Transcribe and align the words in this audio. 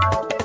Bye. 0.00 0.35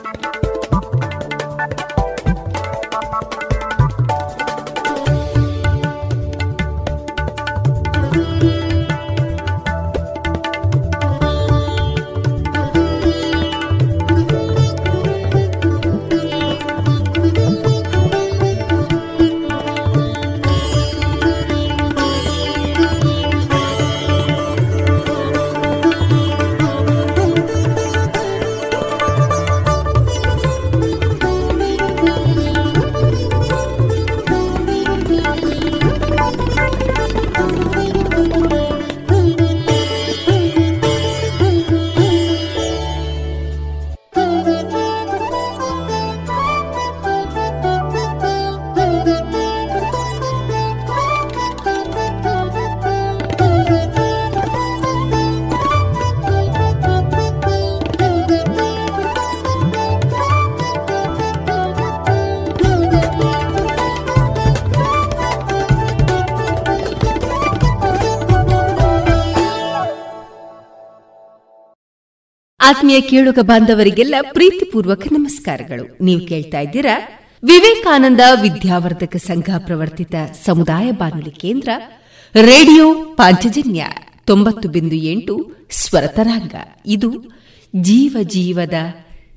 ಆತ್ಮೀಯ 72.72 73.02
ಕೇಳುಗ 73.02 73.40
ಬಾಂಧವರಿಗೆಲ್ಲ 73.42 74.16
ಪ್ರೀತಿಪೂರ್ವಕ 74.34 75.08
ನಮಸ್ಕಾರಗಳು. 75.12 75.98
ನೀವು 76.02 76.28
ಕೇಳ್ತಾ 76.28 76.60
ಇದ್ದೀರಾ? 76.60 77.02
ವಿವೇಕಾನಂದ 77.44 78.20
ವಿದ್ಯಾವರ್ಧಕ 78.42 79.16
ಸಂಘ 79.16 79.50
ಪ್ರವರ್ತಿತ 79.58 80.16
ಸಮುದಾಯ 80.46 80.92
ಬಾನುಲಿ 80.92 81.32
ಕೇಂದ್ರ, 81.32 81.70
ರೇಡಿಯೋ 82.36 82.94
ಪಾಂಚಜನ್ಯ 82.94 83.86
ತೊಂಬತ್ತು 84.26 84.70
ಬಿಂದು 84.70 84.96
ಎಂಟು 84.96 85.52
ಸ್ವರತರಾಂಗ 85.72 86.56
ಇದು 86.86 87.14
ಜೀವ 87.76 88.18
ಜೀವದ 88.22 88.74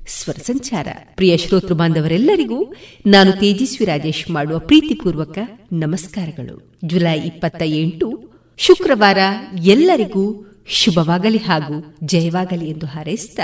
ಸ್ವರ 0.07 0.35
ಸಂಚಾರ. 0.45 0.87
ಪ್ರಿಯ 1.15 1.37
ಶ್ರೋತೃ 1.37 1.73
ಬಾಂಧವರೆಲ್ಲರಿಗೂ 1.73 2.73
ನಾನು 3.05 3.31
ತೇಜಸ್ವಿ 3.31 3.85
ರಾಜೇಶ್ 3.85 4.31
ಮಾಡುವ 4.31 4.59
ಪ್ರೀತಿಪೂರ್ವಕ 4.59 5.37
ನಮಸ್ಕಾರಗಳು. 5.73 6.79
ಜುಲೈ 6.85 7.19
ಇಪ್ಪತ್ತ 7.19 7.61
ಎಂಟು, 7.65 8.31
ಶುಕ್ರವಾರ 8.57 9.17
ಎಲ್ಲರಿಗೂ 9.63 10.51
ಶುಭವಾಗಲಿ 10.67 11.37
ಹಾಗೂ 11.37 11.97
ಜಯವಾಗಲಿ 12.03 12.69
ಎಂದು 12.69 12.85
ಹಾರೈಸಿದ 12.85 13.39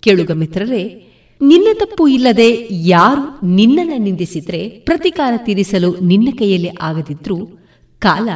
ಕೇಳುಗ 0.00 0.30
ಮಿತ್ರರೇ, 0.30 1.06
ನಿನ್ನ 1.42 1.66
ತಪ್ಪು 1.80 2.08
ಇಲ್ಲದೆ 2.08 2.68
ಯಾರು 2.70 3.46
ನಿನ್ನನ್ನು 3.46 3.96
ನಿಂದಿಸಿದ್ರೆ 3.96 4.68
ಪ್ರತಿಕಾರ 4.68 5.32
ತೀರಿಸಲು 5.36 5.98
ನಿನ್ನ 5.98 6.28
ಕೈಯಲ್ಲಿ 6.38 6.70
ಆಗದಿದ್ರೂ 6.80 7.46
ಕಾಲ 7.98 8.28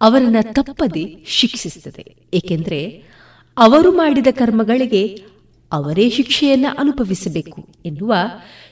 ಅವರನ್ನ 0.00 0.36
ತಪ್ಪದೆ 0.42 1.24
ಶಿಕ್ಷಿಸುತ್ತದೆ. 1.26 2.14
ಏಕೆಂದರೆ 2.34 3.02
ಅವರು 3.56 3.92
ಮಾಡಿದ 3.92 4.26
ಕರ್ಮಗಳಿಗೆ 4.30 5.22
ಅವರೇ 5.72 6.10
ಶಿಕ್ಷೆಯನ್ನ 6.10 6.66
ಅನುಭವಿಸಬೇಕು 6.78 7.68
ಎನ್ನುವ 7.86 8.14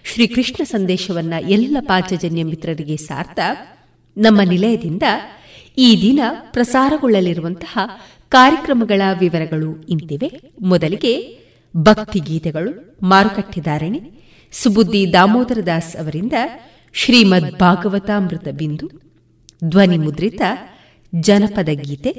ಶ್ರೀಕೃಷ್ಣ 0.04 0.64
ಸಂದೇಶವನ್ನ 0.64 1.32
ಎಲ್ಲ 1.48 1.76
ಪಾಂಚಜನ್ಯ 1.80 2.44
ಮಿತ್ರರಿಗೆ 2.44 2.96
ಸಾರ್ಥ 2.96 3.40
ನಮ್ಮ 4.18 4.40
ನಿಲಯದಿಂದ 4.42 5.02
ಈ 5.78 6.02
ದಿನ 6.02 6.20
ಪ್ರಸಾರಗೊಳ್ಳಲಿರುವಂತಹ 6.52 7.78
ಕಾರ್ಯಕ್ರಮಗಳ 8.30 9.02
ವಿವರಗಳು 9.18 9.82
ಇಂತಿವೆ. 9.88 10.28
ಮೊದಲಿಗೆ 10.62 11.12
ಭಕ್ತಿ 11.76 12.18
ಗೀತೆಗಳು 12.20 12.96
ಮಾರುಕಟ್ಟೆದಾರಣೆ. 13.02 14.00
ಸುಬುದ್ದಿ 14.52 15.12
ದಾಮೋದರ 15.12 15.60
ದಾಸ್ 15.66 15.96
ಅವರಿಂದ 15.96 16.32
ಶ್ರೀಮದ್ 16.92 17.58
ಭಾಗವತಾಮೃತ 17.58 18.48
ಬಿಂದು. 18.52 18.86
ಧ್ವನಿ 19.64 19.98
ಮುದ್ರಿತ 19.98 20.42
ಜನಪದ 21.14 21.68
ಗೀತೆ. 21.72 22.12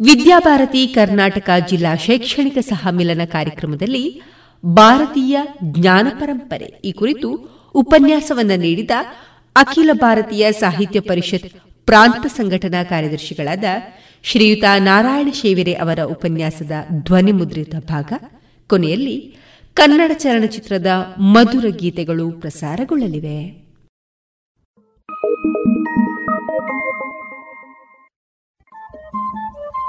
ವಿದ್ಯಾಭಾರತಿ 0.00 0.86
ಕರ್ನಾಟಕ 0.86 1.50
ಜಿಲ್ಲಾ 1.68 1.96
ಶೈಕ್ಷಣಿಕ 1.96 2.58
ಸಹಮಿಲನ 2.60 3.20
ಕಾರ್ಯಕ್ರಮದಲ್ಲಿ 3.24 4.22
ಭಾರತೀಯ 4.66 5.38
ಜ್ಞಾನ 5.64 6.06
ಪರಂಪರೆ 6.18 6.64
ಈ 6.64 6.92
ಕುರಿತು 6.92 7.28
ಉಪನ್ಯಾಸವನ್ನು 7.74 8.56
ನೀಡಿದ 8.60 8.90
ಅಖಿಲ 9.56 9.90
ಭಾರತೀಯ 9.92 10.52
ಸಾಹಿತ್ಯ 10.52 11.00
ಪರಿಷತ್ 11.00 11.46
ಪ್ರಾಂತ 11.86 12.26
ಸಂಘಟನಾ 12.26 12.82
ಕಾರ್ಯದರ್ಶಿಗಳಾದ 12.82 13.64
ಶ್ರೀಯುತ 14.24 14.64
ನಾರಾಯಣ 14.78 15.28
ಶೇವಿರೆ 15.32 15.74
ಅವರ 15.74 15.98
ಉಪನ್ಯಾಸದ 16.00 16.70
ಧ್ವನಿ 17.04 17.32
ಮುದ್ರಿತ 17.32 17.74
ಭಾಗ. 17.88 18.12
ಕೊನೆಯಲ್ಲಿ 18.68 19.36
ಕನ್ನಡ 19.74 20.10
ಚಲನಚಿತ್ರದ 20.14 20.86
ಮಧುರ 21.18 21.64
ಗೀತೆಗಳು 21.68 22.40
ಪ್ರಸಾರಗೊಳ್ಳಲಿವೆ. 22.40 23.62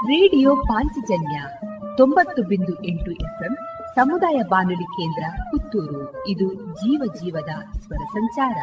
ರೇಡಿಯೋ 0.06 0.56
ಪಾಂಚಜನ್ಯ 0.56 1.42
ತೊಂಬತ್ತು 1.96 2.42
ಬಿಂದು 2.42 2.84
ಎಂಟು 2.84 3.12
ಎಫ್ಎಂ 3.12 3.56
ಸಮುದಾಯ 3.94 4.40
ಬಾನುಲಿ 4.50 4.84
ಕೇಂದ್ರ 4.84 5.42
ಪುತ್ತೂರು. 5.42 6.28
ಇದು 6.28 6.54
ಜೀವ 6.54 7.02
ಜೀವದ 7.14 7.78
ಸ್ವರ 7.78 8.04
ಸಂಚಾರ. 8.04 8.56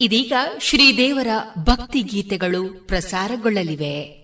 ಇದೀಗ 0.00 0.32
ಶ್ರೀದೇವರ 0.60 1.26
ಭಕ್ತಿ 1.64 2.02
ಗೀತೆಗಳು 2.02 2.86
ಪ್ರಸಾರಗೊಳ್ಳಲಿವೆ. 2.86 4.21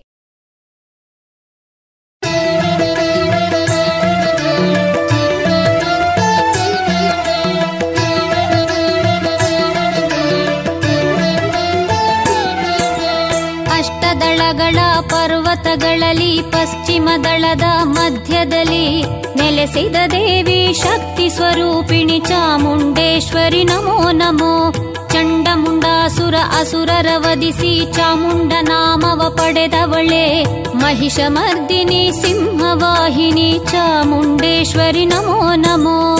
ಪರ್ವತಗಳಲ್ಲಿ 15.01 16.41
ಪಶ್ಚಿಮ 16.41 17.09
ದಳದ 17.23 17.61
ಮಧ್ಯದಲ್ಲಿ 17.83 19.01
ನೆಲೆಸಿದ 19.35 19.95
ದೇವಿ 20.11 20.73
ಶಕ್ತಿ 20.73 21.29
ಸ್ವರೂಪಿಣಿ 21.29 22.19
ಚಾಮುಂಡೇಶ್ವರಿ. 22.19 23.63
ನಮೋ 23.63 24.11
ನಮೋ. 24.11 24.71
ಚಂಡಮುಂಡಾಸುರ 25.09 26.35
ಅಸುರರ 26.59 27.07
ವಧಿಸಿ 27.17 27.93
ಚಾಮುಂಡ 27.93 28.53
ನಾಮವ 28.61 29.29
ಪಡೆದವಳೆ. 29.29 30.43
ಮಹಿಷ 30.77 31.19
ಮರ್ದಿನಿ 31.27 32.11
ಸಿಂಹವಾಹಿನಿ 32.21 33.59
ಚಾಮುಂಡೇಶ್ವರಿ. 33.71 35.05
ನಮೋ 35.05 35.55
ನಮೋ. 35.55 36.17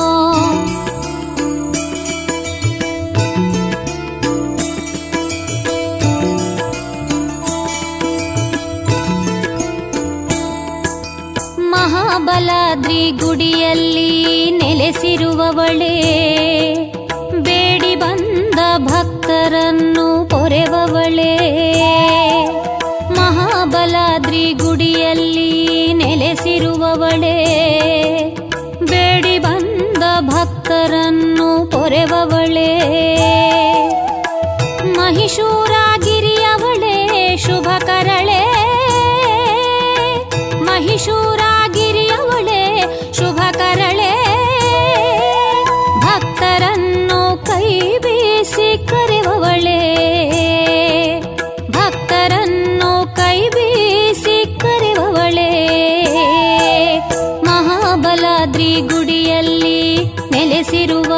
ಮಹಾಬಲಾದ್ರಿ 12.32 13.04
ಗುಡಿಯಲ್ಲಿ 13.20 14.10
ನೆಲೆಸಿರುವವಳೇ 14.58 15.96
ಭಕ್ತರನ್ನು 18.88 20.06
ಪೊರೆವವಳೆ 20.30 21.34
ಮಹಾಬಲಾದ್ರಿ 23.18 24.44
ಗುಡಿಯಲ್ಲಿ 24.54 25.50
ನೆಲೆಸಿರುವವಳೆ 26.02 27.36
ಬೇಡಿ 28.84 29.36
ಬಂದ 29.38 30.04
ಭಕ್ತರನ್ನು 30.30 31.50
ಪೊರೆವವಳೆ 31.72 32.70
ಮಹಿಷೂರಾಗಿರಿಯವಳೆ 35.00 36.96
ಶುಭ 37.46 37.79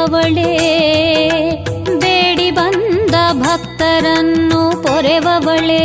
ನೆಲೆಸಿರುವವಳೆ 0.02 0.52
ಬೇಡಿ 2.00 2.50
ಬಂದ 2.50 3.14
ಭಕ್ತರನ್ನು 3.32 4.82
ಪೊರೆವವಳೇ. 4.82 5.84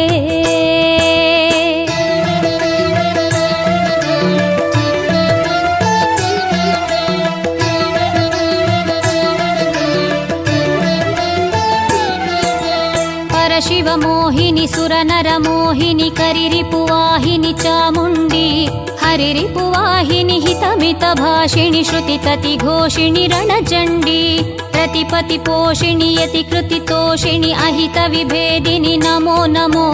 ಪರಶಿವ 13.30 13.88
ಮೋಹಿನಿ 13.96 14.68
ಸುರನರ 14.68 15.28
ಮೋಹಿನಿ 15.38 16.10
ಕರಿರಿಪುವಾಹಿನಿ 16.12 17.54
ಚಾಮುಂಡಿ. 17.54 18.48
अरिरिपुवाहिनि 19.10 20.38
हितमितभाषिणि 20.46 21.84
श्रुतिततिघोषिणि 21.90 23.26
रणचण्डी 23.34 24.22
प्रतिपतिपोषिणि 24.74 26.10
यति 26.18 26.44
कृतितोषिणि 26.52 27.52
अहितविभेदिनि 27.68 28.96
नमो 29.04 29.38
नमो 29.56 29.88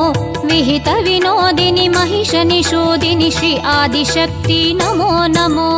विहितविनोदिनि 0.50 1.88
महिषनिषोदिनि 1.98 3.32
श्री 3.38 3.55
आदिशक्ति 3.77 4.62
नमो 4.82 5.12
नमो 5.38 5.70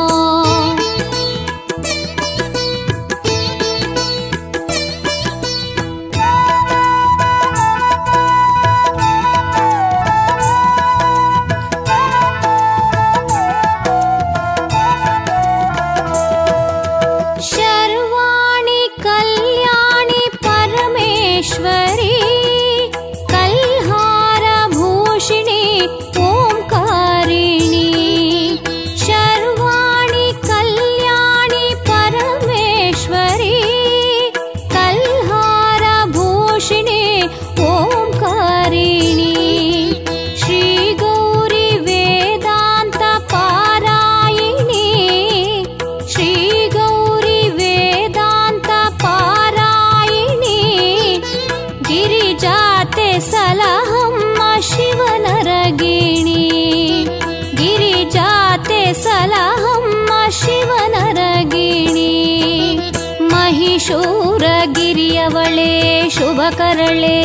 ಶೂರಗಿರಿಯವಳೆ 63.88 65.70
ಶುಭ 66.10 66.42
ಕರಳೆ. 66.58 67.18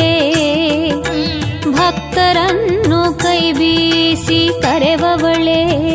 ಭಕ್ತರನ್ನು 1.71 3.19
ಕೈ 3.19 3.51
ಬೀಸಿ 3.51 4.61
ಕರೆವವಳೆ 4.61 5.91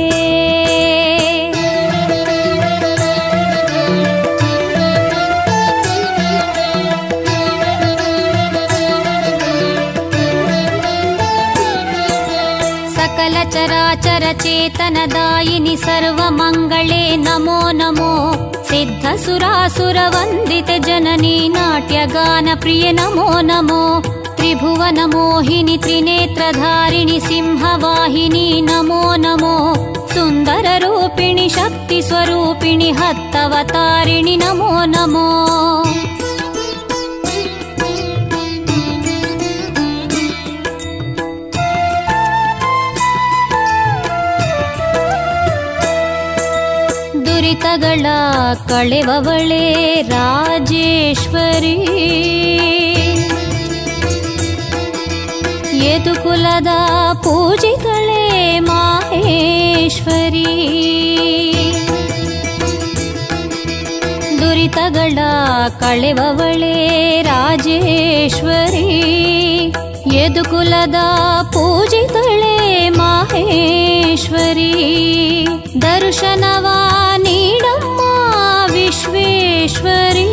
ಚರಾಚರ 13.50 14.22
ಚೇತನದಾಯಿನಿ 14.32 15.76
ಸರ್ವಮಂಗಳೇ. 15.76 17.16
ನಮೋ 17.16 17.70
ನಮೋ. 17.70 18.52
नमो 19.06 19.14
सिद्धसुरासुरवन्दिते 19.14 20.78
जननी 20.86 21.36
नाट्यगानप्रिय 21.54 22.84
नमो 22.98 23.28
नमो। 23.50 23.82
त्रिभुवनमोहिनि 24.38 25.76
त्रिनेत्रधारिणि 25.84 27.18
सिंहवाहिनी 27.28 28.46
नमो 28.68 29.02
नमो। 29.24 29.54
सुन्दररूपिणि 30.14 31.46
शक्तिस्वरूपिणि 31.56 32.90
हत्तवतारिणि 32.98 34.36
नमो 34.42 34.72
नमो 34.94 35.26
ದುರಿತಗಳ 47.76 48.06
ಕಳೆವವಳೆ 48.68 50.02
ರಾಜೇಶ್ವರಿ. 50.02 51.74
ಯದುಕುಲದ 55.86 56.66
ಪೂಜಿತಳೆ 57.14 58.58
ಮಾಹೇಶ್ವರಿ. 58.58 60.44
ದುರಿತಗಳ 64.40 65.18
ಕಳೆವವಳೆ 65.80 67.22
ರಾಜೇಶ್ವರಿ. 67.22 68.86
ಯದುಕುಲದ 70.25 70.95
ಪೂಜಿತಳೆ 71.53 72.55
ಮಾಹೇಶ್ವರಿ 72.97 74.71
ದರ್ಶನವ 75.81 76.67
ನೀಡಮ್ಮ 77.17 77.99
ವಿಶ್ವೇಶ್ವರಿ 78.71 80.29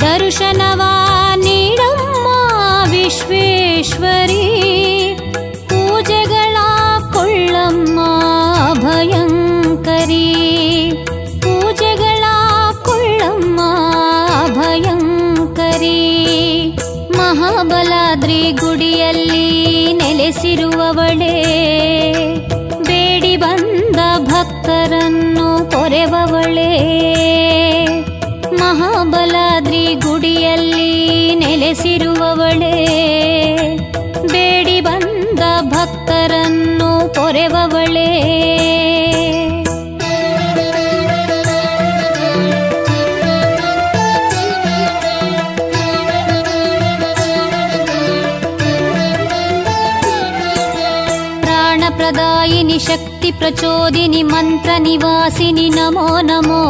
ದರ್ಶನವ 0.00 0.82
ನೀಡಮ್ಮ 1.36 2.26
ವಿಶ್ವೇಶ್ವರಿ 2.90 4.44
ನೆಲೆಸಿರುವವಳೇ 20.55 21.35
ಬೇಡಿ 22.87 23.31
ಬಂದ 23.37 23.99
ಭಕ್ತರನ್ನು 24.27 25.45
ಕೊರೆವವಳೇ 25.71 26.73
ಮಹಾಬಲಾದ್ರಿ 28.59 29.81
ಗುಡಿಯಲ್ಲಿ 30.03 30.91
ನೆಲೆಸಿರುವವಳೇ 31.41 32.75
ಬೇಡಿ 34.33 34.77
ಬಂದ 34.81 35.41
ಭಕ್ತರನ್ನು 35.73 36.91
ಕೊರೆವವಳೇ 37.15 38.09
శక్తి 53.23 53.39
ప్రచోదిని 53.39 54.23
మంత్ర 54.23 54.77
నివాసిని 54.77 55.69
నమో 55.69 56.21
నమో. 56.21 56.63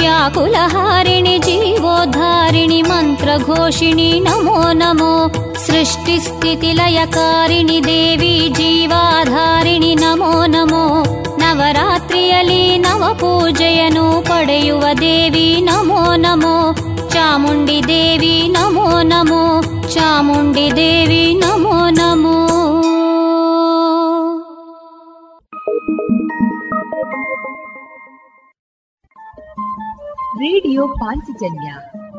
వ్యాకులహారిణి 0.00 1.38
జీవోద్ధారిణి 1.38 2.82
మంత్రఘోషిణి 2.82 4.20
నమో 4.20 4.72
నమో. 4.72 5.30
సృష్టి 5.58 6.20
స్థితి 6.20 6.72
లయకారిణి 6.72 7.80
దేవి 7.80 8.48
జీవాధారిణి 8.48 9.94
నమో 9.94 10.46
ನಮೋ 10.46 11.04
ನವರಾತ್ರಿಯಲ್ಲಿ 11.38 12.78
నవ 12.78 13.12
పూజయను 13.22 14.24
పడయువ 14.30 14.92
దేవి 14.92 15.60
నమో 15.60 16.16
నమో. 16.16 16.74
చాముండి 17.16 17.80
దేవి 17.80 18.48
నమో 18.48 19.02
నమో. 19.02 19.62
చాముండి 19.98 20.72
దేవి 20.72 21.40
నమో 21.46 21.90
నమో. 21.90 22.45
ರೇಡಿಯೋ 30.36 30.88
ಪಾಂಚಜನ್ಯ 30.88 31.68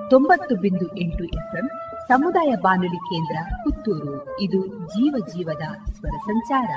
ತೊಂಬತ್ತು 0.09 0.55
ಬಿಂದು 0.55 0.97
ಎಂಟು 0.97 1.23
ಎಫ್ಎಂ 1.23 1.67
ಸಮುದಾಯ 2.07 2.51
ಬಾನುಲಿ 2.61 2.99
ಕೇಂದ್ರ 3.09 3.37
ಪುತ್ತೂರು. 3.55 4.15
ಇದು 4.41 4.59
ಜೀವ 4.87 5.15
ಜೀವದ 5.27 5.65
ಸ್ವರ 5.91 6.15
ಸಂಚಾರ. 6.25 6.71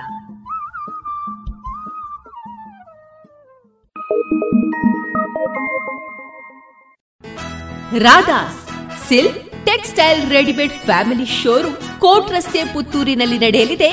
Radhas 7.99 8.61
silk 9.09 9.66
textile 9.66 10.30
readymade 10.30 10.73
family 10.73 11.25
showroom 11.25 11.80
court 12.00 12.30
ರಸ್ತೆ 12.30 12.64
ಪುತ್ತೂರಿನಲ್ಲಿ 12.64 13.38
ನಡೆಯಲಿದೆ 13.38 13.90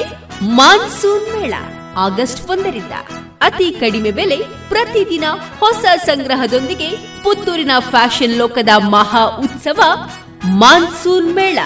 ಮಾನ್ಸೂನ್ 0.56 1.28
ಮೇಳ, 1.36 1.54
ಆಗಸ್ಟ್ 1.96 2.50
ಒಂದರಿಂದ. 2.50 2.94
ಅತಿ 3.42 3.72
ಕಡಿಮೆ 3.72 4.12
ಬೆಲೆ 4.12 4.38
ಪ್ರತಿದಿನ 4.70 5.24
ಹೊಸ 5.60 5.86
ಸಂಗ್ರಹದೊಂದಿಗೆ 6.06 6.90
ಪುತ್ತೂರಿನ 7.24 7.72
ಫ್ಯಾಷನ್ 7.80 8.38
ಲೋಕದ 8.38 8.70
ಮಹಾ 8.78 9.24
ಉತ್ಸವ 9.24 9.82
ಮಾನ್ಸೂನ್ 10.46 11.36
ಮೇಳ 11.36 11.60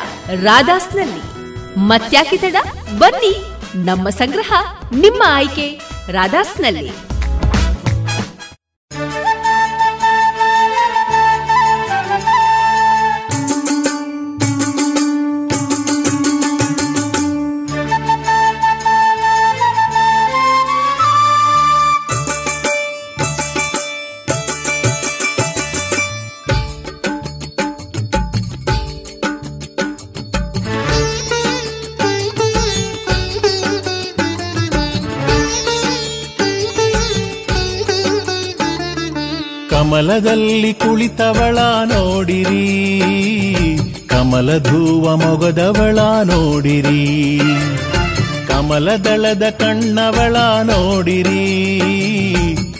ರಾಧಾಸ್ನಲ್ಲಿ. 0.43 1.21
ಮತ್ಯಾಕೆ 1.77 2.37
ಬನ್ನಿ, 2.97 3.33
ನಮ್ಮ 3.85 4.09
ಸಂಗ್ರಹ 4.09 4.53
ನಿಮ್ಮ 4.95 5.23
ಆಯ್ಕೆ 5.27 5.79
ರಾಧಾಸ್ನಲ್ಲಿ. 6.11 7.10
ಕಮಲದಲ್ಲಿ 40.01 40.73
ಕುಳಿತವಳ 40.73 41.57
ನೋಡಿರಿ. 41.85 42.67
ಕಮಲ 44.07 44.57
ಧೂವ 44.57 45.15
ಮೊಗದವಳ 45.15 45.99
ನೋಡಿರಿ. 46.23 47.41
ಕಮಲದಳದ 48.47 49.43
ಕಣ್ಣವಳ 49.49 50.35
ನೋಡಿರಿ. 50.63 51.43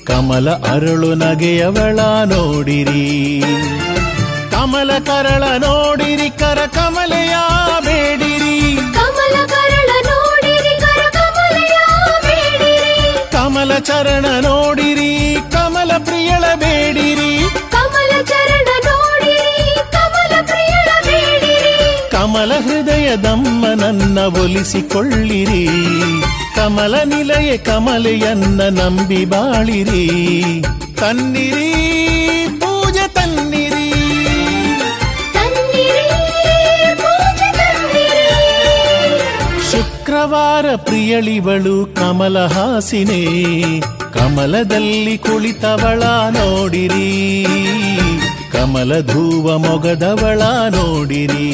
ಕಮಲ 0.04 0.50
ಅರಳು 0.50 1.16
ನಗೆಯವಳ 1.16 2.00
ನೋಡಿರಿ. 2.25 3.44
ಕಮಲ 4.51 4.92
ಕರಳ 5.06 5.44
ನೋಡಿರಿ 5.44 6.30
ಕರ 6.30 6.60
ಕಮಲೆಯ 6.66 7.36
ಬೇಡಿರಿ. 7.86 8.75
ಕಮಲ 8.75 9.46
ಕರಳ 9.46 9.90
ನೋಡಿರಿ 10.06 10.82
ಕರ 10.82 11.10
ಕಮಲೆಯ 11.10 11.78
ಬೇಡಿರಿ. 12.22 13.32
ಕಮಲ 13.32 13.78
ಚರಣ 13.78 14.25
ನೋಡಿರಿ. 14.42 14.91
ಕಮಲ 22.32 22.52
ಹೃದಯದಮ್ಮ 22.54 23.66
ನನ್ನ 23.82 24.20
ಒಲಿಸಿಕೊಳ್ಳಿರಿ. 24.20 25.68
ಕಮಲ 26.56 26.96
ನಿಲಯ 27.04 27.58
ಕಮಲೆಯನ್ನ 27.58 28.62
ನಂಬಿ 28.62 29.26
ಬಾಳಿರಿ. 29.26 30.08
ತನ್ನಿರಿ 31.00 31.74
ಪೂಜೆ 32.62 33.08
ತನ್ನಿರಿ. 33.08 33.92
ಶುಕ್ರವಾರ 39.72 40.76
ಪ್ರಿಯಳಿವಳು 40.76 41.86
ಕಮಲ 41.86 42.40
ಹಾಸಿನೇ. 42.40 43.26
ಕಮಲದಲ್ಲಿ 44.14 45.18
ಕುಳಿತವಳ 45.18 46.04
ನೋಡಿರಿ. 46.30 47.46
ಕಮಲ 48.62 49.00
ಧೂವ 49.01 49.58
ಮೊಗದವಳ 49.58 50.41
ನೋಡಿರಿ. 50.70 51.48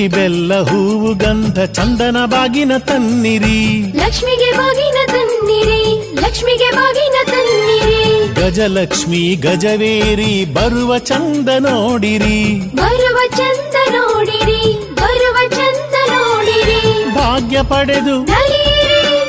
ಅಕ್ಕಿ 0.00 0.20
ಬೆಲ್ಲ 0.20 0.60
ಹೂವು 0.60 1.14
ಗಂಧ 1.14 1.58
ಚಂದನ 1.64 2.16
ಬಾಗಿನ 2.24 2.72
ತನ್ನಿರಿ. 2.78 3.92
ಲಕ್ಷ್ಮಿಗೆ 3.98 4.52
ಬಾಗಿನ 4.52 4.98
ತನ್ನಿರಿ 5.06 6.14
ಲಕ್ಷ್ಮಿಗೆ 6.14 6.70
ಬಾಗಿನ 6.70 7.14
ತನ್ನಿರಿ. 7.24 8.34
ಗಜಲಕ್ಷ್ಮಿ 8.34 9.34
ಗಜವೇರಿ 9.34 10.44
ಬರುವ 10.44 10.98
ಚಂದ 10.98 11.48
ನೋಡಿರಿ. 11.58 12.60
ಬರುವ 12.76 13.18
ಚಂದ 13.36 13.74
ನೋಡಿರಿ 13.92 14.94
ಬರುವ 14.94 15.36
ಚಂದ 15.48 15.94
ನೋಡಿರಿ. 16.10 17.14
ಭಾಗ್ಯ 17.14 17.62
ಪಡೆದು 17.62 18.26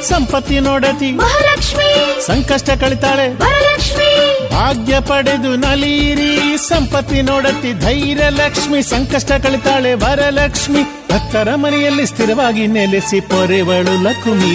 ಸಂಪತ್ತಿ 0.08 0.60
ನೋಡತಿ. 0.60 1.12
ಮಹಾಲಕ್ಷ್ಮಿ. 1.12 2.22
ಸಂಕಷ್ಟ 2.26 2.70
ಕಳಿತಾಳೆ. 2.70 3.28
ವರಲಕ್ಷ್ಮಿ. 3.28 4.31
ಭಾಗ್ಯ 4.62 5.00
ಪಡೆದು 5.00 5.56
ನಲೀರಿ, 5.56 6.58
ಸಂಪತ್ತಿ 6.58 7.22
ನೋಡತ್ತಿ 7.22 7.74
ಧೈರ್ಯ 7.74 8.26
ಲಕ್ಷ್ಮಿ, 8.30 8.82
ಸಂಕಷ್ಟ 8.84 9.32
ಕಳಿತಾಳೆ 9.32 9.94
ವರಲಕ್ಷ್ಮಿ, 9.94 10.82
ಭಕ್ತರ 11.12 11.56
ಮನೆಯಲ್ಲಿ 11.56 12.06
ಸ್ಥಿರವಾಗಿ 12.06 12.68
ನೆಲೆಸಿ 12.68 13.20
ಪೊರೆವಳು 13.20 14.04
ಲಕ್ಷ್ಮಿ 14.04 14.54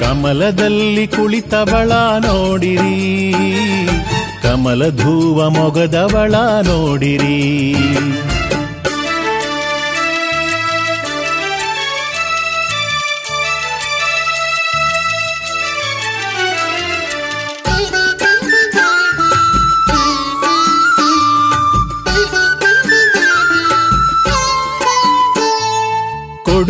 ಕಮಲದಲ್ಲಿ 0.00 1.06
ಕುಳಿತವಳ 1.06 1.92
ನೋಡಿರಿ 2.26 2.98
ಕಮಲ 4.42 4.82
ಧೂವ 4.96 5.48
ಮೊಗದವಳ 5.48 6.34
ನೋಡಿರಿ. 6.62 7.38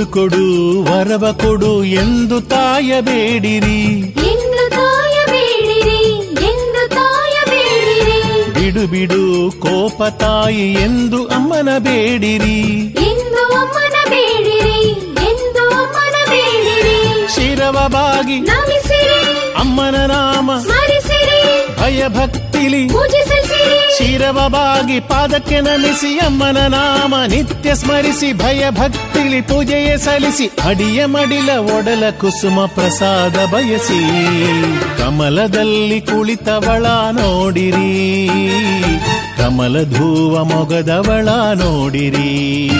ಕೊಡು 0.05 0.13
ಕೊಡು 0.13 0.83
ವರವ 0.83 1.33
ಕೊಡು 1.33 1.85
ಎಂದು 1.85 2.41
ತಾಯಬೇಡಿರಿ. 2.41 3.79
ಬಿಡು 8.55 8.87
ಬಿಡು 8.87 9.51
ಕೋಪ 9.61 10.03
ತಾಯಿ 10.03 10.73
ಎಂದು 10.75 11.27
ಅಮ್ಮನ 11.27 11.69
ಬೇಡಿರಿ 11.79 12.59
ಶಿರವ 17.35 17.77
ಬಾಗಿ 17.89 18.39
ಅಮ್ಮನ 19.57 19.97
ನಾಮ 20.07 20.51
ಸ್ಮರಿಸಿರಿ. 20.57 21.24
ಭಯ 21.85 22.09
ಭಕ್ತಿಲಿ 22.09 22.89
ಪೂಜೆ 22.89 23.25
ಶಿರವ 23.99 24.49
ಬಾಗಿ 24.49 25.01
ಪಾದಕ್ಕೆ 25.01 25.61
ನಮಿಸಿ 25.61 26.19
ಅಮ್ಮನ 26.19 26.57
ನಾಮ 26.67 27.15
ನಿತ್ಯ 27.27 27.75
ಸ್ಮರಿಸಿ 27.75 28.33
ಭಯ 28.33 28.71
ಭಕ್ತಿಲಿ 28.71 29.41
ಪೂಜೆಯ 29.41 29.97
ಸಲ್ಲಿಸಿ 29.97 30.47
ಅಡಿಯ 30.47 31.07
ಮಡಿಲ 31.07 31.51
ಒಡಲ 31.51 32.11
ಕುಸುಮ 32.11 32.65
ಪ್ರಸಾದ 32.67 33.37
ಬಯಸಿ. 33.45 34.01
ಕಮಲದಲ್ಲಿ 34.99 36.01
ಕುಳಿತವಳ 36.01 36.87
ನೋಡಿರಿ. 37.13 38.09
ಕಮಲ 39.39 39.83
ಧೂವ 39.83 40.45
ಮೊಗದವಳ 40.45 41.29
ನೋಡಿರಿ. 41.55 42.71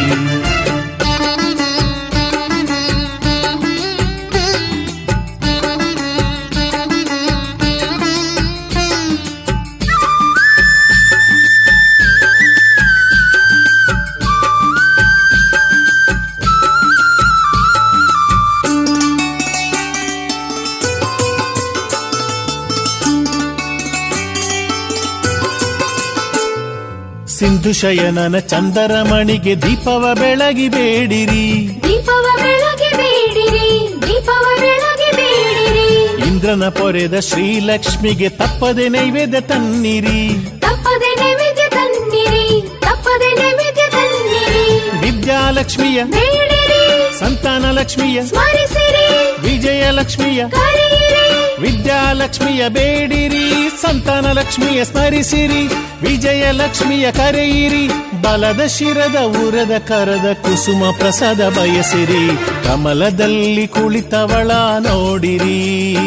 ಶಯನನ 27.85 28.39
ಚಂದರಮಣಿಗೆ 28.39 29.63
ದೀಪವ 29.63 30.15
ಬೆಳಗಿ 30.15 30.69
ಬೇಡಿರಿ. 30.69 31.69
ದೀಪವ 31.83 32.27
ಬೆಳಗಿ 32.43 32.97
ಬೇಡಿರಿ 32.97 33.89
ದೀಪವ 34.03 34.47
ಬೆಳಗಿ 34.61 35.17
ಬೇಡಿರಿ. 35.17 35.89
ಇಂದ್ರನ 36.29 36.69
ಪೊರೆದ 36.69 37.19
ಶ್ರೀಲಕ್ಷ್ಮಿಗೆ 37.19 38.29
ತಪ್ಪದೆ 38.29 38.89
ನೈವೇದ್ಯ 38.89 39.41
ತನ್ನಿರಿ. 39.41 40.37
ತಪ್ಪದೆ 40.61 41.15
ನೈವೇದ್ಯ 41.15 41.69
ತನ್ನಿರಿ 41.69 42.69
ತಪ್ಪದೆ 42.81 43.33
ನೈವೇದ್ಯ 43.33 43.83
ತನ್ನಿರಿ. 43.91 44.67
ವಿದ್ಯಾಲಕ್ಷ್ಮಿಯ 45.01 46.05
ಬೇಡಿರಿ. 46.05 46.84
ಸಂತಾನ 47.19 47.71
ಲಕ್ಷ್ಮಿಯ 47.71 48.25
ಸ್ಮರಿಸಿರಿ. 48.25 49.37
ವಿಜಯಲಕ್ಷ್ಮಿಯ 49.41 50.45
ಕರೆಯಿರಿ. 50.49 51.63
ವಿದ್ಯಾಲಕ್ಷ್ಮಿಯ 51.63 52.69
ಬೇಡಿರಿ. 52.69 53.69
ಸಂತಾನ 53.83 54.33
ಲಕ್ಷ್ಮಿಯ 54.33 54.85
ಸ್ಮರಿಸಿರಿ 54.85 55.67
ವಿಜಯ 56.03 56.51
ಲಕ್ಷ್ಮಿಯ 56.51 57.13
ಕರೆಯಿರಿ. 57.13 57.89
ಬಲದ 58.23 58.67
ಶಿರದ 58.67 59.17
ಉರದ 59.17 59.79
ಕರದ 59.79 60.33
ಕುಸುಮ 60.33 60.85
ಪ್ರಸಾದ 60.99 61.49
ಬಯಸಿರಿ. 61.49 62.37
ಕಮಲದಲ್ಲಿ 62.65 63.67
ಕುಳಿತವಳ 63.67 64.51
ನೋಡಿರಿ. 64.81 66.07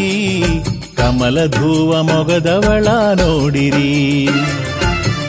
ಕಮಲ 0.98 1.46
ಧೂವ 1.46 2.04
ಮೊಗದವಳ 2.04 2.88
ನೋಡಿರಿ. 3.16 4.30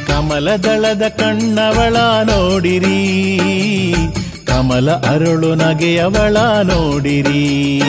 ಕಮಲದಳದ 0.06 1.02
ಕಣ್ಣವಳ 1.02 1.96
ನೋಡಿರಿ. 2.30 3.18
ಕಮಲ 4.48 4.90
ಅರಳು 4.90 5.54
ನಗೆಯವಳ 5.54 6.36
ನೋಡಿರಿ. 6.62 7.82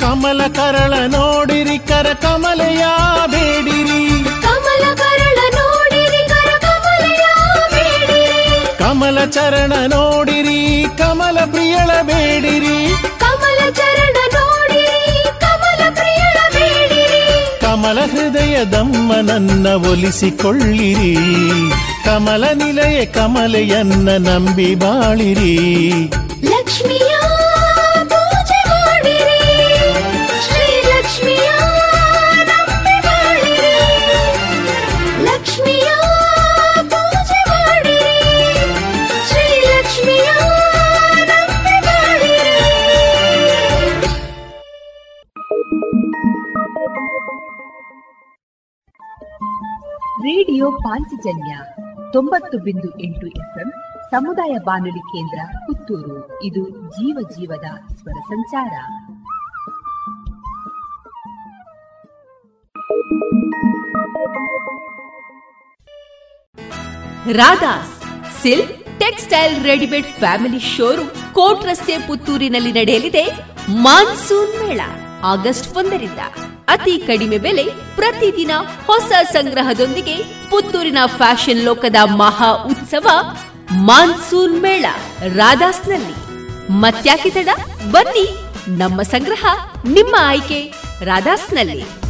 ಕಮಲ 0.00 0.40
ಕರಳ 0.48 0.94
ನೋಡಿರಿ 1.06 1.78
ಕರ 1.78 2.06
ಕಮಲೆಯ 2.12 2.84
ಬೇಡಿರಿ. 3.26 4.24
ಕಮಲ 4.42 4.94
ಕರಳ 4.94 5.38
ನೋಡಿರಿ 5.54 6.28
ಕರ 6.28 6.50
ಕಮಲೆಯ 6.58 7.24
ಬೇಡಿರಿ. 7.70 8.76
ಕಮಲ 8.78 9.18
ಚರಣ 9.24 9.72
ನೋಡಿರಿ 9.86 10.86
ಕಮಲ 10.98 11.38
ಪ್ರಿಯಳ 11.50 12.02
ಬೇಡಿರಿ. 12.02 12.94
ಕಮಲ 13.20 13.70
ಚರಣ 13.70 14.16
ನೋಡಿರಿ 14.32 15.22
ಕಮಲ 15.40 15.94
ಪ್ರಿಯಳ 15.94 16.38
ಬೇಡಿರಿ. 16.54 17.60
ಕಮಲ 17.60 17.98
ನನ್ನ 19.20 19.66
ಒಲಿಸಿಕೊಳ್ಳಿರಿ. 19.66 21.14
ಕಮಲ 22.04 22.44
ನಿಲಯ 22.54 23.04
ಕಮಲೆಯನ್ನ 23.04 24.28
ನಂಬಿ 24.28 24.74
ಬಾಳಿರಿ. 24.74 25.56
ಲಕ್ಷ್ಮಿಯ 26.42 27.16
ಪೂಜೆ 28.08 28.60
ಮಾಡಿರಿ. 28.68 29.40
ಶ್ರೀ 30.46 30.80
ಲಕ್ಷ್ಮಿಯ 30.80 31.50
ನಂಬಿ 32.44 33.00
ಬಾಳಿರಿ. 33.00 33.74
ಲಕ್ಷ್ಮಿಯ 35.24 35.90
ಪೂಜೆ 36.88 37.40
ಮಾಡಿರಿ. 37.50 38.20
ಶ್ರೀ 39.28 39.60
ಲಕ್ಷ್ಮಿಯ 39.60 40.30
ನಂಬಿ 41.24 41.80
ಬಾಳಿರಿ. 41.80 42.46
ರೇಡಿಯೋ 50.22 50.70
ಪಾಂಚಜನ್ಯ. 50.70 51.54
ತೊಂಬತ್ತು 52.12 52.56
ಬಿಂದು 52.58 52.88
ಎಂಟು 53.00 53.26
ಎಫ್ಎಂ 53.26 53.68
ಸಮುದಾಯ 54.10 54.54
ಬಾನುಲಿ 54.64 55.02
ಕೇಂದ್ರ 55.12 55.40
ಪುತ್ತೂರು. 55.66 56.18
ಇದು 56.44 56.62
ಜೀವ 56.96 57.28
ಜೀವದ 57.36 57.68
ಸ್ವರ 57.96 58.18
ಸಂಚಾರ. 58.32 58.74
Radhas 67.32 67.94
silk 68.42 68.74
textile 69.00 69.64
readymade 69.64 70.06
family 70.06 70.58
showroom 70.58 71.10
court 71.32 71.64
ರಸ್ತೆ 71.64 71.96
ಪುತ್ತೂರಿನಲ್ಲಿ 72.06 72.72
ನಡೆಯಲಿದೆ 72.72 73.24
ಮಾನ್ಸೂನ್ 73.82 74.54
ಮೇಳ, 74.62 74.80
ಆಗಸ್ಟ್ 75.24 75.76
ಒಂದರಿಂದ. 75.76 76.20
ಅತಿ 76.68 76.98
ಕಡಿಮೆ 77.06 77.38
ಬೆಲೆ 77.38 77.64
ಪ್ರತಿದಿನ 77.96 78.50
ಹೊಸ 78.86 79.12
ಸಂಗ್ರಹದೊಂದಿಗೆ 79.32 80.16
ಪುತ್ತೂರಿನ 80.50 80.98
ಫ್ಯಾಷನ್ 81.06 81.64
ಲೋಕದ 81.64 81.96
ಮಹಾ 82.04 82.50
ಉತ್ಸವ 82.52 83.08
ಮಾನ್ಸೂನ್ 83.72 84.62
ಮೇಳ 84.62 84.86
ರಾಧಾಸ್ನಲ್ಲಿ. 85.34 86.14
ಮತ್ಯಾಕೆ 86.72 87.30
ತಡ? 87.30 87.48
ಬನ್ನಿ, 87.90 88.26
ನಮ್ಮ 88.78 89.02
ಸಂಗ್ರಹ 89.02 89.46
ನಿಮ್ಮ 89.88 90.16
ಆಯ್ಕೆ 90.20 90.72
ರಾಧಾಸ್ನಲ್ಲಿ. 91.00 92.07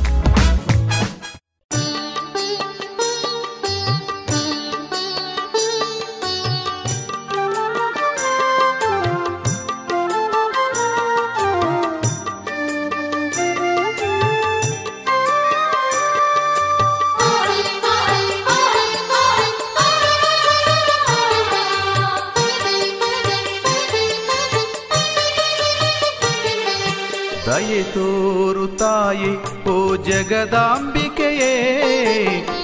ಜಗದಾಂಬಿಕೆಯೇ, 30.19 31.53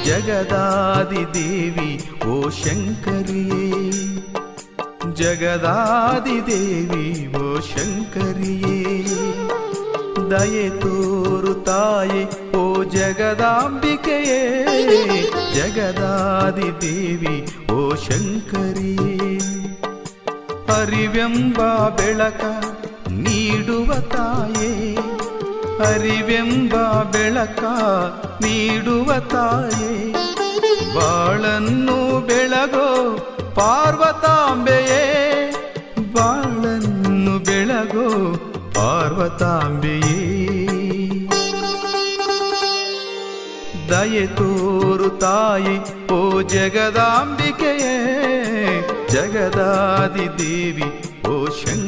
ಜಗದಾದಿ 0.04 1.34
ದೇವಿ 1.34 2.10
ಓ 2.26 2.48
ಶಂಕರಿಯೇ. 2.48 3.86
ಜಗದಾದಿ 5.14 6.46
ದೇವಿ 6.46 7.36
ಓ 7.36 7.60
ಶಂಕರಿಯೇ. 7.60 9.04
ದಯೆ 10.30 10.70
ತೋರು 10.70 11.54
ತಾಯಿ 11.54 12.52
ಓ 12.56 12.84
ಜಗದಾಂಬಿಕೆಯೇ, 12.84 14.40
ಜಗದಾದಿ 15.54 16.80
ದೇವಿ 16.80 17.36
ಓ 17.72 17.94
ಶಂಕರಿಯೇ. 17.94 19.38
ಅರಿವೆಂಬ 20.80 21.88
ಬೆಳಕ 21.88 22.44
ನೀಡುವ 23.10 23.94
ತಾಯೇ 23.94 24.96
ಅರಿವೆಂಬ 25.86 26.74
ಬೆಳಕ 27.02 27.62
ನೀಡುವ 28.42 29.18
ತಾಯೇ. 29.18 30.12
ಬಾಳನ್ನು 30.94 32.20
ಬೆಳಗೋ 32.20 33.18
ಪಾರ್ವತಾಂಬೆಯೇ. 33.54 35.02
ಬಾಳನ್ನು 36.12 37.38
ಬೆಳಗೋ 37.38 38.34
ಪಾರ್ವತಾಂಬೆಯೇ. 38.74 40.24
ದಯೆ 43.88 44.26
ತೋರು 44.26 45.10
ತಾಯಿ, 45.10 46.08
ಓ 46.12 46.42
ಜಗದಾಂಬಿಕೆಯೇ. 46.42 47.94
ಜಗದಾದಿ 49.08 50.38
ದೇವಿ, 50.38 51.02
ಓ 51.28 51.46
ಶಂಕರಿಯೇ 51.46 51.83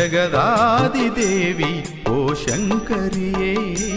जगदादिदेवी 0.00 1.72
शङ्करिये। 2.42 3.89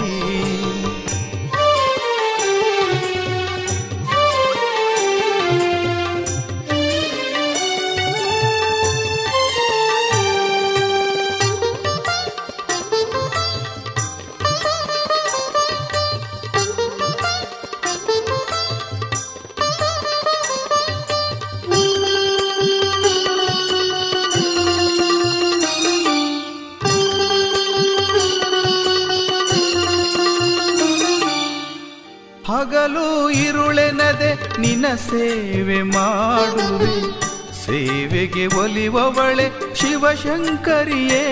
ಸೇವೆ 34.96 35.82
ಮಾಡುವೆ 35.82 37.24
ಸೇವೆಗೆ 37.66 38.46
ಒಲಿವವಳೆ 38.46 39.76
ಶಿವಶಂಕರಿಯೇ. 39.76 41.24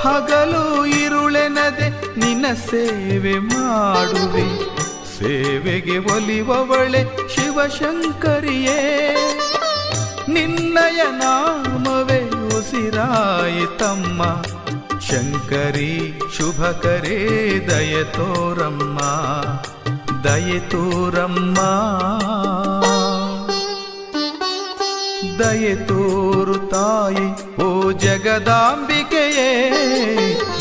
ಹಗಲು 0.00 0.86
ಇರುಳೆನದೆ 0.86 2.16
ನಿನ್ನ 2.18 2.46
ಸೇವೆ 2.70 3.38
ಮಾಡುವೆ. 3.38 4.78
ಸೇವೆಗೆ 5.18 5.98
ಒಲಿವವಳೆ 5.98 7.28
ಶಿವಶಂಕರಿಯೇ. 7.34 9.14
ನಿನ್ನಯ 10.28 11.02
ನಾಮವೇ 11.10 12.28
ಉಸಿರಾಯಿತಮ್ಮ 12.58 14.22
ಶಂಕರಿ 15.00 16.20
ಶುಭಕರೇ 16.38 17.58
ದಯ 17.70 18.04
ತೋರಮ್ಮ. 18.04 18.98
ದಯ 20.24 20.52
ತೋರಮ್ಮ 20.70 21.58
ದಯ 25.40 25.66
ತೋರು 25.88 26.56
ತಾಯಿ 26.72 27.26
ಓ 27.62 27.68
ಜಗದಾಂಬಿಕೆಯೇ 28.04 29.50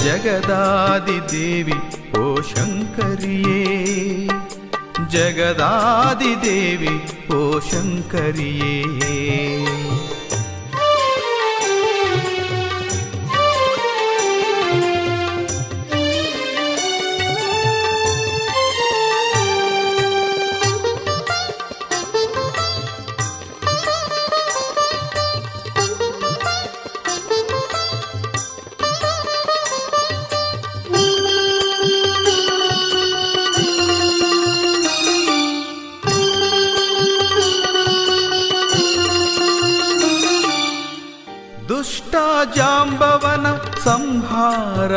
ಜಗದಾದಿ 0.03 1.17
ದೇವಿ 1.31 1.77
ಓ 2.19 2.25
ಶಂಕರಿಯೇ 2.51 3.61
ಜಗದಾದಿ 5.09 6.33
ದೇವಿ 6.43 6.93
ಓ 7.35 7.41
ಶಂಕರಿಯೇ 7.69 8.73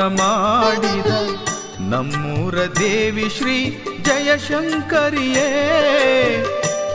ಮಾಡಿದ 0.01 1.07
ನಮ್ಮೂರ 1.81 2.55
ದೇವಿ 2.55 3.29
ಶ್ರೀ 3.39 3.85
ಜಯಶಂಕರಿಯೇ. 4.03 5.49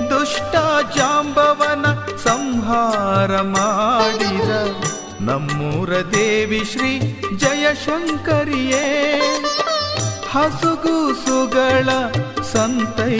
ದುಷ್ಟ 0.09 0.55
ಜಾಂಬವನ 0.97 1.85
ಸಂಹಾರ 2.23 3.41
ಮಾಡಿದ 3.41 4.49
ನಮ್ಮೂರ 5.21 5.89
ದೇವಿ 5.89 6.63
ಶ್ರೀ 6.71 6.99
ಜಯಶಂಕರಿಯೇ. 7.37 9.21
ಹಸುಗೂಸುಗಳ 10.31 11.89
ಸಂತೈಸಿದವಳಿ, 12.53 13.13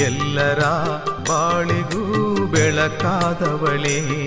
ಎಲ್ಲರ 0.00 0.60
ಬಾಳಿಗೂ 1.28 2.04
ಬೆಳಕಾದವಳೇ 2.46 4.26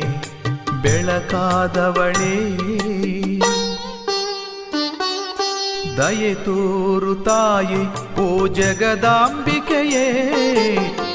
ಬೆಳಕಾದವಳೇ. 0.82 2.69
ದಯೆ 5.99 6.35
ತೋರು 6.45 7.15
ತಾಯಿ 7.25 7.83
ಓ 8.21 8.27
ಜಗದಾಂಬಿಕೆಯೇ 8.49 10.07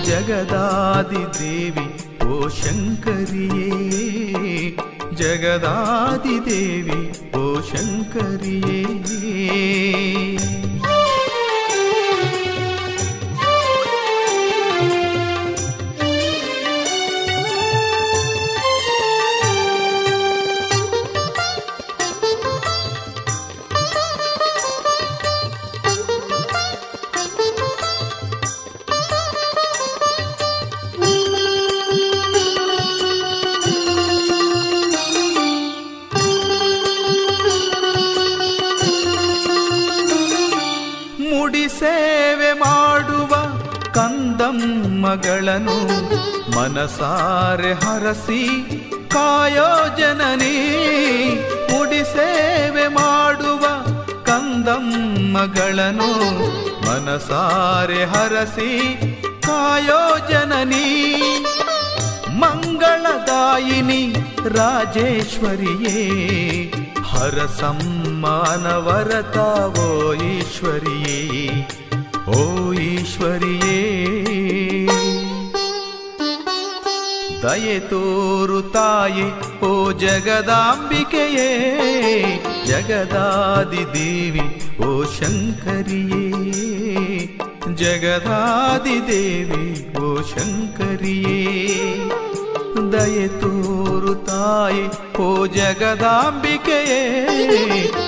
ಜಗದಾದಿ 0.06 1.24
ದೇವಿ 1.40 1.88
ಓ 2.28 2.48
ಶಂಕರಿಯೇ 2.50 3.70
ಜಗದಾದಿ 5.16 6.38
ದೇವಿ 6.46 7.02
ಓ 7.36 7.46
ಮನಸಾರೆ 46.57 47.73
ಹರಸಿ, 47.73 48.49
ಕಾಯೋ 49.09 49.97
ಜನನಿ 49.97 50.57
ಸೇವೆ 52.05 52.89
ಮಾಡುವ 52.89 53.67
ಕಂದಮ್ಮಗಳನ್ನು 54.25 56.13
ಮನಸಾರೆ 56.87 58.05
ಹರಸಿ, 58.05 58.97
ಕಾಯೋ 59.41 60.19
ಜನನಿ. 60.31 60.87
ಮಂಗಳದಾಯಿನಿ 62.39 64.15
ರಾಜೇಶ್ವರಿಯೇ 64.49 66.03
ಹರ 67.05 67.47
ಓ 69.79 70.15
ಈಶ್ವರಿಯೇ 70.15 71.21
ಓ 72.29 72.73
ಈಶ್ವರಿಯೇ. 72.73 74.24
ದಯೆ 77.45 77.81
ತೋರು 77.81 78.63
ತಾಯಿ 78.63 79.61
ಓ 79.61 79.93
ಜಗದಾಂಬಿಕೆಯೇ, 79.93 81.49
ಜಗದಾದಿ 82.67 83.85
ದೇವಿ, 83.95 84.47
ಓ 84.85 85.05
ಶಂಕರಿಯೇ. 85.05 86.25
ಜಗದಾದಿ 87.75 89.07
ದೇವಿ, 89.07 89.65
ಓ 89.99 90.23
ಶಂಕರಿಯೇ. 90.23 91.39
ದಯೆ 92.93 93.29
ತೋರು 93.29 94.15
ತಾಯಿ 94.15 95.19
ಓ 95.23 95.47
ಜಗದಾಂಬಿಕೆಯೇ, 95.47 97.03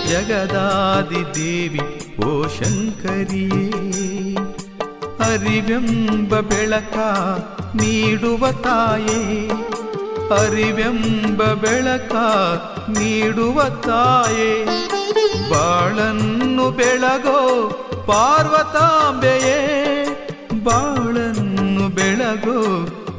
ಜಗದಾದಿ 0.08 1.34
ದೇವಿ, 1.34 1.80
ಓ 2.24 2.46
ಶಂಕರಿಯೇ. 2.48 3.70
ಅರಿವೆಂಬ 5.20 6.40
ಬೆಳಕ 6.40 6.96
ನೀಡುವ 7.76 8.52
ತಾಯೇ, 8.52 9.48
ಅರಿವೆಂಬ 10.30 11.42
ಬೆಳಕ 11.42 12.14
ನೀಡುವ 12.88 13.62
ತಾಯೇ. 13.64 14.52
ಬಾಳನ್ನು 15.50 16.70
ಬೆಳಗೋ 16.70 17.40
ಪಾರ್ವತಾಂಬೆಯೇ, 18.06 19.58
ಬಾಳನ್ನು 20.64 21.88
ಬೆಳಗೋ 21.88 22.58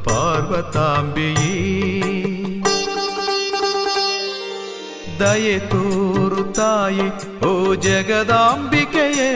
ಪಾರ್ವತಾಂಬೆಯೇ. 0.04 1.54
ದಯೆ 5.20 5.60
ತೋರು 5.60 6.44
ತಾಯಿ, 6.54 7.08
ಓ 7.46 7.76
ಜಗದಾಂಬಿಕೆಯೇ, 7.76 9.32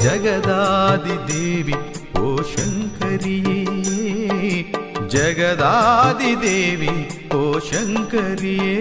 ಜಗದಾದಿ 0.00 1.16
ದೇವಿ, 1.28 1.76
ಓ 2.20 2.36
ಶಂಕರಿಯೇ. 2.36 3.63
ಜಗದಾದಿ 5.14 6.42
ದೇವಿ, 6.42 7.28
ಓ 7.34 7.58
ಶಂಕರಿಯೇ. 7.58 8.80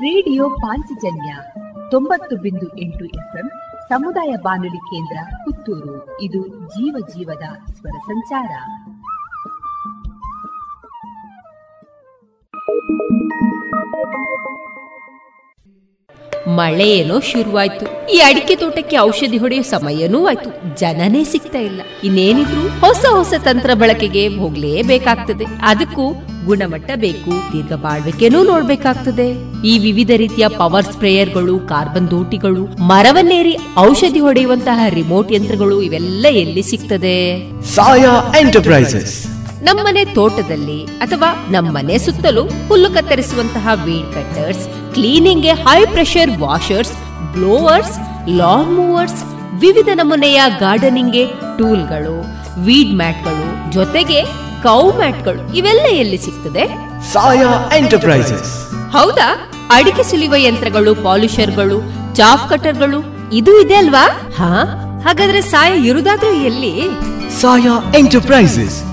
ರೇಡಿಯೋ 0.00 0.50
ಪಾಂಚಜನ್ಯ 0.50 1.36
ತೊಂಬತ್ತು 1.90 2.36
ಬಿಂದು 2.36 2.78
ಎಂಟು 2.78 3.04
ಎಫ್ಎಂ 3.04 3.50
ಸಮುದಾಯ 3.88 4.34
ಬಾನುಲಿ 4.42 4.76
ಕೇಂದ್ರ 4.76 5.18
ಪುತ್ತೂರು. 5.36 6.20
ಇದು 6.20 6.48
ಜೀವ 6.48 6.96
ಜೀವದ 7.08 7.72
ಸ್ವರ 7.74 7.98
ಸಂಚಾರ. 7.98 8.50
ಮಳೆ 16.48 16.90
ಏನೋ 16.90 17.20
ಶುರುವಾಯ್ತು. 17.20 18.12
ಈ 18.12 18.16
ಅಡಿಕೆ 18.16 18.56
ತೋಟಕ್ಕೆ 18.56 18.98
ಔಷಧಿ 18.98 19.36
ಹೊಡೆಯೋ 19.36 19.62
ಸಮಯನೂ 19.62 20.26
ಆಯ್ತು. 20.26 20.78
ಜನನೇ 20.80 21.24
ಸಿಗ್ತಾ 21.24 21.58
ಇಲ್ಲ. 21.58 21.80
ಇನ್ನೇನಿದ್ರು 22.04 22.86
ಹೊಸ 22.86 23.04
ಹೊಸ 23.10 23.34
ತಂತ್ರ 23.44 23.70
ಬಳಕೆಗೆ 23.74 24.28
ಹೋಗ್ಲೇಬೇಕಾಗ್ತದೆ. 24.28 25.44
ಅದಕ್ಕೂ 25.62 26.12
ಗುಣಮಟ್ಟ 26.44 26.90
ಬೇಕು, 26.94 27.52
ದೀರ್ಘ 27.52 27.72
ಬಾಳ್ವಿಕೆನೂ 27.72 28.44
ನೋಡ್ಬೇಕಾಗ್ತದೆ. 28.44 29.28
ಈ 29.66 29.78
ವಿವಿಧ 29.78 30.10
ರೀತಿಯ 30.16 30.48
ಪವರ್ 30.48 30.84
ಸ್ಪ್ರೇಯರ್ಗಳು, 30.84 31.58
ಕಾರ್ಬನ್ 31.58 32.10
ದೋಟಿಗಳು, 32.10 32.64
ಮರವನ್ನೇರಿ 32.64 33.56
ಔಷಧಿ 33.78 34.20
ಹೊಡೆಯುವಂತಹ 34.20 34.80
ರಿಮೋಟ್ 34.88 35.32
ಯಂತ್ರಗಳು 35.32 35.82
ಇವೆಲ್ಲ 35.82 36.26
ಎಲ್ಲಿ 36.30 36.62
ಸಿಗ್ತದೆ? 36.62 37.50
ಸಾಯಾ 37.62 38.34
ಎಂಟರ್ಪ್ರೈಸಸ್. 38.40 39.37
ನಮ್ಮನೆ 39.62 40.04
ತೋಟದಲ್ಲಿ 40.04 40.84
ಅಥವಾ 40.84 41.50
ನಮ್ಮನೆ 41.50 41.98
ಸುತ್ತಲೂ 41.98 42.44
ಹುಲ್ಲು 42.68 42.90
ಕತ್ತರಿಸುವಂತಹ 42.90 43.68
weed 43.84 44.14
cutters 44.14 44.94
ಕ್ಲೀನಿಂಗ್ಗೆ 44.94 45.52
high 45.52 45.86
pressure 45.86 46.30
washers 46.38 46.92
blowers 47.32 47.98
lawn 48.28 48.72
mowers 48.72 49.24
ವಿವಿಧ 49.60 49.88
ನಮೂನೆಯ 49.94 50.42
ಗಾರ್ಡನಿಂಗ್ಗೆ 50.60 51.26
ಟೂಲ್ಗಳು 51.58 52.16
ವೀಡ್ 52.64 52.94
ಮ್ಯಾಟ್ಗಳು 52.94 53.72
ಜೊತೆಗೆ 53.72 54.22
ಕೌ 54.62 54.92
ಮ್ಯಾಟ್ಗಳು 54.92 55.56
ಇವೆಲ್ಲ 55.56 55.86
ಎಲ್ಲಿ 55.90 56.18
ಸಿಗ್ತದೆ? 56.18 56.64
ಸಾಯಾ 57.12 57.70
ಎಂಟರ್ಪ್ರೈಸಸ್. 57.76 58.72
ಹೌದಾ? 58.92 59.50
ಅಡಿಕೆ 59.70 60.02
ಸುಲಿಯುವ 60.02 60.34
ಯಂತ್ರಗಳು 60.36 60.94
ಪಾಲಿಷರ್ಗಳು 60.94 61.78
ಚಾಫ್ 62.14 62.50
ಕಟರ್ಗಳು 62.50 63.30
ಇದು 63.32 63.60
ಇದೆ 63.60 63.74
ಅಲ್ವಾ? 63.74 64.32
ಹಾ 64.38 64.64
ಹಾಗಾದ್ರೆ 65.04 65.40
ಸಾಯ 65.40 65.80
ಇರುದಾದ್ರೂ 65.80 66.32
ಎಲ್ಲಿ? 66.32 66.74
ಸಾಯಾ 67.40 67.92
ಎಂಟರ್ಪ್ರೈಸಸ್. 67.98 68.87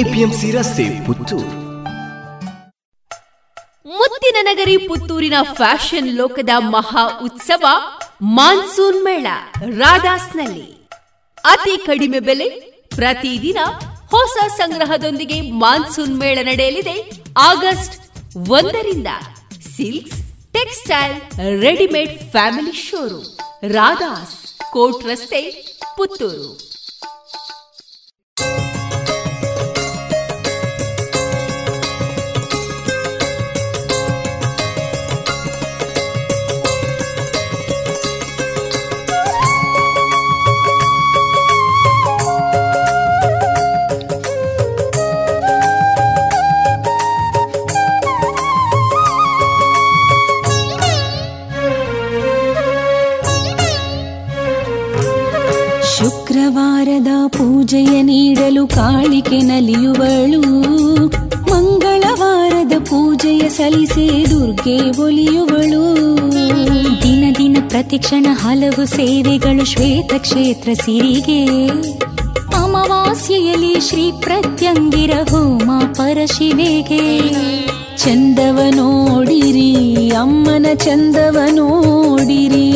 APMC 0.00 0.50
ರಸ್ತೆ 0.50 0.84
ಪುತ್ತೂರು. 1.06 1.50
ಮುತ್ತಿನ 3.86 4.38
ನಗರಿ 4.40 4.76
ಪುತ್ತೂರಿನ 4.88 5.34
ಫ್ಯಾಷನ್ 5.52 6.08
ಲೋಕದ 6.16 6.52
ಮಹಾ 6.58 7.04
ಉತ್ಸವ 7.22 7.64
ಮಾನ್ಸೂನ್ 8.22 8.98
ಮೇಳ, 9.04 9.26
ರಾಧಾಸ್ನಲ್ಲಿ. 9.78 10.66
ಅತಿ 11.44 11.76
ಕಡಿಮೆ 11.86 12.20
ಬೆಲೆ, 12.20 12.48
ಪ್ರತಿದಿನ 12.96 13.58
ಹೊಸ 14.10 14.36
ಸಂಗ್ರಹದೊಂದಿಗೆ 14.56 15.40
ಮಾನ್ಸೂನ್ 15.62 16.16
ಮೇಳ 16.16 16.38
ನಡೆಯಲಿದೆ 16.42 16.96
ಆಗಸ್ಟ್ 17.36 17.96
ಒಂದರಿಂದ. 18.50 19.06
Silks, 19.76 20.20
textile, 20.52 21.16
readymade 21.60 22.30
family 22.30 22.72
showroom, 22.72 23.32
Radhas, 23.72 24.36
court 24.72 25.06
ರಸ್ತೆ, 25.06 25.42
ಪುತ್ತೂರು. 25.96 26.73
ಪೂಜೆಯ 57.64 58.02
ನೀಡಲು 58.02 58.66
ಕಾಳಿಕೆ 58.66 59.38
ನಲಿಯುವಳು. 59.38 60.40
ಮಂಗಳವಾರದ 61.52 62.72
ಪೂಜೆಯ 62.78 63.48
ಸಲ್ಲಿಸೆ 63.48 64.30
ದುರ್ಗೆ 64.30 65.02
ಒಲಿಯುವಳು. 65.02 66.16
ದಿನ 67.02 67.34
ದಿನ 67.38 67.56
ಪ್ರತಿಕ್ಷಣ 67.68 68.26
ಹಲವು 68.30 68.86
ಸೇವೆಗಳು 68.86 69.64
ಶ್ವೇತ 69.64 70.14
ಕ್ಷೇತ್ರ 70.18 70.70
ಸಿರಿಗೆ. 70.84 71.66
ಅಮಾವಾಸ್ಯೆಯಲ್ಲಿ 72.56 73.88
ಶ್ರೀ 73.88 74.12
ಪ್ರತ್ಯಂಗಿರ 74.20 75.10
ಹೋಮ 75.30 75.70
ಪರಶಿವೆಗೆ 75.92 77.20
ಚಂದವ 78.04 78.58
ನೋಡಿರಿ 78.70 79.70
ಅಮ್ಮನ 80.10 80.66
ಚಂದವ 80.74 81.38
ನೋಡಿರಿ 81.50 82.66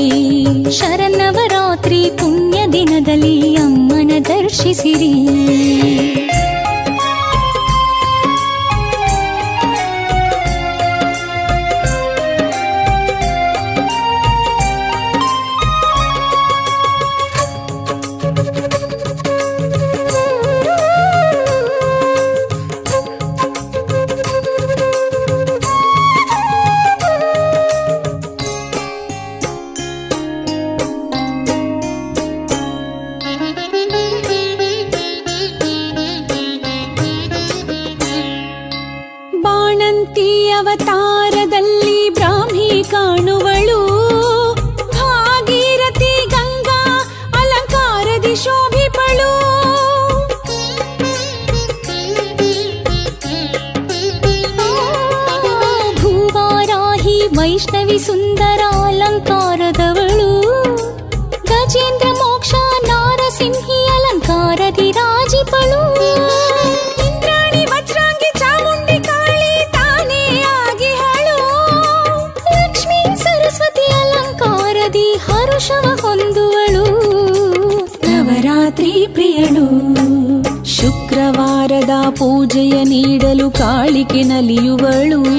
ಶರನ್ನವರಾತ್ರಿ 0.71 2.11
ಪುಣ್ಯ 2.19 2.67
ದಿನದಲ್ಲಿ 2.73 3.55
ಅಮ್ಮನ 3.55 4.11
ದರ್ಶಿಸಿರಿ. 4.29 5.13
ವೈಷ್ಣವಿ 57.59 57.99
ಸುಂದರ 57.99 58.61
ಅಲಂಕಾರದವಳು. 58.87 60.29
ಗಜೇಂದ್ರ 61.47 62.07
ಮೋಕ್ಷ 62.07 62.55
ನಾರಸಿಂಹಿ 62.89 63.87
ಅಲಂಕಾರದಿ 63.87 64.91
ರಾಜಿಪಳು. 64.91 65.81
ಹರುಷವ 75.27 75.99
ಹೊಂದುವಳು. 76.01 76.85
ನವರಾತ್ರಿ 78.07 79.07
ಪ್ರಿಯಳು, 79.13 79.67
ಶುಕ್ರವಾರದ 80.65 81.91
ಪೂಜೆಯ 82.11 82.85
ನೀಡಲು 82.85 83.51
ಕಾಳಿಕೆ 83.51 84.23
ನಲಿಯುವಳು. 84.23 85.39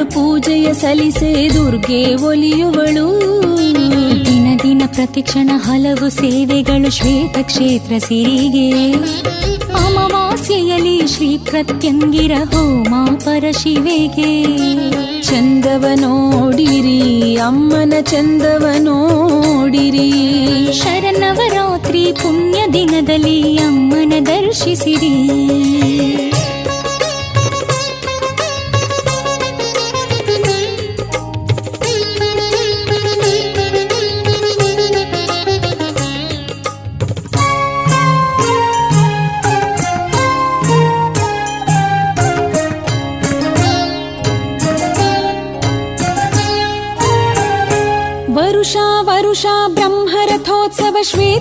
ಮಂಗಳವಾರದ 0.00 0.14
ಪೂಜೆಯ 0.14 0.74
ಸಲ್ಲಿಸೆ 0.74 1.54
ದುರ್ಗೆ 1.54 2.14
ಒಲಿಯುವಳು. 2.14 3.08
ದಿನ 4.24 4.58
ದಿನ 4.62 4.82
ಪ್ರತಿಕ್ಷಣ 4.86 5.50
ಹಲವು 5.54 6.10
ಸೇವೆಗಳು 6.10 6.90
ಶ್ವೇತ 6.90 7.38
ಕ್ಷೇತ್ರ 7.42 7.92
ಸಿರಿಗೆ. 7.98 8.92
ಅಮಾವಾಸ್ಯೆಯಲ್ಲಿ 9.86 11.06
ಶ್ರೀ 11.06 11.38
ಪ್ರತ್ಯಂಗಿರ 11.38 12.32
ಹೋಮ 12.54 12.94
ಪರಶಿವೆಗೆ 13.16 14.32
ಚಂದವ 15.22 15.84
ನೋಡಿರಿ 15.94 17.36
ಅಮ್ಮನ 17.36 17.92
ಚಂದವ 18.00 18.66
ನೋಡಿರಿ 18.78 20.10
ಶರನವರಾತ್ರಿ 20.72 22.12
ಪುಣ್ಯ 22.12 22.58
ದಿನದಲ್ಲಿ 22.72 23.56
ಅಮ್ಮನ 23.56 24.12
ದರ್ಶಿಸಿರಿ. 24.26 25.16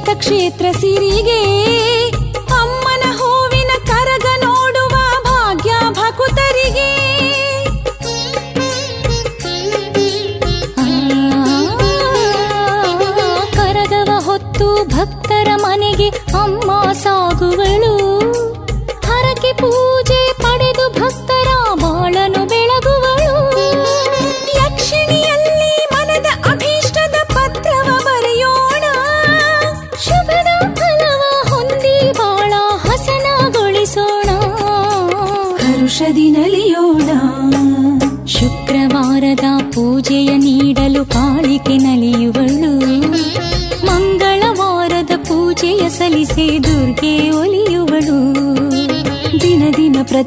ಕ್ಷೇತ್ರ 0.07 0.65
ಸಿರಿಗೆ 0.71 1.58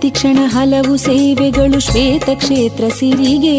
ಪ್ರತಿಕ್ಷಣ 0.02 0.38
ಹಲವು 0.44 0.96
ಸೇವೆಗಳು 0.96 1.80
ಶ್ವೇತ 1.80 2.28
ಕ್ಷೇತ್ರ 2.34 2.84
ಸಿರಿಗೆ. 2.88 3.52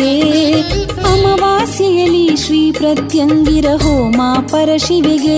ಅಮಾವಾಸ್ಯೆಯಲ್ಲಿ 1.04 2.26
ಶ್ರೀ 2.36 2.72
ಪ್ರತ್ಯಂಗಿರ 2.72 3.68
ಹೋಮ 3.84 4.22
ಪರಶಿವಿಗೆ 4.42 5.38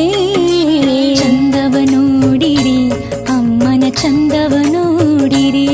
ಚಂದವ 1.15 1.75
ನೋಡಿರಿ, 1.91 2.89
ಅಮ್ಮನ 3.27 3.83
ಚಂದವ 3.89 4.55
ನೋಡಿರಿ. 4.71 5.69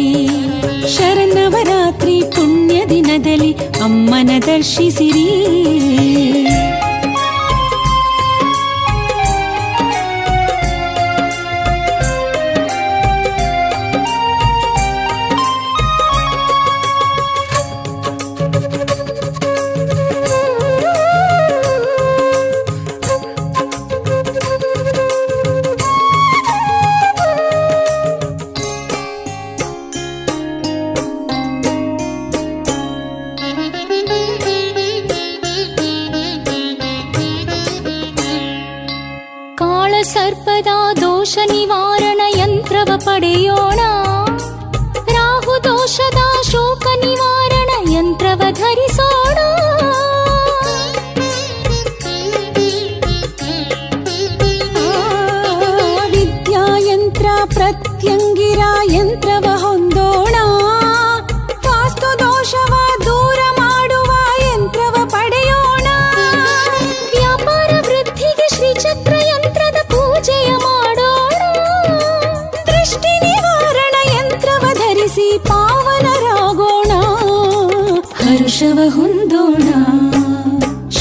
ಶರನ್ನವರಾತ್ರಿ 0.98 2.22
ಪುಣ್ಯ 2.36 2.86
ದಿನದಲ್ಲಿ 2.90 3.54
ಅಮ್ಮನ 3.82 4.32
ದರ್ಶಿಸಿರಿ. 4.46 5.28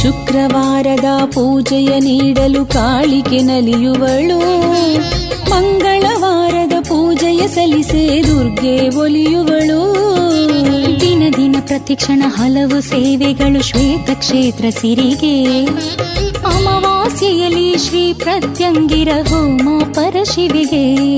ಶುಕ್ರವಾರದ 0.03 1.05
ಪೂಜೆಯ 1.27 2.01
ನೀಡಲು 2.01 2.67
ಕಾಳಿಕೆ 2.67 3.39
ನಲಿಯುವಳು. 3.39 4.39
ಮಂಗಳವಾರದ 5.51 6.73
ಪೂಜೆಯ 6.81 7.49
ಸಲ್ಲಿಸೆ 7.49 8.23
ದುರ್ಗೆ 8.27 8.89
ಒಲಿಯುವಳು. 8.89 9.81
ದಿನ 11.01 11.23
ದಿನ 11.37 11.57
ಪ್ರತಿಕ್ಷಣ 11.67 12.23
ಹಲವು 12.27 12.81
ಸೇವೆಗಳು 12.81 13.63
ಶ್ವೇತ 13.63 14.11
ಕ್ಷೇತ್ರ 14.19 14.65
ಸಿರಿಗೆ. 14.71 15.65
ಅಮಾವಾಸ್ಯೆಯಲ್ಲಿ 16.45 17.79
ಶ್ರೀ 17.79 18.13
ಪ್ರತ್ಯಂಗಿರ 18.13 19.09
ಹೋಮ 19.29 19.83
ಪರಶಿವಿಗೆ 19.93 21.17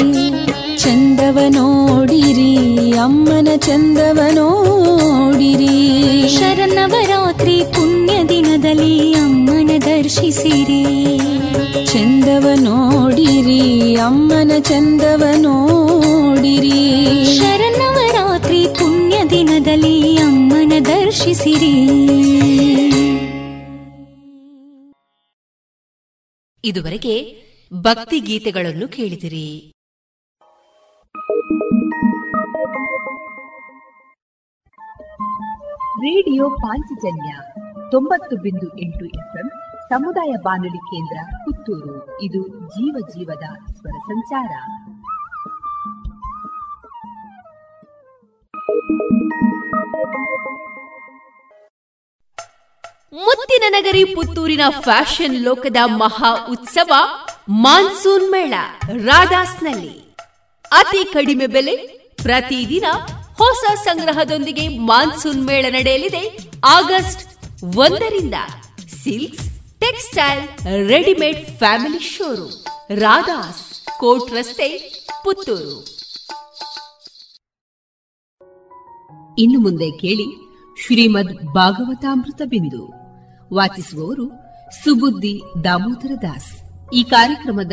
ಚಂದವ 0.78 1.39
ನೋಡಿರಿ, 1.49 2.93
ಅಮ್ಮನ 2.93 3.49
ಚಂದವ 3.57 4.20
ನೋಡಿರಿ. 4.30 5.78
ಶರನ್ನವರಾತ್ರಿ 6.39 7.62
ಪುಣ್ಯ 7.74 8.12
ದಿನದಲ್ಲಿ 8.63 9.15
ಅಮ್ಮನ 9.15 9.71
ದರ್ಶಿಸಿರಿ. 9.85 10.85
ಚಂದವ 11.87 12.49
ನೋಡಿರಿ 12.61 13.95
ಅಮ್ಮನ 13.97 14.53
ಚಂದವ 14.61 15.25
ನೋಡಿರಿ. 15.37 16.99
ಶರಣವರಾತ್ರಿ 17.37 18.67
ಪುಣ್ಯ 18.79 19.25
ದಿನದಲ್ಲಿ 19.31 20.17
ಅಮ್ಮನ 20.17 20.73
ದರ್ಶಿಸಿರಿ. 20.87 21.79
ಇದುವರೆಗೆ 26.65 27.43
ಭಕ್ತಿ 27.75 28.21
ಗೀತೆಗಳನ್ನು 28.21 28.89
ಕೇಳಿದಿರಿ. 28.89 29.69
ರೇಡಿಯೋ 36.03 36.51
ಪಾಂಚಜನ್ಯ 36.51 37.35
ತೊಂಬತ್ತು 37.93 38.36
ಬಿಂದು 38.36 38.80
ಎಂಟು 38.80 39.05
ಎಫ್ಎಂ 39.05 39.49
ಸಮುದಾಯ 39.88 40.32
ಬಾನುಲಿ 40.43 40.78
ಕೇಂದ್ರ 40.78 41.36
ಪುತ್ತೂರು. 41.36 42.20
ಇದು 42.22 42.49
ಜೀವ 42.49 43.07
ಜೀವದ 43.09 43.45
ಸ್ವರ 43.72 43.97
ಸಂಚಾರ. 43.99 44.53
ಮುತ್ತಿನ 53.14 53.62
ನಗರಿ 53.68 54.05
ಪುತ್ತೂರಿನ 54.05 54.61
ಫ್ಯಾಷನ್ 54.80 55.45
ಲೋಕದ 55.45 55.76
ಮಹಾ 55.86 56.47
ಉತ್ಸವ 56.51 56.93
ಮಾನ್ಸೂನ್ 57.49 58.30
ಮೇಳ 58.30 58.55
ರಾಧಾಸ್ನಲ್ಲಿ. 59.07 60.14
ಅತಿ 60.72 61.05
ಕಡಿಮೆ 61.05 61.47
ಬೆಲೆ 61.47 61.76
ಪ್ರತಿದಿನ 62.22 62.84
ಹೊಸ 63.38 63.64
ಸಂಗ್ರಹದೊಂದಿಗೆ 63.84 64.68
ಮಾನ್ಸೂನ್ 64.68 65.47
ಮೇಳ 65.47 65.66
ನಡೆಯಲಿದೆ. 65.68 66.24
ಆಗಸ್ಟ್ 66.66 67.32
ಒಂದರಿಂದ 67.65 68.35
silks, 69.03 69.51
textile, 69.81 70.49
readymade 70.89 71.59
family 71.59 71.99
showroom, 71.99 72.99
Radhas, 72.99 73.99
court 73.99 74.33
ರಸ್ತೆ, 74.33 74.69
ಪುತ್ತೂರು. 75.25 75.85
ಇನ್ನು 79.39 79.61
ಮುಂದೆ 79.61 79.91
ಕೇಳಿ 79.91 80.27
ಶ್ರೀಮದ್ 80.87 81.55
ಭಾಗವತಾಮೃತ 81.55 82.43
ಬಿಂದು. 82.45 82.93
ವಾಚಿಸುವವರು 83.55 84.29
ಸುಬುದ್ದಿ 84.85 85.43
ದಾಮೋದರ 85.65 86.11
ದಾಸ್. 86.23 86.53
ಈ 86.95 87.03
ಕಾರ್ಯಕ್ರಮದ 87.03 87.73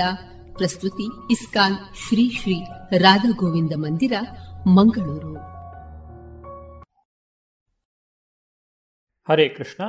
ಪ್ರಸ್ತುತಿ 0.58 1.34
ಇಸ್ಕಾನ್ 1.34 1.76
ಶ್ರೀ 1.76 2.40
ಶ್ರೀ 2.42 2.54
ರಾಧಾ 2.98 3.32
ಗೋವಿಂದ 3.32 3.74
ಮಂದಿರ, 3.76 4.14
ಮಂಗಳೂರು. 4.68 5.59
ಹರೇ 9.32 9.50
ಕೃಷ್ಣ. 9.50 9.84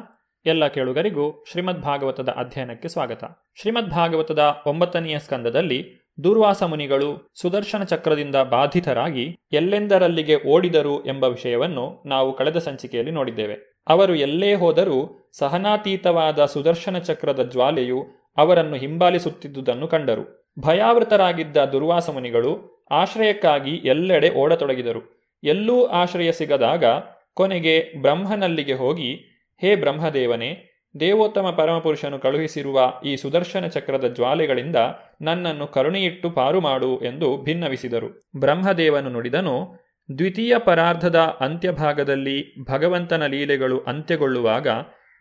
ಎಲ್ಲ 0.46 0.66
ಕೇಳುಗರಿಗೂ 0.66 1.44
ಶ್ರೀಮದ್ 1.50 1.80
ಭಾಗವತದ 1.82 2.28
ಅಧ್ಯಯನಕ್ಕೆ 2.28 2.88
ಸ್ವಾಗತ. 2.88 3.24
ಶ್ರೀಮದ್ 3.60 3.90
ಭಾಗವತದ 3.90 4.56
ಒಂಬತ್ತನೆಯ 4.66 5.18
ಸ್ಕಂದದಲ್ಲಿ 5.18 6.08
ದುರ್ವಾಸ 6.24 6.62
ಮುನಿಗಳು 6.62 7.32
ಸುದರ್ಶನ 7.34 7.82
ಚಕ್ರದಿಂದ 7.82 8.34
ಬಾಧಿತರಾಗಿ 8.34 9.38
ಎಲ್ಲೆಂದರಲ್ಲಿಗೆ 9.52 10.48
ಓಡಿದರು 10.48 11.06
ಎಂಬ 11.06 11.24
ವಿಷಯವನ್ನು 11.24 12.02
ನಾವು 12.06 12.36
ಕಳೆದ 12.36 12.58
ಸಂಚಿಕೆಯಲ್ಲಿ 12.58 13.12
ನೋಡಿದ್ದೇವೆ. 13.12 13.82
ಅವರು 13.88 14.14
ಎಲ್ಲೇ 14.14 14.54
ಹೋದರೂ 14.54 15.30
ಸಹನಾತೀತವಾದ 15.38 16.44
ಸುದರ್ಶನ 16.44 16.98
ಚಕ್ರದ 16.98 17.50
ಜ್ವಾಲೆಯು 17.50 18.06
ಅವರನ್ನು 18.36 18.76
ಹಿಂಬಾಲಿಸುತ್ತಿದ್ದುದನ್ನು 18.76 19.88
ಕಂಡರು. 19.88 20.52
ಭಯಾವೃತರಾಗಿದ್ದ 20.58 21.56
ದುರ್ವಾಸ 21.56 22.10
ಮುನಿಗಳು 22.10 22.84
ಆಶ್ರಯಕ್ಕಾಗಿ 22.90 23.70
ಎಲ್ಲೆಡೆ 23.70 24.30
ಓಡತೊಡಗಿದರು. 24.30 25.32
ಎಲ್ಲೂ 25.44 25.86
ಆಶ್ರಯ 25.86 26.32
ಸಿಗದಾಗ 26.32 26.84
ಕೊನೆಗೆ 27.34 27.92
ಬ್ರಹ್ಮನಲ್ಲಿಗೆ 28.00 28.72
ಹೋಗಿ 28.72 29.29
ಹೇ 29.60 29.76
ಬ್ರಹ್ಮದೇವನೇ, 29.76 30.66
ದೇವೋತ್ತಮ 31.00 31.50
ಪರಮಪುರುಷನು 31.50 32.18
ಕಳುಹಿಸಿರುವ 32.18 32.92
ಈ 33.04 33.16
ಸುದರ್ಶನ 33.16 33.66
ಚಕ್ರದ 33.66 34.14
ಜ್ವಾಲೆಗಳಿಂದ 34.14 34.76
ನನ್ನನ್ನು 35.20 35.66
ಕರುಣೆಯಿಟ್ಟು 35.66 36.30
ಪಾರು 36.30 36.60
ಮಾಡು 36.60 37.00
ಎಂದು 37.00 37.42
ಭಿನ್ನವಿಸಿದರು. 37.44 38.22
ಬ್ರಹ್ಮದೇವನು 38.40 39.10
ನುಡಿದನು, 39.10 39.78
ದ್ವಿತೀಯ 40.18 40.54
ಪರಾರ್ಧದ 40.58 41.16
ಅಂತ್ಯಭಾಗದಲ್ಲಿ 41.16 42.64
ಭಗವಂತನ 42.64 43.26
ಲೀಲೆಗಳು 43.26 43.80
ಅಂತ್ಯಗೊಳ್ಳುವಾಗ 43.80 44.66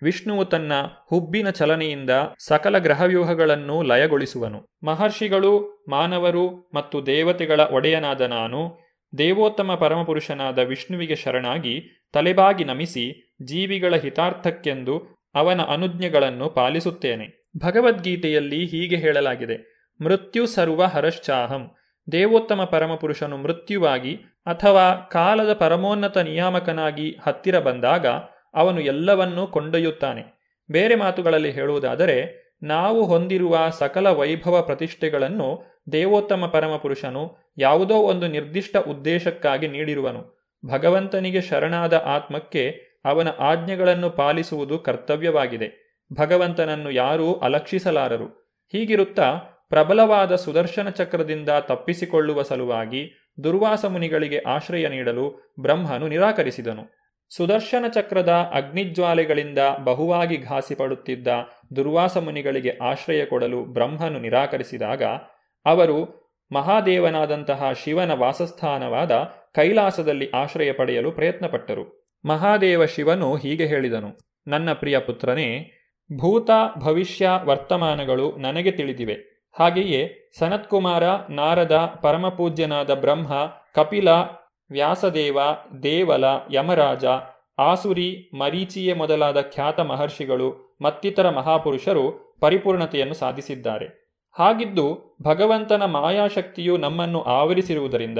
ವಿಷ್ಣುವು 0.02 0.46
ತನ್ನ 0.46 0.74
ಹುಬ್ಬಿನ 1.10 1.50
ಚಲನೆಯಿಂದ 1.50 2.10
ಸಕಲ 2.48 2.78
ಗ್ರಹವ್ಯೂಹಗಳನ್ನು 2.78 3.82
ಲಯಗೊಳಿಸುವನು. 3.82 4.68
ಮಹರ್ಷಿಗಳು, 4.84 5.86
ಮಾನವರು 5.90 6.72
ಮತ್ತು 6.74 7.06
ದೇವತೆಗಳ 7.06 7.60
ಒಡೆಯನಾದ 7.60 8.22
ನಾನು 8.22 8.78
ದೇವೋತ್ತಮ 9.18 9.76
ಪರಮಪುರುಷನಾದ 9.76 10.60
ವಿಷ್ಣುವಿಗೆ 10.60 11.16
ಶರಣಾಗಿ 11.16 12.08
ತಲೆಬಾಗಿ 12.14 12.64
ನಮಿಸಿ 12.64 13.29
ಜೀವಿಗಳ 13.44 13.96
ಹಿತಾರ್ಥಕ್ಕೆಂದು 13.96 15.20
ಅವನ 15.36 15.62
ಅನುಜ್ಞೆಗಳನ್ನು 15.62 16.50
ಪಾಲಿಸುತ್ತೇನೆ. 16.50 17.50
ಭಗವದ್ಗೀತೆಯಲ್ಲಿ 17.58 18.66
ಹೀಗೆ 18.66 18.96
ಹೇಳಲಾಗಿದೆ. 18.96 19.80
ಮೃತ್ಯು 20.02 20.46
ಸರ್ವ 20.46 20.84
ಹರಶ್ಚಾಹಂ. 20.84 21.72
ದೇವೋತ್ತಮ 22.12 22.64
ಪರಮಪುರುಷನು 22.64 23.38
ಮೃತ್ಯುವಾಗಿ 23.38 24.16
ಅಥವಾ 24.46 24.96
ಕಾಲದ 24.96 25.54
ಪರಮೋನ್ನತ 25.54 26.18
ನಿಯಾಮಕನಾಗಿ 26.18 27.18
ಹತ್ತಿರ 27.22 27.60
ಬಂದಾಗ 27.60 28.08
ಅವನು 28.54 28.82
ಎಲ್ಲವನ್ನೂ 28.82 29.48
ಕೊಂಡೊಯ್ಯುತ್ತಾನೆ. 29.48 30.40
ಬೇರೆ 30.72 30.96
ಮಾತುಗಳಲ್ಲಿ 30.96 31.52
ಹೇಳುವುದಾದರೆ, 31.52 32.50
ನಾವು 32.64 33.06
ಹೊಂದಿರುವ 33.06 33.70
ಸಕಲ 33.70 34.10
ವೈಭವ 34.10 34.62
ಪ್ರತಿಷ್ಠೆಗಳನ್ನು 34.62 35.80
ದೇವೋತ್ತಮ 35.92 36.46
ಪರಮಪುರುಷನು 36.46 37.54
ಯಾವುದೋ 37.58 37.96
ಒಂದು 37.96 38.28
ನಿರ್ದಿಷ್ಟ 38.28 38.78
ಉದ್ದೇಶಕ್ಕಾಗಿ 38.78 39.68
ನೀಡಿರುವನು. 39.68 40.52
ಭಗವಂತನಿಗೆ 40.66 41.42
ಶರಣಾದ 41.42 41.94
ಆತ್ಮಕ್ಕೆ 41.94 42.89
ಅವನ 43.06 43.28
ಆಜ್ಞೆಗಳನ್ನು 43.40 44.10
ಪಾಲಿಸುವುದು 44.10 44.80
ಕರ್ತವ್ಯವಾಗಿದೆ. 44.80 46.00
ಭಗವಂತನನ್ನು 46.14 46.92
ಯಾರೂ 46.92 47.34
ಅಲಕ್ಷಿಸಲಾರರು. 47.34 48.26
ಹೀಗಿರುತ್ತಾ 48.72 49.32
ಪ್ರಬಲವಾದ 49.70 50.36
ಸುದರ್ಶನ 50.36 50.90
ಚಕ್ರದಿಂದ 50.90 51.50
ತಪ್ಪಿಸಿಕೊಳ್ಳುವ 51.50 52.42
ಸಲುವಾಗಿ 52.42 53.34
ದುರ್ವಾಸ 53.44 53.86
ಮುನಿಗಳಿಗೆ 53.86 54.40
ಆಶ್ರಯ 54.40 54.88
ನೀಡಲು 54.88 55.54
ಬ್ರಹ್ಮನು 55.60 56.08
ನಿರಾಕರಿಸಿದನು. 56.08 57.00
ಸುದರ್ಶನ 57.30 57.86
ಚಕ್ರದ 57.88 58.52
ಅಗ್ನಿಜ್ವಾಲೆಗಳಿಂದ 58.54 59.60
ಬಹುವಾಗಿ 59.84 60.38
ಘಾಸಿಪಡುತ್ತಿದ್ದ 60.38 61.28
ದುರ್ವಾಸ 61.76 62.18
ಮುನಿಗಳಿಗೆ 62.18 62.78
ಆಶ್ರಯ 62.82 63.26
ಕೊಡಲು 63.26 63.66
ಬ್ರಹ್ಮನು 63.66 64.20
ನಿರಾಕರಿಸಿದಾಗ 64.20 65.04
ಅವರು 65.66 66.30
ಮಹಾದೇವನಾದಂತಹ 66.52 67.72
ಶಿವನ 67.72 68.14
ವಾಸಸ್ಥಾನವಾದ 68.14 69.12
ಕೈಲಾಸದಲ್ಲಿ 69.56 70.30
ಆಶ್ರಯ 70.30 70.72
ಪಡೆಯಲು 70.72 71.12
ಪ್ರಯತ್ನಪಟ್ಟರು. 71.12 71.99
ಮಹಾದೇವ 72.26 72.86
ಶಿವನು 72.86 73.36
ಹೀಗೆ 73.36 73.66
ಹೇಳಿದನು, 73.66 74.18
ನನ್ನ 74.48 74.74
ಪ್ರಿಯ 74.74 75.00
ಪುತ್ರನೇ, 75.00 75.72
ಭೂತ 76.18 76.50
ಭವಿಷ್ಯ 76.80 77.30
ವರ್ತಮಾನಗಳು 77.44 78.36
ನನಗೆ 78.38 78.72
ತಿಳಿದಿವೆ. 78.72 79.40
ಹಾಗೆಯೇ 79.60 80.32
ಸನತ್ಕುಮಾರ, 80.40 81.04
ನಾರದ 81.30 82.00
ಪರಮಪೂಜ್ಯನಾದ 82.02 82.94
ಬ್ರಹ್ಮ, 82.94 83.34
ಕಪಿಲ, 83.76 84.10
ವ್ಯಾಸದೇವ, 84.72 85.40
ದೇವಲ, 85.84 86.26
ಯಮರಾಜ, 86.52 87.06
ಆಸುರಿ, 87.58 88.32
ಮರೀಚಿಯೇ 88.38 88.94
ಮೊದಲಾದ 88.94 89.42
ಖ್ಯಾತ 89.42 89.80
ಮಹರ್ಷಿಗಳು 89.80 90.78
ಮತ್ತಿತರ 90.82 91.30
ಮಹಾಪುರುಷರು 91.30 92.36
ಪರಿಪೂರ್ಣತೆಯನ್ನು 92.40 93.14
ಸಾಧಿಸಿದ್ದಾರೆ. 93.14 94.10
ಹಾಗಿದ್ದು 94.40 95.18
ಭಗವಂತನ 95.24 95.86
ಮಾಯಾಶಕ್ತಿಯು 95.86 96.78
ನಮ್ಮನ್ನು 96.78 97.22
ಆವರಿಸಿರುವುದರಿಂದ 97.22 98.20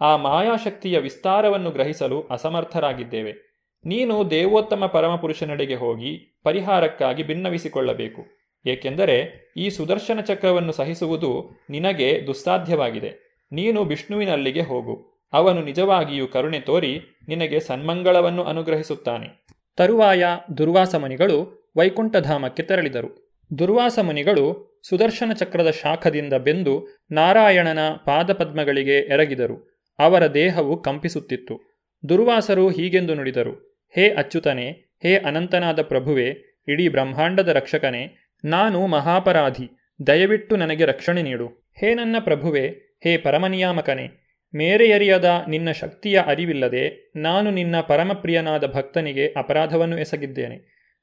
ಆ 0.00 0.16
ಮಾಯಾಶಕ್ತಿಯ 0.16 0.98
ವಿಸ್ತಾರವನ್ನು 0.98 1.70
ಗ್ರಹಿಸಲು 1.70 2.22
ಅಸಮರ್ಥರಾಗಿದ್ದೇವೆ. 2.22 3.50
ನೀನು 3.84 4.30
ದೇವೋತ್ತಮ 4.30 4.86
ಪರಮಪುರುಷನೆಡೆಗೆ 4.86 5.74
ಹೋಗಿ 5.74 6.40
ಪರಿಹಾರಕ್ಕಾಗಿ 6.44 7.22
ಭಿನ್ನವಿಸಿಕೊಳ್ಳಬೇಕು 7.22 8.22
ಏಕೆಂದರೆ 8.66 9.50
ಈ 9.56 9.70
ಸುದರ್ಶನ 9.70 10.20
ಚಕ್ರವನ್ನು 10.20 10.72
ಸಹಿಸುವುದು 10.72 11.50
ನಿನಗೆ 11.70 12.26
ದುಸ್ಸಾಧ್ಯವಾಗಿದೆ. 12.26 13.30
ನೀನು 13.52 13.84
ವಿಷ್ಣುವಿನಲ್ಲಿಗೆ 13.84 14.60
ಹೋಗು. 14.60 15.20
ಅವನು 15.32 15.64
ನಿಜವಾಗಿಯೂ 15.64 16.26
ಕರುಣೆ 16.26 16.60
ತೋರಿ 16.60 17.00
ನಿನಗೆ 17.28 17.60
ಸನ್ಮಂಗಳವನ್ನು 17.60 18.44
ಅನುಗ್ರಹಿಸುತ್ತಾನೆ. 18.44 19.46
ತರುವಾಯ 19.76 20.24
ದುರ್ವಾಸ 20.58 20.94
ಮುನಿಗಳು 20.94 21.70
ವೈಕುಂಠಧಾಮಕ್ಕೆ 21.76 22.62
ತೆರಳಿದರು. 22.62 23.40
ದುರ್ವಾಸ 23.58 23.98
ಮುನಿಗಳು 24.02 24.80
ಸುದರ್ಶನ 24.88 25.32
ಚಕ್ರದ 25.32 25.70
ಶಾಖದಿಂದ 25.70 26.32
ಬೆಂದು 26.32 27.04
ನಾರಾಯಣನ 27.10 27.78
ಪಾದಪದ್ಮಗಳಿಗೆ 28.06 28.96
ಎರಗಿದರು. 28.98 29.79
ಅವರ 30.00 30.26
ದೇಹವು 30.26 30.82
ಕಂಪಿಸುತ್ತಿತ್ತು. 30.82 31.84
ದುರ್ವಾಸರು 32.08 32.68
ಹೀಗೆಂದು 32.68 33.14
ನುಡಿದರು, 33.14 33.54
ಹೇ 33.94 34.10
ಅಚ್ಯುತನೇ, 34.10 34.96
ಹೇ 35.02 35.16
ಅನಂತನಾದ 35.16 35.82
ಪ್ರಭುವೆ, 35.82 36.28
ಇಡೀ 36.68 36.88
ಬ್ರಹ್ಮಾಂಡದ 36.88 37.48
ರಕ್ಷಕನೇ, 37.48 38.32
ನಾನು 38.44 38.86
ಮಹಾಪರಾಧಿ, 38.86 39.70
ದಯವಿಟ್ಟು 40.06 40.56
ನನಗೆ 40.56 40.84
ರಕ್ಷಣೆ 40.84 41.22
ನೀಡು. 41.22 41.46
ಹೇ 41.80 41.94
ನನ್ನ 41.94 42.16
ಪ್ರಭುವೆ, 42.20 42.68
ಹೇ 43.04 43.16
ಪರಮನಿಯಾಮಕನೇ, 43.16 44.06
ಮೇರೆಯರಿಯದ 44.54 45.44
ನಿನ್ನ 45.48 45.70
ಶಕ್ತಿಯ 45.70 46.20
ಅರಿವಿಲ್ಲದೆ 46.26 47.12
ನಾನು 47.16 47.50
ನಿನ್ನ 47.50 47.80
ಪರಮಪ್ರಿಯನಾದ 47.80 48.66
ಭಕ್ತನಿಗೆ 48.66 49.26
ಅಪರಾಧವನ್ನು 49.26 49.98
ಎಸಗಿದ್ದೇನೆ. 49.98 50.58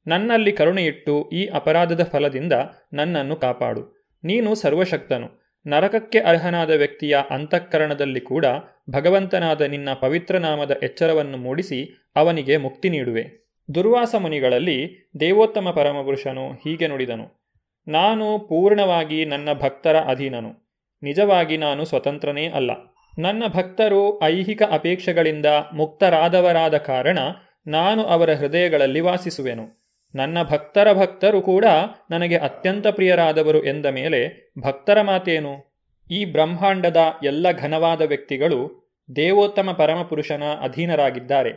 ನನ್ನಲ್ಲಿ 0.07 0.51
ಕರುಣೆಯಿಟ್ಟು 0.51 1.29
ಈ 1.29 1.45
ಅಪರಾಧದ 1.45 2.03
ಫಲದಿಂದ 2.03 2.53
ನನ್ನನ್ನು 2.93 3.35
ಕಾಪಾಡು. 3.35 4.13
ನೀನು 4.23 4.55
ಸರ್ವಶಕ್ತನು. 4.55 5.46
ನರಕಕ್ಕೆ 5.65 6.19
ಅರ್ಹನಾದ 6.19 6.71
ವ್ಯಕ್ತಿಯ 6.71 7.19
ಅಂತಃಕರಣದಲ್ಲಿ 7.29 8.19
ಕೂಡ 8.19 8.45
ಭಗವಂತನಾದ 8.89 9.61
ನಿನ್ನ 9.61 9.93
ಪವಿತ್ರ 9.93 10.37
ನಾಮದ 10.37 10.79
ಎಚ್ಚರವನ್ನು 10.83 11.37
ಮೂಡಿಸಿ 11.37 12.09
ಅವನಿಗೆ 12.15 12.57
ಮುಕ್ತಿ 12.57 12.89
ನೀಡುವೆ. 12.89 13.47
ದುರ್ವಾಸ 13.75 14.15
ಮುನಿಗಳಲ್ಲಿ 14.17 15.09
ದೇವೋತ್ತಮ 15.19 15.71
ಪರಮಪುರುಷನು 15.71 16.51
ಹೀಗೆ 16.51 16.87
ನುಡಿದನು. 16.87 17.47
ನಾನು 17.87 18.39
ಪೂರ್ಣವಾಗಿ 18.39 19.25
ನನ್ನ 19.25 19.49
ಭಕ್ತರ 19.53 19.99
ಅಧೀನನು. 19.99 20.75
ನಿಜವಾಗಿ 21.03 21.57
ನಾನು 21.57 21.85
ಸ್ವತಂತ್ರನೇ 21.85 22.47
ಅಲ್ಲ. 22.49 22.71
ನನ್ನ 23.19 23.43
ಭಕ್ತರು 23.47 24.23
ಐಹಿಕ 24.23 24.61
ಅಪೇಕ್ಷೆಗಳಿಂದ 24.63 25.45
ಮುಕ್ತರಾದವರಾದ 25.73 26.77
ಕಾರಣ 26.77 27.19
ನಾನು 27.67 28.03
ಅವರ 28.03 28.33
ಹೃದಯಗಳಲ್ಲಿ 28.33 28.99
ವಾಸಿಸುವೆನು. 28.99 29.86
ನನ್ನ 30.17 30.43
ಭಕ್ತರ 30.43 30.93
ಭಕ್ತರು 30.93 31.41
ಕೂಡ 31.41 31.65
ನನಗೆ 32.11 32.37
ಅತ್ಯಂತ 32.37 32.87
ಪ್ರಿಯರಾದವರು 32.87 33.65
ಎಂದ 33.65 33.85
ಮೇಲೆ 33.85 34.51
ಭಕ್ತರ 34.59 35.01
ಮಾತೇನು? 35.01 35.83
ಈ 36.11 36.25
ಬ್ರಹ್ಮಾಂಡದ 36.25 36.97
ಎಲ್ಲ 37.23 37.51
ಘನವಾದ 37.51 38.01
ವ್ಯಕ್ತಿಗಳು 38.01 38.87
ದೇವೋತ್ತಮ 39.15 39.71
ಪರಮಪುರುಷನ 39.71 40.43
ಅಧೀನರಾಗಿದ್ದಾರೆ. 40.61 41.51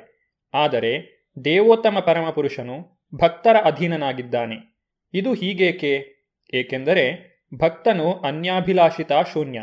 ಆದರೆ 0.55 1.25
ದೇವೋತ್ತಮ 1.45 1.99
ಪರಮಪುರುಷನು 1.99 3.07
ಭಕ್ತರ 3.15 3.57
ಅಧೀನನಾಗಿದ್ದಾನೆ. 3.65 4.87
ಇದು 5.15 5.35
ಹೀಗೇಕೆ? 5.35 6.07
ಏಕೆಂದರೆ 6.55 7.31
ಭಕ್ತನು 7.59 8.13
ಅನ್ಯಾಭಿಲಾಷಿತ 8.13 9.13
ಶೂನ್ಯ. 9.33 9.61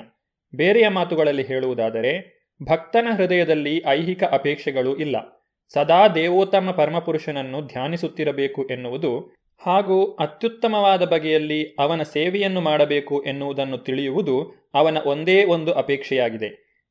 ಬೇರೆಯ 0.56 0.88
ಮಾತುಗಳಲ್ಲಿ 0.88 1.44
ಹೇಳುವುದಾದರೆ 1.44 2.38
ಭಕ್ತನ 2.64 3.08
ಹೃದಯದಲ್ಲಿ 3.16 3.84
ಐಹಿಕ 3.88 4.24
ಅಪೇಕ್ಷೆಗಳು 4.24 4.98
ಇಲ್ಲ. 4.98 5.37
ಸದಾ 5.74 6.08
ದೇವೋತ್ತಮ 6.08 6.72
ಪರಮಪುರುಷನನ್ನು 6.72 7.62
ಧ್ಯಾನಿಸುತ್ತಿರಬೇಕು 7.62 8.64
ಎನ್ನುವುದು 8.64 9.36
ಹಾಗೂ 9.66 10.06
ಅತ್ಯುತ್ತಮವಾದ 10.12 11.04
ಬಗೆಯಲ್ಲಿ 11.04 11.76
ಅವನ 11.80 12.02
ಸೇವೆಯನ್ನು 12.02 12.62
ಮಾಡಬೇಕು 12.62 13.24
ಎನ್ನುವುದನ್ನು 13.24 13.78
ತಿಳಿಯುವುದು 13.78 14.36
ಅವನ 14.74 14.98
ಒಂದೇ 15.06 15.46
ಒಂದು 15.46 15.74
ಅಪೇಕ್ಷೆಯಾಗಿದೆ. 15.74 16.50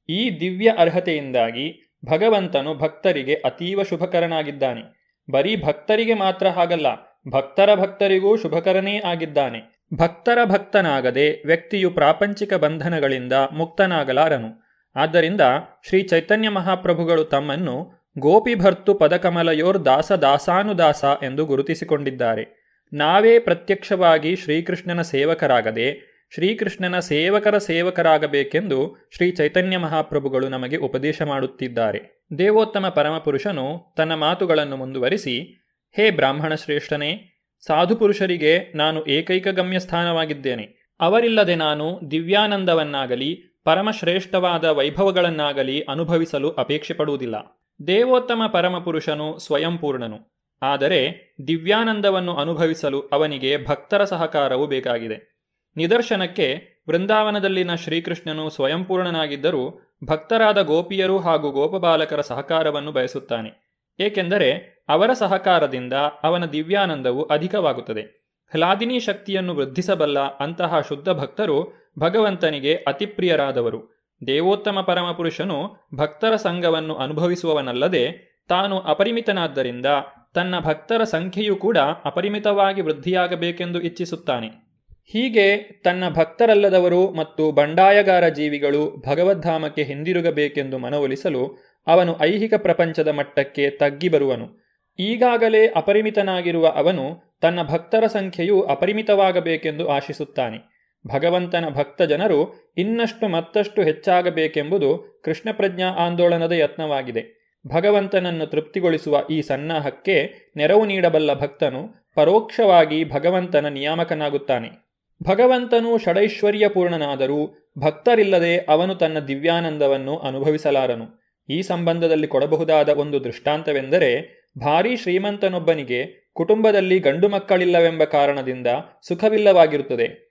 ಈ 0.09 0.41
ದಿವ್ಯ 0.41 0.73
ಅರ್ಹತೆಯಿಂದಾಗಿ 0.79 1.97
ಭಗವಂತನು 2.11 2.75
ಭಕ್ತರಿಗೆ 2.75 3.35
ಅತೀವ 3.35 3.83
ಶುಭಕರನಾಗಿದ್ದಾನೆ. 3.83 4.83
ಬರೀ 5.31 5.57
ಭಕ್ತರಿಗೆ 5.63 6.15
ಮಾತ್ರ 6.15 6.49
ಹಾಗಲ್ಲ, 6.49 6.87
ಭಕ್ತರ 7.31 7.75
ಭಕ್ತರಿಗೂ 7.75 8.37
ಶುಭಕರನೇ 8.37 8.99
ಆಗಿದ್ದಾನೆ. 8.99 9.87
ಭಕ್ತರ 9.95 10.39
ಭಕ್ತನಾಗದೆ 10.45 11.43
ವ್ಯಕ್ತಿಯು 11.47 11.91
ಪ್ರಾಪಂಚಿಕ 11.91 12.55
ಬಂಧನಗಳಿಂದ 12.55 13.33
ಮುಕ್ತನಾಗಲಾರನು. 13.33 14.51
ಆದ್ದರಿಂದ 14.97 15.41
ಶ್ರೀ 15.89 16.03
ಚೈತನ್ಯ 16.03 16.49
ಮಹಾಪ್ರಭುಗಳು 16.49 17.25
ತಮ್ಮನ್ನು 17.25 18.06
ಗೋಪಿಭರ್ತು 18.19 18.95
ಪದಕಮಲಯೋರ್ 18.95 19.85
ದಾಸ 19.85 20.13
ದಾಸಾನುದಾಸ 20.13 21.05
ಎಂದು 21.23 21.47
ಗುರುತಿಸಿಕೊಂಡಿದ್ದಾರೆ. 21.47 22.67
ನಾವೇ 22.93 23.39
ಪ್ರತ್ಯಕ್ಷವಾಗಿ 23.39 24.37
ಶ್ರೀಕೃಷ್ಣನ 24.37 25.03
ಸೇವಕರಾಗದೆ, 25.03 26.17
ಶ್ರೀಕೃಷ್ಣನ 26.35 26.99
ಸೇವಕರ 26.99 27.59
ಸೇವಕರಾಗಬೇಕೆಂದು 27.59 29.09
ಶ್ರೀ 29.17 29.31
ಚೈತನ್ಯ 29.31 29.77
ಮಹಾಪ್ರಭುಗಳು 29.77 30.49
ನಮಗೆ 30.49 30.77
ಉಪದೇಶ 30.77 31.23
ಮಾಡುತ್ತಿದ್ದಾರೆ. 31.23 32.27
ದೇವೋತ್ತಮ 32.39 32.89
ಪರಮಪುರುಷನು 32.89 33.95
ತನ್ನ 33.97 34.15
ಮಾತುಗಳನ್ನು 34.15 34.77
ಮುಂದುವರಿಸಿ, 34.77 35.65
ಹೇ 35.97 36.11
ಬ್ರಾಹ್ಮಣ 36.11 36.55
ಶ್ರೇಷ್ಠನೇ, 36.55 37.33
ಸಾಧುಪುರುಷರಿಗೆ 37.67 38.73
ನಾನು 38.75 39.07
ಏಕೈಕ 39.07 39.49
ಗಮ್ಯಸ್ಥಾನವಾಗಿದ್ದೇನೆ 39.49 40.97
ಅವರಿಲ್ಲದೆ 41.01 41.55
ನಾನು 41.55 42.01
ದಿವ್ಯಾನಂದವನ್ನಾಗಲಿ, 42.11 43.61
ಪರಮಶ್ರೇಷ್ಠವಾದ 43.65 44.65
ವೈಭವಗಳನ್ನಾಗಲಿ 44.65 45.81
ಅನುಭವಿಸಲು 45.81 46.51
ಅಪೇಕ್ಷೆ 46.51 46.95
ಪಡುವುದಿಲ್ಲ 46.95 47.56
ದೇವೋತ್ತಮ 47.87 48.43
ಪರಮಪುರುಷನು 48.53 49.39
ಸ್ವಯಂಪೂರ್ಣನು. 49.39 50.37
ಆದರೆ 50.63 51.35
ದಿವ್ಯಾನಂದವನ್ನು 51.47 52.35
ಅನುಭವಿಸಲು 52.35 53.01
ಅವನಿಗೆ 53.01 53.65
ಭಕ್ತರ 53.65 54.05
ಸಹಕಾರವು 54.05 54.67
ಬೇಕಾಗಿದೆ. 54.67 55.37
ನಿದರ್ಶನಕ್ಕೆ 55.77 56.63
ವೃಂದಾವನದಲ್ಲಿನ 56.89 57.75
ಶ್ರೀಕೃಷ್ಣನು 57.75 58.51
ಸ್ವಯಂಪೂರ್ಣನಾಗಿದ್ದರೂ 58.51 59.81
ಭಕ್ತರಾದ 60.05 60.63
ಗೋಪಿಯರು 60.63 61.19
ಹಾಗೂ 61.19 61.51
ಗೋಪಬಾಲಕರ 61.51 62.21
ಸಹಕಾರವನ್ನು 62.21 62.93
ಬಯಸುತ್ತಾನೆ. 62.93 63.67
ಏಕೆಂದರೆ 64.01 64.83
ಅವರ 64.89 65.13
ಸಹಕಾರದಿಂದ 65.13 65.93
ಅವನ 66.23 66.45
ದಿವ್ಯಾನಂದವು 66.45 67.25
ಅಧಿಕವಾಗುತ್ತದೆ. 67.25 68.27
ಹ್ಲಾದಿನಿ 68.55 69.01
ಶಕ್ತಿಯನ್ನು 69.01 69.55
ವೃದ್ಧಿಸಬಲ್ಲ 69.55 70.19
ಅಂತಹ 70.19 70.81
ಶುದ್ಧ 70.81 71.09
ಭಕ್ತರು 71.09 71.73
ಭಗವಂತನಿಗೆ 71.99 72.75
ಅತಿಪ್ರಿಯರಾದವರು. 72.75 73.96
ದೇವೋತ್ತಮ 74.27 74.81
ಪರಮಪುರುಷನು 74.81 75.89
ಭಕ್ತರ 75.95 76.37
ಸಂಘವನ್ನು 76.37 76.95
ಅನುಭವಿಸುವವನಲ್ಲದೆ 76.95 78.37
ತಾನು 78.49 78.79
ಅಪರಿಮಿತನಾದ್ದರಿಂದ 78.79 79.87
ತನ್ನ 80.35 80.59
ಭಕ್ತರ 80.59 81.05
ಸಂಖ್ಯೆಯೂ 81.05 81.57
ಕೂಡ 81.57 81.79
ಅಪರಿಮಿತವಾಗಿ 82.05 82.81
ವೃದ್ಧಿಯಾಗಬೇಕೆಂದು 82.81 83.81
ಇಚ್ಛಿಸುತ್ತಾನೆ. 83.81 84.67
ಹೀಗೆ 85.07 85.57
ತನ್ನ 85.57 86.09
ಭಕ್ತರಲ್ಲದವರು 86.09 87.11
ಮತ್ತು 87.11 87.53
ಬಂಡಾಯಗಾರ 87.53 88.29
ಜೀವಿಗಳು 88.29 89.03
ಭಗವದ್ಧಾಮಕ್ಕೆ 89.09 89.83
ಹಿಂದಿರುಗಬೇಕೆಂದು 89.83 90.79
ಮನವೊಲಿಸಲು 90.79 91.59
ಅವನು 91.87 92.23
ಐಹಿಕ 92.23 92.55
ಪ್ರಪಂಚದ 92.55 93.09
ಮಟ್ಟಕ್ಕೆ 93.09 93.71
ತಗ್ಗಿ 93.71 94.09
ಬರುವನು. 94.09 94.67
ಈಗಾಗಲೇ 94.99 95.67
ಅಪರಿಮಿತನಾಗಿರುವ 95.67 96.67
ಅವನು 96.67 97.37
ತನ್ನ 97.41 97.63
ಭಕ್ತರ 97.63 98.07
ಸಂಖ್ಯೆಯು 98.07 98.63
ಅಪರಿಮಿತವಾಗಬೇಕೆಂದು 98.63 99.89
ಆಶಿಸುತ್ತಾನೆ. 99.89 100.76
ಭಗವಂತನ 101.07 101.65
ಭಕ್ತ 101.69 102.03
ಜನರು 102.03 102.71
ಇನ್ನಷ್ಟು 102.77 103.29
ಮತ್ತಷ್ಟು 103.29 103.83
ಹೆಚ್ಚಾಗಬೇಕೆಂಬುದು 103.83 105.21
ಕೃಷ್ಣ 105.25 105.49
ಪ್ರಜ್ಞಾ 105.53 105.89
ಆಂದೋಲನದ 105.89 106.53
ಯತ್ನವಾಗಿದೆ. 106.53 107.37
ಭಗವಂತನನ್ನು 107.75 108.47
ತೃಪ್ತಿಗೊಳಿಸುವ 108.47 109.25
ಈ 109.31 109.43
ಸನ್ನಾಹಕ್ಕೆ 109.43 110.33
ನೆರವು 110.57 110.87
ನೀಡಬಲ್ಲ 110.87 111.35
ಭಕ್ತನು 111.35 112.13
ಪರೋಕ್ಷವಾಗಿ 112.15 113.05
ಭಗವಂತನ 113.05 113.67
ನಿಯಾಮಕನಾಗುತ್ತಾನೆ. 113.69 114.87
ಭಗವಂತನು 115.23 115.99
ಷಡೈಶ್ವರ್ಯಪೂರ್ಣನಾದರೂ 115.99 117.71
ಭಕ್ತರಿಲ್ಲದೆ 117.79 118.59
ಅವನು 118.59 118.95
ತನ್ನ 118.95 119.19
ದಿವ್ಯಾನಂದವನ್ನು 119.19 120.19
ಅನುಭವಿಸಲಾರನು. 120.19 121.27
ಈ 121.49 121.63
ಸಂಬಂಧದಲ್ಲಿ 121.63 122.27
ಕೊಡಬಹುದಾದ 122.27 122.89
ಒಂದು 122.89 123.25
ದೃಷ್ಟಾಂತವೆಂದರೆ 123.25 124.43
ಭಾರೀ 124.61 124.97
ಶ್ರೀಮಂತನೊಬ್ಬನಿಗೆ 124.97 126.31
ಕುಟುಂಬದಲ್ಲಿ 126.35 126.99
ಗಂಡು 126.99 127.29
ಮಕ್ಕಳಿಲ್ಲವೆಂಬ 127.29 128.05
ಕಾರಣದಿಂದ 128.05 128.67
ಸುಖವಿಲ್ಲವಾಗಿರುತ್ತದೆ. 129.09 130.26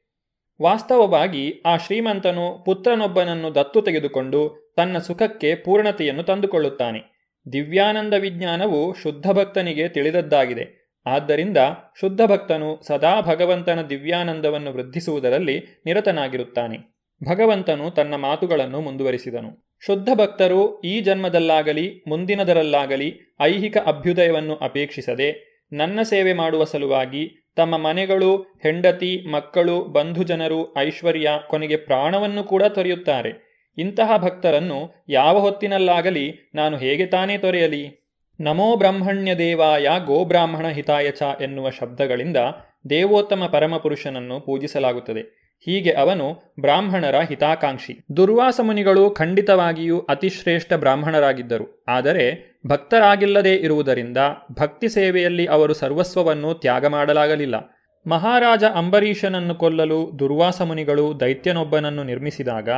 ವಾಸ್ತವವಾಗಿ 0.61 1.61
ಆ 1.65 1.77
ಶ್ರೀಮಂತನು 1.77 2.63
ಪುತ್ರನೊಬ್ಬನನ್ನು 2.65 3.55
ದತ್ತು 3.55 3.81
ತೆಗೆದುಕೊಂಡು 3.81 4.73
ತನ್ನ 4.77 4.97
ಸುಖಕ್ಕೆ 4.97 5.55
ಪೂರ್ಣತೆಯನ್ನು 5.55 6.23
ತಂದುಕೊಳ್ಳುತ್ತಾನೆ. 6.23 7.15
ದಿವ್ಯಾನಂದ 7.53 8.13
ವಿಜ್ಞಾನವು 8.13 8.95
ಶುದ್ಧ 9.03 9.31
ಭಕ್ತನಿಗೆ 9.31 9.89
ತಿಳಿದದ್ದಾಗಿದೆ. 9.89 10.85
ಆದ್ದರಿಂದ 11.05 11.57
ಶುದ್ಧ 11.99 12.21
ಭಕ್ತನು 12.21 12.81
ಸದಾ 12.87 13.21
ಭಗವಂತನ 13.21 13.81
ದಿವ್ಯಾನಂದವನ್ನು 13.81 14.73
ವೃದ್ಧಿಸುವುದರಲ್ಲಿ 14.73 15.81
ನಿರತನಾಗಿರುತ್ತಾನೆ. 15.85 16.95
ಭಗವಂತನು 17.29 17.91
ತನ್ನ 17.91 18.15
ಮಾತುಗಳನ್ನು 18.15 18.81
ಮುಂದುವರಿಸಿದನು. 18.81 19.77
ಶುದ್ಧ 19.85 20.09
ಭಕ್ತರು 20.13 20.81
ಈ 20.81 20.99
ಜನ್ಮದಲ್ಲಾಗಲಿ, 20.99 22.03
ಮುಂದಿನದರಲ್ಲಾಗಲಿ 22.07 23.35
ಐಹಿಕ 23.41 23.77
ಅಭ್ಯುದಯವನ್ನು 23.77 24.55
ಅಪೇಕ್ಷಿಸದೆ, 24.55 25.55
ನನ್ನ 25.73 26.01
ಸೇವೆ 26.01 26.33
ಮಾಡುವ 26.33 26.63
ಸಲುವಾಗಿ 26.63 27.44
ತಮ್ಮ 27.55 27.77
ಮನೆಗಳು, 27.77 28.37
ಹೆಂಡತಿ, 28.37 29.31
ಮಕ್ಕಳು 29.31 29.81
ಬಂಧುಜನರು 29.81 30.77
ಐಶ್ವರ್ಯ 30.77 31.29
ಕೊನೆಗೆ 31.47 31.77
ಪ್ರಾಣವನ್ನು 31.77 32.43
ಕೂಡ 32.43 32.63
ತೊರೆಯುತ್ತಾರೆ. 32.63 33.45
ಇಂತಹ 33.77 34.17
ಭಕ್ತರನ್ನು 34.17 35.05
ಯಾವ 35.09 35.39
ಹೊತ್ತಿನಲ್ಲಾಗಲಿ 35.39 36.51
ನಾನು 36.55 36.77
ಹೇಗೆ 36.77 37.05
ತಾನೇ 37.05 37.37
ತೊರೆಯಲಿ? 37.37 38.01
ನಮೋ 38.39 38.75
ಬ್ರಹ್ಮಣ್ಯ 38.75 39.35
ದೇವಾಯ 39.35 39.87
ಗೋಬ್ರಾಹ್ಮಣ 40.05 40.67
ಹಿತಾಯಚ 40.67 41.21
ಎನ್ನುವ 41.41 41.69
ಶಬ್ದಗಳಿಂದ 41.69 42.37
ದೇವೋತ್ತಮ 42.89 43.49
ಪರಮಪುರುಷನನ್ನು 43.51 44.39
ಪೂಜಿಸಲಾಗುತ್ತದೆ. 44.39 45.44
ಹೀಗೆ 45.59 45.91
ಅವನು 45.91 46.53
ಬ್ರಾಹ್ಮಣರ 46.59 47.15
ಹಿತಾಕಾಂಕ್ಷಿ. 47.19 47.93
ದುರ್ವಾಸ 48.17 48.59
ಮುನಿಗಳು 48.63 49.09
ಖಂಡಿತವಾಗಿಯೂ 49.09 49.99
ಅತಿಶ್ರೇಷ್ಠ 49.99 50.73
ಬ್ರಾಹ್ಮಣರಾಗಿದ್ದರು. 50.73 51.85
ಆದರೆ 51.87 52.25
ಭಕ್ತರಾಗಿಲ್ಲದೇ 52.67 53.55
ಇರುವುದರಿಂದ 53.55 54.17
ಭಕ್ತಿ 54.59 54.89
ಸೇವೆಯಲ್ಲಿ 54.89 55.45
ಅವರು 55.45 55.73
ಸರ್ವಸ್ವವನ್ನು 55.73 56.53
ತ್ಯಾಗ 56.53 56.85
ಮಾಡಲಾಗಲಿಲ್ಲ. 56.85 57.55
ಮಹಾರಾಜ 58.07 58.63
ಅಂಬರೀಷನನ್ನು 58.63 59.55
ಕೊಲ್ಲಲು 59.55 60.19
ದುರ್ವಾಸ 60.19 60.61
ಮುನಿಗಳು 60.61 61.19
ದೈತ್ಯನೊಬ್ಬನನ್ನು 61.19 62.03
ನಿರ್ಮಿಸಿದಾಗ 62.03 62.69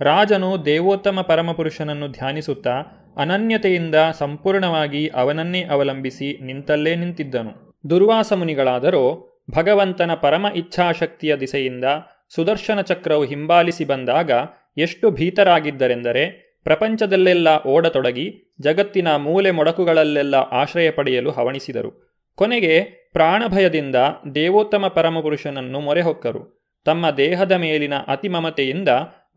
ರಾಜನು 0.00 0.64
ದೇವೋತ್ತಮ 0.64 1.20
ಪರಮಪುರುಷನನ್ನು 1.20 2.08
ಧ್ಯಾನಿಸುತ್ತಾ 2.08 2.74
ಅನನ್ಯತೆಯಿಂದ 3.16 3.94
ಸಂಪೂರ್ಣವಾಗಿ 4.18 5.08
ಅವನನ್ನೇ 5.08 5.62
ಅವಲಂಬಿಸಿ 5.64 6.46
ನಿಂತಲ್ಲೇ 6.46 6.94
ನಿಂತಿದ್ದನು. 6.96 7.52
ದುರ್ವಾಸ 7.90 8.32
ಮುನಿಗಳಾದರೋ 8.32 9.04
ಭಗವಂತನ 9.50 10.10
ಪರಮ 10.14 10.46
ಇಚ್ಛಾಶಕ್ತಿಯ 10.56 11.36
ದಿಸೆಯಿಂದ 11.36 11.84
ಸುದರ್ಶನ 12.34 12.80
ಚಕ್ರವು 12.80 13.24
ಹಿಂಬಾಲಿಸಿ 13.24 13.84
ಬಂದಾಗ 13.84 14.30
ಎಷ್ಟು 14.76 15.10
ಭೀತರಾಗಿದ್ದರೆಂದರೆ 15.10 16.52
ಪ್ರಪಂಚದಲ್ಲೆಲ್ಲ 16.64 17.48
ಓಡತೊಡಗಿ 17.66 18.54
ಜಗತ್ತಿನ 18.60 19.16
ಮೂಲೆ 19.16 19.50
ಮೊಡಕುಗಳಲ್ಲೆಲ್ಲ 19.50 20.34
ಆಶ್ರಯ 20.34 20.90
ಪಡೆಯಲು 20.90 21.30
ಹವಣಿಸಿದರು. 21.30 22.20
ಕೊನೆಗೆ 22.34 22.80
ಪ್ರಾಣಭಯದಿಂದ 23.12 23.94
ದೇವೋತ್ತಮ 24.34 24.86
ಪರಮಪುರುಷನನ್ನು 24.86 25.80
ಮೊರೆಹೊಕ್ಕರು. 25.80 26.72
ತಮ್ಮ 26.84 27.10
ದೇಹದ 27.10 27.52
ಮೇಲಿನ 27.52 27.94
ಅತಿಮಮತೆಯಿಂದ 28.08 28.88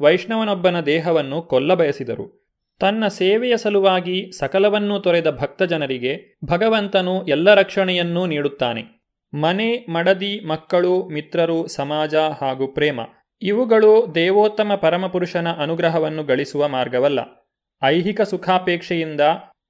ವೈಷ್ಣವನೊಬ್ಬನ 0.01 0.79
ದೇಹವನ್ನು 0.79 1.41
ಕೊಲ್ಲಬಯಸಿದರು. 1.41 2.45
ತನ್ನ 2.79 3.07
ಸೇವೆಯ 3.07 3.57
ಸಲುವಾಗಿ 3.57 4.31
ಸಕಲವನ್ನೂ 4.39 4.99
ತೊರೆದ 4.99 5.29
ಭಕ್ತಜನರಿಗೆ 5.29 6.39
ಭಗವಂತನು 6.45 7.25
ಎಲ್ಲ 7.25 7.53
ರಕ್ಷಣೆಯನ್ನೂ 7.53 8.25
ನೀಡುತ್ತಾನೆ. 8.25 8.94
ಮನೆ, 9.35 9.85
ಮಡದಿ, 9.89 10.45
ಮಕ್ಕಳು, 10.45 11.07
ಮಿತ್ರರು, 11.07 11.67
ಸಮಾಜ 11.67 12.15
ಹಾಗೂ 12.15 12.67
ಪ್ರೇಮ. 12.67 12.99
ಇವುಗಳು 13.41 14.15
ದೇವೋತ್ತಮ 14.15 14.75
ಪರಮಪುರುಷನ 14.75 15.47
ಅನುಗ್ರಹವನ್ನು 15.51 16.23
ಗಳಿಸುವ 16.23 16.67
ಮಾರ್ಗವಲ್ಲ. 16.67 17.19
ಐಹಿಕ 17.83 18.21
ಸುಖಾಪೇಕ್ಷೆಯಿಂದ 18.21 19.21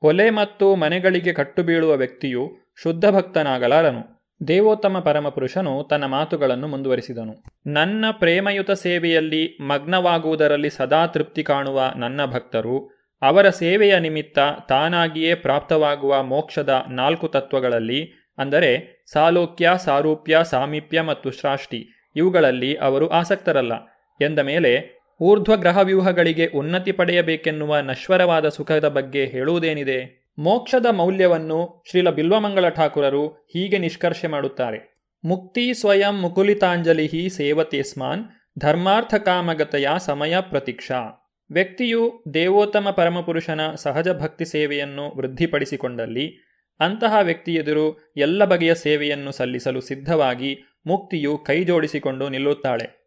ಒಲೆ 0.02 0.30
ಮತ್ತು 0.30 0.76
ಮನೆಗಳಿಗೆ 0.76 1.34
ಕಟ್ಟುಬೀಳುವ 1.34 1.96
ವ್ಯಕ್ತಿಯು 1.96 2.58
ಶುದ್ಧ 2.84 3.06
ಭಕ್ತನಾಗಲಾರನು. 3.10 4.16
ದೇವೋತ್ತಮ 4.48 5.00
ಪರಮಪುರುಷನು 5.00 5.88
ತನ್ನ 5.90 6.06
ಮಾತುಗಳನ್ನು 6.06 6.68
ಮುಂದುವರಿಸಿದನು. 6.68 7.44
ನನ್ನ 7.68 8.06
ಪ್ರೇಮಯುತ 8.12 8.72
ಸೇವೆಯಲ್ಲಿ 8.72 9.58
ಮಗ್ನವಾಗುವುದರಲ್ಲಿ 9.62 10.70
ಸದಾ 10.70 11.08
ತೃಪ್ತಿ 11.08 11.44
ಕಾಣುವ 11.44 11.94
ನನ್ನ 11.96 12.26
ಭಕ್ತರು, 12.26 12.90
ಅವರ 13.22 13.50
ಸೇವೆಯ 13.50 14.00
ನಿಮಿತ್ತ 14.00 14.40
ತಾನಾಗಿಯೇ 14.70 15.36
ಪ್ರಾಪ್ತವಾಗುವ 15.36 16.24
ಮೋಕ್ಷದ 16.24 16.86
ನಾಲ್ಕು 16.90 17.28
ತತ್ವಗಳಲ್ಲಿ 17.28 18.25
ಅಂದರೆ 18.38 19.04
ಸಾಲೋಕ್ಯ, 19.12 19.72
ಸಾರೂಪ್ಯ, 19.78 20.40
ಸಾಮೀಪ್ಯ 20.44 21.02
ಮತ್ತು 21.02 21.32
ಶ್ರಾಷ್ಟಿ 21.32 22.12
ಇವುಗಳಲ್ಲಿ 22.16 22.76
ಅವರು 22.76 23.10
ಆಸಕ್ತರಲ್ಲ. 23.10 23.74
ಎಂದ 24.22 24.40
ಮೇಲೆ 24.40 25.02
ಊರ್ಧ್ವ 25.22 25.58
ಗ್ರಹವ್ಯೂಹಗಳಿಗೆ 25.58 26.46
ಉನ್ನತಿ 26.48 26.92
ಪಡೆಯಬೇಕೆನ್ನುವ 26.92 27.78
ನಶ್ವರವಾದ 27.78 28.50
ಸುಖದ 28.50 28.88
ಬಗ್ಗೆ 28.88 29.26
ಹೇಳುವುದೇನಿದೆ? 29.26 30.26
ಮೋಕ್ಷದ 30.40 30.86
ಮೌಲ್ಯವನ್ನು 30.92 31.84
ಶ್ರೀಲ 31.90 32.10
ಬಿಲ್ವಮಂಗಳ 32.10 32.70
ಠಾಕುರರು 32.70 33.28
ಹೀಗೆ 33.28 33.78
ನಿಷ್ಕರ್ಷೆ 33.78 34.28
ಮಾಡುತ್ತಾರೆ. 34.28 34.96
ಮುಕ್ತಿ 35.26 35.74
ಸ್ವಯಂ 35.74 36.22
ಮುಕುಲಿತಾಂಜಲಿ 36.22 37.30
ಸೇವತೇಸ್ಮಾನ್ 37.30 38.26
ಧರ್ಮಾರ್ಥ 38.60 39.14
ಕಾಮಗತೆಯ 39.16 39.88
ಸಮಯ 39.98 40.36
ಪ್ರತೀಕ್ಷಾ. 40.42 41.32
ವ್ಯಕ್ತಿಯು 41.52 42.24
ದೇವೋತ್ತಮ 42.34 42.90
ಪರಮಪುರುಷನ 42.90 43.62
ಸಹಜ 43.76 44.10
ಭಕ್ತಿ 44.10 44.46
ಸೇವೆಯನ್ನು 44.46 45.18
ವೃದ್ಧಿಪಡಿಸಿಕೊಂಡಲ್ಲಿ 45.18 46.55
ಅಂತಹ 46.80 47.18
ವ್ಯಕ್ತಿಯೆದುರು 47.22 48.14
ಎಲ್ಲ 48.18 48.46
ಬಗೆಯ 48.46 48.76
ಸೇವೆಯನ್ನು 48.76 49.32
ಸಲ್ಲಿಸಲು 49.32 49.82
ಸಿದ್ಧವಾಗಿ 49.82 50.58
ಮುಕ್ತಿಯು 50.86 51.38
ಕೈಜೋಡಿಸಿಕೊಂಡು 51.38 52.30
ನಿಲ್ಲುತ್ತಾಳೆ. 52.30 53.06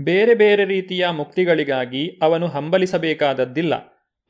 ಬೇರೆ 0.00 0.34
ಬೇರೆ 0.34 0.64
ರೀತಿಯ 0.64 1.08
ಮುಕ್ತಿಗಳಿಗಾಗಿ 1.08 2.18
ಅವನು 2.22 2.46
ಹಂಬಲಿಸಬೇಕಾದದ್ದಿಲ್ಲ. 2.46 3.74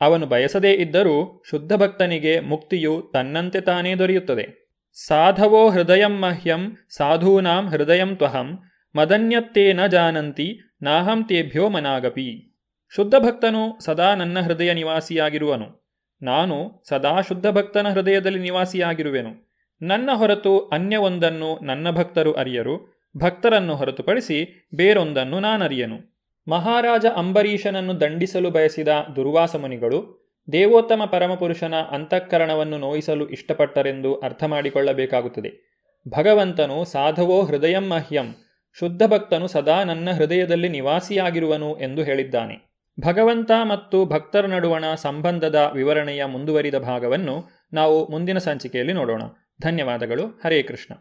ಅವನು 0.01 0.25
ಬಯಸದೇ 0.25 0.73
ಇದ್ದರೂ 0.73 1.43
ಶುದ್ಧ 1.49 1.73
ಭಕ್ತನಿಗೆ 1.73 2.39
ಮುಕ್ತಿಯು 2.39 3.11
ತನ್ನಂತೆ 3.13 3.61
ತಾನೇ 3.61 3.95
ದೊರೆಯುತ್ತದೆ. 3.95 4.69
ಸಾಧವೋ 5.07 5.69
ಹೃದಯಂ 5.69 6.21
ಮಹ್ಯಂ, 6.21 6.77
ಸಾಧೂನಾಂ 6.89 7.67
ಹೃದಯಂ 7.67 8.15
ತ್ವಹಂ, 8.15 8.59
ಮದನ್ಯತ್ತೇ 8.95 9.73
ನ 9.73 9.85
ಜಾನಂತಿ, 9.85 10.59
ನಾಹಂ 10.81 11.23
ತೇಭ್ಯೋ 11.23 11.69
ಮನಾಗಪಿ. 11.69 12.57
ಶುದ್ಧ 12.95 13.15
ಭಕ್ತನು 13.15 13.85
ಸದಾ 13.85 14.15
ನನ್ನ 14.15 14.39
ಹೃದಯ 14.39 14.73
ನಿವಾಸಿಯಾಗಿರುವನು. 14.73 15.88
ನಾನು 16.21 16.83
ಸದಾ 16.89 17.21
ಶುದ್ಧ 17.21 17.47
ಭಕ್ತನ 17.47 17.89
ಹೃದಯದಲ್ಲಿ 17.89 18.39
ನಿವಾಸಿಯಾಗಿರುವೆನು. 18.39 19.49
ನನ್ನ 19.81 20.09
ಹೊರತು 20.13 20.59
ಅನ್ಯವೊಂದನ್ನು 20.59 21.59
ನನ್ನ 21.65 21.91
ಭಕ್ತರು 21.91 22.33
ಅರಿಯರು. 22.33 22.99
ಭಕ್ತರನ್ನು 23.17 23.75
ಹೊರತುಪಡಿಸಿ 23.75 24.69
ಬೇರೊಂದನ್ನು 24.75 25.39
ನಾನರಿಯನು. 25.39 26.19
ಮಹಾರಾಜ 26.47 27.05
ಅಂಬರೀಷನನ್ನು 27.05 28.01
ದಂಡಿಸಲು 28.01 28.49
ಬಯಸಿದ 28.49 28.87
ದುರ್ವಾಸ 29.15 29.55
ಮುನಿಗಳು 29.55 30.19
ದೇವೋತ್ತಮ 30.51 31.01
ಪರಮಪುರುಷನ 31.05 31.73
ಅಂತಃಕರಣವನ್ನು 31.75 32.77
ನೋಯಿಸಲು 32.77 33.27
ಇಷ್ಟಪಟ್ಟರೆಂದು 33.27 34.15
ಅರ್ಥ 34.15 34.43
ಮಾಡಿಕೊಳ್ಳಬೇಕಾಗುತ್ತದೆ 34.43 35.69
ಭಗವಂತನು 36.07 36.85
ಸಾಧವೋ 36.85 37.41
ಹೃದಯಂ 37.41 37.87
ಮಹ್ಯಂ 37.87 38.35
ಶುದ್ಧ 38.79 39.03
ಭಕ್ತನು 39.03 39.47
ಸದಾ 39.47 39.83
ನನ್ನ 39.83 40.11
ಹೃದಯದಲ್ಲಿ 40.11 40.69
ನಿವಾಸಿಯಾಗಿರುವನು 40.69 41.79
ಎಂದು 41.79 42.03
ಹೇಳಿದ್ದಾನೆ. 42.03 42.68
ಭಗವಂತ 42.99 43.51
ಮತ್ತು 43.63 44.05
ಭಕ್ತರ 44.05 44.45
ನಡುವಣ 44.45 44.83
ಸಂಬಂಧದ 44.95 45.71
ವಿವರಣೆಯ 45.73 46.25
ಮುಂದುವರಿದ 46.25 46.75
ಭಾಗವನ್ನು 46.75 47.49
ನಾವು 47.73 48.11
ಮುಂದಿನ 48.11 48.37
ಸಂಚಿಕೆಯಲ್ಲಿ 48.37 48.93
ನೋಡೋಣ. 48.93 49.21
ಧನ್ಯವಾದಗಳು. 49.61 50.27
ಹರೇ 50.27 50.63
ಕೃಷ್ಣ. 50.63 50.93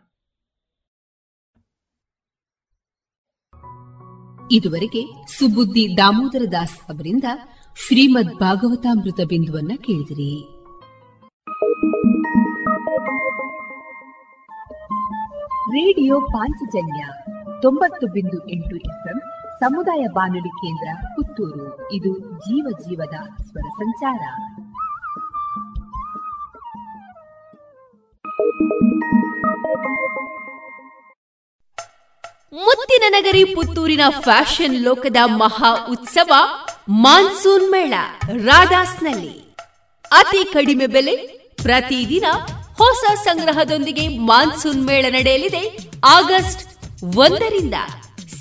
ಇದುವರೆಗೆ 4.50 5.32
ಸುಬುದ್ದಿ 5.38 5.96
ದಾಮೋದರ 5.96 6.44
ದಾಸ್ 6.52 6.80
ಅವರಿಂದ 6.80 7.24
ಶ್ರೀಮದ್ 7.86 8.38
ಭಾಗವತಾಮೃತ 8.38 9.20
ಬಿಂದುವನ್ನ 9.28 9.72
ಕೇಳಿದಿರಿ. 9.76 10.58
ರೇಡಿಯೋ 15.68 16.20
ಪಾಂಚಜನ್ಯ 16.20 17.04
ತೊಂಬತ್ತು 17.62 18.06
ಬಿಂದು 18.06 18.48
ಎಂಟು 18.48 18.76
ಎಫ್ಎಂ 18.76 19.20
ಸಮುದಾಯ 19.60 20.02
ಬಾನುಲಿ 20.14 20.48
ಕೇಂದ್ರ 20.48 20.88
ಪುತ್ತೂರು. 21.14 21.92
ಇದು 21.92 22.10
ಜೀವ 22.18 22.66
ಜೀವದ 22.80 23.16
ಸ್ವರ 23.46 23.66
ಸಂಚಾರ. 23.78 24.22
ಮುತ್ತಿನ 32.52 33.04
ನಗರಿ 33.08 33.44
ಪುತ್ತೂರಿನ 33.44 34.00
ಫ್ಯಾಷನ್ 34.20 34.76
ಲೋಕದ 34.84 35.16
ಮಹಾ 35.24 35.72
ಉತ್ಸವ 35.90 36.32
ಮಾನ್ಸೂನ್ 36.88 37.70
ಮೇಳ, 37.70 37.94
ರಾಧಾಸ್ನಲ್ಲಿ. 38.44 39.36
ಅತಿ 40.12 40.44
ಕಡಿಮೆ 40.52 40.86
ಬೆಲೆ, 40.86 41.16
ಪ್ರತಿದಿನ 41.62 42.24
ಹೊಸ 42.76 43.04
ಸಂಗ್ರಹದೊಂದಿಗೆ 43.24 44.08
ಮಾನ್ಸೂನ್ 44.26 44.84
ಮೇಳ 44.86 45.06
ನಡೆಯಲಿದೆ 45.12 45.64
ಆಗಸ್ಟ್ 46.16 46.62
ಒಂದರಿಂದ. 47.16 47.74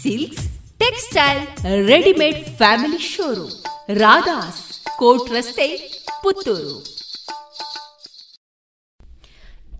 Silks 0.01 0.46
textile 0.79 1.47
readymade 1.87 2.57
family 2.57 2.97
showroom 2.97 3.97
Radhas 3.99 4.87
court 4.97 5.31
ರಸ್ತೆ 5.31 5.77
ಪುತ್ತೂರು. 6.23 6.97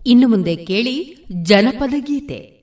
ಇನ್ನು 0.06 0.28
ಮುಂದೆ 0.28 0.56
ಕೇಳಿ 0.56 1.26
ಜನಪದ 1.42 1.94
ಗೀತೆ. 1.98 2.57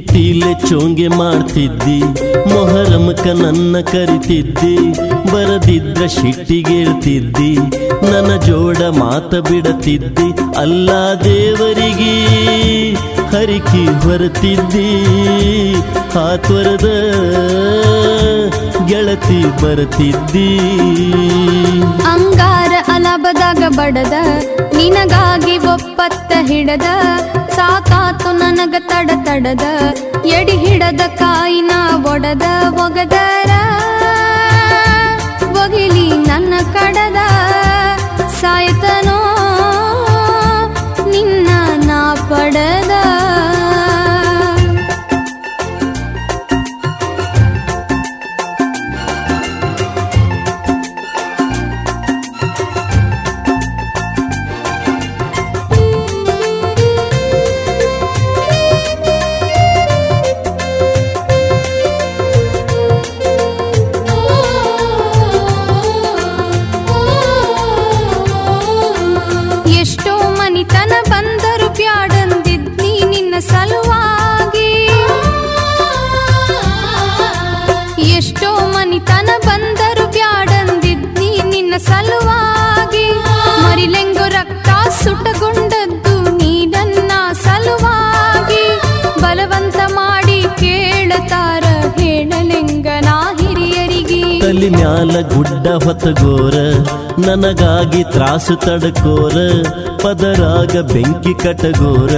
ಪ್ರೀತಿಲೆ 0.00 0.50
ಚೋಂಗೆ 0.68 1.08
ಮಾಡ್ತಿದ್ದಿ 1.08 1.96
ಮೊಹರಮಕ 2.52 3.24
ನನ್ನ 3.40 3.76
ಕರಿತಿದ್ದಿ, 3.80 4.76
ಬರದಿದ್ರ 5.32 6.06
ಶಿಟ್ಟಿಗೇಳ್ತಿದ್ದಿ 6.06 7.50
ನನ್ನ 8.10 8.30
ಜೋಡ 8.46 8.80
ಮಾತ 8.98 9.32
ಬಿಡತಿದ್ದಿ, 9.48 10.28
ಅಲ್ಲ 10.56 10.90
ದೇವರಿಗೆ 11.24 12.14
ಹರಿಕಿ 13.32 13.84
ಹೊರತಿದ್ದಿ. 14.04 14.88
ಹಾತ್ವರದ 16.14 16.88
ಗೆಳತಿ 18.86 19.40
ಬರತಿದ್ದಿ. 19.62 20.50
ಅಂಗಾರ 22.12 22.49
ಅಲಬದಾಗ 23.30 23.64
ಬಡದ, 23.78 24.16
ನಿನಗಾಗಿ 24.76 25.52
ಒಪ್ಪತ್ತ 25.72 26.30
ಹಿಡದ, 26.48 26.88
ಸಾಕಾತು 27.56 28.30
ನನಗ 28.40 28.74
ತಡ 28.90 29.10
ತಡದ, 29.26 29.66
ಎಡಿ 30.38 30.56
ಹಿಡದ 30.62 31.02
ಕಾಯಿನ 31.20 31.72
ಒಡದ 32.12 32.48
ಒಗದರ, 32.84 33.52
ಒಗಿಲಿ 35.62 36.08
ನನ್ನ 36.28 36.54
ಕಡದ. 36.76 37.29
ತಲಿ 94.50 94.68
ಮ್ಯಾಲ 94.70 95.16
ಗುಡ್ಡ 95.32 95.66
ಹೊತ್ತಗೋರ 95.82 96.56
ನನಗಾಗಿ 97.24 98.00
ತ್ರಾಸು 98.12 98.54
ತಡಕೋರ, 98.64 99.36
ಪದರಾಗ 100.02 100.72
ಬೆಂಕಿ 100.92 101.34
ಕಟಗೋರ, 101.42 102.12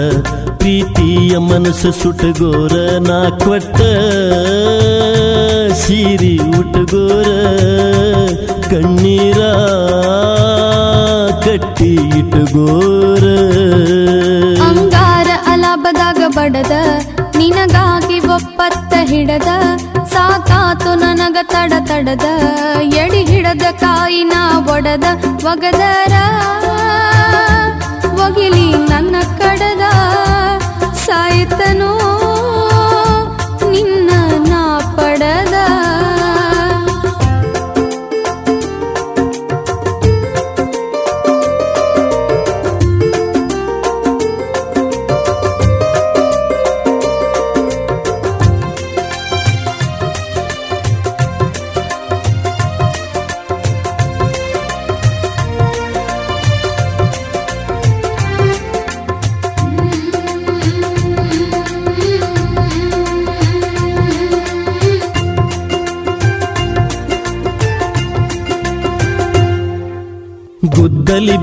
ಪ್ರೀತಿಯ 0.61 1.33
ಮನಸ್ಸು 1.49 1.91
ಸುಟಗೋರ, 1.99 2.75
ನಾ 3.09 3.19
ಕೊಟ್ಟ 3.45 3.79
ಸೀರಿ 5.83 6.33
ಉಟಗೋರ, 6.61 7.29
ಕಣ್ಣೀರ 8.71 9.41
ಕಟ್ಟಿ 11.47 11.93
ಇಟ್ಟುಗೋರ 12.21 13.25
ಅಂಗಾರ 14.71 15.29
ಅಲಾಭದಾಗ 15.55 16.23
ಬಡದ, 16.39 16.77
ನಿನಗಾಗಿ 17.41 18.21
ಒಪ್ಪತ್ತ 18.39 18.95
ಹಿಡದ 19.13 19.53
ಸಾಕಾತು 20.11 20.95
ನನಗ 20.95 21.37
ತಡ 21.43 21.73
ತಡದ 21.89 22.27
ಎಡಿ 22.95 23.23
ಹಿಡದ 23.25 23.63
ಕಾಯಿನ 23.81 24.35
ಒಡದ 24.67 25.05
ಒಗದರ. 25.45 26.15
ಒಗಿಲಿ 28.25 28.67
ನನ್ನ 28.91 29.17
ಕಡದ 29.39 29.85
ಸಾಯ್ತನೋ 31.07 31.93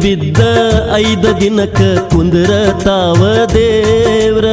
ಬಿದ್ದ 0.01 0.39
ಐದ 0.95 1.25
ದಿನಕ 1.39 1.81
ಕುಂದ್ರ 2.11 2.51
ತಾವ 2.83 3.45
ದೇವ್ರ. 3.45 4.45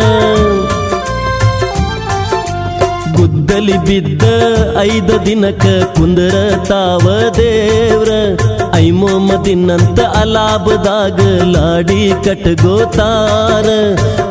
ಗುದ್ದಲಿ 3.16 3.78
ಬಿದ್ದ 3.78 4.22
ಐದ 4.80 5.10
ದಿನಕ 5.26 5.66
ಕುಂದ್ರ 5.98 6.64
ತಾವ 6.64 7.30
ದೇವ್ರ. 7.36 8.10
ಐಮೋಮದಿನಂತ 8.74 10.00
ಅಲಾಭದಾಗ 10.00 11.20
ಲಾಡಿ 11.42 12.12
ಕಟಗೋತಾರ. 12.24 13.66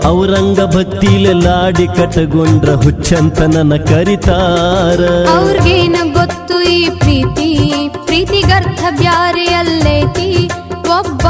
ಔರಂಗ 0.05 0.59
ಭಕ್ತಿಲೆ 0.59 1.33
ಲಾಡಿ 1.33 1.87
ಕಟಗೊಂಡ್ರ 1.87 2.73
ಹುಚ್ಚಂತ 2.73 3.41
ನನ್ನ 3.41 3.75
ಕರಿತಾರ. 3.75 5.29
ಅವ್ರಿಗೇನ 5.37 5.95
ಗೊತ್ತು 6.13 6.61
ಈ 6.61 6.89
ಪ್ರೀತಿ, 6.89 7.89
ಪ್ರೀತಿಗರ್ಥ 8.05 8.83
ಬ್ಯಾರೆ 8.97 9.45
ಅಲ್ಲೈತಿ. 9.45 10.34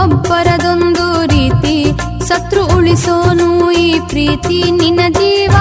ಒಬ್ಬೊಬ್ಬರದೊಂದು 0.06 1.06
ರೀತಿ 1.26 1.76
ಶತ್ರು 2.28 2.64
ಉಳಿಸೋನು 2.78 3.72
ಈ 3.72 4.00
ಪ್ರೀತಿ 4.00 4.58
ನಿನ್ನ 4.72 5.00
ಜೀವ. 5.10 5.54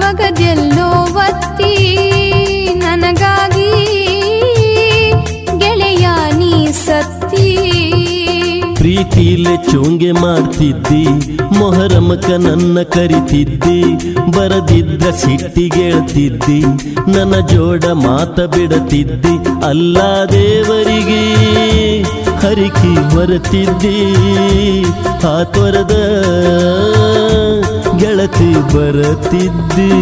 ಮಗದೆಲ್ಲೋ 0.00 0.88
ಒತ್ತಿ 1.16 1.74
ನನಗಾಗಿ 2.74 3.68
ಗೆಳೆಯ 5.58 6.06
ನೀ 6.36 6.52
ಸತ್ತಿ. 6.72 7.48
ಪ್ರೀತಿಲೆ 8.74 9.54
ಚೋಂಗೆ 9.70 10.12
ಮಾಡ್ತಿದ್ದಿ, 10.12 11.04
ಮೊಹರಮಕ 11.58 12.28
ನನ್ನ 12.46 12.82
ಕರಿತಿದ್ದಿ, 12.82 13.80
ಬರದಿದ್ದ 14.36 15.04
ಸಿಟ್ಟಿಗೆಳ್ತಿದ್ದಿ, 15.16 16.60
ನನ್ನ 17.12 17.34
ಜೋಡ 17.46 17.84
ಮಾತ 18.04 18.40
ಬಿಡತಿದ್ದಿ, 18.40 19.36
ಅಲ್ಲ 19.66 19.98
ದೇವರಿಗೆ. 20.32 21.22
ಹರಿಕಿ 22.42 23.16
ಮರೆತಿದ್ದಿ. 23.16 23.98
ಆ 25.26 25.42
ತೊರದ 25.42 25.94
ಗೆಳತಿ 27.96 28.52
ಬರತಿದ್ದಿ. 28.74 29.92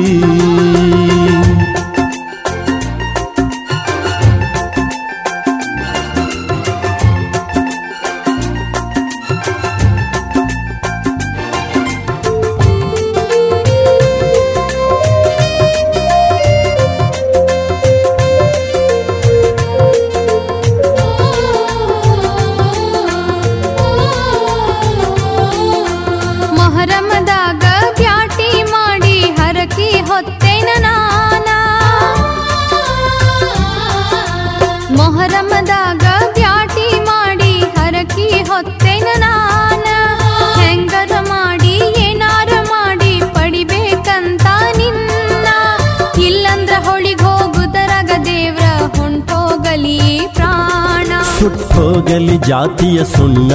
ಸುಟ್ಟೋಗಲಿ 52.16 52.36
ಜಾತಿಯ 52.48 52.98
ಸುಣ್ಣ 53.04 53.52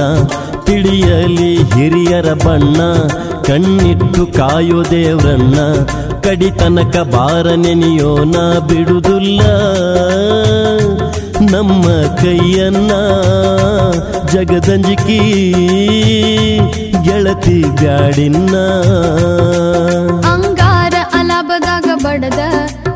ತಿಳಿಯಲಿ 0.66 1.52
ಹಿರಿಯರ 1.72 2.28
ಬಣ್ಣ, 2.44 2.80
ಕಣ್ಣಿಟ್ಟು 3.46 4.24
ಕಾಯೋ 4.36 4.80
ದೇವ್ರನ್ನ, 4.90 5.58
ಕಡಿತನಕ 6.24 6.96
ಬಾರ 7.14 7.46
ನೆನೆಯೋನ 7.54 8.36
ಬಿಡುವುದಿಲ್ಲ 8.68 9.42
ನಮ್ಮ 11.50 11.86
ಕೈಯನ್ನ 12.22 12.92
ಜಗದಂಜಿಕಿ 14.32 15.20
ಗೆಳತಿ 17.02 17.58
ಬ್ಯಾಡಿನ್ನ. 17.80 18.54
ಅಂಗಾರ 20.32 20.94
ಅಲಬದಾಗ 21.20 21.88
ಬಡದ, 22.04 22.42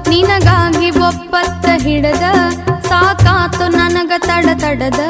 ನಿನಗಾಗಿ 0.09 0.91
ಒಪ್ಪತ್ತ 1.09 1.67
ಹಿಡದ 1.83 2.27
ತಡ 4.29 4.49
ತಡದ 4.63 5.01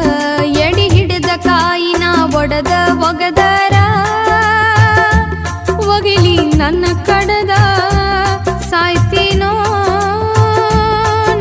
ಎಡಿ 0.65 0.87
ಹಿಡಿದ 0.95 1.31
ಕಾಯಿನ 1.47 2.05
ಒಡದ 2.39 2.73
ಒಗದರ. 3.09 3.75
ಒಗಿಲಿ 5.89 6.35
ನನ್ನ 6.61 6.85
ಕಡದ 7.09 7.55
ಸಾಯ್ತೀನೋ 8.71 9.53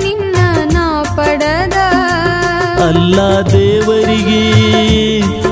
ನಿನ್ನ 0.04 0.38
ನಾ 0.76 0.86
ಪಡದ. 1.18 1.78
ಅಲ್ಲ 2.88 3.18
ದೇವರಿಗೆ 3.54 4.42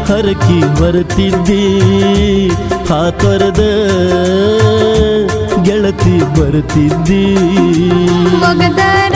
ಹರಕಿ 0.10 0.60
ಬರುತ್ತಿದ್ದಿ 0.80 1.64
ಆ 2.94 3.04
ತೊರದ 3.22 3.64
ಗೆಳತಿ 5.68 6.16
ಬರುತ್ತಿದ್ದಿ 6.38 7.26
ಒಗದರ 8.50 9.16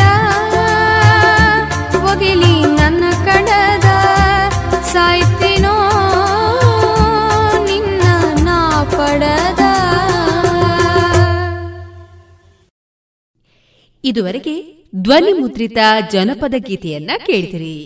ಇದುವರೆಗೆ 14.09 14.55
ಧ್ವನಿ 15.03 15.33
ಮುದ್ರಿತ 15.33 15.77
ಜನಪದ 16.11 16.55
ಗೀತೆಯನ್ನ 16.57 17.11
ಕೇಳಿದಿರಿ. 17.25 17.77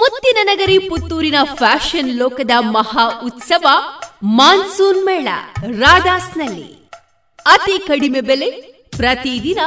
ಮುತ್ತಿನ 0.00 0.38
ನಗರಿ 0.42 0.76
ಪುತ್ತೂರಿನ 0.90 1.38
ಫ್ಯಾಷನ್ 1.54 2.10
ಲೋಕದ 2.18 2.54
ಮಹಾ 2.76 3.04
ಉತ್ಸವ 3.24 3.66
ಮಾನ್ಸೂನ್ 4.38 5.00
ಮೇಳ, 5.04 5.28
ರಾಧಾಸ್ನಲ್ಲಿ. 5.80 6.68
ಅತಿ 7.46 7.76
ಕಡಿಮೆ 7.86 8.20
ಬೆಲೆ 8.20 8.48
ಪ್ರತಿದಿನ 8.96 9.60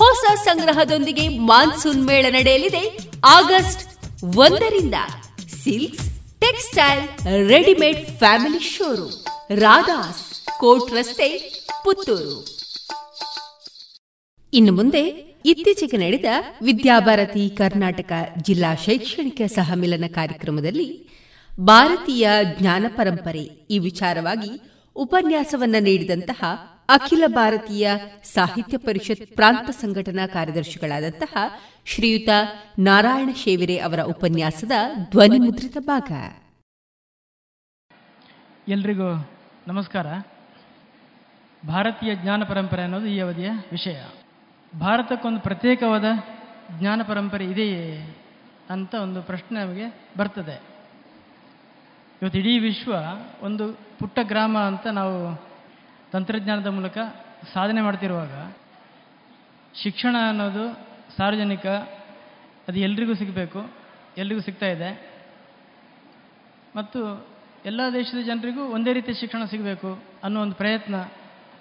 ಹೊಸ 0.00 0.24
ಸಂಗ್ರಹದೊಂದಿಗೆ 0.44 1.24
ಮಾನ್ಸೂನ್ 1.50 2.02
ಮೇಳ 2.06 2.26
ನಡೆಯಲಿದೆ. 2.30 2.84
ಆಗಸ್ಟ್ 3.38 3.82
ಒಂದರಿಂದ 4.44 4.96
silks, 5.62 6.06
textile, 6.40 7.04
readymade 7.48 8.02
family 8.18 8.62
showroom, 8.74 9.18
Radhas 9.60 10.24
court 10.58 10.90
ರಸ್ತೆ, 10.98 11.28
ಪುತ್ತೂರು. 11.84 12.59
ಇನ್ನು 14.52 14.72
ಮುಂದೆ 14.72 15.00
ಇತ್ತೀಚೆಗೆ 15.44 15.96
ನಡೆದ 15.96 16.24
ವಿದ್ಯಾಭಾರತಿ 16.62 17.50
ಕರ್ನಾಟಕ 17.50 18.12
ಜಿಲ್ಲಾ 18.42 18.74
ಶೈಕ್ಷಣಿಕ 18.74 19.40
ಸಹಮಿಲನ 19.46 20.04
ಕಾರ್ಯಕ್ರಮದಲ್ಲಿ 20.08 21.08
ಭಾರತೀಯ 21.60 22.28
ಜ್ಞಾನ 22.58 22.84
ಪರಂಪರೆ 22.96 23.42
ಈ 23.42 23.78
ವಿಚಾರವಾಗಿ 23.78 24.60
ಉಪನ್ಯಾಸವನ್ನ 24.96 25.76
ನೀಡಿದಂತಹ 25.80 26.44
ಅಖಿಲ 26.88 27.22
ಭಾರತೀಯ 27.26 27.90
ಸಾಹಿತ್ಯ 28.24 28.76
ಪರಿಷತ್ 28.76 29.34
ಪ್ರಾಂತ 29.34 29.70
ಸಂಘಟನಾ 29.70 30.26
ಕಾರ್ಯದರ್ಶಿಗಳಾದಂತಹ 30.26 31.36
ಶ್ರೀಯುತ 31.86 32.28
ನಾರಾಯಣ 32.78 33.28
ಶೇವಿರೆ 33.44 33.78
ಅವರ 33.78 34.00
ಉಪನ್ಯಾಸದ 34.00 34.72
ಧ್ವನಿ 35.10 35.38
ಮುದ್ರಿತ 35.38 35.76
ಭಾಗ. 35.80 36.10
ಎಲ್ರಿಗೂ 38.70 39.28
ನಮಸ್ಕಾರ. 39.68 40.06
ಭಾರತೀಯ 41.68 42.14
ಜ್ಞಾನ 42.14 42.42
ಪರಂಪರೆ 42.42 42.82
ಅನ್ನೋದು 42.82 43.06
ಈ 43.06 43.18
ಅವಧಿಯ 43.18 43.50
ವಿಷಯ. 43.72 44.19
ಭಾರತಕ್ಕೊಂದು 44.78 45.40
ಪ್ರತ್ಯೇಕವಾದ 45.40 46.04
ಜ್ಞಾನ 46.78 47.02
ಪರಂಪರೆ 47.02 47.44
ಇದೆಯೇ 47.44 48.16
ಅಂತ 48.70 48.94
ಒಂದು 48.94 49.22
ಪ್ರಶ್ನೆ 49.22 49.64
ನಮಗೆ 49.64 49.84
ಬರ್ತದೆ. 50.18 50.60
ಇವತ್ತು 52.22 52.38
ಇಡೀ 52.38 52.58
ವಿಶ್ವ 52.58 52.94
ಒಂದು 53.42 53.72
ಪುಟ್ಟ 53.72 54.18
ಗ್ರಾಮ 54.22 54.58
ಅಂತ 54.58 54.86
ನಾವು 54.86 55.48
ತಂತ್ರಜ್ಞಾನದ 56.12 56.66
ಮೂಲಕ 56.66 56.98
ಸಾಧನೆ 57.54 57.80
ಮಾಡ್ತಿರುವಾಗ 57.80 58.52
ಶಿಕ್ಷಣ 59.74 60.16
ಅನ್ನೋದು 60.28 60.72
ಸಾರ್ವಜನಿಕ, 61.16 61.66
ಅದು 62.68 62.78
ಎಲ್ರಿಗೂ 62.78 63.14
ಸಿಗಬೇಕು, 63.14 63.70
ಎಲ್ರಿಗೂ 64.18 64.40
ಸಿಗ್ತಾ 64.40 64.66
ಇದೆ. 64.66 65.10
ಮತ್ತು 66.76 67.26
ಎಲ್ಲ 67.64 67.80
ದೇಶದ 67.92 68.26
ಜನರಿಗೂ 68.26 68.64
ಒಂದೇ 68.64 68.92
ರೀತಿಯ 68.92 69.14
ಶಿಕ್ಷಣ 69.14 69.44
ಸಿಗಬೇಕು 69.44 69.98
ಅನ್ನೋ 70.24 70.42
ಒಂದು 70.42 70.54
ಪ್ರಯತ್ನ 70.54 70.94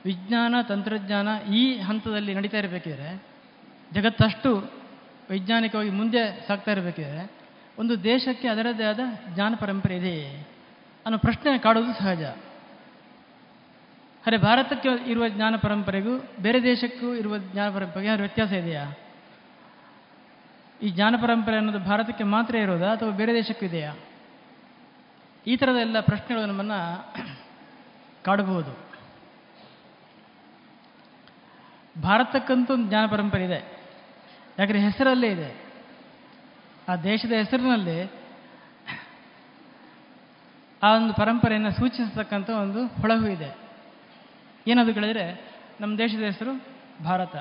ವಿಜ್ಞಾನ, 0.06 0.56
ತಂತ್ರಜ್ಞಾನ 0.68 1.28
ಈ 1.54 1.78
ಹಂತದಲ್ಲಿ 1.78 2.34
ನಡೀತಾ 2.34 2.58
ಇರಬೇಕಿದ್ರೆ, 2.58 3.24
ಜಗತ್ತಷ್ಟು 3.94 4.72
ವೈಜ್ಞಾನಿಕವಾಗಿ 5.32 5.90
ಮುಂದೆ 5.90 6.48
ಸಾಗ್ತಾ 6.48 6.72
ಇರಬೇಕಿದ್ರೆ, 6.72 7.32
ಒಂದು 7.80 8.04
ದೇಶಕ್ಕೆ 8.04 8.48
ಅದರದ್ದೇ 8.48 8.84
ಆದ 8.84 9.00
ಜ್ಞಾನ 9.36 9.54
ಪರಂಪರೆ 9.60 9.98
ಇದೆಯೇ 9.98 10.48
ಅನ್ನೋ 11.06 11.18
ಪ್ರಶ್ನೆ 11.18 11.58
ಕಾಡೋದು 11.58 11.94
ಸಹಜ. 11.94 12.24
ಅರೆ 14.26 14.38
ಭಾರತಕ್ಕೆ 14.38 15.10
ಇರುವ 15.12 15.28
ಜ್ಞಾನ 15.28 15.56
ಪರಂಪರೆಗೂ 15.56 16.24
ಬೇರೆ 16.42 16.64
ದೇಶಕ್ಕೂ 16.64 17.16
ಇರುವ 17.16 17.38
ಜ್ಞಾನ 17.38 17.76
ಪರಂಪರೆಗೆ 17.76 18.08
ಯಾರು 18.08 18.20
ವ್ಯತ್ಯಾಸ 18.20 18.52
ಇದೆಯಾ? 18.52 18.86
ಈ 20.82 20.90
ಜ್ಞಾನ 20.90 21.16
ಪರಂಪರೆ 21.22 21.56
ಅನ್ನೋದು 21.56 21.80
ಭಾರತಕ್ಕೆ 21.80 22.24
ಮಾತ್ರ 22.24 22.56
ಇರೋದಾ 22.56 22.92
ಅಥವಾ 22.92 23.10
ಬೇರೆ 23.10 23.34
ದೇಶಕ್ಕೂ 23.34 23.66
ಇದೆಯಾ? 23.66 23.94
ಈ 25.48 25.56
ಥರದ 25.56 25.76
ಎಲ್ಲ 25.82 26.00
ಪ್ರಶ್ನೆಗಳು 26.00 26.46
ನಮ್ಮನ್ನು 26.46 27.06
ಕಾಡಬಹುದು. 28.24 28.89
ಭಾರತಕ್ಕಂತೂ 32.02 32.74
ಒಂದು 32.74 32.90
ಜ್ಞಾನ 32.90 33.06
ಪರಂಪರೆ 33.06 33.46
ಇದೆ. 33.46 33.80
ಯಾಕಂದರೆ 34.60 34.80
ಹೆಸರಲ್ಲೇ 34.80 35.28
ಇದೆ. 35.28 35.66
ಆ 36.90 36.96
ದೇಶದ 36.96 37.32
ಹೆಸರಿನಲ್ಲಿ 37.32 38.12
ಆ 40.84 40.96
ಒಂದು 40.96 41.14
ಪರಂಪರೆಯನ್ನು 41.14 41.72
ಸೂಚಿಸತಕ್ಕಂಥ 41.72 42.50
ಒಂದು 42.50 42.88
ಹೊಳಹು 42.88 43.28
ಇದೆ. 43.28 43.58
ಏನದು 44.68 44.94
ಕೇಳಿದರೆ, 44.94 45.42
ನಮ್ಮ 45.82 45.98
ದೇಶದ 45.98 46.22
ಹೆಸರು 46.22 46.66
ಭಾರತ. 47.04 47.36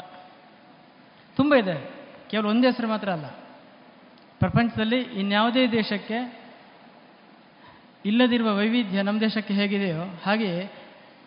ತುಂಬ 1.36 1.54
ಇದೆ. 1.54 1.90
ಕೇವಲ 2.30 2.46
ಒಂದೇ 2.46 2.66
ಹೆಸರು 2.66 2.88
ಮಾತ್ರ 2.88 3.08
ಅಲ್ಲ. 3.12 3.26
ಪ್ರಪಂಚದಲ್ಲಿ 4.38 5.00
ಇನ್ಯಾವುದೇ 5.00 5.66
ದೇಶಕ್ಕೆ 5.66 6.38
ಇಲ್ಲದಿರುವ 8.04 8.56
ವೈವಿಧ್ಯ 8.56 9.02
ನಮ್ಮ 9.02 9.20
ದೇಶಕ್ಕೆ 9.20 9.54
ಹೇಗಿದೆಯೋ 9.54 10.20
ಹಾಗೆಯೇ 10.24 10.72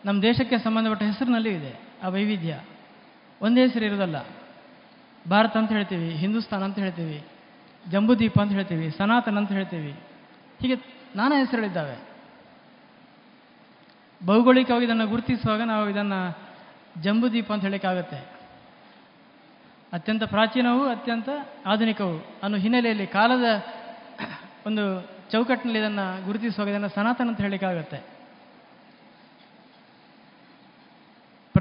ನಮ್ಮ 0.05 0.21
ದೇಶಕ್ಕೆ 0.21 0.57
ಸಂಬಂಧಪಟ್ಟ 0.57 1.03
ಹೆಸರಿನಲ್ಲೇ 1.03 1.49
ಇದೆ 1.49 1.79
ಆ 2.03 2.07
ವೈವಿಧ್ಯ. 2.07 2.59
ಒಂದೇ 3.42 3.62
ಹೆಸರು 3.62 3.86
ಇರೋದಲ್ಲ. 3.86 4.16
ಭಾರತ 5.30 5.58
ಅಂತ 5.58 5.72
ಹೇಳ್ತೀವಿ, 5.72 6.10
ಹಿಂದೂಸ್ತಾನ್ 6.10 6.64
ಅಂತ 6.64 6.80
ಹೇಳ್ತೀವಿ 6.80 7.24
ಜಂಬುದ್ವೀಪ 7.89 8.39
ಅಂತ 8.39 8.52
ಹೇಳ್ತೀವಿ, 8.52 8.92
ಸನಾತನ್ 8.98 9.38
ಅಂತ 9.38 9.52
ಹೇಳ್ತೀವಿ. 9.52 9.92
ಹೀಗೆ 10.62 10.76
ನಾನಾ 11.16 11.39
ಹೆಸರುಗಳಿದ್ದಾವೆ. 11.39 12.12
ಭೌಗೋಳಿಕವಾಗಿ 14.26 14.86
ಇದನ್ನು 14.86 15.08
ಗುರುತಿಸುವಾಗ 15.08 15.62
ನಾವು 15.62 15.89
ಇದನ್ನು 15.89 16.38
ಜಂಬುದ್ವೀಪ 17.02 17.54
ಅಂತ 17.54 17.62
ಹೇಳೋಕ್ಕಾಗತ್ತೆ. 17.62 18.18
ಅತ್ಯಂತ 19.94 20.24
ಪ್ರಾಚೀನವೂ, 20.24 20.86
ಅತ್ಯಂತ 20.86 21.30
ಆಧುನಿಕವು. 21.66 22.39
ಅನ್ನೋ 22.44 22.58
ಹಿನ್ನೆಲೆಯಲ್ಲಿ 22.58 23.08
ಕಾಲದ 23.08 23.44
ಒಂದು 24.68 25.12
ಚೌಕಟ್ಟಿನಲ್ಲಿ 25.32 25.80
ಇದನ್ನು 25.80 26.26
ಗುರುತಿಸುವಾಗ 26.26 26.70
ಇದನ್ನು 26.70 26.89
ಸನಾತನ 26.89 27.28
ಅಂತ 27.28 27.42
ಹೇಳಲಿಕ್ಕಾಗತ್ತೆ 27.42 28.20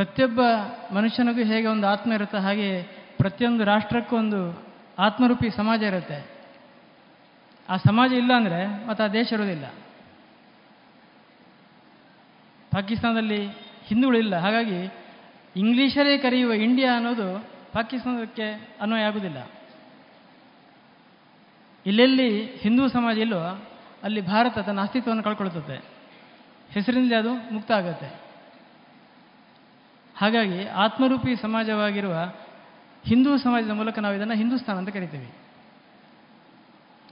ಪ್ರತಿಯೊಬ್ಬ 0.01 0.41
ಮನುಷ್ಯನಿಗೂ 0.95 1.45
ಹೇಗೆ 1.45 1.67
ಒಂದು 1.67 1.87
ಆತ್ಮ 1.87 2.13
ಇರುತ್ತೆ 2.13 2.39
ಹಾಗೆ 2.39 2.83
ಪ್ರತಿಯೊಂದು 3.19 3.65
ರಾಷ್ಟ್ರಕ್ಕೂ 3.65 4.17
ಒಂದು 4.17 4.63
ಆತ್ಮರೂಪಿ 4.99 5.51
ಸಮಾಜ 5.51 5.83
ಇರುತ್ತೆ. 5.83 6.27
ಆ 7.69 7.77
ಸಮಾಜ 7.77 8.13
ಇಲ್ಲ 8.13 8.33
ಅಂದರೆ 8.37 8.87
ಮತ್ತು 8.87 9.05
ಆ 9.05 9.07
ದೇಶ 9.07 9.33
ಇರೋದಿಲ್ಲ 9.33 9.67
ಪಾಕಿಸ್ತಾನದಲ್ಲಿ 12.73 13.47
ಹಿಂದೂಗಳಿಲ್ಲ 13.85 14.37
ಹಾಗಾಗಿ 14.37 14.95
ಇಂಗ್ಲೀಷರೇ 15.57 16.19
ಕರೆಯುವ 16.19 16.53
ಇಂಡಿಯಾ 16.53 16.97
ಅನ್ನೋದು 16.97 17.47
ಪಾಕಿಸ್ತಾನಕ್ಕೆ 17.73 18.79
ಅನ್ವಯ 18.81 19.03
ಆಗುವುದಿಲ್ಲ. 19.03 19.51
ಇಲ್ಲೆಲ್ಲಿ 21.87 22.47
ಹಿಂದೂ 22.47 22.89
ಸಮಾಜ 22.89 23.19
ಇಲ್ಲೋ 23.19 23.69
ಅಲ್ಲಿ 24.03 24.21
ಭಾರತ 24.21 24.59
ತನ್ನ 24.59 24.81
ಅಸ್ತಿತ್ವವನ್ನು 24.81 25.23
ಕಳ್ಕೊಳ್ತದೆ. 25.23 25.85
ಹೆಸರಿನಲ್ಲಿ 26.71 27.15
ಅದು 27.15 27.35
ಮುಕ್ತ 27.35 27.73
ಆಗುತ್ತೆ. 27.73 28.30
ಹಾಗಾಗಿ 30.21 30.67
ಆತ್ಮರೂಪಿ 30.69 31.37
ಸಮಾಜವಾಗಿರುವ 31.37 32.35
ಹಿಂದೂ 33.05 33.39
ಸಮಾಜದ 33.39 33.71
ಮೂಲಕ 33.71 33.99
ನಾವು 33.99 34.15
ಇದನ್ನು 34.15 34.35
ಹಿಂದೂಸ್ತಾನ್ 34.35 34.79
ಅಂತ 34.79 34.89
ಕರಿತೀವಿ. 34.89 35.31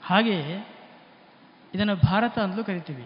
ಹಾಗೆಯೇ 0.03 0.69
ಇದನ್ನು 1.75 1.97
ಭಾರತ 1.97 2.39
ಅಂತಲೂ 2.39 2.65
ಕರಿತೀವಿ. 2.65 3.03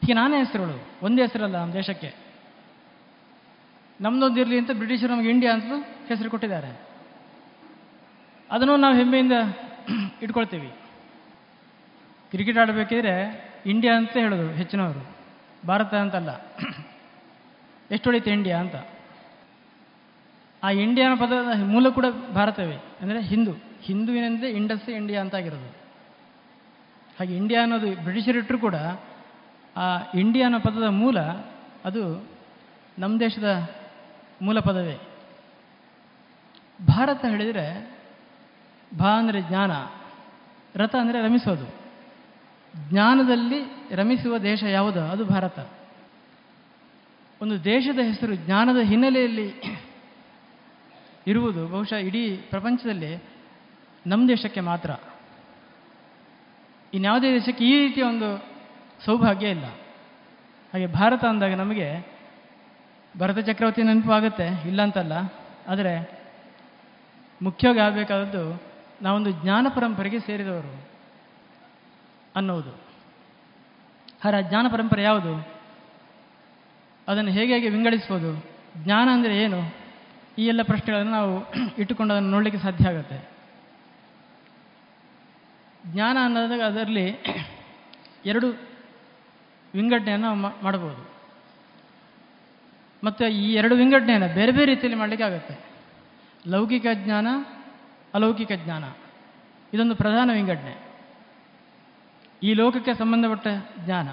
ಹೀಗೆ 0.00 0.12
ನಾನೇ 0.12 0.38
ಹೆಸರುಗಳು, 0.38 0.88
ಒಂದೇ 1.02 1.22
ಹೆಸರಲ್ಲ 1.22 1.56
ನಮ್ಮ 1.56 1.72
ದೇಶಕ್ಕೆ. 1.72 2.14
ನಮ್ಮದೊಂದು 4.00 4.40
ಇರಲಿ 4.40 4.58
ಅಂತ 4.58 4.70
ಬ್ರಿಟಿಷರು 4.70 5.08
ನಮಗೆ 5.08 5.30
ಇಂಡಿಯಾ 5.30 5.52
ಅಂತಲೂ 5.52 5.76
ಹೆಸರು 5.80 6.30
ಕೊಟ್ಟಿದ್ದಾರೆ. 6.30 6.80
ಅದನ್ನು 8.50 8.76
ನಾವು 8.76 8.94
ಹೆಮ್ಮೆಯಿಂದ 8.94 9.32
ಇಟ್ಕೊಳ್ತೀವಿ. 10.22 10.72
ಕ್ರಿಕೆಟ್ 12.30 12.58
ಆಡಬೇಕಿದ್ರೆ 12.58 13.44
ಇಂಡಿಯಾ 13.66 13.96
ಅಂತ 13.96 14.10
ಹೇಳೋದು 14.10 14.50
ಹೆಚ್ಚಿನವರು, 14.50 15.06
ಭಾರತ 15.66 15.94
ಅಂತಲ್ಲ. 15.94 16.30
ಎಷ್ಟು 17.90 18.12
ಇಂಡಿಯಾ 18.12 18.58
ಅಂತ. 18.58 18.74
ಆ 20.62 20.70
ಇಂಡಿಯಾ 20.70 21.10
ಅನ್ನೋ 21.10 21.26
ಪದದ 21.26 21.62
ಮೂಲ 21.62 21.88
ಕೂಡ 21.88 22.04
ಭಾರತವೇ. 22.34 22.76
ಅಂದರೆ 23.00 23.20
ಹಿಂದೂ. 23.20 23.52
ಹಿಂದುವಿನಿಂದ 23.82 24.44
ಇಂಡಸ್ 24.44 24.88
ಇಂಡಿಯಾ 24.88 25.20
ಅಂತ 25.20 25.34
ಆಗಿರೋದು. 25.34 25.68
ಹಾಗೆ 27.18 27.36
ಇಂಡಿಯಾ 27.36 27.62
ಅನ್ನೋದು 27.62 28.02
ಬ್ರಿಟಿಷರಿಟ್ಟರು 28.02 28.58
ಕೂಡ 28.58 28.74
ಆ 29.76 30.12
ಇಂಡಿಯಾ 30.14 30.46
ಅನ್ನೋ 30.46 30.60
ಪದದ 30.60 30.82
ಮೂಲ 30.82 31.20
ಅದು 31.84 32.26
ನಮ್ಮ 32.98 33.20
ದೇಶದ 33.20 33.70
ಮೂಲ 34.42 34.60
ಪದವೇ. 34.60 34.98
ಭಾರತ 36.88 37.24
ಹೇಳಿದರೆ 37.24 37.98
ಭಾ 38.98 39.18
ಅಂದರೆ 39.18 39.42
ಜ್ಞಾನ, 39.42 39.70
ರಥ 40.76 40.94
ಅಂದರೆ 40.94 41.22
ರಮಿಸೋದು. 41.22 41.74
ಜ್ಞಾನದಲ್ಲಿ 42.90 43.60
ರಮಿಸುವ 43.94 44.38
ದೇಶ 44.38 44.62
ಯಾವುದೋ? 44.62 45.00
ಅದು 45.00 45.24
ಭಾರತ. 45.24 45.58
ಒಂದು 47.42 47.64
ದೇಶದ 47.64 47.98
ಹೆಸರು, 47.98 48.34
ಜ್ಞಾನದ 48.34 48.76
ಹಿನ್ನೆಲೆಯಲ್ಲಿ 48.82 49.48
ಇರುವುದು 51.26 51.68
ಬಹುಶಃ 51.68 51.94
ಇಡೀ 51.94 52.36
ಪ್ರಪಂಚದಲ್ಲಿ 52.36 53.22
ನಮ್ಮ 54.06 54.28
ದೇಶಕ್ಕೆ 54.28 54.60
ಮಾತ್ರ. 54.60 54.90
ಇನ್ಯಾವುದೇ 56.94 57.32
ದೇಶಕ್ಕೆ 57.32 57.64
ಈ 57.64 57.78
ರೀತಿಯ 57.78 58.04
ಒಂದು 58.04 58.44
ಸೌಭಾಗ್ಯ 59.04 59.48
ಇಲ್ಲ. 59.48 59.64
ಹಾಗೆ 60.72 60.86
ಭಾರತ 60.86 61.24
ಅಂದಾಗ 61.24 61.54
ನಮಗೆ 61.54 62.06
ಭರತ 63.18 63.38
ಚಕ್ರವರ್ತಿ 63.38 63.82
ನೆನಪಾಗುತ್ತೆ, 63.82 64.68
ಇಲ್ಲ 64.68 64.82
ಅಂತಲ್ಲ? 64.82 65.12
ಆದರೆ 65.68 66.18
ಮುಖ್ಯವಾಗಿ 67.42 67.78
ಆಗಬೇಕಾದದ್ದು 67.78 68.62
ನಾವೊಂದು 69.02 69.30
ಜ್ಞಾನ 69.30 69.66
ಪರಂಪರೆಗೆ 69.68 70.18
ಸೇರಿದವರು 70.20 70.86
ಅನ್ನುವುದು. 72.36 72.70
ಹರ 74.24 74.34
ಜ್ಞಾನ 74.40 74.66
ಪರಂಪರೆ 74.68 75.02
ಯಾವುದು? 75.02 75.59
ಅದನ್ನು 77.10 77.32
ಹೇಗೆ 77.32 77.52
ಹೇಗೆ 77.52 77.68
ವಿಂಗಡಿಸ್ಬೋದು? 77.68 78.30
ಜ್ಞಾನ 78.84 79.08
ಅಂದರೆ 79.12 79.36
ಏನು? 79.36 79.60
ಈ 80.38 80.46
ಎಲ್ಲ 80.46 80.62
ಪ್ರಶ್ನೆಗಳನ್ನು 80.62 81.12
ನಾವು 81.12 81.32
ಇಟ್ಟುಕೊಂಡು 81.78 82.14
ಅದನ್ನು 82.14 82.30
ನೋಡಲಿಕ್ಕೆ 82.30 82.60
ಸಾಧ್ಯ 82.60 82.88
ಆಗುತ್ತೆ. 82.88 83.18
ಜ್ಞಾನ 85.92 86.16
ಅನ್ನೋದಾಗ 86.22 86.60
ಅದರಲ್ಲಿ 86.60 87.06
ಎರಡು 88.30 88.48
ವಿಂಗಡಣೆಯನ್ನು 89.74 90.34
ಮಾಡ್ಬೋದು 90.34 91.02
ಮತ್ತು 93.04 93.24
ಈ 93.26 93.54
ಎರಡು 93.54 93.74
ವಿಂಗಡಣೆಯನ್ನು 93.74 94.34
ಬೇರೆ 94.34 94.52
ಬೇರೆ 94.52 94.66
ರೀತಿಯಲ್ಲಿ 94.74 94.98
ಮಾಡಲಿಕ್ಕೆ 94.98 95.24
ಆಗುತ್ತೆ. 95.24 95.54
ಲೌಕಿಕ 96.48 96.86
ಜ್ಞಾನ, 97.04 97.28
ಅಲೌಕಿಕ 98.14 98.52
ಜ್ಞಾನ. 98.64 98.84
ಇದೊಂದು 99.74 99.94
ಪ್ರಧಾನ 99.94 100.30
ವಿಂಗಡಣೆ. 100.32 100.74
ಈ 102.42 102.54
ಲೋಕಕ್ಕೆ 102.54 102.94
ಸಂಬಂಧಪಟ್ಟ 102.94 103.46
ಜ್ಞಾನ. 103.84 104.08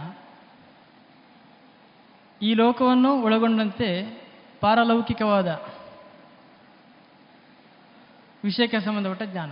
ಈ 2.41 2.53
ಲೋಕವನ್ನು 2.53 3.21
ಒಳಗೊಂಡಂತೆ 3.21 4.19
ಪಾರಲೌಕಿಕವಾದ 4.61 5.47
ವಿಷಯಕ್ಕೆ 8.43 8.79
ಸಂಬಂಧಪಟ್ಟ 8.79 9.23
ಜ್ಞಾನ. 9.23 9.51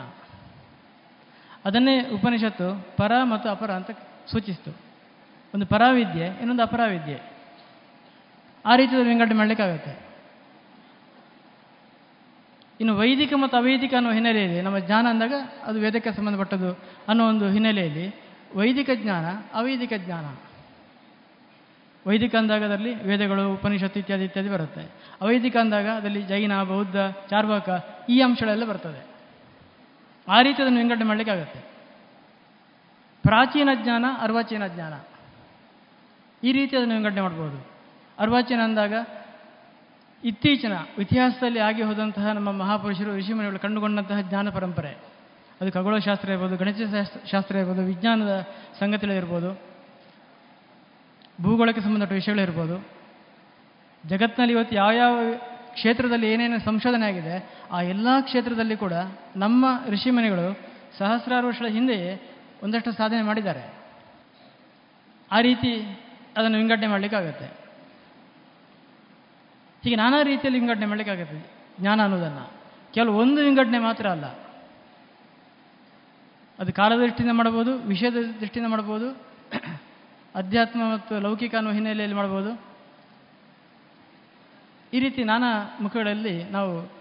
ಅದನ್ನೇ 1.66 2.10
ಉಪನಿಷತ್ತು 2.10 2.88
ಪರ 2.98 3.12
ಮತ್ತು 3.24 3.50
ಅಪರ 3.50 3.72
ಅಂತ 3.72 3.92
ಸೂಚಿಸಿತು. 4.32 4.78
ಒಂದು 5.54 5.66
ಪರಾವಿದ್ಯೆ, 5.66 6.26
ಇನ್ನೊಂದು 6.26 6.64
ಅಪರಾವಿದ್ಯೆ. 6.64 7.22
ಆ 8.66 8.76
ರೀತಿಯ 8.76 9.04
ವಿಂಗಡಣೆ 9.04 9.36
ಮಾಡಲಿಕ್ಕಾಗತ್ತೆ. 9.36 10.06
ಇನ್ನು 12.80 12.98
ವೈದಿಕ 12.98 13.34
ಮತ್ತು 13.34 13.58
ಅವೈದಿಕ 13.58 13.94
ಅನ್ನೋ 13.94 14.12
ಹಿನ್ನೆಲೆಯಲ್ಲಿ, 14.12 14.62
ನಮ್ಮ 14.62 14.78
ಜ್ಞಾನ 14.78 15.08
ಅಂದಾಗ 15.10 15.34
ಅದು 15.64 15.80
ವೇದಕ್ಕೆ 15.80 16.12
ಸಂಬಂಧಪಟ್ಟದ್ದು 16.12 16.74
ಅನ್ನೋ 17.08 17.30
ಒಂದು 17.30 17.50
ಹಿನ್ನೆಲೆಯಲ್ಲಿ 17.50 18.16
ವೈದಿಕ 18.56 18.90
ಜ್ಞಾನ, 18.96 19.26
ಅವೈದಿಕ 19.54 19.94
ಜ್ಞಾನ. 19.98 20.26
ವೈದಿಕ 22.08 22.36
ಅಂದಾಗ 22.36 22.64
ಅದರಲ್ಲಿ 22.64 23.04
ವೇದಗಳು, 23.04 23.54
ಉಪನಿಷತ್ತು 23.54 24.00
ಇತ್ಯಾದಿ 24.00 24.24
ಇತ್ಯಾದಿ 24.24 24.50
ಬರುತ್ತೆ. 24.50 24.82
ಅವೈದಿಕ 25.22 25.58
ಅಂದಾಗ 25.58 25.88
ಅದರಲ್ಲಿ 25.88 26.22
ಜೈನ, 26.22 26.64
ಬೌದ್ಧ, 26.64 26.96
ಚಾರ್ವಾಕ 27.30 27.70
ಈ 28.10 28.22
ಅಂಶಗಳೆಲ್ಲ 28.22 28.66
ಬರ್ತದೆ. 28.66 29.08
ಆ 30.28 30.42
ರೀತಿ 30.42 30.62
ಅದನ್ನು 30.62 30.80
ವಿಂಗಡಣೆ 30.80 31.04
ಮಾಡಲಿಕ್ಕೆ 31.04 31.36
ಆಗುತ್ತೆ. 31.36 31.60
ಪ್ರಾಚೀನ 33.24 33.70
ಜ್ಞಾನ, 33.84 34.06
ಅರ್ವಾಚೀನ 34.22 34.68
ಜ್ಞಾನ. 34.68 34.94
ಈ 36.44 36.52
ರೀತಿ 36.52 36.78
ಅದನ್ನು 36.78 36.96
ವಿಂಗಡಣೆ 36.96 37.22
ಮಾಡ್ಬೋದು. 37.22 37.68
ಅರ್ವಾಚೀನ 38.20 38.60
ಅಂದಾಗ 38.64 38.94
ಇತ್ತೀಚಿನ 40.24 40.74
ಇತಿಹಾಸದಲ್ಲಿ 41.00 41.60
ಆಗಿ 41.60 41.82
ಹೋದಂತಹ 41.82 42.28
ನಮ್ಮ 42.28 42.52
ಮಹಾಪುರುಷರು, 42.52 43.18
ಋಷಿಮುನಿಗಳು 43.18 43.60
ಕಂಡುಕೊಂಡಂತಹ 43.60 44.22
ಜ್ಞಾನ 44.22 44.50
ಪರಂಪರೆ. 44.50 44.98
ಅದು 45.62 45.72
ಖಗೋಳಶಾಸ್ತ್ರ 45.72 46.30
ಇರ್ಬೋದು 46.30 46.58
ಗಣಿತ 46.58 46.78
ಶಾಸ್ತ್ರ 46.78 47.20
ಶಾಸ್ತ್ರ 47.26 47.56
ಇರ್ಬೋದು, 47.56 47.82
ವಿಜ್ಞಾನದ 47.82 48.48
ಸಂಗತಿಗಳಿರ್ಬೋದು 48.80 49.75
ಭೂಗೋಳಕ್ಕೆ 51.42 51.82
ಸಂಬಂಧಪಟ್ಟ 51.82 52.14
ವಿಷಯಗಳಿರ್ಬೋದು 52.14 52.88
ಜಗತ್ತಿನಲ್ಲಿ 54.08 54.54
ಇವತ್ತು 54.54 54.76
ಯಾವ 54.76 54.92
ಯಾವ 54.92 55.20
ಕ್ಷೇತ್ರದಲ್ಲಿ 55.74 56.34
ಏನೇನು 56.34 56.60
ಸಂಶೋಧನೆ 56.60 57.06
ಆಗಿದೆ, 57.06 57.54
ಆ 57.72 57.82
ಎಲ್ಲ 57.82 58.08
ಕ್ಷೇತ್ರದಲ್ಲಿ 58.22 58.78
ಕೂಡ 58.78 58.94
ನಮ್ಮ 59.36 59.66
ಋಷಿಮುನಿಗಳು 59.90 60.60
ಸಹಸ್ರಾರು 60.98 61.48
ವರ್ಷಗಳ 61.48 61.68
ಹಿಂದೆಯೇ 61.68 62.36
ಒಂದಷ್ಟು 62.64 62.92
ಸಾಧನೆ 62.92 63.22
ಮಾಡಿದ್ದಾರೆ. 63.22 63.74
ಆ 65.32 65.42
ರೀತಿ 65.42 66.02
ಅದನ್ನು 66.38 66.58
ವಿಂಗಡಣೆ 66.58 66.88
ಮಾಡಲಿಕ್ಕಾಗತ್ತೆ. 66.88 67.46
ಹೀಗೆ 69.84 69.96
ನಾನಾ 69.96 70.22
ರೀತಿಯಲ್ಲಿ 70.24 70.60
ವಿಂಗಡಣೆ 70.60 70.86
ಮಾಡಲಿಕ್ಕಾಗತ್ತೆ 70.86 71.52
ಜ್ಞಾನ 71.80 72.04
ಅನ್ನೋದನ್ನು. 72.04 72.52
ಕೆಲವು 72.94 73.18
ಒಂದು 73.18 73.42
ವಿಂಗಡಣೆ 73.42 73.80
ಮಾತ್ರ 73.80 74.08
ಅಲ್ಲ. 74.08 74.26
ಅದು 76.60 76.74
ಕಾಲದ 76.74 76.98
ದೃಷ್ಟಿಯಿಂದ 76.98 77.36
ಮಾಡ್ಬೋದು 77.36 77.78
ವಿಷಯದ 77.78 78.16
ದೃಷ್ಟಿಯಿಂದ 78.40 78.72
ಮಾಡ್ಬೋದು 78.72 79.35
ಅಧ್ಯಾತ್ಮ 80.36 80.94
ಮತ್ತು 80.94 81.20
ಲೌಕಿಕ 81.20 81.56
ಅನ್ನೋ 81.56 81.72
ಹಿನ್ನೆಲೆಯಲ್ಲಿ 81.72 82.16
ಮಾಡ್ಬೋದು. 82.16 82.62
ಈ 84.94 85.00
ರೀತಿ 85.00 85.24
ನಾನಾ 85.24 85.78
ಮುಖಗಳಲ್ಲಿ 85.82 86.44
ನಾವು 86.44 86.92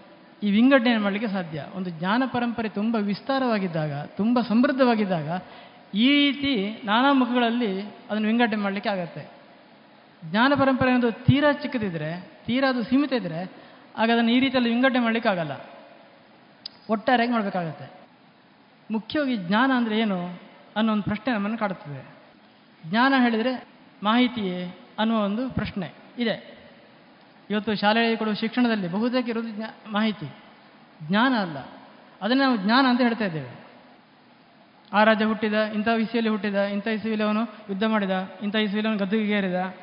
ಈ 0.43 0.51
ವಿಂಗಡಣೆ 0.51 0.97
ಮಾಡಲಿಕ್ಕೆ 0.97 1.31
ಸಾಧ್ಯ. 1.31 1.65
ಒಂದು 1.75 1.89
ಜ್ಞಾನ 1.89 2.23
ಪರಂಪರೆ 2.31 2.69
ತುಂಬ 2.69 2.95
ವಿಸ್ತಾರವಾಗಿದ್ದಾಗ, 2.95 4.03
ತುಂಬ 4.03 4.41
ಸಮೃದ್ಧವಾಗಿದ್ದಾಗ, 4.41 5.41
ಈ 5.93 6.07
ರೀತಿ 6.07 6.81
ನಾನಾ 6.85 7.13
ಮುಖಗಳಲ್ಲಿ 7.13 7.81
ಅದನ್ನು 7.81 8.27
ವಿಂಗಡಣೆ 8.27 8.61
ಮಾಡಲಿಕ್ಕೆ 8.61 8.89
ಆಗತ್ತೆ. 8.89 9.31
ಜ್ಞಾನ 10.25 10.53
ಪರಂಪರೆ 10.55 10.91
ಅನ್ನೋದು 10.91 11.25
ತೀರಾ 11.25 11.51
ಚಿಕ್ಕದಿದ್ದರೆ 11.51 12.29
ತೀರಾ 12.45 12.69
ಅದು 12.69 12.83
ಸೀಮಿತ 12.83 13.13
ಇದ್ದರೆ 13.13 13.51
ಆಗ 13.97 14.11
ಅದನ್ನು 14.11 14.31
ಈ 14.31 14.39
ರೀತಿಯಲ್ಲಿ 14.39 14.69
ವಿಂಗಡಣೆ 14.69 14.99
ಮಾಡಲಿಕ್ಕೆ 14.99 15.29
ಆಗಲ್ಲ. 15.29 15.51
ಒಟ್ಟಾರೆಯಾಗಿ 16.89 17.33
ಮಾಡಬೇಕಾಗತ್ತೆ. 17.33 17.91
ಮುಖ್ಯವಾಗಿ 18.91 19.37
ಜ್ಞಾನ 19.37 19.71
ಅಂದರೆ 19.75 19.99
ಏನು 19.99 20.39
ಅನ್ನೋ 20.75 20.93
ಒಂದು 20.93 21.03
ಪ್ರಶ್ನೆ 21.03 21.33
ನಮ್ಮನ್ನು 21.33 21.57
ಕಾಡುತ್ತದೆ. 21.57 22.14
ಜ್ಞಾನ 22.89 23.13
ಹೇಳಿದರೆ 23.21 23.67
ಮಾಹಿತಿಯೇ 24.03 24.77
ಅನ್ನುವ 24.99 25.23
ಒಂದು 25.23 25.49
ಪ್ರಶ್ನೆ 25.49 25.91
ಇದೆ. 26.17 26.55
ಇವತ್ತು 27.49 27.75
ಶಾಲೆಯಲ್ಲಿ 27.75 28.17
ಕೊಡುವ 28.17 28.33
ಶಿಕ್ಷಣದಲ್ಲಿ 28.33 28.91
ಬಹುತೇಕ 28.91 29.29
ಇರೋದು 29.29 29.49
ಜ್ಞಾ, 29.49 29.75
ಮಾಹಿತಿ. 29.91 30.35
ಜ್ಞಾನ 31.03 31.33
ಅಲ್ಲ. 31.33 31.57
ಅದನ್ನು 32.21 32.43
ನಾವು 32.43 32.57
ಜ್ಞಾನ 32.57 32.85
ಅಂತ 32.89 33.01
ಹೇಳ್ತಾ 33.01 33.25
ಇದ್ದೇವೆ. 33.25 33.65
ಆ 34.93 35.03
ರಾಜ್ಯ 35.03 35.25
ಹುಟ್ಟಿದ, 35.25 35.53
ಇಂಥ 35.53 35.87
ಇಸುವಿಯಲ್ಲಿ 35.87 36.29
ಹುಟ್ಟಿದ, 36.29 36.55
ಇಂಥ 36.55 36.87
ಇಸುವಿಲಿ 36.87 37.23
ಅವನು 37.23 37.41
ಯುದ್ಧ 37.41 37.83
ಮಾಡಿದ, 37.83 38.33
ಇಂಥ 38.43 38.55
ಇಸುವಿಲಿ 38.55 38.87
ಅವನು 38.87 38.99
ಗದ್ದುಗೆಗೇರಿದ. 38.99 39.77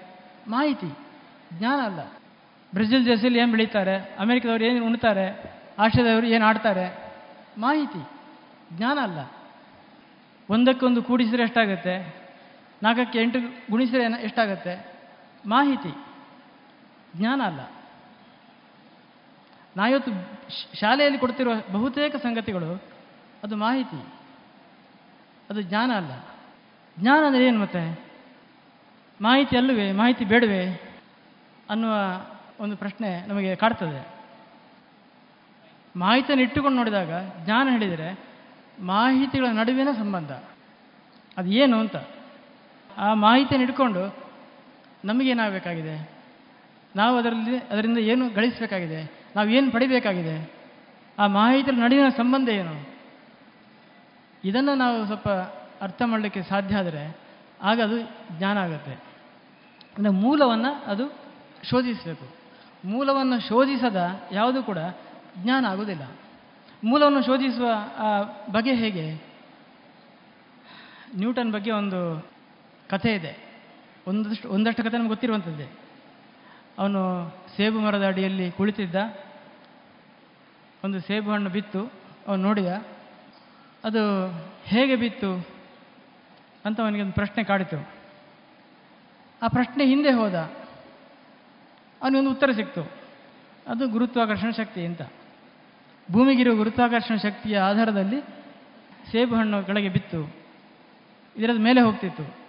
ಮಾಹಿತಿ. 0.48 0.98
ಜ್ಞಾನ 1.58 1.80
ಅಲ್ಲ. 1.80 2.00
ಬ್ರೆಜಿಲ್ 2.74 3.06
ದೇಶದಲ್ಲಿ 3.06 3.38
ಏನು 3.38 3.50
ಬೆಳೀತಾರೆ? 3.50 4.16
ಅಮೆರಿಕದವರು 4.18 4.64
ಏನು 4.64 4.86
ಉಣ್ತಾರೆ? 4.86 5.52
ಆಸ್ಟ್ರೇಲಿಯಾದವರು 5.78 6.26
ಏನು 6.26 6.44
ಆಡ್ತಾರೆ? 6.44 7.14
ಮಾಹಿತಿ. 7.58 8.08
ಜ್ಞಾನ 8.76 8.98
ಅಲ್ಲ. 9.02 9.18
ಒಂದಕ್ಕೊಂದು 10.50 11.02
ಕೂಡಿಸಿದ್ರೆ 11.02 11.42
ಎಷ್ಟಾಗುತ್ತೆ? 11.42 12.21
ನಾಲ್ಕಕ್ಕೆ 12.82 13.18
ಎಂಟು 13.18 13.38
ಗುಣಿಸಿದ್ರೆ 13.70 14.22
ಎಷ್ಟಾಗತ್ತೆ? 14.22 14.92
ಮಾಹಿತಿ. 15.46 16.04
ಜ್ಞಾನ 17.16 17.42
ಅಲ್ಲ. 17.42 17.60
ನಾವಿವತ್ತು 19.76 20.10
ಶಾಲೆಯಲ್ಲಿ 20.80 21.18
ಕೊಡ್ತಿರುವ 21.18 21.52
ಬಹುತೇಕ 21.72 22.16
ಸಂಗತಿಗಳು 22.16 22.82
ಅದು 23.42 23.56
ಮಾಹಿತಿ. 23.56 24.04
ಅದು 25.50 25.62
ಜ್ಞಾನ 25.62 25.90
ಅಲ್ಲ. 25.90 26.12
ಜ್ಞಾನ 26.98 27.24
ಅಂದರೆ 27.26 27.46
ಏನು 27.46 27.60
ಮತ್ತೆ? 27.60 28.12
ಮಾಹಿತಿ 29.20 29.56
ಅಲ್ಲವೇ, 29.56 29.92
ಮಾಹಿತಿ 29.92 30.24
ಬೇಡವೇ 30.24 30.94
ಅನ್ನುವ 31.70 31.94
ಒಂದು 32.60 32.76
ಪ್ರಶ್ನೆ 32.76 33.26
ನಮಗೆ 33.26 33.56
ಕಾಡ್ತದೆ. 33.56 34.08
ಮಾಹಿತಿಯನ್ನು 35.96 36.44
ಇಟ್ಟುಕೊಂಡು 36.44 36.76
ನೋಡಿದಾಗ 36.76 37.10
ಜ್ಞಾನ 37.44 37.68
ಹೇಳಿದರೆ 37.70 38.20
ಮಾಹಿತಿಗಳ 38.80 39.46
ನಡುವಿನ 39.46 39.88
ಸಂಬಂಧ. 39.98 40.32
ಅದು 41.36 41.48
ಏನು 41.48 41.78
ಅಂತ? 41.78 41.96
ಆ 42.98 43.14
ಮಾಹಿತಿಯನ್ನು 43.14 43.68
ಇಟ್ಕೊಂಡು 43.68 44.16
ನಮಗೇನಾಗಬೇಕಾಗಿದೆ? 45.04 46.10
ನಾವು 46.96 47.18
ಅದರಲ್ಲಿ, 47.18 47.58
ಅದರಿಂದ 47.58 47.98
ಏನು 47.98 48.30
ಗಳಿಸಬೇಕಾಗಿದೆ? 48.30 49.22
ನಾವು 49.36 49.48
ಏನು 49.48 49.70
ಪಡಿಬೇಕಾಗಿದೆ? 49.70 50.52
ಆ 51.18 51.26
ಮಾಹಿತಿಯ 51.26 51.80
ನಡುವಿನ 51.80 52.08
ಸಂಬಂಧ 52.08 52.48
ಏನು? 52.48 52.88
ಇದನ್ನು 54.44 54.74
ನಾವು 54.74 55.06
ಸ್ವಲ್ಪ 55.06 55.28
ಅರ್ಥ 55.82 56.02
ಮಾಡಲಿಕ್ಕೆ 56.06 56.42
ಸಾಧ್ಯ 56.42 56.76
ಆದರೆ 56.76 57.16
ಆಗ 57.62 57.80
ಅದು 57.80 58.00
ಜ್ಞಾನ 58.38 58.58
ಆಗುತ್ತೆ. 58.58 58.92
ಅಂದರೆ 59.96 60.12
ಮೂಲವನ್ನು 60.12 60.84
ಅದು 60.84 61.12
ಶೋಧಿಸಬೇಕು. 61.70 62.42
ಮೂಲವನ್ನು 62.84 63.48
ಶೋಧಿಸದ 63.48 64.20
ಯಾವುದು 64.32 64.62
ಕೂಡ 64.62 64.78
ಜ್ಞಾನ 65.38 65.66
ಆಗುವುದಿಲ್ಲ. 65.66 66.02
ಮೂಲವನ್ನು 66.84 67.22
ಶೋಧಿಸುವ 67.22 67.70
ಬಗೆ 68.52 68.74
ಹೇಗೆ? 68.74 69.14
ನ್ಯೂಟನ್ 71.16 71.52
ಬಗ್ಗೆ 71.52 71.70
ಒಂದು 71.70 72.31
ಕಥೆ 72.92 73.14
ಇದೆ. 73.14 73.60
ಒಂದಷ್ಟು 74.06 74.50
ಒಂದಷ್ಟು 74.50 74.84
ಕಥೆ 74.84 74.96
ನಮ್ಗೆ 74.96 75.08
ಗೊತ್ತಿರುವಂಥದ್ದೇ. 75.08 75.70
ಅವನು 76.78 77.30
ಸೇಬು 77.56 77.80
ಮರದ 77.80 78.06
ಅಡಿಯಲ್ಲಿ 78.06 78.50
ಕುಳಿತಿದ್ದ. 78.50 78.94
ಒಂದು 80.84 81.00
ಸೇಬು 81.00 81.30
ಹಣ್ಣು 81.30 81.50
ಬಿತ್ತು. 81.50 81.92
ಅವನು 82.26 82.42
ನೋಡಿದ. 82.42 82.66
ಅದು 83.84 84.28
ಹೇಗೆ 84.64 84.96
ಬಿತ್ತು 84.96 85.46
ಅಂತ 86.64 86.80
ಅವನಿಗೆ 86.80 87.02
ಒಂದು 87.02 87.12
ಪ್ರಶ್ನೆ 87.12 87.44
ಕಾಡಿತು. 87.44 87.88
ಆ 89.42 89.48
ಪ್ರಶ್ನೆ 89.48 89.86
ಹಿಂದೆ 89.86 90.10
ಹೋದ. 90.10 90.34
ಅವನಿಗೊಂದು 92.02 92.30
ಉತ್ತರ 92.30 92.50
ಸಿಕ್ತು. 92.52 92.90
ಅದು 93.68 93.88
ಗುರುತ್ವಾಕರ್ಷಣ 93.88 94.50
ಶಕ್ತಿ 94.50 94.86
ಅಂತ. 94.86 95.02
ಭೂಮಿಗಿರುವ 96.12 96.56
ಗುರುತ್ವಾಕರ್ಷಣ 96.56 97.16
ಶಕ್ತಿಯ 97.16 97.58
ಆಧಾರದಲ್ಲಿ 97.58 98.20
ಸೇಬು 99.12 99.36
ಹಣ್ಣು 99.36 99.64
ಕೆಳಗೆ 99.64 99.88
ಬಿತ್ತು. 99.88 100.34
ಇದರದ 101.36 101.58
ಮೇಲೆ 101.58 101.80
ಹೋಗ್ತಿತ್ತು. 101.80 102.41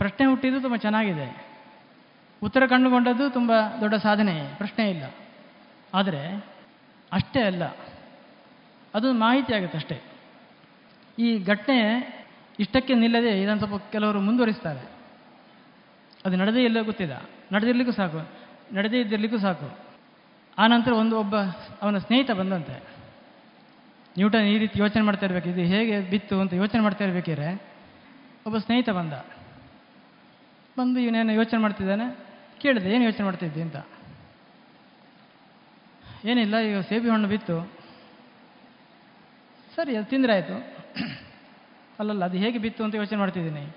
ಪ್ರಶ್ನೆ 0.00 0.24
ಹುಟ್ಟಿದ್ದು 0.26 0.58
ತುಂಬ 0.60 0.76
ಚೆನ್ನಾಗಿದೆ. 0.76 1.26
ಉತ್ತರ 2.42 2.66
ಕಂಡುಕೊಂಡದ್ದು 2.66 3.24
ತುಂಬ 3.30 3.52
ದೊಡ್ಡ 3.80 3.94
ಸಾಧನೆ, 3.94 4.34
ಪ್ರಶ್ನೆ 4.58 4.84
ಇಲ್ಲ. 4.90 5.04
ಆದರೆ 5.94 6.22
ಅಷ್ಟೇ 7.12 7.40
ಅಲ್ಲ, 7.42 7.64
ಅದು 8.94 9.12
ಮಾಹಿತಿ 9.12 9.52
ಆಗುತ್ತೆ 9.54 9.78
ಅಷ್ಟೇ. 9.78 9.96
ಈ 11.18 11.28
ಘಟನೆ 11.44 11.78
ಇಷ್ಟಕ್ಕೆ 12.60 12.94
ನಿಲ್ಲದೆ 12.94 13.32
ಇದನ್ನು 13.42 13.66
ಸ್ವಲ್ಪ 13.66 13.84
ಕೆಲವರು 13.92 14.20
ಮುಂದುವರಿಸ್ತಾರೆ. 14.20 14.82
ಅದು 16.24 16.34
ನಡೆದೇ 16.36 16.62
ಇಲ್ಲ 16.64 16.78
ಗೊತ್ತಿಲ್ಲ. 16.80 17.14
ನಡೆದಿರ್ಲಿಕ್ಕೂ 17.52 17.92
ಸಾಕು, 17.92 18.20
ನಡೆದೇ 18.74 19.00
ಇದ್ದಿರ್ಲಿಕ್ಕೂ 19.00 19.38
ಸಾಕು. 19.38 19.68
ಆನಂತರ 20.58 20.92
ಒಂದು 20.92 21.14
ಒಬ್ಬ 21.18 21.36
ಅವನ 21.82 21.98
ಸ್ನೇಹಿತ 21.98 22.30
ಬಂದಂತೆ. 22.30 22.76
ನ್ಯೂಟನ್ 24.16 24.46
ಈ 24.46 24.56
ರೀತಿ 24.58 24.76
ಯೋಚನೆ 24.78 25.02
ಮಾಡ್ತಾ 25.02 25.26
ಇರಬೇಕು, 25.26 25.48
ಇದು 25.48 25.62
ಹೇಗೆ 25.74 25.96
ಬಿತ್ತು 26.10 26.40
ಅಂತ 26.40 26.52
ಯೋಚನೆ 26.52 26.80
ಮಾಡ್ತಾ 26.80 27.04
ಇರಬೇಕಿದ್ರೆ 27.04 27.50
ಒಬ್ಬ 28.46 28.56
ಸ್ನೇಹಿತ 28.58 28.90
ಬಂದ. 28.90 29.14
ಬಂದು 30.78 31.00
ಇವನೇನು 31.00 31.32
ಯೋಚನೆ 31.32 31.60
ಮಾಡ್ತಿದ್ದಾನೆ? 31.60 32.18
ಕೇಳಿದೆ, 32.58 32.90
ಏನು 32.90 33.04
ಯೋಚನೆ 33.04 33.24
ಮಾಡ್ತಿದ್ದೆ? 33.24 33.62
ಅಂತ. 33.62 33.76
ಏನಿಲ್ಲ, 36.24 36.58
ಈಗ 36.58 36.78
ಸೇಬಿ 36.80 37.08
ಹಣ್ಣು 37.08 37.28
ಬಿತ್ತು. 37.28 37.72
ಸರಿ, 39.76 39.96
ಅದು 39.96 40.06
ತಿಂದರೆ 40.06 40.32
ಆಯಿತು. 40.32 40.76
ಅಲ್ಲಲ್ಲ, 41.98 42.24
ಅದು 42.24 42.36
ಹೇಗೆ 42.36 42.58
ಬಿತ್ತು 42.58 42.84
ಅಂತ 42.84 42.94
ಯೋಚನೆ 42.94 43.18
ಮಾಡ್ತಿದ್ದೀನಿ. 43.18 43.76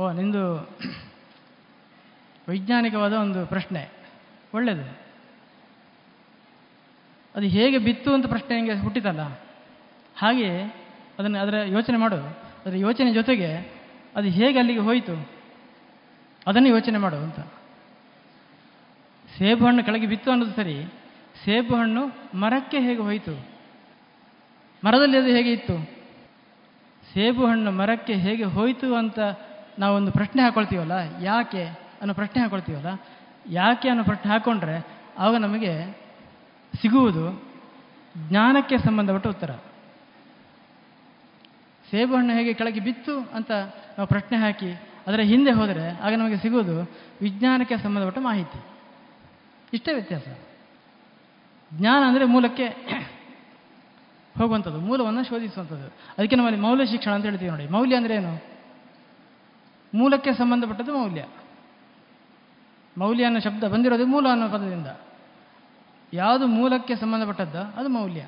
ಓ, 0.00 0.12
ನಿಂದು 0.12 0.54
ವೈಜ್ಞಾನಿಕವಾದ 2.48 3.12
ಒಂದು 3.12 3.46
ಪ್ರಶ್ನೆ. 3.46 3.88
ಒಳ್ಳೆಯದು 4.54 5.06
ಅದು 7.36 7.46
ಹೇಗೆ 7.46 7.78
ಬಿತ್ತು 7.78 8.14
ಅಂತ 8.14 8.26
ಪ್ರಶ್ನೆ 8.26 8.56
ಹಿಂಗೆ 8.56 8.74
ಹುಟ್ಟಿತಲ್ಲ? 8.74 9.20
ಹಾಗೆ 10.16 10.60
ಅದನ್ನು, 11.18 11.38
ಅದರ 11.38 11.54
ಯೋಚನೆ 11.66 11.96
ಮಾಡು. 11.96 12.16
ಅದರ 12.66 12.76
ಯೋಚನೆ 12.76 13.12
ಜೊತೆಗೆ 13.12 13.56
ಅದು 14.16 14.28
ಹೇಗೆ 14.28 14.58
ಅಲ್ಲಿಗೆ 14.58 14.80
ಹೋಯಿತು? 14.80 15.35
ಅದನ್ನು 16.46 16.68
ಯೋಚನೆ 16.68 16.98
ಮಾಡು 16.98 17.16
ಅಂತ. 17.16 17.40
ಸೇಬು 19.38 19.66
ಹಣ್ಣು 19.66 19.84
ಕೆಳಗೆ 19.84 20.06
ಬಿತ್ತು 20.06 20.30
ಅನ್ನೋದು 20.30 20.50
ಸರಿ, 20.50 20.82
ಸೇಬು 21.44 21.76
ಹಣ್ಣು 21.76 22.06
ಮರಕ್ಕೆ 22.38 22.80
ಹೇಗೆ 22.80 23.00
ಹೋಯಿತು? 23.00 23.46
ಮರದಲ್ಲಿ 24.84 25.18
ಅದು 25.18 25.26
ಹೇಗೆ 25.26 25.52
ಇತ್ತು? 25.52 25.84
ಸೇಬು 27.12 27.46
ಹಣ್ಣು 27.46 27.70
ಮರಕ್ಕೆ 27.70 28.14
ಹೇಗೆ 28.14 28.44
ಹೋಯಿತು 28.44 28.94
ಅಂತ 28.94 29.18
ನಾವೊಂದು 29.78 30.12
ಪ್ರಶ್ನೆ 30.12 30.42
ಹಾಕೊಳ್ತೀವಲ್ಲ? 30.42 30.92
ಯಾಕೆ 31.22 31.64
ಅನ್ನೋ 32.00 32.14
ಪ್ರಶ್ನೆ 32.14 32.42
ಹಾಕೊಳ್ತೀವಲ್ಲ? 32.42 33.00
ಯಾಕೆ 33.48 33.88
ಅನ್ನೋ 33.88 34.04
ಪ್ರಶ್ನೆ 34.04 34.32
ಹಾಕ್ಕೊಂಡ್ರೆ 34.32 34.86
ಆಗ 35.18 35.36
ನಮಗೆ 35.36 35.92
ಸಿಗುವುದು 36.82 37.44
ಜ್ಞಾನಕ್ಕೆ 38.28 38.78
ಸಂಬಂಧಪಟ್ಟ 38.78 39.26
ಉತ್ತರ. 39.26 39.50
ಸೇಬು 41.90 42.16
ಹಣ್ಣು 42.16 42.32
ಹೇಗೆ 42.32 42.52
ಕೆಳಗೆ 42.52 42.80
ಬಿತ್ತು 42.80 43.18
ಅಂತ 43.18 43.50
ನಾವು 43.98 44.06
ಪ್ರಶ್ನೆ 44.06 44.38
ಹಾಕಿ 44.38 44.70
ಅದರ 45.06 45.20
ಹಿಂದೆ 45.20 45.50
ಹೋದರೆ 45.50 45.90
ಆಗ 45.90 46.14
ನಮಗೆ 46.14 46.36
ಸಿಗುವುದು 46.36 46.90
ವಿಜ್ಞಾನಕ್ಕೆ 47.20 47.78
ಸಂಬಂಧಪಟ್ಟ 47.78 48.18
ಮಾಹಿತಿ. 48.18 48.64
ಇಷ್ಟೇ 49.72 49.92
ವ್ಯತ್ಯಾಸ. 49.92 50.22
ಜ್ಞಾನ 51.74 52.02
ಅಂದರೆ 52.08 52.24
ಮೂಲಕ್ಕೆ 52.24 52.66
ಹೋಗುವಂಥದ್ದು, 54.38 54.80
ಮೂಲವನ್ನು 54.80 55.24
ಶೋಧಿಸುವಂಥದ್ದು. 55.24 55.86
ಅದಕ್ಕೆ 55.86 56.36
ನಮ್ಮಲ್ಲಿ 56.36 56.60
ಮೌಲ್ಯ 56.60 56.86
ಶಿಕ್ಷಣ 56.86 57.10
ಅಂತ 57.10 57.24
ಹೇಳ್ತೀವಿ 57.24 57.50
ನೋಡಿ. 57.50 57.68
ಮೌಲ್ಯ 57.68 57.96
ಅಂದರೆ 57.96 58.14
ಏನು? 58.14 58.44
ಮೂಲಕ್ಕೆ 59.94 60.32
ಸಂಬಂಧಪಟ್ಟದ್ದು 60.34 60.98
ಮೌಲ್ಯ. 60.98 61.26
ಮೌಲ್ಯ 62.98 63.24
ಅನ್ನೋ 63.24 63.40
ಶಬ್ದ 63.40 63.64
ಬಂದಿರೋದು 63.64 64.06
ಮೂಲ 64.06 64.28
ಅನ್ನೋ 64.28 64.48
ಪದದಿಂದ. 64.48 64.86
ಯಾವುದು 66.12 66.46
ಮೂಲಕ್ಕೆ 66.46 66.96
ಸಂಬಂಧಪಟ್ಟದ್ದ 66.96 67.54
ಅದು 67.54 67.88
ಮೌಲ್ಯ. 67.88 68.26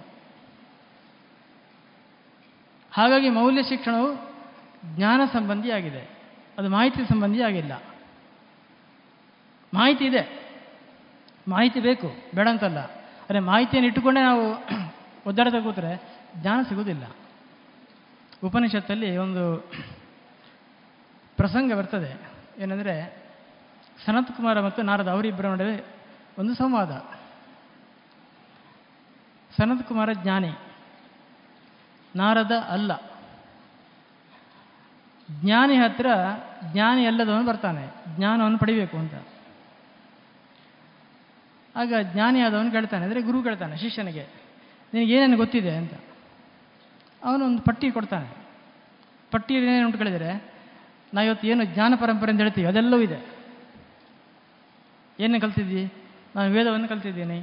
ಹಾಗಾಗಿ 2.93 3.29
ಮೌಲ್ಯ 3.29 3.62
ಶಿಕ್ಷಣವು 3.62 4.37
ಜ್ಞಾನ 4.97 5.20
ಸಂಬಂಧಿಯಾಗಿದೆ. 5.33 6.18
ಅದು 6.59 6.68
ಮಾಹಿತಿ 6.68 7.09
ಸಂಬಂಧಿಯಾಗಿಲ್ಲ 7.09 7.82
ಮಾಹಿತಿ 9.74 10.04
ಇದೆ. 10.04 10.46
ಮಾಹಿತಿ 11.48 11.80
ಬೇಕು. 11.80 12.14
ಬೇಡ 12.34 12.48
ಅಂತಲ್ಲ. 12.48 12.78
ಆದರೆ 13.22 13.38
ಮಾಹಿತಿಯನ್ನು 13.38 13.88
ಇಟ್ಟುಕೊಂಡೇ 13.88 14.20
ನಾವು 14.20 14.64
ಒದ್ದಾಡ್ತಾ 15.26 15.61
ಕೂತ್ರೆ 15.61 16.02
ಜ್ಞಾನ 16.36 16.62
ಸಿಗುವುದಿಲ್ಲ. 16.62 17.04
ಉಪನಿಷತ್ತಲ್ಲಿ 18.44 19.16
ಒಂದು 19.16 19.61
ಪ್ರಸಂಗ 21.36 21.74
ಬರ್ತದೆ. 21.74 22.20
ಏನಂದರೆ 22.59 23.16
ಸನತ್ 24.06 24.32
ಕುಮಾರ 24.32 24.61
ಮತ್ತು 24.61 24.82
ನಾರದ 24.82 25.09
ಅವರಿಬ್ಬರ 25.09 25.46
ನಡುವೆ 25.46 25.84
ಒಂದು 26.38 26.54
ಸಂವಾದ. 26.54 26.90
ಸನತ್ 29.56 29.88
ಕುಮಾರ 29.88 30.12
ಜ್ಞಾನಿ, 30.12 30.52
ನಾರದ 32.16 32.52
ಅಲ್ಲ. 32.52 33.07
ಜ್ಞಾನಿ 35.29 35.76
ಹತ್ರ 35.76 36.07
ಜ್ಞಾನಿ 36.72 37.03
ಎಲ್ಲದವನು 37.05 37.45
ಬರ್ತಾನೆ. 37.45 37.85
ಜ್ಞಾನವನ್ನು 38.16 38.59
ಪಡಿಬೇಕು 38.59 38.97
ಅಂತ. 38.97 39.14
ಆಗ 41.74 41.93
ಜ್ಞಾನಿ 42.12 42.39
ಆದವನು 42.41 42.70
ಕೇಳ್ತಾನೆ, 42.70 43.03
ಅಂದರೆ 43.05 43.20
ಗುರು 43.22 43.43
ಕೇಳ್ತಾನೆ 43.43 43.74
ಶಿಷ್ಯನಿಗೆ, 43.76 44.24
ನಿನಗೆ 44.93 45.12
ಏನೇನು 45.14 45.37
ಗೊತ್ತಿದೆ 45.37 45.72
ಅಂತ. 45.76 45.95
ಅವನು 47.22 47.43
ಒಂದು 47.45 47.62
ಪಟ್ಟಿ 47.62 47.91
ಕೊಡ್ತಾನೆ. 47.91 48.29
ಪಟ್ಟಿಯಲ್ಲಿ 49.33 49.68
ಏನೇನು 49.70 49.87
ಉಂಟು 49.87 49.99
ಕೇಳಿದರೆ, 49.99 50.31
ನಾ 51.12 51.22
ಇವತ್ತು 51.22 51.47
ಏನು 51.47 51.64
ಜ್ಞಾನ 51.64 51.93
ಪರಂಪರೆ 52.01 52.31
ಅಂತ 52.33 52.41
ಹೇಳ್ತೀವಿ 52.41 52.66
ಅದೆಲ್ಲವೂ 52.66 53.03
ಇದೆ. 53.03 53.18
ಏನು 55.18 55.41
ಕಲ್ತಿದ್ದಿ? 55.41 55.83
ನಾನು 56.37 56.49
ವೇದವನ್ನು 56.53 56.89
ಕಲ್ತಿದ್ದೀನಿ, 56.89 57.39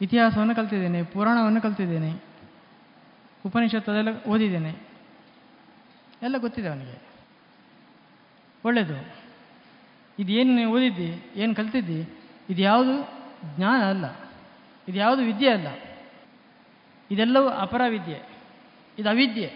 ಇತಿಹಾಸವನ್ನು 0.00 0.54
ಕಲ್ತಿದ್ದೀನಿ, 0.54 1.02
ಪುರಾಣವನ್ನು 1.02 1.60
ಕಲ್ತಿದ್ದೀನಿ 1.60 2.12
ಉಪನಿಷತ್ತು 3.44 3.92
ಅದೆಲ್ಲ 3.92 4.12
ಓದಿದ್ದೇನೆ. 4.26 4.72
ಎಲ್ಲ 6.22 6.36
ಗೊತ್ತಿದೆ 6.38 6.68
ಅವನಿಗೆ. 6.68 7.02
ಒಳ್ಳೆಯದು 8.64 9.16
ಇದೇನು 10.18 10.56
ನೀವು 10.56 10.74
ಓದಿದ್ದಿ? 10.74 11.30
ಏನು 11.36 11.54
ಕಲ್ತಿದ್ದಿ? 11.54 12.08
ಇದು 12.50 12.62
ಯಾವುದು 12.62 13.08
ಜ್ಞಾನ 13.56 13.82
ಅಲ್ಲ. 13.82 14.04
ಇದು 14.88 14.98
ಯಾವುದು 14.98 15.22
ವಿದ್ಯೆ 15.22 15.50
ಅಲ್ಲ. 15.50 15.66
ಇದೆಲ್ಲವೂ 17.10 17.48
ಅಪರ 17.48 17.80
ವಿದ್ಯೆ 17.88 18.22
ಇದು 18.98 19.08
ಅವಿದ್ಯೆ. 19.08 19.52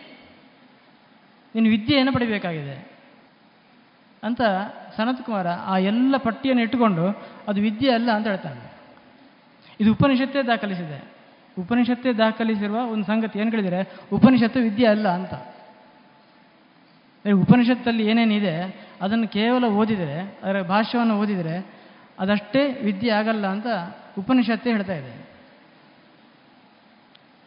ನೀನು 1.55 1.71
ವಿದ್ಯೆಯನ್ನು 1.71 2.13
ಪಡಿಬೇಕಾಗಿದೆ. 2.13 2.91
ಅಂತ 4.23 4.41
ಸನತ್ 4.97 5.23
ಕುಮಾರ 5.23 5.49
ಆ 5.49 5.79
ಎಲ್ಲ 5.79 6.17
ಪಟ್ಟಿಯನ್ನು 6.17 6.63
ಇಟ್ಟುಕೊಂಡು 6.63 7.09
ಅದು 7.49 7.61
ವಿದ್ಯೆ 7.61 7.93
ಅಲ್ಲ 7.93 8.11
ಅಂತ 8.11 8.27
ಹೇಳ್ತಾನೆ. 8.27 8.73
ಇದು 9.81 9.93
ಉಪನಿಷತ್ತೇ 9.93 10.43
ದಾಖಲಿಸಿದೆ. 10.43 11.05
ಉಪನಿಷತ್ತೇ 11.59 12.13
ದಾಖಲಿಸಿರುವ 12.13 12.77
ಒಂದು 12.77 13.05
ಸಂಗತಿ 13.05 13.39
ಏನು 13.39 13.51
ಕೇಳಿದರೆ? 13.51 13.97
ಉಪನಿಷತ್ತು 14.13 14.61
ವಿದ್ಯೆ 14.61 14.87
ಅಲ್ಲ 14.87 15.09
ಅಂತ. 15.09 15.35
ಉಪನಿಷತ್ತಲ್ಲಿ 17.29 18.07
ಏನೇನಿದೆ, 18.07 18.87
ಅದನ್ನು 19.03 19.29
ಕೇವಲ 19.29 19.65
ಓದಿದರೆ, 19.65 20.39
ಅದರ 20.43 20.63
ಭಾಷ್ಯವನ್ನು 20.63 21.19
ಓದಿದರೆ 21.19 21.67
ಅದಷ್ಟೇ 22.19 22.81
ವಿದ್ಯೆ 22.85 23.11
ಆಗಲ್ಲ 23.11 23.47
ಅಂತ 23.47 23.67
ಉಪನಿಷತ್ತೇ 24.19 24.71
ಹೇಳ್ತಾ 24.71 24.95
ಇದೆ. 24.95 25.31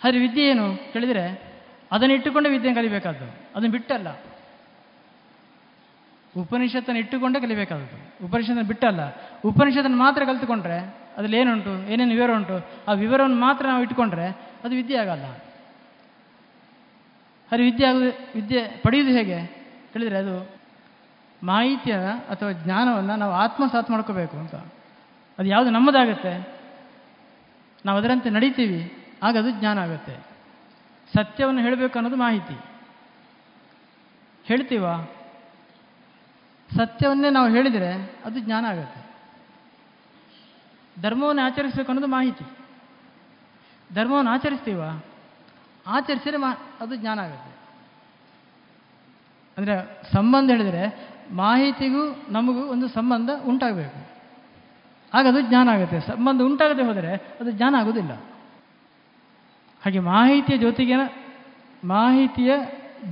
ಆದರೆ 0.04 0.20
ವಿದ್ಯೆ 0.20 0.46
ಏನು? 0.46 0.94
ಕೇಳಿದರೆ 0.94 1.54
ಅದನ್ನು 1.92 2.16
ಇಟ್ಟುಕೊಂಡೇ 2.16 2.50
ವಿದ್ಯೆ 2.50 2.74
ಕಲಿಬೇಕಾದ್ದು. 2.74 3.26
ಅದನ್ನು 3.26 3.72
ಬಿಟ್ಟಲ್ಲ. 3.72 4.08
ಉಪನಿಷತ್ತನ್ನು 6.38 7.00
ಇಟ್ಟುಕೊಂಡೇ 7.00 7.40
ಕಲಿಬೇಕಾದದ್ದು. 7.40 8.26
ಉಪನಿಷತ್ತನ್ನು 8.26 8.68
ಬಿಟ್ಟಲ್ಲ. 8.68 9.00
ಉಪನಿಷತ್ತನ್ನು 9.46 9.98
ಮಾತ್ರ 9.98 10.26
ಕಲಿತುಕೊಂಡ್ರೆ 10.26 10.80
ಅದ್ರಲ್ಲಿ 11.18 11.38
ಏನುಂಟು? 11.38 11.92
ಏನೇನು 11.92 12.12
ವಿವರ 12.12 12.36
ಉಂಟು? 12.36 12.66
ಆ 12.88 12.94
ವಿವರವನ್ನು 12.94 13.36
ಮಾತ್ರ 13.36 13.66
ನಾವು 13.66 13.82
ಇಟ್ಟುಕೊಂಡ್ರೆ 13.82 14.28
ಅದು 14.64 14.76
ವಿದ್ಯೆ 14.76 14.98
ಆಗಲ್ಲ. 14.98 15.24
ಅದು 17.52 17.64
ವಿದ್ಯೆ 17.64 17.88
ಆಗೋದು 17.88 18.06
ವಿದ್ಯೆ 18.36 18.80
ಪಡೆಯುವುದು 18.82 19.18
ಹೇಗೆ? 19.18 19.63
ಹೇಳಿದರೆ 19.94 20.18
ಅದು 20.18 20.64
ಮಾಹಿತಿಯ 21.44 21.96
ಅಥವಾ 22.30 22.52
ಜ್ಞಾನವನ್ನು 22.52 23.16
ನಾವು 23.16 23.34
ಆತ್ಮಸಾತ್ 23.34 23.90
ಮಾಡ್ಕೋಬೇಕು 23.90 24.38
ಅಂತ. 24.38 24.56
ಅದು 25.40 25.46
ಯಾವುದು 25.46 25.72
ನಮ್ಮದಾಗತ್ತೆ? 25.72 26.60
ನಾವು 27.86 28.00
ಅದರಂತೆ 28.00 28.30
ನಡೀತೀವಿ, 28.30 29.08
ಆಗ 29.24 29.38
ಅದು 29.38 29.52
ಜ್ಞಾನ 29.52 29.80
ಆಗುತ್ತೆ. 29.80 30.16
ಸತ್ಯವನ್ನು 31.14 31.62
ಹೇಳಬೇಕು 31.62 32.00
ಅನ್ನೋದು 32.00 32.16
ಮಾಹಿತಿ. 32.16 32.60
ಹೇಳ್ತೀವ? 34.44 34.86
ಸತ್ಯವನ್ನೇ 36.78 37.30
ನಾವು 37.30 37.50
ಹೇಳಿದರೆ 37.50 38.16
ಅದು 38.26 38.40
ಜ್ಞಾನ 38.40 38.66
ಆಗುತ್ತೆ. 38.66 39.04
ಧರ್ಮವನ್ನು 41.02 41.42
ಆಚರಿಸಬೇಕು 41.42 41.92
ಅನ್ನೋದು 41.92 42.08
ಮಾಹಿತಿ. 42.08 42.46
ಧರ್ಮವನ್ನು 43.94 44.32
ಆಚರಿಸ್ತೀವ? 44.32 44.84
ಆಚರಿಸಿದ್ರೆ 45.88 46.38
ಮಾ 46.38 46.54
ಅದು 46.80 46.96
ಜ್ಞಾನ 46.96 47.20
ಆಗುತ್ತೆ. 47.20 47.53
ಅಂದರೆ 49.58 49.76
ಸಂಬಂಧ 50.14 50.48
ಹೇಳಿದರೆ 50.54 50.84
ಮಾಹಿತಿಗೂ 51.32 52.04
ನಮಗೂ 52.32 52.62
ಒಂದು 52.74 52.88
ಸಂಬಂಧ 52.88 53.30
ಉಂಟಾಗಬೇಕು. 53.46 54.00
ಆಗ 55.14 55.24
ಅದು 55.28 55.42
ಜ್ಞಾನ 55.42 55.68
ಆಗುತ್ತೆ. 55.70 55.98
ಸಂಬಂಧ 56.12 56.42
ಉಂಟಾಗದೆ 56.42 56.84
ಹೋದರೆ 56.84 57.12
ಅದು 57.42 57.50
ಜ್ಞಾನ 57.52 57.74
ಆಗೋದಿಲ್ಲ. 57.80 58.14
ಹಾಗೆ 59.84 60.00
ಮಾಹಿತಿಯ 60.00 60.58
ಜೊತೆಗಿನ 60.58 61.02
ಮಾಹಿತಿಯ 61.84 62.52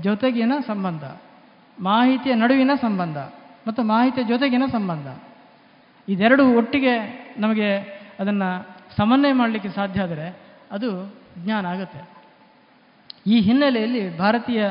ಜೊತೆಗಿನ 0.01 0.53
ಸಂಬಂಧ, 0.67 1.03
ಮಾಹಿತಿಯ 1.77 2.33
ನಡುವಿನ 2.35 2.71
ಸಂಬಂಧ 2.81 3.17
ಮತ್ತು 3.67 3.81
ಮಾಹಿತಿಯ 3.83 4.23
ಜೊತೆಗಿನ 4.23 4.65
ಸಂಬಂಧ, 4.71 5.07
ಇದೆರಡು 6.07 6.43
ಒಟ್ಟಿಗೆ 6.59 6.93
ನಮಗೆ 7.39 7.67
ಅದನ್ನು 8.19 8.49
ಸಮನ್ವಯ 8.97 9.33
ಮಾಡಲಿಕ್ಕೆ 9.33 9.69
ಸಾಧ್ಯ 9.69 10.01
ಆದರೆ 10.01 10.27
ಅದು 10.71 10.89
ಜ್ಞಾನ 11.43 11.65
ಆಗುತ್ತೆ. 11.65 11.99
ಈ 13.27 13.35
ಹಿನ್ನೆಲೆಯಲ್ಲಿ 13.39 14.17
ಭಾರತೀಯ 14.17 14.61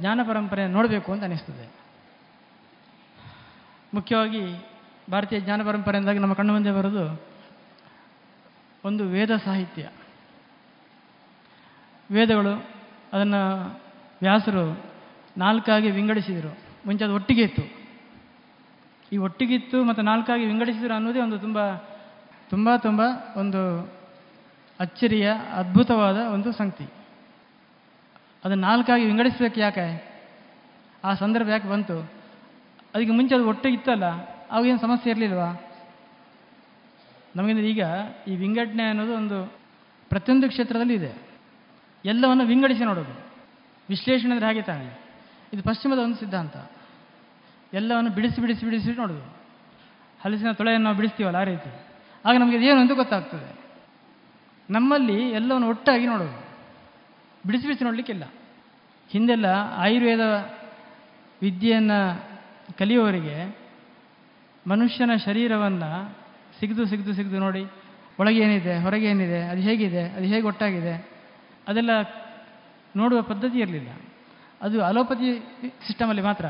ಜ್ಞಾನ 0.00 0.20
ಪರಂಪರೆ 0.28 0.66
ನೋಡಬೇಕು 0.66 1.12
ಅಂತ 1.12 1.24
ಅನಿಸ್ತದೆ. 1.24 1.70
ಮುಖ್ಯವಾಗಿ 3.94 4.66
ಭಾರತೀಯ 5.10 5.40
ಜ್ಞಾನ 5.40 5.62
ಪರಂಪರೆ 5.66 5.98
ಅಂದಾಗ 5.98 6.18
ನಮ್ಮ 6.18 6.34
ಕಣ್ಣು 6.34 6.52
ಮುಂದೆ 6.52 6.72
ಬರೋದು 6.72 7.22
ಒಂದು 8.84 9.04
ವೇದ 9.04 9.36
ಸಾಹಿತ್ಯ. 9.36 9.88
ವೇದಗಳು 12.10 12.68
ಅದನ್ನು 13.12 13.66
ವ್ಯಾಸರು 14.22 14.84
ನಾಲ್ಕಾಗಿ 15.36 15.90
ವಿಂಗಡಿಸಿದರು. 15.90 16.58
ಮುಂಚೆ 16.86 17.04
ಅದು 17.04 17.14
ಒಟ್ಟಿಗೆ 17.14 17.42
ಇತ್ತು. 17.42 17.82
ಈ 19.12 19.16
ಒಟ್ಟಿಗಿತ್ತು 19.16 19.84
ಮತ್ತು 19.84 20.02
ನಾಲ್ಕಾಗಿ 20.02 20.44
ವಿಂಗಡಿಸಿದರು 20.44 20.94
ಅನ್ನೋದೇ 20.94 21.20
ಒಂದು 21.20 21.38
ತುಂಬ 21.38 21.74
ತುಂಬ 22.50 22.76
ತುಂಬ 22.76 23.00
ಒಂದು 23.36 23.92
ಅಚ್ಚರಿಯ, 24.80 25.32
ಅದ್ಭುತವಾದ 25.32 26.16
ಒಂದು 26.16 26.52
ಸಂಗತಿ. 26.52 27.01
ಅದನ್ನು 28.44 28.66
ನಾಲ್ಕಾಗಿ 28.66 29.04
ವಿಂಗಡಿಸಬೇಕು 29.04 29.60
ಯಾಕೆ? 29.60 30.12
ಆ 31.04 31.14
ಸಂದರ್ಭ 31.14 31.48
ಯಾಕೆ 31.48 31.68
ಬಂತು? 31.68 31.98
ಅದಕ್ಕೆ 32.94 33.12
ಮುಂಚೆ 33.12 33.34
ಅದು 33.34 33.48
ಒಟ್ಟಿಗೆ 33.48 33.74
ಇತ್ತಲ್ಲ 33.74 34.04
ಅವಾಗೇನು 34.50 34.78
ಸಮಸ್ಯೆ 34.78 35.12
ಇರಲಿಲ್ವಾ? 35.12 35.62
ನಮಗಿಂದ 37.36 37.58
ಈಗ 37.58 37.82
ಈ 38.26 38.36
ವಿಂಗಡಣೆ 38.36 38.82
ಅನ್ನೋದು 38.82 39.14
ಒಂದು 39.14 39.52
ಪ್ರತಿಯೊಂದು 40.08 40.48
ಕ್ಷೇತ್ರದಲ್ಲಿ 40.48 40.94
ಇದೆ. 40.94 41.12
ಎಲ್ಲವನ್ನು 42.04 42.44
ವಿಂಗಡಿಸಿ 42.44 42.84
ನೋಡೋದು. 42.84 43.26
ವಿಶ್ಲೇಷಣೆ 43.88 44.30
ಅಂದರೆ 44.30 44.46
ಹಾಗೆ 44.46 44.62
ತಾನೆ. 44.62 45.00
ಇದು 45.52 45.62
ಪಶ್ಚಿಮದ 45.62 45.98
ಒಂದು 45.98 46.16
ಸಿದ್ಧಾಂತ. 46.16 46.56
ಎಲ್ಲವನ್ನು 47.72 48.10
ಬಿಡಿಸಿ 48.10 48.40
ಬಿಡಿಸಿ 48.40 48.64
ಬಿಡಿಸಿ 48.64 48.90
ನೋಡೋದು. 48.90 49.36
ಹಲಸಿನ 50.24 50.52
ತೊಳೆಯನ್ನು 50.52 50.84
ನಾವು 50.84 50.96
ಬಿಡಿಸ್ತೀವಲ್ಲ 50.96 51.36
ಆ 51.36 51.44
ರೀತಿ. 51.44 51.86
ಆಗ 52.24 52.36
ನಮಗೆ 52.36 52.56
ಏನು 52.56 52.80
ಅಂತ 52.80 52.92
ಗೊತ್ತಾಗ್ತದೆ. 52.92 53.56
ನಮ್ಮಲ್ಲಿ 54.70 55.30
ಎಲ್ಲವನ್ನು 55.30 55.68
ಒಟ್ಟಾಗಿ 55.68 56.06
ನೋಡೋದು. 56.06 56.41
ಬಿಡಿಸಿ 57.46 57.66
ಬಿಡಿಸಿ 57.66 57.84
ನೋಡಲಿಕ್ಕಿಲ್ಲ. 57.84 58.24
ಹಿಂದೆಲ್ಲ 59.10 59.46
ಆಯುರ್ವೇದ 59.76 60.20
ವಿದ್ಯೆಯನ್ನು 61.42 61.98
ಕಲಿಯುವವರಿಗೆ 62.78 63.56
ಮನುಷ್ಯನ 64.66 65.10
ಶರೀರವನ್ನು 65.16 66.16
ಸಿಗದು 66.60 66.86
ಸಿಗದು 66.86 67.14
ಸಿಗದು 67.14 67.38
ನೋಡಿ, 67.38 67.64
ಒಳಗೆ 68.18 68.38
ಏನಿದೆ, 68.38 68.78
ಹೊರಗೆ 68.78 69.06
ಏನಿದೆ, 69.06 69.42
ಅದು 69.42 69.60
ಹೇಗಿದೆ, 69.60 70.08
ಅದು 70.08 70.24
ಹೇಗೆ 70.24 70.46
ಒಟ್ಟಾಗಿದೆ, 70.46 71.08
ಅದೆಲ್ಲ 71.68 71.90
ನೋಡುವ 72.96 73.22
ಪದ್ಧತಿ 73.22 73.58
ಇರಲಿಲ್ಲ. 73.58 73.88
ಅದು 74.62 74.84
ಅಲೋಪತಿ 74.84 75.38
ಸಿಸ್ಟಮಲ್ಲಿ 75.86 76.22
ಮಾತ್ರ, 76.22 76.46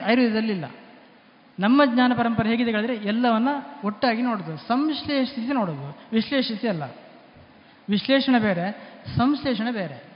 ಆಯುರ್ವೇದದಲ್ಲಿಲ್ಲ. 0.00 0.64
ನಮ್ಮ 1.60 1.82
ಜ್ಞಾನ 1.84 2.12
ಪರಂಪರೆ 2.16 2.48
ಹೇಗಿದೆ 2.48 2.70
ಹೇಳಿದ್ರೆ 2.70 2.96
ಎಲ್ಲವನ್ನು 2.96 3.86
ಒಟ್ಟಾಗಿ 3.86 4.22
ನೋಡೋದು, 4.22 4.56
ಸಂಶ್ಲೇಷಿಸಿ 4.68 5.52
ನೋಡೋದು, 5.52 5.98
ವಿಶ್ಲೇಷಿಸಿ 6.12 6.68
ಅಲ್ಲ. 6.68 6.82
ವಿಶ್ಲೇಷಣೆ 7.88 8.38
ಬೇರೆ, 8.38 8.72
ಸಂಶ್ಲೇಷಣೆ 9.16 9.72
ಬೇರೆ. 9.72 10.13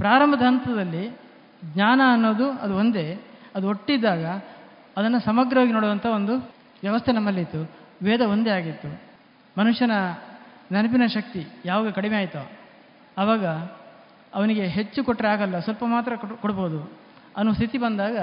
ಪ್ರಾರಂಭದ 0.00 0.42
ಹಂತದಲ್ಲಿ 0.42 1.18
ಜ್ಞಾನ 1.64 2.00
ಅನ್ನೋದು 2.12 2.50
ಅದು 2.50 2.76
ಒಂದೇ, 2.76 3.20
ಅದು 3.54 3.68
ಒಟ್ಟಿದ್ದಾಗ 3.68 4.24
ಅದನ್ನು 4.96 5.20
ಸಮಗ್ರವಾಗಿ 5.20 5.72
ನೋಡುವಂಥ 5.72 6.06
ಒಂದು 6.06 6.36
ವ್ಯವಸ್ಥೆ 6.82 7.12
ನಮ್ಮಲ್ಲಿತ್ತು. 7.12 7.70
ವೇದ 8.02 8.20
ಒಂದೇ 8.20 8.50
ಆಗಿತ್ತು. 8.50 9.00
ಮನುಷ್ಯನ 9.58 9.90
ನೆನಪಿನ 10.72 11.06
ಶಕ್ತಿ 11.06 11.46
ಯಾವಾಗ 11.64 11.90
ಕಡಿಮೆ 11.90 12.16
ಆಯಿತೋ 12.16 12.50
ಆವಾಗ 13.18 13.46
ಅವನಿಗೆ 14.34 14.66
ಹೆಚ್ಚು 14.66 15.04
ಕೊಟ್ಟರೆ 15.04 15.28
ಆಗಲ್ಲ, 15.28 15.58
ಸ್ವಲ್ಪ 15.58 15.84
ಮಾತ್ರ 15.84 16.16
ಕೊಡ್- 16.16 16.36
ಕೊಡ್ಬೋದು. 16.36 16.92
ಅನ್ನೋ 17.36 17.52
ಸ್ಥಿತಿ 17.52 17.78
ಬಂದಾಗ 17.78 18.18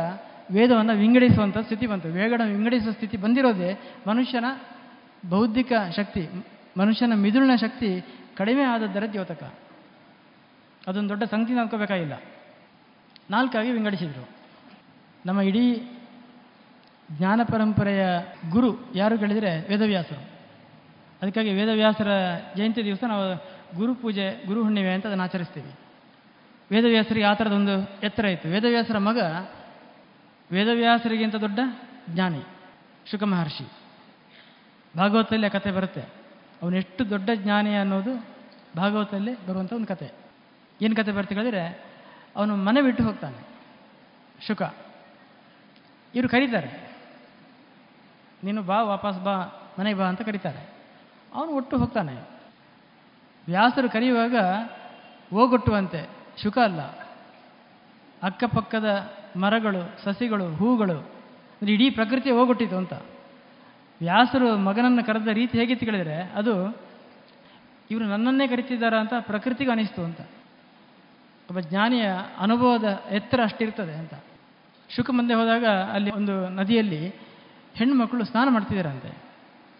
ವೇದವನ್ನು 0.52 0.94
ವಿಂಗಡಿಸುವಂಥ 0.94 1.58
ಸ್ಥಿತಿ 1.58 1.88
ಬಂತು. 1.88 2.08
ವೇಗಡ 2.08 2.42
ವಿಂಗಡಿಸುವ 2.46 2.92
ಸ್ಥಿತಿ 2.92 3.18
ಬಂದಿರೋದೇ 3.18 3.80
ಮನುಷ್ಯನ 4.08 4.46
ಬೌದ್ಧಿಕ 5.30 5.72
ಶಕ್ತಿ, 5.96 6.30
ಮನುಷ್ಯನ 6.78 7.14
ಮಿದುಳಿನ 7.16 7.56
ಶಕ್ತಿ 7.56 8.06
ಕಡಿಮೆ 8.38 8.64
ಆದದ್ದರ 8.64 9.04
ದ್ಯೋತಕ. 9.12 9.54
ಅದೊಂದು 10.88 11.10
ದೊಡ್ಡ 11.10 11.24
ಸಂಗತಿ 11.24 11.54
ಅನ್ಕೋಬೇಕಾಗಿಲ್ಲ 11.54 12.22
ನಾಲ್ಕಾಗಿ 13.30 13.72
ವಿಂಗಡಿಸಿದರು. 13.72 14.30
ನಮ್ಮ 15.26 15.42
ಇಡೀ 15.42 15.64
ಜ್ಞಾನ 17.12 17.42
ಪರಂಪರೆಯ 17.44 18.06
ಗುರು 18.50 18.92
ಯಾರು 18.96 19.20
ಕೇಳಿದರೆ 19.20 19.68
ವೇದವ್ಯಾಸರು. 19.68 20.22
ಅದಕ್ಕಾಗಿ 21.22 21.54
ವೇದವ್ಯಾಸರ 21.54 22.10
ಜಯಂತಿ 22.58 22.84
ದಿವಸ 22.84 23.04
ನಾವು 23.08 23.26
ಗುರು 23.78 23.96
ಪೂಜೆ, 23.96 24.46
ಗುರು 24.46 24.64
ಹುಣ್ಣಿಮೆ 24.64 24.94
ಅಂತ 24.94 25.06
ಅದನ್ನು 25.06 25.24
ಆಚರಿಸ್ತೀವಿ. 25.24 25.72
ವೇದವ್ಯಾಸರಿಗೆ 26.72 27.26
ಆ 27.26 27.34
ಥರದೊಂದು 27.34 27.76
ಎತ್ತರ 28.02 28.26
ಇತ್ತು. 28.26 28.50
ವೇದವ್ಯಾಸರ 28.50 28.98
ಮಗ 28.98 29.20
ವೇದವ್ಯಾಸರಿಗಿಂತ 30.52 31.36
ದೊಡ್ಡ 31.36 31.60
ಜ್ಞಾನಿ, 32.10 32.42
ಶುಕ 33.06 33.24
ಮಹರ್ಷಿ. 33.24 33.68
ಭಾಗವತದಲ್ಲಿ 34.98 35.46
ಆ 35.46 35.50
ಕಥೆ 35.50 35.72
ಬರುತ್ತೆ. 35.72 36.02
ಅವನೆಷ್ಟು 36.62 37.10
ದೊಡ್ಡ 37.10 37.30
ಜ್ಞಾನಿ 37.36 37.76
ಅನ್ನೋದು 37.76 38.14
ಭಾಗವತದಲ್ಲಿ 38.78 39.48
ಬರುವಂಥ 39.48 39.74
ಒಂದು 39.74 39.88
ಕತೆ. 39.88 40.27
ಏನು 40.82 40.96
ಕತೆ 40.96 41.12
ಬರುತ್ತೆ 41.12 41.36
ಹೇಳಿದ್ರೆ 41.36 41.84
ಅವನು 42.36 42.56
ಮನೆ 42.56 42.82
ಬಿಟ್ಟು 42.82 43.04
ಹೋಗ್ತಾನೆ. 43.04 43.48
ಶುಕ. 44.48 44.62
ಇವರು 46.16 46.30
ಕರೀತಾರೆ. 46.30 46.92
ನೀನು 48.44 48.64
ಬಾ, 48.64 48.84
ವಾಪಸ್ 48.84 49.20
ಬಾ, 49.20 49.36
ಮನೆಗೆ 49.80 50.00
ಬಾ 50.00 50.06
ಅಂತ 50.06 50.22
ಕರೀತಾರೆ. 50.22 50.70
ಅವನು 51.34 51.52
ಒಟ್ಟು 51.52 51.78
ಹೋಗ್ತಾನೆ. 51.78 52.14
ವ್ಯಾಸರು 53.48 53.90
ಕರೆಯುವಾಗ 53.90 54.36
ಹೋಗೊಟ್ಟುವಂತೆ. 55.30 56.10
ಶುಕ 56.44 56.58
ಅಲ್ಲ. 56.58 56.82
ಅಕ್ಕಪಕ್ಕದ 58.24 59.14
ಮರಗಳು, 59.36 60.04
ಸಸಿಗಳು, 60.04 60.56
ಹೂಗಳು, 60.56 60.98
ಅಂದರೆ 60.98 61.74
ಇಡೀ 61.74 61.90
ಪ್ರಕೃತಿ 61.90 62.32
ಹೋಗೊಟ್ಟಿತು 62.32 62.76
ಅಂತ. 62.76 62.94
ವ್ಯಾಸರು 64.02 64.58
ಮಗನನ್ನು 64.58 65.04
ಕರೆದ 65.04 65.28
ರೀತಿ 65.28 65.60
ಹೇಗಿತ್ತು 65.60 65.86
ಕೇಳಿದರೆ, 65.86 66.22
ಅದು 66.22 66.78
ಇವರು 67.92 68.06
ನನ್ನನ್ನೇ 68.06 68.48
ಕರಿತಿದ್ದಾರಾ 68.48 69.00
ಅಂತ 69.00 69.14
ಪ್ರಕೃತಿಗೆ 69.20 69.72
ಅನಿಸ್ತು 69.72 70.04
ಅಂತ. 70.04 70.22
ಒಬ್ಬ 71.50 71.60
ಜ್ಞಾನಿಯ 71.60 72.06
ಅನುಭವದ 72.38 73.02
ಎತ್ತರ 73.12 73.44
ಅಷ್ಟಿರ್ತದೆ 73.44 73.94
ಅಂತ. 73.94 74.14
ಶುಕ 74.90 75.10
ಮುಂದೆ 75.10 75.34
ಹೋದಾಗ 75.34 75.66
ಅಲ್ಲಿ 75.66 76.12
ಒಂದು 76.12 76.50
ನದಿಯಲ್ಲಿ 76.50 77.10
ಹೆಣ್ಣುಮಕ್ಕಳು 77.76 78.26
ಸ್ನಾನ 78.26 78.50
ಮಾಡ್ತಿದ್ದಾರಂತೆ. 78.50 79.18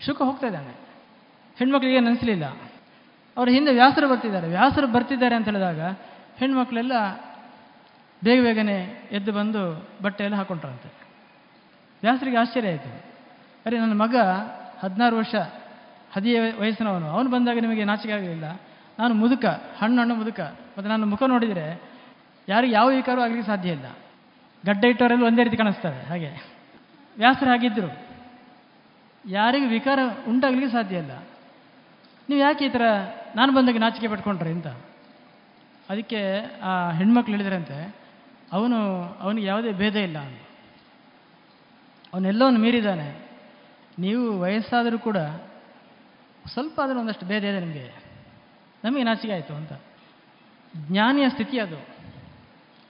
ಶುಕ 0.06 0.22
ಹೋಗ್ತಾ 0.22 0.48
ಇದ್ದಾನೆ. 0.48 0.74
ಹೆಣ್ಮಕ್ಳಿಗೆ 1.58 2.00
ನೆನೆಸಲಿಲ್ಲ. 2.00 2.46
ಅವರ 3.38 3.50
ಹಿಂದೆ 3.50 3.72
ವ್ಯಾಸರು 3.72 4.10
ಬರ್ತಿದ್ದಾರೆ. 4.10 4.48
ವ್ಯಾಸರು 4.48 4.88
ಬರ್ತಿದ್ದಾರೆ 4.88 5.36
ಅಂತ 5.36 5.46
ಹೇಳಿದಾಗ 5.46 5.80
ಹೆಣ್ಮಕ್ಳೆಲ್ಲ 6.38 6.92
ಬೇಗ 8.24 8.44
ಬೇಗನೆ 8.44 9.10
ಎದ್ದು 9.12 9.32
ಬಂದು 9.32 9.90
ಬಟ್ಟೆ 10.04 10.24
ಎಲ್ಲ 10.24 10.36
ಹಾಕೊಂಡ್ರಂತೆ. 10.36 10.92
ವ್ಯಾಸರಿಗೆ 12.04 12.38
ಆಶ್ಚರ್ಯ 12.38 12.70
ಆಯಿತು. 12.70 13.04
ಅರೆ, 13.66 13.80
ನನ್ನ 13.80 14.02
ಮಗ 14.02 14.16
ಹದಿನಾರು 14.80 15.18
ವರ್ಷ 15.18 15.36
ಹದಿಯ 16.14 16.42
ವಯಸ್ಸಿನವನು. 16.60 17.10
ಅವನು 17.10 17.32
ಬಂದಾಗ 17.32 17.58
ನಿಮಗೆ 17.62 17.84
ನಾಚಿಕೆ 17.84 18.14
ಆಗಲಿಲ್ಲ. 18.14 18.62
ನಾನು 19.00 19.14
ಮುದುಕ, 19.14 19.46
ಹಣ್ಣು 19.46 20.02
ಹಣ್ಣು 20.02 20.16
ಮುದುಕ. 20.16 20.40
ಮತ್ತು 20.40 20.88
ನಾನು 20.88 21.06
ಮುಖ 21.06 21.24
ನೋಡಿದರೆ 21.24 21.82
ಯಾರಿಗೆ 22.50 22.74
ಯಾವ 22.74 22.88
ವಿಕಾರವೂ 22.88 23.22
ಆಗಲಿಕ್ಕೆ 23.22 23.48
ಸಾಧ್ಯ 23.48 23.70
ಇಲ್ಲ. 23.70 23.86
ಗಡ್ಡ 24.66 24.86
ಇಟ್ಟವರೆಲ್ಲ 24.86 25.24
ಒಂದೇ 25.24 25.44
ರೀತಿ 25.44 25.58
ಕಾಣಿಸ್ತಾರೆ, 25.58 26.02
ಹಾಗೆ. 26.02 26.30
ವ್ಯಾಸರು 27.18 27.50
ಹಾಗಿದ್ದರು 27.50 28.08
ಯಾರಿಗೂ 29.30 29.68
ವಿಕಾರ 29.68 30.00
ಉಂಟಾಗಲಿಕ್ಕೆ 30.28 30.72
ಸಾಧ್ಯ 30.72 30.98
ಇಲ್ಲ. 30.98 31.12
ನೀವು 32.30 32.42
ಯಾಕೆ 32.42 32.66
ಈ 32.66 32.70
ಥರ, 32.70 32.82
ನಾನು 33.36 33.54
ಬಂದಾಗ 33.54 33.78
ನಾಚಿಕೆ 33.78 34.08
ಪಟ್ಕೊಂಡ್ರೆ 34.08 34.52
ಅಂತ. 34.52 34.68
ಅದಕ್ಕೆ 35.90 36.38
ಆ 36.62 36.92
ಹೆಣ್ಮಕ್ಳು 36.92 37.36
ಹೇಳಿದ್ರಂತೆ, 37.36 37.96
ಅವನು, 38.54 39.04
ಅವನಿಗೆ 39.20 39.48
ಯಾವುದೇ 39.48 39.72
ಭೇದ 39.72 39.96
ಇಲ್ಲ 39.96 40.18
ಅಂತ. 40.18 40.40
ಅವನೆಲ್ಲವನ್ನು 42.14 42.60
ಮೀರಿದ್ದಾನೆ. 42.60 43.28
ನೀವು 44.00 44.40
ವಯಸ್ಸಾದರೂ 44.40 45.00
ಕೂಡ 45.00 45.18
ಸ್ವಲ್ಪ 46.48 46.82
ಆದರೂ 46.82 47.00
ಒಂದಷ್ಟು 47.00 47.26
ಭೇದ 47.26 47.44
ಇದೆ 47.44 47.60
ನಿಮಗೆ. 47.60 48.07
ನಮಗೆ 48.84 49.04
ನಾಚಿಕೆ 49.04 49.34
ಆಯಿತು 49.34 49.54
ಅಂತ. 49.54 49.74
ಜ್ಞಾನಿಯ 50.88 51.30
ಸ್ಥಿತಿ 51.30 51.60
ಅದು. 51.60 51.88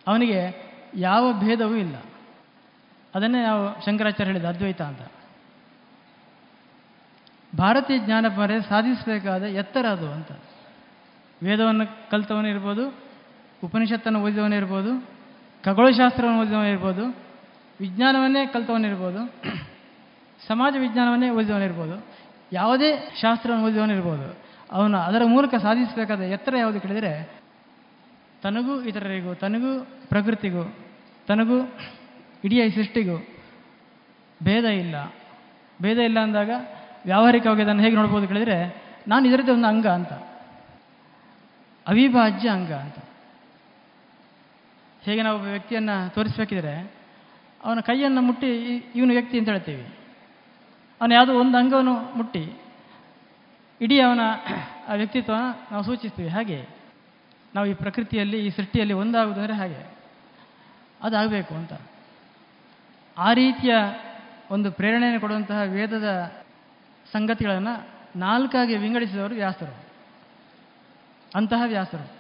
ಅವನಿಗೆ 0.07 0.72
ಯಾವ 0.95 1.34
ಭೇದವೂ 1.34 1.76
ಇಲ್ಲ. 1.76 1.95
ಅದನ್ನೇ 3.15 3.43
ನಾವು 3.43 3.85
ಶಂಕರಾಚಾರ್ಯ 3.85 4.31
ಹೇಳಿದ 4.31 4.45
ಅದ್ವೈತ 4.45 4.81
ಅಂತ. 4.81 5.01
ಭಾರತೀಯ 7.57 7.97
ಜ್ಞಾನ 7.97 8.27
ಪರೆ 8.27 8.61
ಸಾಧಿಸಬೇಕಾದ 8.61 9.43
ಎತ್ತರ 9.43 9.85
ಅದು 9.85 10.11
ಅಂತ. 10.11 10.31
ವೇದವನ್ನು 11.43 12.09
ಕಲಿತವನಿರ್ಬೋದು 12.09 13.07
ಉಪನಿಷತ್ತನ್ನು 13.64 14.23
ಓದಿದವನಿರ್ಬೋದು 14.23 15.18
ಖಗೋಳಶಾಸ್ತ್ರವನ್ನು 15.64 16.41
ಓದಿದವನಿರ್ಬೋದು 16.41 17.18
ವಿಜ್ಞಾನವನ್ನೇ 17.80 18.45
ಕಲಿತವನಿರ್ಬೋದು 18.45 19.27
ಸಮಾಜ 20.47 20.76
ವಿಜ್ಞಾನವನ್ನೇ 20.80 21.30
ಓದಿದವನಿರ್ಬೋದು 21.30 22.07
ಯಾವುದೇ 22.53 23.18
ಶಾಸ್ತ್ರವನ್ನು 23.22 23.65
ಓದಿದವನಿರ್ಬೋದು 23.65 24.47
ಅವನು 24.72 24.98
ಅದರ 24.98 25.22
ಮೂಲಕ 25.26 25.56
ಸಾಧಿಸಬೇಕಾದ 25.56 26.19
ಎತ್ತರ 26.19 26.57
ಯಾವುದು 26.57 26.81
ಕೇಳಿದರೆ, 26.81 27.41
ತನಗೂ 28.44 28.81
ಇತರರಿಗೂ, 28.81 29.34
ತನಗೂ 29.34 29.88
ಪ್ರಕೃತಿಗೂ, 30.10 30.73
ತನಗೂ 31.27 31.76
ಇಡೀ 32.44 32.69
ಸೃಷ್ಟಿಗೂ 32.69 33.27
ಭೇದ 34.44 34.64
ಇಲ್ಲ. 34.64 35.14
ಭೇದ 35.81 35.98
ಇಲ್ಲ 35.98 36.19
ಅಂದಾಗ 36.19 36.49
ವ್ಯಾವಹಾರಿಕವಾಗಿ 37.06 37.61
ಅದನ್ನು 37.61 37.84
ಹೇಗೆ 37.84 37.95
ನೋಡ್ಬೋದು 37.95 38.27
ಕೇಳಿದರೆ, 38.27 38.84
ನಾನು 39.07 39.27
ಇದರದ್ದೇ 39.27 39.52
ಒಂದು 39.52 39.68
ಅಂಗ 39.68 39.88
ಅಂತ. 39.88 40.14
ಅವಿಭಾಜ್ಯ 41.88 42.49
ಅಂಗ 42.49 42.72
ಅಂತ. 42.73 42.95
ಹೇಗೆ 45.02 45.22
ನಾವು 45.22 45.38
ಒಬ್ಬ 45.38 45.48
ವ್ಯಕ್ತಿಯನ್ನು 45.48 46.14
ತೋರಿಸ್ಬೇಕಿದ್ರೆ, 46.14 46.91
ಅವನ 47.64 47.80
ಕೈಯನ್ನು 47.80 48.22
ಮುಟ್ಟಿ 48.22 48.65
ಇವನು 48.95 49.11
ವ್ಯಕ್ತಿ 49.11 49.39
ಅಂತ 49.39 49.49
ಹೇಳ್ತೀವಿ. 49.49 49.88
ಅವನು 51.02 51.14
ಯಾವುದೋ 51.14 51.39
ಒಂದು 51.39 51.57
ಅಂಗವನ್ನು 51.57 52.18
ಮುಟ್ಟಿ 52.18 52.52
ಇಡೀ 53.82 53.99
ಅವನ 53.99 54.20
ವ್ಯಕ್ತಿತ್ವನ 54.95 55.41
ನಾವು 55.72 55.84
ಸೂಚಿಸ್ತೀವಿ. 55.84 56.28
ಹಾಗೆ 56.28 56.68
ನಾವು 57.56 57.68
ಈ 57.68 57.74
ಪ್ರಕೃತಿಯಲ್ಲಿ, 57.74 58.45
ಈ 58.45 58.49
ಸೃಷ್ಟಿಯಲ್ಲಿ 58.49 58.94
ಒಂದಾಗುವುದಂದರೆ 58.94 59.54
ಹಾಗೆ. 59.54 59.98
ಅದಾಗಬೇಕು 61.04 61.56
ಅಂತ. 61.56 61.74
ಆ 63.18 63.34
ರೀತಿಯ 63.34 63.76
ಒಂದು 64.52 64.72
ಪ್ರೇರಣೆಯನ್ನು 64.72 65.22
ಕೊಡುವಂತಹ 65.22 65.62
ವೇದದ 65.66 66.34
ಸಂಗತಿಗಳನ್ನು 67.14 67.88
ನಾಲ್ಕಾಗಿ 68.20 68.78
ವಿಂಗಡಿಸಿದವರು 68.78 69.36
ವ್ಯಾಸರು. 69.36 69.76
ಅಂತಹ 71.36 71.62
ವ್ಯಾಸರು. 71.66 72.12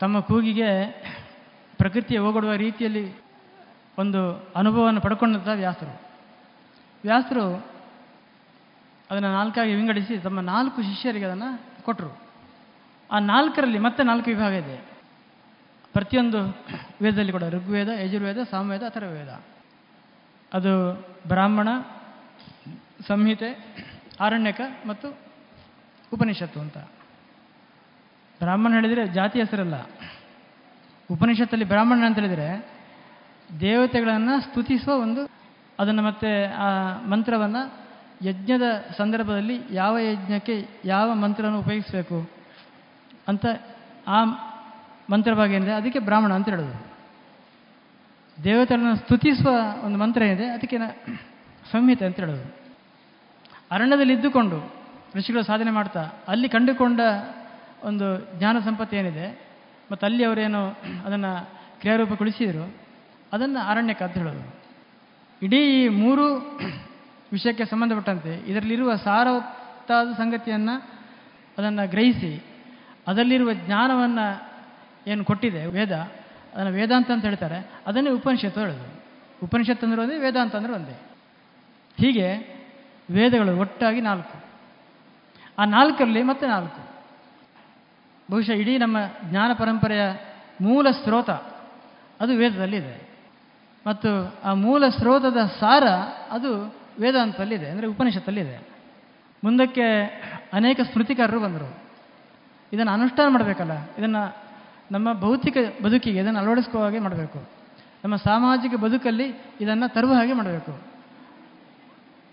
ತಮ್ಮ 0.00 0.20
ಕೂಗಿಗೆ 0.20 0.90
ಪ್ರಕೃತಿಯ 1.78 2.18
ಹೋಗಡುವ 2.18 2.52
ರೀತಿಯಲ್ಲಿ 2.52 3.12
ಒಂದು 3.98 4.52
ಅನುಭವವನ್ನು 4.56 5.00
ಪಡ್ಕೊಂಡಂತಹ 5.00 5.50
ವ್ಯಾಸರು. 5.50 6.00
ವ್ಯಾಸರು 7.04 7.66
ಅದನ್ನು 9.10 9.32
ನಾಲ್ಕಾಗಿ 9.32 9.74
ವಿಂಗಡಿಸಿ, 9.74 10.18
ತಮ್ಮ 10.18 10.40
ನಾಲ್ಕು 10.40 10.82
ಶಿಷ್ಯರಿಗೆ 10.82 11.24
ಅದನ್ನು 11.24 11.60
ಕೊಟ್ಟರು 11.82 12.18
ಆ 13.10 13.18
ನಾಲ್ಕರಲ್ಲಿ 13.18 13.78
ಮತ್ತೆ 13.78 14.02
ನಾಲ್ಕು 14.02 14.30
ವಿಭಾಗ 14.30 14.52
ಇದೆ. 14.52 14.76
ಪ್ರತಿಯೊಂದು 15.92 16.38
ವೇದದಲ್ಲಿ 17.02 17.32
ಕೂಡ, 17.32 17.44
ಋಗ್ವೇದ, 17.44 17.88
ಯಜುರ್ವೇದ, 17.88 18.42
ಸಾಮವೇದ 18.50 18.82
ಅಥರ್ವೇದ 18.82 19.40
ಅದು 20.52 20.72
ಬ್ರಾಹ್ಮಣ, 21.28 21.68
ಸಂಹಿತೆ, 23.06 23.76
ಆರಣ್ಯಕ 24.20 24.60
ಮತ್ತು 24.86 25.08
ಉಪನಿಷತ್ತು 26.12 26.60
ಅಂತ. 26.60 26.78
ಬ್ರಾಹ್ಮಣ 28.40 28.72
ಹೇಳಿದರೆ 28.72 29.06
ಜಾತಿ 29.06 29.38
ಹೆಸರಲ್ಲ. 29.38 29.74
ಉಪನಿಷತ್ತಲ್ಲಿ 31.10 31.64
ಬ್ರಾಹ್ಮಣ 31.64 32.06
ಅಂತ 32.06 32.18
ಹೇಳಿದರೆ 32.18 32.68
ದೇವತೆಗಳನ್ನು 33.60 34.40
ಸ್ತುತಿಸುವ 34.40 34.94
ಒಂದು 34.94 35.30
ಅದನ್ನು 35.78 36.02
ಮತ್ತೆ 36.02 36.46
ಆ 36.46 36.68
ಮಂತ್ರವನ್ನು 37.06 37.89
ಯಜ್ಞದ 38.22 38.84
ಸಂದರ್ಭದಲ್ಲಿ 38.98 39.60
ಯಾವ 39.70 39.98
ಯಜ್ಞಕ್ಕೆ 39.98 40.66
ಯಾವ 40.84 41.14
ಮಂತ್ರವನ್ನು 41.14 41.58
ಉಪಯೋಗಿಸಬೇಕು 41.58 42.30
ಅಂತ 43.28 43.46
ಆ 44.06 44.24
ಮಂತ್ರ 45.10 45.34
ಭಾಗ 45.34 45.52
ಏನಿದೆ, 45.52 45.72
ಅದಕ್ಕೆ 45.72 45.98
ಬ್ರಾಹ್ಮಣ 45.98 46.32
ಅಂತ 46.32 46.48
ಹೇಳೋದು. 46.48 46.86
ದೇವತೆಗಳನ್ನು 48.44 48.96
ಸ್ತುತಿಸುವ 48.96 49.54
ಒಂದು 49.84 49.98
ಮಂತ್ರ 49.98 50.22
ಏನಿದೆ, 50.22 50.46
ಅದಕ್ಕೆ 50.46 50.78
ಸಂಹಿತೆ 51.72 52.04
ಅಂತ 52.04 52.16
ಹೇಳೋದು. 52.16 52.56
ಅರಣ್ಯದಲ್ಲಿ 53.70 54.14
ಇದ್ದುಕೊಂಡು 54.14 54.74
ಋಷಿಗಳು 55.16 55.42
ಸಾಧನೆ 55.42 55.70
ಮಾಡ್ತಾ, 55.70 56.02
ಅಲ್ಲಿ 56.28 56.48
ಕಂಡುಕೊಂಡ 56.48 57.00
ಒಂದು 57.84 58.38
ಜ್ಞಾನ 58.38 58.58
ಸಂಪತ್ತು 58.58 58.96
ಏನಿದೆ, 58.96 59.40
ಮತ್ತು 59.92 60.06
ಅಲ್ಲಿ 60.06 60.24
ಅವರೇನು 60.24 60.68
ಅದನ್ನು 61.06 61.50
ಕ್ರಿಯಾರೂಪಗೊಳಿಸಿದರು, 61.80 62.74
ಅದನ್ನು 63.32 63.60
ಅರಣ್ಯಕ್ಕೆ 63.66 64.04
ಅಂತ 64.04 64.18
ಹೇಳೋದು. 64.18 64.56
ಇಡೀ 65.42 65.56
ಈ 65.56 65.88
ಮೂರು 65.88 66.26
ವಿಷಯಕ್ಕೆ 67.32 67.64
ಸಂಬಂಧಪಟ್ಟಂತೆ 67.64 68.34
ಇದರಲ್ಲಿರುವ 68.34 68.96
ಸಾರವತ್ತಾದ 68.96 70.12
ಸಂಗತಿಯನ್ನು 70.12 71.00
ಅದನ್ನು 71.58 71.90
ಗ್ರಹಿಸಿ, 71.90 72.44
ಅದರಲ್ಲಿರುವ 73.06 73.52
ಜ್ಞಾನವನ್ನು 73.52 74.50
ಏನು 75.06 75.24
ಕೊಟ್ಟಿದೆ, 75.24 75.66
ವೇದ, 75.66 75.92
ಅದನ್ನು 76.54 76.72
ವೇದಾಂತ 76.72 77.10
ಅಂತ 77.10 77.24
ಹೇಳ್ತಾರೆ, 77.24 77.70
ಅದನ್ನೇ 77.86 78.10
ಉಪನಿಷತ್ತು 78.10 78.60
ಹೇಳೋದು. 78.60 79.00
ಉಪನಿಷತ್ತು 79.42 79.86
ಅಂದರೆ 79.86 80.02
ಒಂದೇ, 80.02 80.18
ವೇದಾಂತ 80.18 80.56
ಅಂದರೆ 80.56 80.72
ಒಂದೇ. 80.72 81.00
ಹೀಗೆ 81.98 82.36
ವೇದಗಳು 83.10 83.58
ಒಟ್ಟಾಗಿ 83.58 84.00
ನಾಲ್ಕು. 84.00 84.44
ಆ 85.58 85.64
ನಾಲ್ಕರಲ್ಲಿ 85.64 86.22
ಮತ್ತೆ 86.22 86.46
ನಾಲ್ಕು. 86.46 86.90
ಬಹುಶಃ 88.30 88.50
ಇಡೀ 88.50 88.78
ನಮ್ಮ 88.78 88.96
ಜ್ಞಾನ 89.24 89.52
ಪರಂಪರೆಯ 89.52 90.02
ಮೂಲ 90.60 90.90
ಸ್ರೋತ 90.90 91.30
ಅದು 92.20 92.32
ವೇದದಲ್ಲಿದೆ. 92.36 93.10
ಮತ್ತು 93.86 94.34
ಆ 94.44 94.54
ಮೂಲ 94.54 94.88
ಸ್ರೋತದ 94.88 95.36
ಸಾರ 95.60 95.86
ಅದು 96.30 96.79
ವೇದಾಂತದಲ್ಲಿದೆ, 96.98 97.68
ಅಂದರೆ 97.70 97.86
ಉಪನಿಷತ್ತಲ್ಲಿದೆ. 97.86 98.56
ಮುಂದಕ್ಕೆ 99.44 99.86
ಅನೇಕ 100.52 100.80
ಸ್ಮೃತಿಕಾರರು 100.92 101.40
ಬಂದರು. 101.40 101.68
ಇದನ್ನು 102.72 102.92
ಅನುಷ್ಠಾನ 102.92 103.28
ಮಾಡಬೇಕಲ್ಲ, 103.32 103.74
ಇದನ್ನು 103.98 104.22
ನಮ್ಮ 104.92 105.08
ಭೌತಿಕ 105.20 105.56
ಬದುಕಿಗೆ, 105.84 106.18
ಇದನ್ನು 106.20 106.40
ಅಳವಡಿಸ್ಕೋ 106.40 106.78
ಹಾಗೆ 106.78 106.98
ಮಾಡಬೇಕು. 106.98 107.40
ನಮ್ಮ 108.04 108.16
ಸಾಮಾಜಿಕ 108.16 108.74
ಬದುಕಲ್ಲಿ 108.74 109.26
ಇದನ್ನು 109.60 109.86
ತರುವ 109.94 110.12
ಹಾಗೆ 110.14 110.32
ಮಾಡಬೇಕು. 110.32 110.72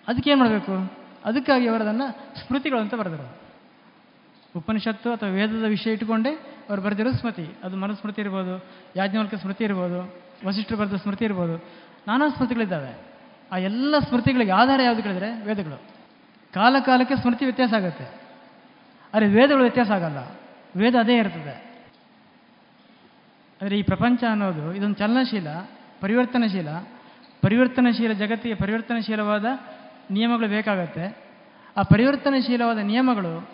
ಅದಕ್ಕೇನು 0.07 0.39
ಮಾಡಬೇಕು? 0.39 0.75
ಅದಕ್ಕಾಗಿ 1.25 1.67
ಅವರು 1.67 1.83
ಅದನ್ನು 1.83 2.07
ಸ್ಮೃತಿಗಳು 2.39 2.79
ಅಂತ 2.79 2.93
ಬರೆದರು. 2.93 3.27
ಉಪನಿಷತ್ತು 4.57 5.11
ಅಥವಾ 5.11 5.29
ವೇದದ 5.29 5.65
ವಿಷಯ 5.67 5.91
ಇಟ್ಟುಕೊಂಡೇ 5.91 6.31
ಅವರು 6.69 6.81
ಬರೆದಿರೋ 6.81 7.11
ಸ್ಮೃತಿ. 7.11 7.45
ಅದು 7.63 7.75
ಮನುಸ್ಮೃತಿ 7.75 8.21
ಇರ್ಬೋದು, 8.21 8.53
ಯಾಜ್ಞವಲ್ಕ 8.95 9.35
ಸ್ಮೃತಿ 9.35 9.63
ಇರ್ಬೋದು 9.63 9.99
ವಸಿಷ್ಠರು 10.47 10.77
ಬರೆದ 10.77 10.95
ಸ್ಮೃತಿ 10.95 11.25
ಇರ್ಬೋದು, 11.25 11.55
ನಾನಾ 12.07 12.27
ಸ್ಮೃತಿಗಳಿದ್ದಾವೆ. 12.27 12.93
ಆ 13.51 13.57
ಎಲ್ಲ 13.57 13.99
ಸ್ಮೃತಿಗಳಿಗೆ 13.99 14.51
ಆಧಾರ 14.51 14.79
ಯಾವುದು 14.83 15.03
ಕೇಳಿದರೆ 15.03 15.41
ವೇದಗಳು. 15.41 15.81
ಕಾಲ 16.53 16.75
ಕಾಲಕ್ಕೆ 16.79 17.15
ಸ್ಮೃತಿ 17.15 17.45
ವ್ಯತ್ಯಾಸ 17.45 17.73
ಆಗುತ್ತೆ. 17.73 18.21
ಆದರೆ 19.13 19.27
ವೇದಗಳು 19.27 19.61
ವ್ಯತ್ಯಾಸ 19.61 19.91
ಆಗಲ್ಲ. 19.91 20.17
ವೇದ 20.75 20.95
ಅದೇ 20.95 21.17
ಇರ್ತದೆ. 21.17 21.67
ಆದರೆ 23.61 23.79
ಈ 23.79 23.81
ಪ್ರಪಂಚ 23.81 24.23
ಅನ್ನೋದು 24.23 24.73
ಇದೊಂದು 24.73 24.95
ಚಲನಶೀಲ, 24.95 25.47
ಪರಿವರ್ತನಶೀಲ. 26.01 26.69
ಪರಿವರ್ತನಶೀಲ 27.41 28.11
ಜಗತ್ತಿಗೆ 28.11 28.55
ಪರಿವರ್ತನಶೀಲವಾದ 28.55 29.45
ನಿಯಮಗಳು 30.11 30.47
ಬೇಕಾಗತ್ತೆ. 30.47 31.17
ಆ 31.77 31.81
ಪರಿವರ್ತನಶೀಲವಾದ 31.81 32.77
ನಿಯಮಗಳು 32.77 33.49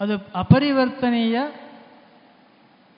ಅದು 0.00 0.30
ಅಪರಿವರ್ತನೀಯ 0.34 1.40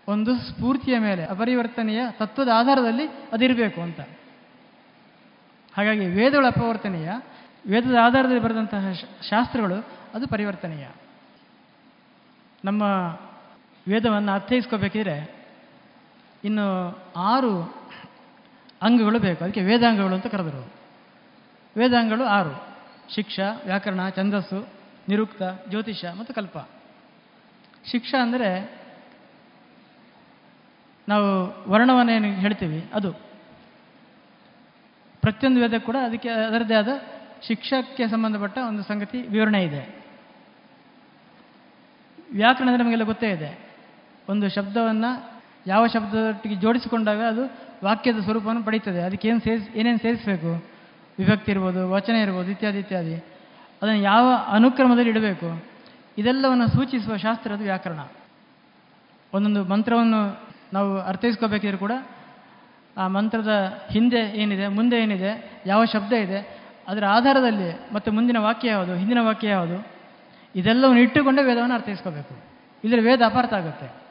ಒಂದು 0.08 0.36
ಸ್ಫೂರ್ತಿಯ 0.36 0.98
ಮೇಲೆ, 0.98 1.24
ಅಪರಿವರ್ತನೀಯ 1.24 2.00
ತತ್ವದ 2.10 2.48
ಆಧಾರದಲ್ಲಿ 2.54 3.06
ಅದಿರಬೇಕು 3.06 3.80
ಅಂತ. 3.80 4.00
ಹಾಗಾಗಿ 5.76 6.06
ವೇದಗಳ 6.06 6.46
ಅಪವರ್ತನೀಯ 6.46 7.10
ವೇದದ 7.66 7.96
ಆಧಾರದಲ್ಲಿ 8.02 8.40
ಬರೆದಂತಹ 8.40 8.92
ಶಾಸ್ತ್ರಗಳು 9.30 9.74
ಅದು 10.14 10.26
ಪರಿವರ್ತನೀಯ. 10.26 10.86
ನಮ್ಮ 12.64 12.82
ವೇದವನ್ನು 13.88 14.32
ಅರ್ಥೈಸ್ಕೋಬೇಕಿದ್ರೆ 14.32 15.46
ಇನ್ನು 16.44 16.98
ಆರು 17.16 17.62
ಅಂಗಗಳು 18.82 19.18
ಬೇಕು. 19.18 19.44
ಅದಕ್ಕೆ 19.44 19.62
ವೇದಾಂಗಗಳು 19.62 20.14
ಅಂತ 20.14 20.26
ಕರೆದರು 20.26 20.72
ವೇದಾಂಗಗಳು 21.76 22.24
ಆರು. 22.24 22.66
ಶಿಕ್ಷಾ, 23.14 23.62
ವ್ಯಾಕರಣ, 23.64 24.08
ಛಂದಸ್ಸು, 24.08 24.68
ನಿರುಕ್ತ, 25.08 25.42
ಜ್ಯೋತಿಷ 25.68 26.04
ಮತ್ತು 26.04 26.34
ಕಲ್ಪ. 26.34 26.58
ಶಿಕ್ಷಾ 27.84 28.22
ಅಂದರೆ 28.22 28.80
ನಾವು 31.08 31.70
ವರ್ಣವನ್ನೇನು 31.70 32.26
ಹೇಳ್ತೀವಿ? 32.26 32.84
ಅದು. 32.94 33.23
ಪ್ರತಿಯೊಂದು 35.24 35.60
ವೇದ 35.60 35.76
ಕೂಡ 35.78 35.96
ಅದಕ್ಕೆ 36.06 36.28
ಅದರದೇ 36.28 36.74
ಆದ 36.74 36.92
ಶಿಕ್ಷಕ್ಕೆ 37.46 38.04
ಸಂಬಂಧಪಟ್ಟ 38.08 38.56
ಒಂದು 38.70 38.82
ಸಂಗತಿ 38.82 39.18
ವಿವರಣೆ 39.34 39.60
ಇದೆ. 39.64 39.82
ವ್ಯಾಕರಣ 42.34 42.66
ಅಂದರೆ 42.68 42.82
ನಮಗೆಲ್ಲ 42.84 43.04
ಗೊತ್ತೇ 43.04 43.28
ಇದೆ. 43.30 43.50
ಒಂದು 44.28 44.46
ಶಬ್ದವನ್ನು 44.48 45.10
ಯಾವ 45.66 45.82
ಶಬ್ದದೊಟ್ಟಿಗೆ 45.86 46.54
ಜೋಡಿಸಿಕೊಂಡಾಗ 46.54 47.20
ಅದು 47.32 47.42
ವಾಕ್ಯದ 47.84 48.20
ಸ್ವರೂಪವನ್ನು 48.20 48.62
ಪಡೀತದೆ 48.64 49.00
ಅದಕ್ಕೆ 49.02 49.28
ಏನು 49.28 49.40
ಸೇರಿಸ್, 49.40 49.68
ಏನೇನು 49.76 49.98
ಸೇರಿಸಬೇಕು? 49.98 50.52
ವಿಭಕ್ತಿ 51.18 51.50
ಇರ್ಬೋದು, 51.52 51.80
ವಚನ 51.90 52.14
ಇರ್ಬೋದು, 52.14 52.50
ಇತ್ಯಾದಿ 52.50 52.78
ಇತ್ಯಾದಿ. 52.78 53.16
ಅದನ್ನು 53.82 54.00
ಯಾವ 54.02 54.26
ಅನುಕ್ರಮದಲ್ಲಿ 54.48 55.10
ಇಡಬೇಕು? 55.10 55.48
ಇದೆಲ್ಲವನ್ನು 56.18 56.66
ಸೂಚಿಸುವ 56.68 57.16
ಶಾಸ್ತ್ರ 57.16 57.52
ಅದು 57.52 57.64
ವ್ಯಾಕರಣ. 57.64 58.00
ಒಂದೊಂದು 59.32 59.62
ಮಂತ್ರವನ್ನು 59.64 60.20
ನಾವು 60.72 60.90
ಅರ್ಥೈಸ್ಕೋಬೇಕಿದ್ರು 60.98 61.78
ಕೂಡ 61.78 61.92
ಆ 62.96 63.06
ಮಂತ್ರದ 63.06 63.82
ಹಿಂದೆ 63.90 64.18
ಏನಿದೆ, 64.18 64.68
ಮುಂದೆ 64.68 64.96
ಏನಿದೆ, 64.96 65.62
ಯಾವ 65.66 65.84
ಶಬ್ದ 65.84 66.12
ಇದೆ, 66.12 66.64
ಅದರ 66.88 67.04
ಆಧಾರದಲ್ಲಿ 67.06 67.94
ಮತ್ತು 67.94 68.12
ಮುಂದಿನ 68.12 68.38
ವಾಕ್ಯ 68.38 68.68
ಯಾವುದು, 68.68 68.94
ಹಿಂದಿನ 68.94 69.18
ವಾಕ್ಯ 69.20 69.48
ಯಾವುದು, 69.48 69.86
ಇದೆಲ್ಲವನ್ನು 70.54 71.02
ಇಟ್ಟುಕೊಂಡೇ 71.02 71.42
ವೇದವನ್ನು 71.42 71.74
ಅರ್ಥೈಸ್ಕೋಬೇಕು. 71.74 72.44
ಇದರ 72.84 72.98
ವೇದ 73.02 73.22
ಅಪಾರ್ಥ 73.26 73.54
ಆಗುತ್ತೆ. 73.54 74.04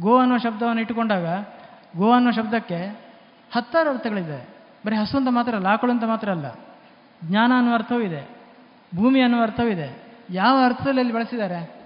ಗೋ 0.00 0.18
ಅನ್ನೋ 0.18 0.38
ಶಬ್ದವನ್ನು 0.38 0.80
ಇಟ್ಟುಕೊಂಡಾಗ, 0.80 1.26
ಗೋ 1.96 2.12
ಅನ್ನೋ 2.12 2.30
ಶಬ್ದಕ್ಕೆ 2.30 3.00
ಹತ್ತಾರು 3.52 3.90
ಅರ್ಥಗಳಿದೆ. 3.90 4.48
ಬರೀ 4.86 4.96
ಹಸು 4.96 5.16
ಅಂತ 5.16 5.28
ಮಾತ್ರ 5.30 5.54
ಅಲ್ಲ, 5.54 5.66
ಆಕಳು 5.66 5.90
ಅಂತ 5.90 6.04
ಮಾತ್ರ 6.04 6.30
ಅಲ್ಲ. 6.30 6.52
ಜ್ಞಾನ 7.24 7.52
ಅನ್ನೋ 7.56 7.74
ಅರ್ಥವೂ 7.74 8.00
ಇದೆ. 8.00 8.28
ಭೂಮಿ 8.96 9.20
ಅನ್ನೋ 9.20 9.42
ಅರ್ಥವೂ 9.42 9.66
ಇದೆ. 9.66 10.02
ಯಾವ 10.30 10.64
ಅರ್ಥದಲ್ಲಿ 10.64 11.00
ಅಲ್ಲಿ 11.00 11.14
ಬಳಸಿದ್ದಾರೆ 11.14 11.80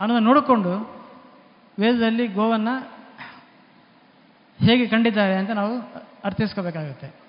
ಅನ್ನೋದನ್ನು 0.00 0.28
ನೋಡಿಕೊಂಡು 0.28 1.01
ವೇದದಲ್ಲಿ 1.80 2.26
ಗೋವನ್ನು 2.26 2.74
ಹೇಗೆ 4.64 4.86
ಕಂಡಿದ್ದಾರೆ 4.86 5.34
ಅಂತ 5.34 5.50
ನಾವು 5.50 5.78
ಅರ್ಥೈಸ್ಕೋಬೇಕಾಗುತ್ತೆ. 6.24 7.22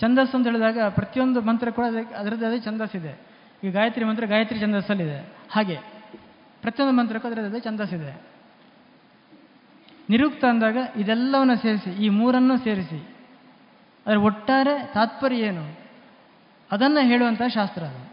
ಛಂದಸ್ 0.00 0.34
ಅಂತ 0.34 0.46
ಹೇಳಿದಾಗ 0.46 0.78
ಪ್ರತಿಯೊಂದು 0.88 1.40
ಮಂತ್ರ 1.40 1.70
ಕೂಡ 1.70 1.84
ಅದಕ್ಕೆ 1.84 2.14
ಅದರದ್ದೇ 2.14 2.46
ಅದೇ 2.46 2.60
ಛಂದಸ್ಸಿದೆ 2.60 3.20
ಈ 3.64 3.70
ಗಾಯತ್ರಿ 3.70 4.04
ಮಂತ್ರ 4.04 4.26
ಗಾಯತ್ರಿ 4.26 4.60
ಛಂದಸ್ಸಲ್ಲಿದೆ 4.60 5.32
ಹಾಗೆ 5.50 5.76
ಪ್ರತಿಯೊಂದು 6.62 6.96
ಮಂತ್ರಕ್ಕೂ 6.96 7.28
ಅದರದ್ದೇ 7.28 7.94
ಇದೆ. 7.94 8.20
ನಿರುಕ್ತ 10.10 10.44
ಅಂದಾಗ 10.44 10.76
ಇದೆಲ್ಲವನ್ನು 10.96 11.56
ಸೇರಿಸಿ, 11.56 11.90
ಈ 11.90 12.08
ಮೂರನ್ನು 12.08 12.56
ಸೇರಿಸಿ, 12.56 13.16
ಅದರ 14.06 14.16
ಒಟ್ಟಾರೆ 14.16 14.86
ತಾತ್ಪರ್ಯ 14.86 15.36
ಏನು? 15.36 15.78
ಅದನ್ನು 16.70 17.00
ಹೇಳುವಂಥ 17.00 17.42
ಶಾಸ್ತ್ರ 17.54 17.82
ಅದು. 17.82 18.12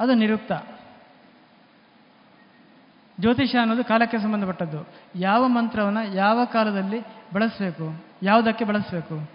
ಅದು 0.00 0.14
ನಿರುಕ್ತ. 0.14 0.52
ಜ್ಯೋತಿಷ 3.20 3.56
ಅನ್ನೋದು 3.60 3.84
ಕಾಲಕ್ಕೆ 3.84 4.18
ಸಂಬಂಧಪಟ್ಟದ್ದು. 4.18 4.88
ಯಾವ 5.14 5.48
ಮಂತ್ರವನ್ನು 5.48 6.14
ಯಾವ 6.14 6.44
ಕಾಲದಲ್ಲಿ 6.44 7.00
ಬಳಸಬೇಕು? 7.34 8.04
ಯಾವುದಕ್ಕೆ 8.22 8.64
ಬಳಸಬೇಕು? 8.64 9.30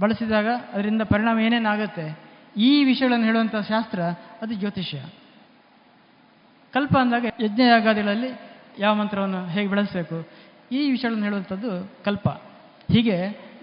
ಬಳಸಿದಾಗ 0.00 0.46
ಅದರಿಂದ 0.72 1.02
ಪರಿಣಾಮ 1.02 1.38
ಏನೇನಾಗುತ್ತೆ 1.38 2.18
ಈ 2.56 2.84
ವಿಷಯಗಳನ್ನು 2.84 3.24
ಹೇಳುವಂಥ 3.24 3.56
ಶಾಸ್ತ್ರ 3.56 4.02
ಅದು 4.42 4.54
ಜ್ಯೋತಿಷ್ಯ 4.54 4.98
ಕಲ್ಪ 6.72 6.96
ಅಂದಾಗ 6.96 7.24
ಯಜ್ಞಯಾಗಾದಿಗಳಲ್ಲಿ 7.40 8.40
ಯಾವ 8.78 8.94
ಮಂತ್ರವನ್ನು 8.94 9.46
ಹೇಗೆ 9.46 9.70
ಬಳಸಬೇಕು? 9.70 10.28
ಈ 10.72 10.90
ವಿಷಯಗಳನ್ನು 10.90 11.24
ಹೇಳುವಂಥದ್ದು 11.24 11.90
ಕಲ್ಪ. 12.04 12.28
ಹೀಗೆ 12.92 13.16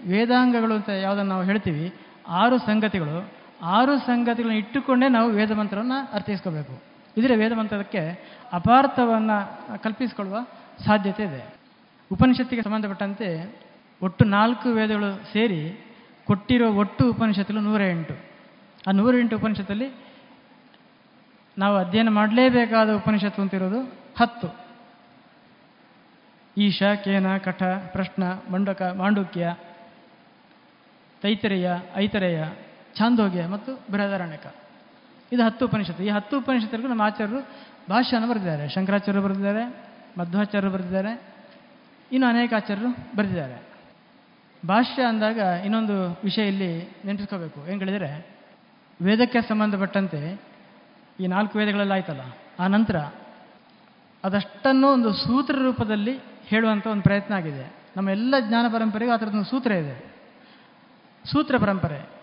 ವೇದಾಂಗಗಳು 0.08 0.74
ಅಂತ 0.74 0.88
ಯಾವುದನ್ನು 0.88 1.28
ನಾವು 1.28 1.44
ಹೇಳ್ತೀವಿ, 1.44 1.94
ಆರು 2.28 2.58
ಸಂಗತಿಗಳು. 2.58 3.30
ಆರು 3.62 3.98
ಸಂಗತಿಗಳನ್ನು 3.98 4.58
ಇಟ್ಟುಕೊಂಡೇ 4.58 5.08
ನಾವು 5.08 5.30
ವೇದ 5.30 5.50
ಮಂತ್ರವನ್ನು 5.50 6.14
ಅರ್ಥೈಸ್ಕೋಬೇಕು. 6.14 6.91
ಇದರ 7.16 7.30
ವೇದ 7.36 7.52
ಮಂತ್ರಕ್ಕೆ 7.52 8.32
ಅಪಾರ್ಥವನ್ನು 8.52 9.82
ಕಲ್ಪಿಸಿಕೊಳ್ಳುವ 9.82 10.38
ಸಾಧ್ಯತೆ 10.86 11.22
ಇದೆ. 11.22 11.54
ಉಪನಿಷತ್ತಿಗೆ 12.12 12.62
ಸಂಬಂಧಪಟ್ಟಂತೆ 12.62 13.60
ಒಟ್ಟು 14.02 14.24
ನಾಲ್ಕು 14.24 14.68
ವೇದಗಳು 14.68 15.32
ಸೇರಿ 15.32 15.86
ಕೊಟ್ಟಿರೋ 16.26 16.72
ಒಟ್ಟು 16.72 17.10
ಉಪನಿಷತ್ತುಗಳು 17.10 17.62
ನೂರ 17.62 17.80
ಎಂಟು 17.80 18.14
ಆ 18.88 18.90
ನೂರ 18.90 19.18
ಎಂಟು 19.18 19.36
ಉಪನಿಷತ್ತಲ್ಲಿ 19.36 19.92
ನಾವು 21.58 21.76
ಅಧ್ಯಯನ 21.76 22.08
ಮಾಡಲೇಬೇಕಾದ 22.08 22.94
ಉಪನಿಷತ್ತು 22.94 23.42
ಅಂತಿರೋದು 23.42 23.80
ಹತ್ತು. 24.20 24.62
ಈಶ, 26.56 26.82
ಕೇನ, 26.82 27.36
ಕಠ, 27.36 27.62
ಪ್ರಶ್ನ, 27.62 28.22
ಮಂಡಕ, 28.52 28.82
ಮಾಂಡುಕ್ಯ, 28.82 29.54
ತೈತರೇಯ, 31.22 31.70
ಐತರೇಯ, 31.96 32.44
ಛಾಂದೋಗ್ಯ 32.98 33.46
ಮತ್ತು 33.46 33.92
ಬೃಹದಾರಣ್ಯಕ. 33.92 34.54
ಇದು 35.32 35.42
ಹತ್ತು 35.42 35.66
ಉಪನಿಷತ್ತು. 35.66 36.02
ಈ 36.04 36.08
ಹತ್ತು 36.08 36.38
ಉಪನಿಷತ್ತರಿಗೂ 36.38 36.88
ನಮ್ಮ 36.88 37.02
ಆಚಾರ್ಯರು 37.02 37.40
ಭಾಷ್ಯವನ್ನು 37.90 38.28
ಬರೆದಿದ್ದಾರೆ. 38.28 38.68
ಶಂಕರಾಚಾರ್ಯರು 38.68 39.24
ಬರೆದಿದ್ದಾರೆ, 39.24 39.64
ಮಧ್ವಾಚಾರ್ಯರು 40.18 40.72
ಬರೆದಿದ್ದಾರೆ, 40.72 41.12
ಇನ್ನು 42.12 42.26
ಅನೇಕ 42.26 42.52
ಆಚಾರ್ಯರು 42.54 43.16
ಬರೆದಿದ್ದಾರೆ. 43.16 43.56
ಭಾಷ್ಯ 44.66 45.02
ಅಂದಾಗ 45.02 45.38
ಇನ್ನೊಂದು 45.38 45.94
ವಿಷಯ 46.24 46.44
ಇಲ್ಲಿ 46.48 46.70
ನೆನಪಿಸ್ಕೋಬೇಕು. 47.04 47.60
ಏನು 47.70 47.78
ಹೇಳಿದರೆ 47.78 48.26
ವೇದಕ್ಕೆ 49.02 49.40
ಸಂಬಂಧಪಟ್ಟಂತೆ 49.42 50.40
ಈ 51.20 51.26
ನಾಲ್ಕು 51.26 51.58
ವೇದಗಳೆಲ್ಲ 51.58 51.92
ಆಯ್ತಲ್ಲ, 51.92 52.24
ಆ 52.60 52.66
ನಂತರ 52.66 52.96
ಅದಷ್ಟನ್ನು 54.24 54.88
ಒಂದು 54.92 55.10
ಸೂತ್ರ 55.12 55.54
ರೂಪದಲ್ಲಿ 55.54 56.14
ಹೇಳುವಂಥ 56.46 56.86
ಒಂದು 56.86 57.02
ಪ್ರಯತ್ನ 57.02 57.34
ಆಗಿದೆ. 57.34 57.72
ನಮ್ಮ 57.96 58.10
ಎಲ್ಲ 58.10 58.34
ಜ್ಞಾನ 58.40 58.66
ಪರಂಪರೆಗೂ 58.68 59.12
ಆ 59.12 59.16
ಥರದೊಂದು 59.16 59.50
ಸೂತ್ರ 59.50 59.72
ಇದೆ. 59.72 59.96
ಸೂತ್ರ 61.30 61.58
ಪರಂಪರೆ. 61.58 62.21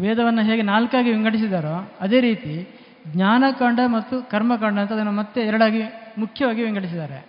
ವೇದವನ್ನು 0.00 0.42
ಹೇಗೆ 0.42 0.62
ನಾಲ್ಕಾಗಿ 0.62 1.10
ವಿಂಗಡಿಸಿದಾರೋ 1.10 1.92
ಅದೇ 2.00 2.20
ರೀತಿ 2.20 2.68
ಜ್ಞಾನಕಾಂಡ 3.06 3.80
ಮತ್ತು 3.86 4.30
ಕರ್ಮಕಾಂಡ 4.30 4.78
ಅಂತ 4.78 4.92
ಅದನ್ನು 4.92 5.12
ಮತ್ತೆ 5.12 5.40
ಎರಡಾಗಿ 5.40 5.82
ಮುಖ್ಯವಾಗಿ 6.18 6.62
ವಿಂಗಡಿಸಿದ್ದಾರೆ. 6.62 7.26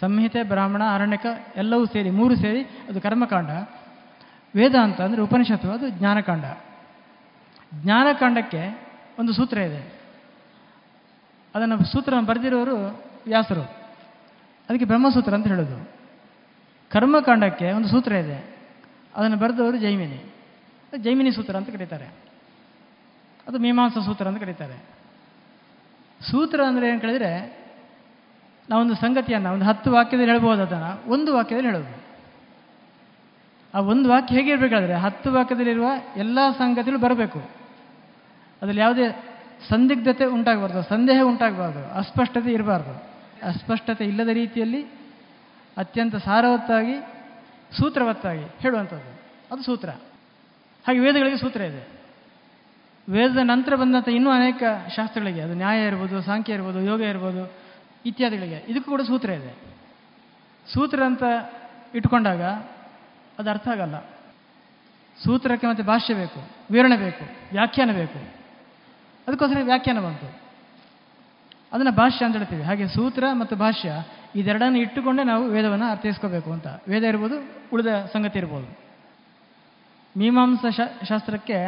ಸಂಹಿತೆ, 0.00 0.42
ಬ್ರಾಹ್ಮಣ, 0.42 0.82
ಅರಣ್ಯಕ 0.94 1.26
ಎಲ್ಲವೂ 1.56 1.86
ಸೇರಿ, 1.86 2.10
ಮೂರು 2.10 2.36
ಸೇರಿ 2.36 2.62
ಅದು 2.62 3.00
ಕರ್ಮಕಾಂಡ. 3.00 3.50
ವೇದಾಂತ 4.56 5.00
ಅಂದರೆ 5.00 5.22
ಉಪನಿಷತ್ತು, 5.22 5.70
ಅದು 5.70 5.88
ಜ್ಞಾನಕಾಂಡ. 5.88 6.44
ಜ್ಞಾನಕಾಂಡಕ್ಕೆ 7.82 8.88
ಒಂದು 9.18 9.32
ಸೂತ್ರ 9.32 9.58
ಇದೆ. 9.58 9.92
ಅದನ್ನು 11.54 11.84
ಸೂತ್ರವನ್ನು 11.84 12.28
ಬರೆದಿರೋರು 12.28 13.04
ವ್ಯಾಸರು. 13.26 13.60
ಅದಕ್ಕೆ 14.68 14.84
ಬ್ರಹ್ಮಸೂತ್ರ 14.84 15.34
ಅಂತ 15.34 15.46
ಹೇಳೋದು. 15.46 15.90
ಕರ್ಮಕಾಂಡಕ್ಕೆ 16.90 17.72
ಒಂದು 17.72 17.88
ಸೂತ್ರ 17.88 18.12
ಇದೆ. 18.12 18.56
ಅದನ್ನು 19.16 19.36
ಬರೆದವರು 19.36 19.76
ಜೈಮಿನಿ. 19.76 20.34
ಜೈಮಿನಿ 20.96 21.30
ಸೂತ್ರ 21.30 21.56
ಅಂತ 21.56 21.70
ಕರೀತಾರೆ. 21.70 22.06
ಅದು 23.46 23.58
ಮೀಮಾಂಸಾ 23.58 24.00
ಸೂತ್ರ 24.00 24.28
ಅಂತ 24.28 24.40
ಕರೀತಾರೆ. 24.40 24.84
ಸೂತ್ರ 26.30 26.64
ಅಂದರೆ 26.64 26.88
ಏನು 26.88 27.00
ಕೇಳಿದರೆ 27.00 27.58
ನಾವೊಂದು 28.70 28.94
ಸಂಗತಿಯನ್ನು, 28.94 29.52
ಒಂದು 29.52 29.64
ಹತ್ತು 29.64 29.90
ವಾಕ್ಯದಲ್ಲಿ 29.90 30.30
ಹೇಳ್ಬೋದು 30.30 30.62
ಅದನ್ನು. 30.62 31.10
ಒಂದು 31.10 31.34
ವಾಕ್ಯದಲ್ಲಿ 31.34 31.68
ಹೇಳೋದು. 31.68 32.02
ಆ 33.74 33.80
ಒಂದು 33.80 34.08
ವಾಕ್ಯ 34.08 34.34
ಹೇಗೆ 34.34 34.50
ಇರಬೇಕಾದ್ರೆ, 34.50 34.94
ಹತ್ತು 34.94 35.32
ವಾಕ್ಯದಲ್ಲಿರುವ 35.32 35.86
ಎಲ್ಲ 36.16 36.38
ಸಂಗತಿಗಳು 36.50 36.98
ಬರಬೇಕು. 36.98 37.38
ಅದರಲ್ಲಿ 38.62 38.80
ಯಾವುದೇ 38.80 39.24
ಸಂದಿಗ್ಧತೆ 39.68 40.24
ಉಂಟಾಗಬಾರ್ದು, 40.24 40.82
ಸಂದೇಹ 40.82 41.22
ಉಂಟಾಗಬಾರ್ದು, 41.22 41.94
ಅಸ್ಪಷ್ಟತೆ 41.94 42.52
ಇರಬಾರ್ದು. 42.52 42.92
ಅಸ್ಪಷ್ಟತೆ 43.46 44.04
ಇಲ್ಲದ 44.04 44.28
ರೀತಿಯಲ್ಲಿ, 44.28 44.82
ಅತ್ಯಂತ 45.76 46.16
ಸಾರವತ್ತಾಗಿ, 46.16 46.94
ಸೂತ್ರವತ್ತಾಗಿ 47.76 48.44
ಹೇಳುವಂಥದ್ದು. 48.58 49.22
ಅದು 49.54 49.62
ಸೂತ್ರ. 49.62 49.88
ಹಾಗೆ 50.88 50.98
ವೇದಗಳಿಗೆ 50.98 51.36
ಸೂತ್ರ 51.36 51.60
ಇದೆ. 51.60 51.82
ವೇದದ 53.08 53.36
ನಂತರ 53.36 53.74
ಬಂದಂಥ 53.74 54.08
ಇನ್ನೂ 54.08 54.30
ಅನೇಕ 54.30 54.62
ಶಾಸ್ತ್ರಗಳಿಗೆ, 54.96 55.40
ಅದು 55.40 55.54
ನ್ಯಾಯ 55.54 55.86
ಇರ್ಬೋದು, 55.86 56.22
ಸಾಂಖ್ಯ 56.22 56.52
ಇರ್ಬೋದು, 56.52 56.80
ಯೋಗ 56.80 57.00
ಇರ್ಬೋದು, 57.00 57.52
ಇತ್ಯಾದಿಗಳಿಗೆ 58.06 58.64
ಇದಕ್ಕೂ 58.68 58.90
ಕೂಡ 58.90 59.00
ಸೂತ್ರ 59.00 59.30
ಇದೆ. 59.30 59.52
ಸೂತ್ರ 60.72 61.02
ಅಂತ 61.04 61.22
ಇಟ್ಕೊಂಡಾಗ 61.94 62.42
ಅದು 63.38 63.50
ಅರ್ಥ 63.50 63.68
ಆಗಲ್ಲ. 63.68 63.94
ಸೂತ್ರಕ್ಕೆ 65.24 65.66
ಮತ್ತೆ 65.66 65.82
ಭಾಷ್ಯ 65.82 66.14
ಬೇಕು, 66.14 66.40
ವಿವರಣೆ 66.70 66.96
ಬೇಕು, 66.96 67.24
ವ್ಯಾಖ್ಯಾನ 67.52 67.92
ಬೇಕು. 67.92 68.18
ಅದಕ್ಕೋಸ್ಕರ 69.28 69.60
ವ್ಯಾಖ್ಯಾನ 69.64 70.00
ಬಂತು. 70.00 70.40
ಅದನ್ನು 71.72 71.92
ಭಾಷ್ಯ 71.92 72.24
ಅಂತ 72.24 72.36
ಹೇಳ್ತೀವಿ. 72.36 72.62
ಹಾಗೆ 72.62 72.88
ಸೂತ್ರ 72.88 73.24
ಮತ್ತು 73.32 73.56
ಭಾಷ್ಯ 73.56 73.92
ಇದೆರಡನ್ನು 74.36 74.78
ಇಟ್ಟುಕೊಂಡೇ 74.78 75.24
ನಾವು 75.24 75.44
ವೇದವನ್ನು 75.44 75.90
ಅರ್ಥೈಸ್ಕೋಬೇಕು 75.90 76.52
ಅಂತ. 76.52 76.66
ವೇದ 76.88 77.02
ಇರ್ಬೋದು, 77.02 77.36
ಉಳಿದ 77.72 77.86
ಸಂಗತಿ 78.12 78.38
ಇರ್ಬೋದು. 78.38 78.87
ಮೀಮಾಂಸಾ 80.14 80.70
ಶಾಸ್ತ್ರಕ್ಕೆ 81.04 81.58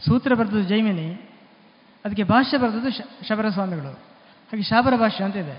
ಸೂತ್ರ 0.00 0.34
ಬರೆದದ್ದು 0.34 0.62
ಜೈಮಿನಿ, 0.62 1.08
ಅದಕ್ಕೆ 2.04 2.24
ಭಾಷ್ಯ 2.24 2.58
ಬರೆದದ್ದು 2.58 2.90
ಶಬರ 3.28 3.48
ಸ್ವಾಮಿಗಳು 3.48 3.92
ಹಾಗೆ 4.50 4.62
ಶಾಬರ 4.62 4.94
ಭಾಷ್ಯ 4.96 5.24
ಅಂತ 5.24 5.36
ಇದೆ. 5.36 5.56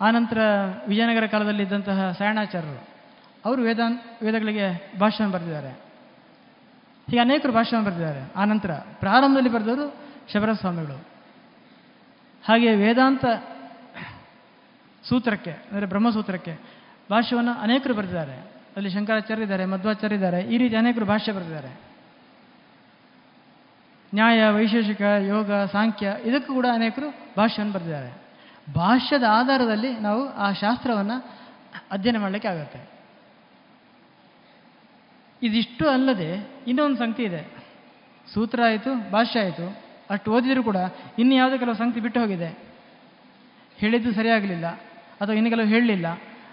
ಆನಂತರ 0.00 0.40
ವಿಜಯನಗರ 0.88 1.26
ಕಾಲದಲ್ಲಿದ್ದಂತಹ 1.26 2.12
ಸಾಯಣಾಚಾರ್ಯರು 2.18 2.82
ಅವರು 3.44 3.60
ವೇದಾನ್ 3.62 3.96
ವೇದಗಳಿಗೆ 4.22 4.66
ಭಾಷ್ಯವನ್ನು 4.98 5.34
ಬರೆದಿದ್ದಾರೆ. 5.34 5.72
ಹೀಗೆ 7.08 7.20
ಅನೇಕರು 7.20 7.52
ಭಾಷ್ಯವನ್ನು 7.52 7.86
ಬರೆದಿದ್ದಾರೆ. 7.86 8.22
ಆನಂತರ 8.36 8.72
ಪ್ರಾರಂಭದಲ್ಲಿ 8.74 9.50
ಬರೆದವರು 9.50 9.86
ಶಬರ 10.32 10.52
ಸ್ವಾಮಿಗಳು 10.52 10.98
ಹಾಗೆ 12.44 12.70
ವೇದಾಂತ 12.74 13.24
ಸೂತ್ರಕ್ಕೆ, 15.04 15.50
ಅಂದರೆ 15.50 15.86
ಬ್ರಹ್ಮಸೂತ್ರಕ್ಕೆ 15.86 16.54
ಭಾಷ್ಯವನ್ನು 17.10 17.54
ಅನೇಕರು 17.60 17.94
ಬರೆದಿದ್ದಾರೆ. 17.94 18.36
ಅಲ್ಲಿ 18.80 18.90
ಶಂಕರಾಚಾರ್ಯ 18.90 19.42
ಇದ್ದಾರೆ 19.42 19.64
ಮಧ್ವಾಚಾರ್ಯ 19.64 20.16
ಇದ್ದಾರೆ 20.16 20.42
ಈ 20.42 20.58
ರೀತಿ 20.58 20.76
ಅನೇಕರು 20.76 21.04
ಭಾಷ್ಯ 21.04 21.32
ಬರೆದಿದ್ದಾರೆ. 21.32 21.70
ನ್ಯಾಯ, 24.14 24.48
ವೈಶೇಷಿಕ, 24.50 25.00
ಯೋಗ, 25.00 25.52
ಸಾಂಖ್ಯ, 25.52 26.14
ಇದಕ್ಕೂ 26.24 26.54
ಕೂಡ 26.54 26.66
ಅನೇಕರು 26.72 27.08
ಭಾಷ್ಯವನ್ನು 27.36 27.72
ಬರೆದಿದ್ದಾರೆ. 27.72 28.10
ಭಾಷ್ಯದ 28.74 29.22
ಆಧಾರದಲ್ಲಿ 29.28 29.98
ನಾವು 29.98 30.28
ಆ 30.28 30.52
ಶಾಸ್ತ್ರವನ್ನು 30.52 31.16
ಅಧ್ಯಯನ 31.90 32.18
ಮಾಡಲಿಕ್ಕೆ 32.18 32.48
ಆಗುತ್ತೆ. 32.48 32.80
ಇದಿಷ್ಟು 35.42 35.88
ಅಲ್ಲದೆ 35.88 36.30
ಇನ್ನೊಂದು 36.66 36.96
ಸಂಗತಿ 36.96 37.22
ಇದೆ. 37.22 37.42
ಸೂತ್ರ 38.34 38.60
ಆಯಿತು, 38.64 39.10
ಭಾಷ್ಯ 39.10 39.40
ಆಯಿತು, 39.40 39.78
ಅಷ್ಟು 40.10 40.32
ಓದಿದರೂ 40.32 40.62
ಕೂಡ 40.62 40.76
ಇನ್ನು 41.18 41.34
ಯಾವುದೋ 41.34 41.58
ಕೆಲವು 41.58 41.74
ಸಂಗತಿ 41.74 42.00
ಬಿಟ್ಟು 42.00 42.20
ಹೋಗಿದೆ. 42.20 42.50
ಹೇಳಿದ್ದು 43.78 44.12
ಸರಿಯಾಗಲಿಲ್ಲ, 44.12 44.66
ಅಥವಾ 45.20 45.34
ಇನ್ನು 45.34 45.50
ಕೆಲವು 45.50 45.66
ಹೇಳಲಿಲ್ಲ, 45.66 46.08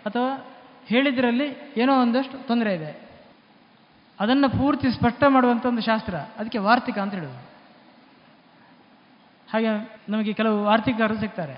ಅಥವಾ 0.06 0.57
ಹೇಳಿದ್ರಲ್ಲಿ 0.90 1.48
ಏನೋ 1.78 2.02
ಒಂದಷ್ಟು 2.02 2.48
ತೊಂದರೆ 2.48 2.76
ಇದೆ. 2.76 2.92
ಅದನ್ನು 4.20 4.50
ಪೂರ್ತಿ 4.50 4.92
ಸ್ಪಷ್ಟ 4.92 5.24
ಮಾಡುವಂಥ 5.28 5.66
ಒಂದು 5.66 5.82
ಶಾಸ್ತ್ರ. 5.82 6.16
ಅದಕ್ಕೆ 6.16 6.58
ವಾರ್ತಿಕ 6.58 6.98
ಅಂತ 6.98 7.14
ಹೇಳೋದು. 7.14 7.42
ಹಾಗೆ 9.50 9.68
ನಮಗೆ 10.10 10.34
ಕೆಲವು 10.34 10.64
ವಾರ್ತಿಕರು 10.64 11.20
ಸಿಗ್ತಾರೆ. 11.20 11.56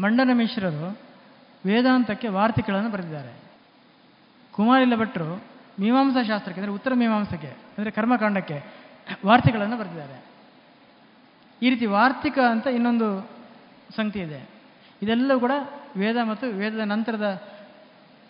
ಮಂಡನ 0.00 0.30
ಮಿಶ್ರರು 0.32 0.98
ವೇದಾಂತಕ್ಕೆ 1.66 2.28
ವಾರ್ತಿಕಗಳನ್ನು 2.28 2.90
ಬರೆದಿದ್ದಾರೆ. 2.90 3.32
ಕುಮಾರಿಲ 4.52 4.94
ಭಟ್ರು 4.96 5.44
ಮೀಮಾಂಸಾ 5.80 6.22
ಶಾಸ್ತ್ರಕ್ಕೆ, 6.22 6.60
ಅಂದರೆ 6.60 6.74
ಉತ್ತರ 6.74 6.94
ಮೀಮಾಂಸಕ್ಕೆ, 6.94 7.48
ಅಂದರೆ 7.48 7.90
ಕರ್ಮಕಾಂಡಕ್ಕೆ 7.90 8.58
ವಾರ್ತಿಗಳನ್ನು 9.26 9.76
ಬರೆದಿದ್ದಾರೆ. 9.76 10.22
ಈ 11.62 11.70
ರೀತಿ 11.70 11.86
ವಾರ್ತಿಕ 11.86 12.38
ಅಂತ 12.38 12.66
ಇನ್ನೊಂದು 12.66 13.28
ಸಂಗತಿ 13.96 14.20
ಇದೆ. 14.20 14.48
ಇದೆಲ್ಲವೂ 15.02 15.40
ಕೂಡ 15.40 15.52
ವೇದ 15.96 16.16
ಮತ್ತು 16.24 16.46
ವೇದದ 16.58 16.80
ನಂತರದ 16.80 17.57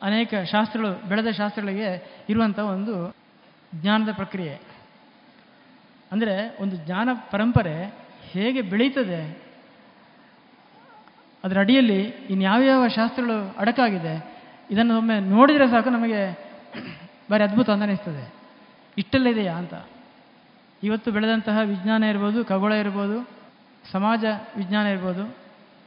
ಅನೇಕ 0.07 0.31
ಶಾಸ್ತ್ರಗಳು, 0.53 0.91
ಬೆಳೆದ 1.11 1.31
ಶಾಸ್ತ್ರಗಳಿಗೆ 1.39 1.89
ಇರುವಂಥ 2.33 2.59
ಒಂದು 2.75 2.95
ಜ್ಞಾನದ 3.73 4.11
ಪ್ರಕ್ರಿಯೆ. 4.21 4.55
ಅಂದರೆ 6.13 6.35
ಒಂದು 6.63 6.75
ಜ್ಞಾನ 6.85 7.09
ಪರಂಪರೆ 7.33 7.75
ಹೇಗೆ 8.33 8.61
ಬೆಳೀತದೆ, 8.73 9.21
ಅದರ 11.45 11.57
ಅಡಿಯಲ್ಲಿ 11.65 12.01
ಇನ್ಯಾವ್ಯಾವ 12.35 12.85
ಶಾಸ್ತ್ರಗಳು 12.99 13.37
ಅಡಕಾಗಿದೆ, 13.63 14.15
ಇದನ್ನು 14.71 14.95
ಒಮ್ಮೆ 15.01 15.17
ನೋಡಿದರೆ 15.35 15.67
ಸಾಕು 15.75 15.91
ನಮಗೆ 15.97 16.21
ಭಾರಿ 17.31 17.45
ಅದ್ಭುತ 17.49 17.69
ಅಂತ 17.75 17.87
ಅನಿಸ್ತದೆ. 17.89 18.25
ಇಷ್ಟೆಲ್ಲ 18.97 19.27
ಇದೆಯಾ 19.35 19.55
ಅಂತ. 19.63 19.75
ಇವತ್ತು 20.83 21.09
ಬೆಳೆದಂತಹ 21.17 21.59
ವಿಜ್ಞಾನ 21.73 22.03
ಇರ್ಬೋದು, 22.13 22.39
ಖಗೋಳ 22.51 22.73
ಇರ್ಬೋದು, 22.85 23.19
ಸಮಾಜ 23.85 24.25
ವಿಜ್ಞಾನ 24.61 24.87
ಇರ್ಬೋದು, 24.95 25.25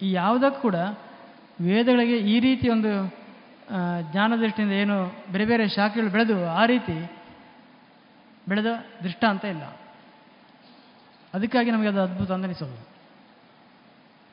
ಈ 0.06 0.08
ಯಾವುದಕ್ಕೂ 0.22 0.60
ಕೂಡ 0.68 0.76
ವೇದಗಳಿಗೆ 1.68 2.18
ಈ 2.34 2.36
ರೀತಿ 2.46 2.68
ಒಂದು 2.76 2.92
ಜ್ಞಾನ 4.12 4.32
ದೃಷ್ಟಿಯಿಂದ 4.42 4.74
ಏನು 4.84 4.96
ಬೇರೆ 5.34 5.46
ಬೇರೆ 5.52 5.66
ಶಾಖೆಗಳು 5.76 6.12
ಬೆಳೆದು 6.16 6.38
ಆ 6.60 6.64
ರೀತಿ 6.72 6.96
ಬೆಳೆದ 8.48 8.70
ದೃಷ್ಟಾಂತ 9.04 9.44
ಇಲ್ಲ. 9.54 9.64
ಅದಕ್ಕಾಗಿ 11.34 11.70
ನಮಗೆ 11.72 11.90
ಅದು 11.94 12.02
ಅದ್ಭುತ 12.04 12.32
ಅಂತ 12.36 12.48
ಅನಿಸೋದು. 12.50 12.80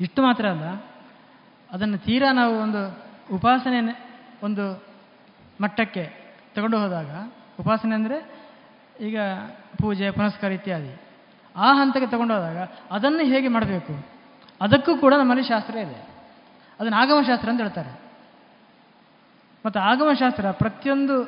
ಇಷ್ಟು 0.01 0.21
ಮಾತ್ರ 0.27 0.45
ಅಲ್ಲ, 0.55 0.67
ಅದನ್ನು 1.71 1.99
ತೀರಾ 2.07 2.29
ನಾವು 2.33 2.55
ಒಂದು 2.65 2.83
ಉಪಾಸನೆ 3.37 3.81
ಒಂದು 4.47 4.65
ಮಟ್ಟಕ್ಕೆ 5.63 6.05
ತಗೊಂಡು 6.57 6.77
ಹೋದಾಗ, 6.83 7.11
ಉಪಾಸನೆ 7.61 7.95
ಅಂದರೆ 7.95 8.19
ಈಗ 9.09 9.19
ಪೂಜೆ, 9.81 10.07
ಪುನಸ್ಕಾರ 10.19 10.51
ಇತ್ಯಾದಿ, 10.59 10.93
ಆ 11.57 11.69
ಹಂತಕ್ಕೆ 11.79 12.09
ತಗೊಂಡು 12.15 12.35
ಹೋದಾಗ 12.35 12.59
ಅದನ್ನು 12.97 13.25
ಹೇಗೆ 13.33 13.49
ಮಾಡಬೇಕು? 13.57 13.95
ಅದಕ್ಕೂ 14.61 14.93
ಕೂಡ 15.05 15.15
ನಮ್ಮಲ್ಲಿ 15.19 15.45
ಶಾಸ್ತ್ರ 15.49 15.75
ಇದೆ. 15.87 15.99
ಅದನ್ನು 16.81 16.97
ಆಗಮಶಾಸ್ತ್ರ 17.03 17.49
ಅಂತ 17.53 17.61
ಹೇಳ್ತಾರೆ. 17.61 17.93
ಮತ್ತು 19.69 19.81
ಆಗಮಶಾಸ್ತ್ರ 19.81 20.51
ಪ್ರತಿಯೊಂದು 20.51 21.25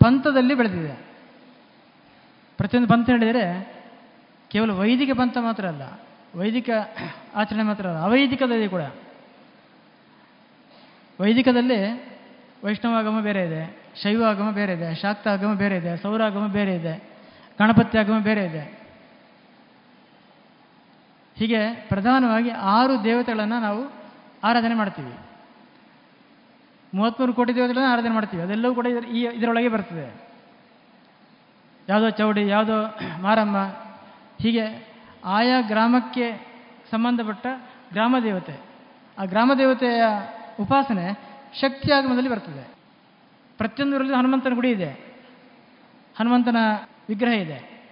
ಪಂಥದಲ್ಲಿ 0.00 0.54
ಬೆಳೆದಿದೆ. 0.54 0.94
ಪ್ರತಿಯೊಂದು 2.58 2.88
ಪಂಥ 2.88 3.10
ಹೇಳಿದರೆ, 3.10 3.44
ಕೇವಲ 4.50 4.70
ವೈದಿಕ 4.70 5.10
ಪಂಥ 5.18 5.36
ಮಾತ್ರ 5.40 5.66
ಅಲ್ಲ, 5.66 5.82
ವೈದಿಕ 6.34 6.70
ಆಚರಣೆ 7.34 7.62
ಮಾತ್ರ 7.62 7.86
ಅಲ್ಲ, 7.86 7.98
ಅವೈದಿಕದಲ್ಲಿ 7.98 8.68
ಕೂಡ. 8.68 8.82
ವೈದಿಕದಲ್ಲಿ 11.20 11.78
ವೈಷ್ಣವಾಗಮ 12.64 13.20
ಬೇರೆ 13.20 13.46
ಇದೆ, 13.46 13.76
ಶೈವ 14.02 14.24
ಆಗಮ 14.24 14.50
ಬೇರೆ 14.50 14.72
ಇದೆ, 14.72 14.94
ಶಾಕ್ತ 14.94 15.28
ಆಗಮ 15.28 15.54
ಬೇರೆ 15.54 15.76
ಇದೆ 15.76 15.96
ಸೌರಾಗಮ 15.96 16.46
ಬೇರೆ 16.46 16.74
ಇದೆ, 16.74 16.94
ಗಣಪತಿ 17.58 17.98
ಆಗಮ 17.98 18.18
ಬೇರೆ 18.18 18.44
ಇದೆ. 18.44 18.80
ಹೀಗೆ 21.36 21.74
ಪ್ರಧಾನವಾಗಿ 21.88 22.50
ಆರು 22.50 23.04
ದೇವತೆಗಳನ್ನು 23.04 23.60
ನಾವು 23.60 23.92
ಆರಾಧನೆ 24.44 24.74
ಮಾಡ್ತೀವಿ. 24.74 25.29
ಮೂವತ್ತ್ಮೂರು 26.94 27.34
ಕೋಟಿ 27.34 27.54
ದೇವತೆಗಳನ್ನ 27.54 27.92
ಆರಾಧನೆ 27.92 28.10
ಮಾಡ್ತೀವಿ. 28.10 28.42
ಅದೆಲ್ಲವೂ 28.42 28.74
ಕೂಡ 28.74 28.86
ಇದರ, 28.86 29.04
ಈ, 29.04 29.20
ಇದರೊಳಗೆ 29.20 29.68
ಬರ್ತದೆ. 29.68 30.30
ಯಾವುದೋ 31.88 32.10
ಚೌಡಿ, 32.10 32.48
ಯಾವುದೋ 32.48 32.98
ಮಾರಮ್ಮ, 33.20 33.56
ಹೀಗೆ 34.40 34.88
ಆಯಾ 35.24 35.60
ಗ್ರಾಮಕ್ಕೆ 35.60 36.46
ಸಂಬಂಧಪಟ್ಟ 36.90 37.46
ಗ್ರಾಮ 37.92 38.16
ದೇವತೆ. 38.22 38.60
ಆ 39.18 39.24
ಗ್ರಾಮ 39.24 39.52
ದೇವತೆಯ 39.58 40.02
ಉಪಾಸನೆ 40.60 41.20
ಶಕ್ತಿ 41.60 41.92
ಆಗಮದಲ್ಲಿ 41.92 42.30
ಬರ್ತದೆ. 42.30 42.74
ಪ್ರತಿಯೊಂದರಲ್ಲೂ 43.58 44.14
ಹನುಮಂತನ 44.14 44.54
ಗುಡಿ 44.54 44.70
ಇದೆ. 44.70 44.90
ಹನುಮಂತನ 46.18 46.56
ವಿಗ್ರಹ 47.08 47.32
ಇದೆ. 47.32 47.86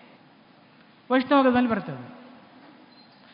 ವೈಷ್ಣವದಲ್ಲಿ 1.11 1.69
ಬರ್ತದೆ. 1.69 2.19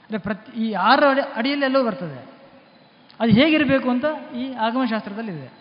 ಅಂದರೆ 0.04 0.18
ಪ್ರತಿ, 0.18 0.52
ಈ 0.52 0.72
ಆರು 0.72 1.06
ಅಡಿ, 1.06 1.20
ಅಡಿಯಲ್ಲಿ 1.20 1.64
ಎಲ್ಲವೂ 1.64 1.84
ಬರ್ತದೆ. 1.84 2.33
ಅದು 3.20 3.32
ಹೇಗಿರಬೇಕು 3.32 3.90
ಅಂತ 3.90 4.04
ಈ 4.36 4.52
ಆಗಮಶಾಸ್ತ್ರದಲ್ಲಿದೆ. 4.52 5.52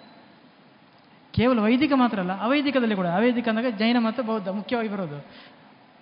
ಕೇವಲ 1.34 1.59
ವೈದಿಕ 1.59 1.91
ಮಾತ್ರ 1.95 2.19
ಅಲ್ಲ, 2.19 2.41
ಅವೈದಿಕದಲ್ಲಿ 2.41 2.95
ಕೂಡ, 2.95 3.07
ಅವೈದಿಕ 3.07 3.49
ಅಂದಾಗ 3.49 3.65
ಜೈನ 3.65 3.97
ಮತ್ತು 3.99 4.23
ಬೌದ್ಧ 4.23 4.47
ಮುಖ್ಯವಾಗಿ 4.47 4.89
ಬರೋದು. 4.89 5.25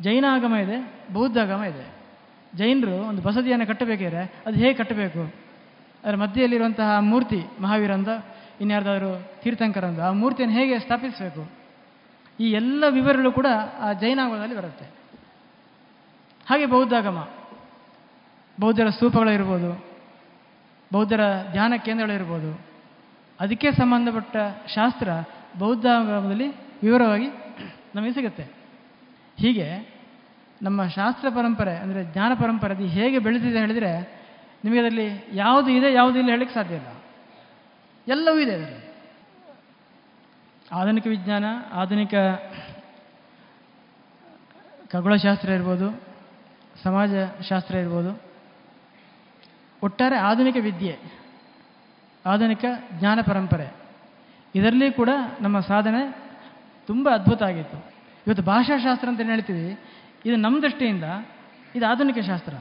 ಜೈನ 0.04 0.26
ಆಗಮ 0.30 0.56
ಇದೆ, 0.56 0.94
ಬೌದ್ಧ 1.14 1.38
ಆಗಮ 1.38 1.64
ಇದೆ. 1.64 1.94
ಜೈನರು 2.58 2.96
ಒಂದು 2.96 3.22
ಬಸದಿಯನ್ನು 3.22 3.68
ಕಟ್ಟಬೇಕಿದ್ರೆ 3.68 4.34
ಅದು 4.46 4.58
ಹೇಗೆ 4.58 4.74
ಕಟ್ಟಬೇಕು? 4.74 5.34
ಅದರ 6.04 6.16
ಮಧ್ಯೆಯಲ್ಲಿರುವಂತಹ 6.16 7.00
ಮೂರ್ತಿ, 7.00 7.44
ಮಹಾವೀರಂದ, 7.60 8.08
ಇನ್ಯಾರ್ದಾದ್ರು 8.62 9.42
ತೀರ್ಥಂಕರಂದ, 9.42 10.00
ಆ 10.00 10.12
ಮೂರ್ತಿಯನ್ನು 10.12 10.58
ಹೇಗೆ 10.58 10.80
ಸ್ಥಾಪಿಸಬೇಕು? 10.80 11.50
ಈ 12.40 12.52
ಎಲ್ಲ 12.52 12.84
ವಿವರಗಳು 12.90 13.32
ಕೂಡ 13.32 13.46
ಆ 13.80 13.94
ಜೈನ 13.94 14.20
ಆಗಮದಲ್ಲಿ 14.24 14.56
ಬರುತ್ತೆ. 14.56 14.86
ಹಾಗೆ 16.50 16.66
ಬೌದ್ಧಾಗಮ. 16.66 17.30
ಬೌದ್ಧರ 18.60 18.90
ಸ್ತೂಪಗಳಿರ್ಬೋದು 18.90 19.91
ಬೌದ್ಧರ 20.94 21.24
ಧ್ಯಾನ 21.52 21.74
ಕೇಂದ್ರಗಳಿರ್ಬೋದು 21.86 22.52
ಅದಕ್ಕೆ 23.40 23.72
ಸಂಬಂಧಪಟ್ಟ 23.72 24.36
ಶಾಸ್ತ್ರ 24.76 25.10
ಬೌದ್ಧ 25.60 25.86
ವಿವರವಾಗಿ 26.84 27.28
ನಮಗೆ 27.96 28.14
ಸಿಗುತ್ತೆ. 28.14 28.46
ಹೀಗೆ 29.40 29.68
ನಮ್ಮ 30.62 30.80
ಶಾಸ್ತ್ರ 30.88 31.28
ಪರಂಪರೆ 31.36 31.76
ಅಂದರೆ 31.76 32.02
ಜ್ಞಾನ 32.14 32.32
ಪರಂಪರೆ 32.42 32.74
ಅದು 32.76 32.88
ಹೇಗೆ 32.98 33.20
ಬೆಳೆದಿದೆ 33.20 33.60
ಹೇಳಿದರೆ 33.60 33.92
ನಿಮಗೆ 34.64 34.80
ಅದರಲ್ಲಿ 34.80 35.08
ಯಾವುದು 35.34 35.70
ಇದೆ, 35.72 35.90
ಯಾವುದು 35.94 36.18
ಇಲ್ಲ 36.20 36.30
ಹೇಳಕ್ಕೆ 36.30 36.54
ಸಾಧ್ಯ 36.54 36.76
ಇಲ್ಲ. 36.76 36.90
ಎಲ್ಲವೂ 38.08 38.40
ಇದೆ 38.40 38.54
ಅದರಲ್ಲಿ. 38.56 38.82
ಆಧುನಿಕ 40.80 41.08
ವಿಜ್ಞಾನ, 41.08 41.46
ಆಧುನಿಕ 41.74 42.14
ಖಗೋಳಶಾಸ್ತ್ರ 44.92 45.50
ಇರ್ಬೋದು, 45.50 45.88
ಸಮಾಜ 46.84 47.12
ಶಾಸ್ತ್ರ 47.50 47.76
ಇರ್ಬೋದು. 47.76 48.12
ಒಟ್ಟಾರೆ 49.84 50.18
ಆಧುನಿಕ 50.18 50.58
ವಿದ್ಯೆ, 50.60 50.96
ಆಧುನಿಕ 52.26 52.66
ಜ್ಞಾನ 53.00 53.20
ಪರಂಪರೆ, 53.22 53.68
ಇದರಲ್ಲಿ 54.56 54.92
ಕೂಡ 54.92 55.10
ನಮ್ಮ 55.42 55.60
ಸಾಧನೆ 55.60 56.02
ತುಂಬ 56.88 57.10
ಅದ್ಭುತ 57.10 57.44
ಆಗಿತ್ತು. 57.44 57.78
ಇವತ್ತು 58.28 58.44
ಭಾಷಾಶಾಸ್ತ್ರ 58.44 59.08
ಅಂತ 59.10 59.22
ಹೇಳ್ತೀವಿ, 59.22 59.80
ಇದು 60.26 60.36
ನಮ್ಮ 60.36 60.62
ದೃಷ್ಟಿಯಿಂದ 60.62 61.04
ಇದು 61.76 61.86
ಆಧುನಿಕ 61.86 62.20
ಶಾಸ್ತ್ರ. 62.26 62.54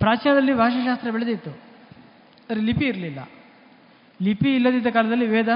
ಪ್ರಾಚೀನದಲ್ಲಿ 0.00 0.54
ಭಾಷಾಶಾಸ್ತ್ರ 0.54 1.10
ಬೆಳೆದಿತ್ತು 1.10 1.50
ಅದರ 2.50 2.60
ಲಿಪಿ 2.60 2.86
ಇರಲಿಲ್ಲ. 2.86 3.20
ಲಿಪಿ 4.22 4.54
ಇಲ್ಲದಿದ್ದ 4.54 4.86
ಕಾಲದಲ್ಲಿ 4.86 5.26
ವೇದ 5.26 5.48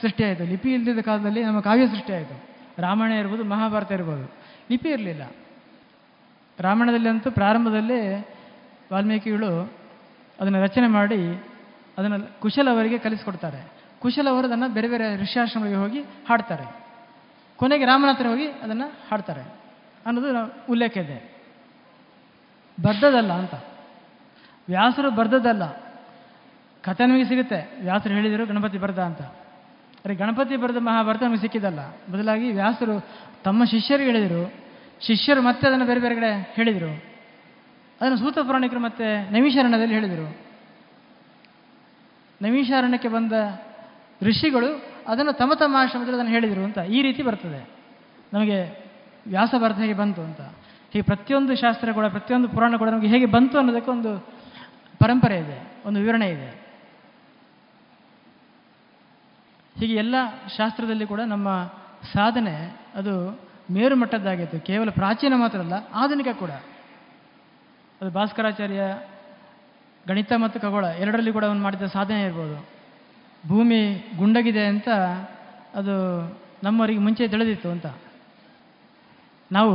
ಸೃಷ್ಟಿಯಾಯಿತು 0.00 0.44
ಲಿಪಿ 0.44 0.70
ಇಲ್ಲದಿದ್ದ 0.74 1.00
ಕಾಲದಲ್ಲಿ 1.00 1.42
ನಮ್ಮ 1.44 1.60
ಕಾವ್ಯ 1.60 1.86
ಸೃಷ್ಟಿಯಾಯಿತು 1.86 2.36
ರಾಮಾಯಣ 2.82 3.12
ಇರ್ಬೋದು, 3.12 3.44
ಮಹಾಭಾರತ 3.44 3.92
ಇರ್ಬೋದು, 3.92 4.26
ಲಿಪಿ 4.70 4.88
ಇರಲಿಲ್ಲ. 4.90 5.24
ರಾಮಾಯಣದಲ್ಲಿ 6.58 7.08
ಅಂತೂ 7.08 7.30
ಪ್ರಾರಂಭದಲ್ಲಿ 7.30 8.00
ವಾಲ್ಮೀಕಿಗಳು 8.92 9.81
ಅದನ್ನು 10.40 10.62
ರಚನೆ 10.62 10.86
ಮಾಡಿ 10.86 11.42
ಅದನ್ನು 11.98 12.40
ಕುಶಲವರಿಗೆ 12.40 12.98
ಕಲಿಸ್ಕೊಡ್ತಾರೆ. 12.98 13.72
ಕುಶಲವರು 14.00 14.46
ಅದನ್ನು 14.46 14.68
ಬೇರೆ 14.68 14.88
ಬೇರೆ 14.88 15.22
ಋಷಾಶ್ರಮಗಳಿಗೆ 15.22 15.78
ಹೋಗಿ 15.78 16.00
ಹಾಡ್ತಾರೆ. 16.00 16.82
ಕೊನೆಗೆ 17.56 17.84
ರಾಮನಾಥರ 17.84 18.26
ಹೋಗಿ 18.26 18.46
ಅದನ್ನು 18.46 18.88
ಹಾಡ್ತಾರೆ. 19.10 19.40
ಅನ್ನೋದು 20.06 20.64
ಉಲ್ಲೇಖ 20.70 20.96
ಇದೆ. 20.96 21.32
ಬರ್ದದಲ್ಲ 22.82 23.32
ಅಂತ. 23.32 23.54
ವ್ಯಾಸರು 24.68 25.10
ಬರ್ದದಲ್ಲ 25.10 25.66
ಕಥೆ 26.82 27.06
ನಮಗೆ 27.06 27.24
ಸಿಗುತ್ತೆ. 27.24 27.78
ವ್ಯಾಸರು 27.82 28.14
ಹೇಳಿದರು, 28.14 28.46
ಗಣಪತಿ 28.46 28.78
ಬರ್ದ 28.78 28.98
ಅಂತ. 28.98 29.22
ಅರೆ, 30.04 30.14
ಗಣಪತಿ 30.14 30.56
ಬರೆದ 30.56 30.76
ಮಹಾಭಾರತ 30.76 31.22
ನಮಗೆ 31.22 31.38
ಸಿಕ್ಕಿದ್ದಲ್ಲ. 31.38 31.90
ಬದಲಾಗಿ 31.90 32.52
ವ್ಯಾಸರು 32.52 33.06
ತಮ್ಮ 33.44 33.64
ಶಿಷ್ಯರಿಗೆ 33.64 34.10
ಹೇಳಿದರು. 34.10 34.54
ಶಿಷ್ಯರು 35.00 35.42
ಮತ್ತೆ 35.42 35.66
ಅದನ್ನು 35.66 35.84
ಬೇರೆ 35.84 36.00
ಬೇರೆ 36.00 36.14
ಕಡೆ 36.14 36.52
ಹೇಳಿದರು. 36.54 37.11
ಅದನ್ನು 38.02 38.18
ಸೂತ 38.18 38.38
ಪುರಾಣಿಕರು 38.38 38.80
ಮತ್ತೆ 38.80 39.30
ನವೀಶರಣದಲ್ಲಿ 39.30 39.94
ಹೇಳಿದರು. 39.94 40.36
ನವೀಶಾರಣಕ್ಕೆ 42.42 43.08
ಬಂದ 43.08 43.32
ಋಷಿಗಳು 44.22 44.82
ಅದನ್ನು 45.08 45.32
ತಮ 45.32 45.52
ತಮ್ಮ 45.54 45.76
ಆಶ್ರಮದಲ್ಲಿ 45.78 46.14
ಅದನ್ನು 46.14 46.30
ಹೇಳಿದರು 46.30 46.64
ಅಂತ 46.64 46.78
ಈ 46.78 47.02
ರೀತಿ 47.02 47.22
ಬರ್ತದೆ. 47.22 47.70
ನಮಗೆ 48.32 48.58
ವ್ಯಾಸ 49.26 49.54
ಹೇಗೆ 49.74 49.94
ಬಂತು 49.94 50.22
ಅಂತ. 50.22 50.40
ಹೀಗೆ 50.92 51.02
ಪ್ರತಿಯೊಂದು 51.02 51.56
ಶಾಸ್ತ್ರ 51.56 51.92
ಕೂಡ, 51.92 52.06
ಪ್ರತಿಯೊಂದು 52.06 52.48
ಪುರಾಣ 52.48 52.76
ಕೂಡ 52.76 52.88
ನಮಗೆ 52.88 53.06
ಹೇಗೆ 53.06 53.26
ಬಂತು 53.26 53.58
ಅನ್ನೋದಕ್ಕೆ 53.58 53.90
ಒಂದು 53.90 54.20
ಪರಂಪರೆ 54.98 55.38
ಇದೆ, 55.38 55.72
ಒಂದು 55.86 56.00
ವಿವರಣೆ 56.00 56.28
ಇದೆ. 56.28 56.62
ಹೀಗೆ 59.80 59.94
ಎಲ್ಲ 59.94 60.14
ಶಾಸ್ತ್ರದಲ್ಲಿ 60.56 61.06
ಕೂಡ 61.06 61.20
ನಮ್ಮ 61.20 61.48
ಸಾಧನೆ 62.12 62.80
ಅದು 62.94 63.40
ಮೇರುಮಟ್ಟದ್ದಾಗಿತ್ತು. 63.70 64.60
ಕೇವಲ 64.60 64.90
ಪ್ರಾಚೀನ 64.90 65.32
ಮಾತ್ರ 65.36 65.58
ಅಲ್ಲ 65.58 65.72
ಆಧುನಿಕ 65.94 66.28
ಕೂಡ. 66.28 66.50
ಅದು 68.02 68.10
ಭಾಸ್ಕರಾಚಾರ್ಯ 68.10 68.80
ಗಣಿತ 70.08 70.32
ಮತ್ತು 70.36 70.60
ಖಗೋಳ 70.60 70.84
ಎರಡರಲ್ಲಿ 70.84 71.32
ಕೂಡ 71.32 71.44
ಅವನು 71.44 71.62
ಮಾಡಿದ 71.62 71.82
ಸಾಧನೆ 71.82 72.22
ಇರ್ಬೋದು. 72.22 72.56
ಭೂಮಿ 73.48 73.78
ಗುಂಡಗಿದೆ 74.16 74.64
ಅಂತ 74.66 74.88
ಅದು 75.74 75.94
ನಮ್ಮವರಿಗೆ 76.62 76.98
ಮುಂಚೆ 76.98 77.28
ತಿಳಿದಿತ್ತು 77.28 77.68
ಅಂತ. 77.70 77.86
ನಾವು 79.52 79.74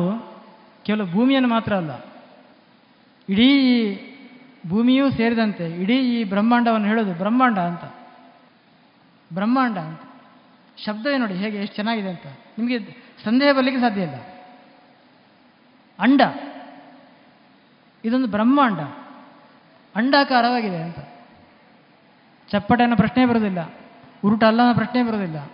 ಕೇವಲ 0.86 1.04
ಭೂಮಿಯನ್ನು 1.12 1.50
ಮಾತ್ರ 1.50 1.74
ಅಲ್ಲ, 1.76 1.94
ಇಡೀ 3.30 3.50
ಭೂಮಿಯೂ 4.70 5.12
ಸೇರಿದಂತೆ 5.12 5.66
ಇಡೀ 5.82 5.98
ಈ 6.00 6.24
ಬ್ರಹ್ಮಾಂಡವನ್ನು 6.24 6.88
ಹೇಳೋದು 6.88 7.14
ಬ್ರಹ್ಮಾಂಡ 7.14 7.60
ಅಂತ. 7.60 7.86
ಬ್ರಹ್ಮಾಂಡ 9.32 9.78
ಅಂತ. 9.78 10.02
ಶಬ್ದವೇ 10.78 11.18
ನೋಡಿ 11.18 11.34
ಹೇಗೆ 11.34 11.58
ಎಷ್ಟು 11.58 11.76
ಚೆನ್ನಾಗಿದೆ 11.76 12.10
ಅಂತ. 12.10 12.28
ನಿಮಗೆ 12.58 12.80
ಸಂದೇಹ 13.24 13.52
ಬರಲಿಕ್ಕೆ 13.52 13.82
ಸಾಧ್ಯ 13.82 14.02
ಇಲ್ಲ. 14.02 14.20
ಅಂಡ. 16.00 16.22
ಇದೊಂದು 18.08 18.28
ಬ್ರಹ್ಮಾಂಡ. 18.28 18.80
ಅಂಡಾಕಾರವಾಗಿದೆ 19.96 20.82
ಅಂತ. 20.82 21.00
ಚಪ್ಪಟೆ 22.50 22.84
ಅನ್ನೋ 22.84 22.96
ಪ್ರಶ್ನೆ 22.96 23.26
ಬರೋದಿಲ್ಲ. 23.26 23.74
ಉರುಟ 24.24 24.44
ಅಲ್ಲ 24.44 24.62
ಅನ್ನೋ 24.62 24.74
ಪ್ರಶ್ನೆ 24.74 25.04
ಬರೋದಿಲ್ಲ. 25.04 25.52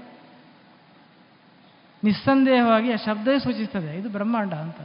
ನಿಸ್ಸಂದೇಹವಾಗಿ 2.03 2.91
ಆ 2.91 2.95
ಶಬ್ದವೇ 2.95 3.39
ಸೂಚಿಸ್ತದೆ. 3.39 3.99
ಇದು 3.99 4.09
ಬ್ರಹ್ಮಾಂಡ 4.09 4.53
ಅಂತ. 4.53 4.75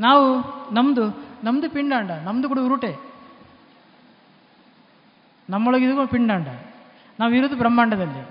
ನಾವು 0.00 0.42
ನಮ್ಮದು 0.74 1.24
ನಮ್ಮದು 1.44 1.70
ಪಿಂಡಾಂಡ 1.70 2.10
ನಮ್ಮದು 2.10 2.48
ಕೂಡ 2.48 2.58
ಉರುಟೆ. 2.58 2.96
ನಮ್ಮೊಳಗಿದು 5.50 6.06
ಪಿಂಡಾಂಡ. 6.06 6.48
ನಾವು 7.20 7.34
ಇರೋದು 7.34 7.56
ಬ್ರಹ್ಮಾಂಡದಲ್ಲಿ. 7.56 8.28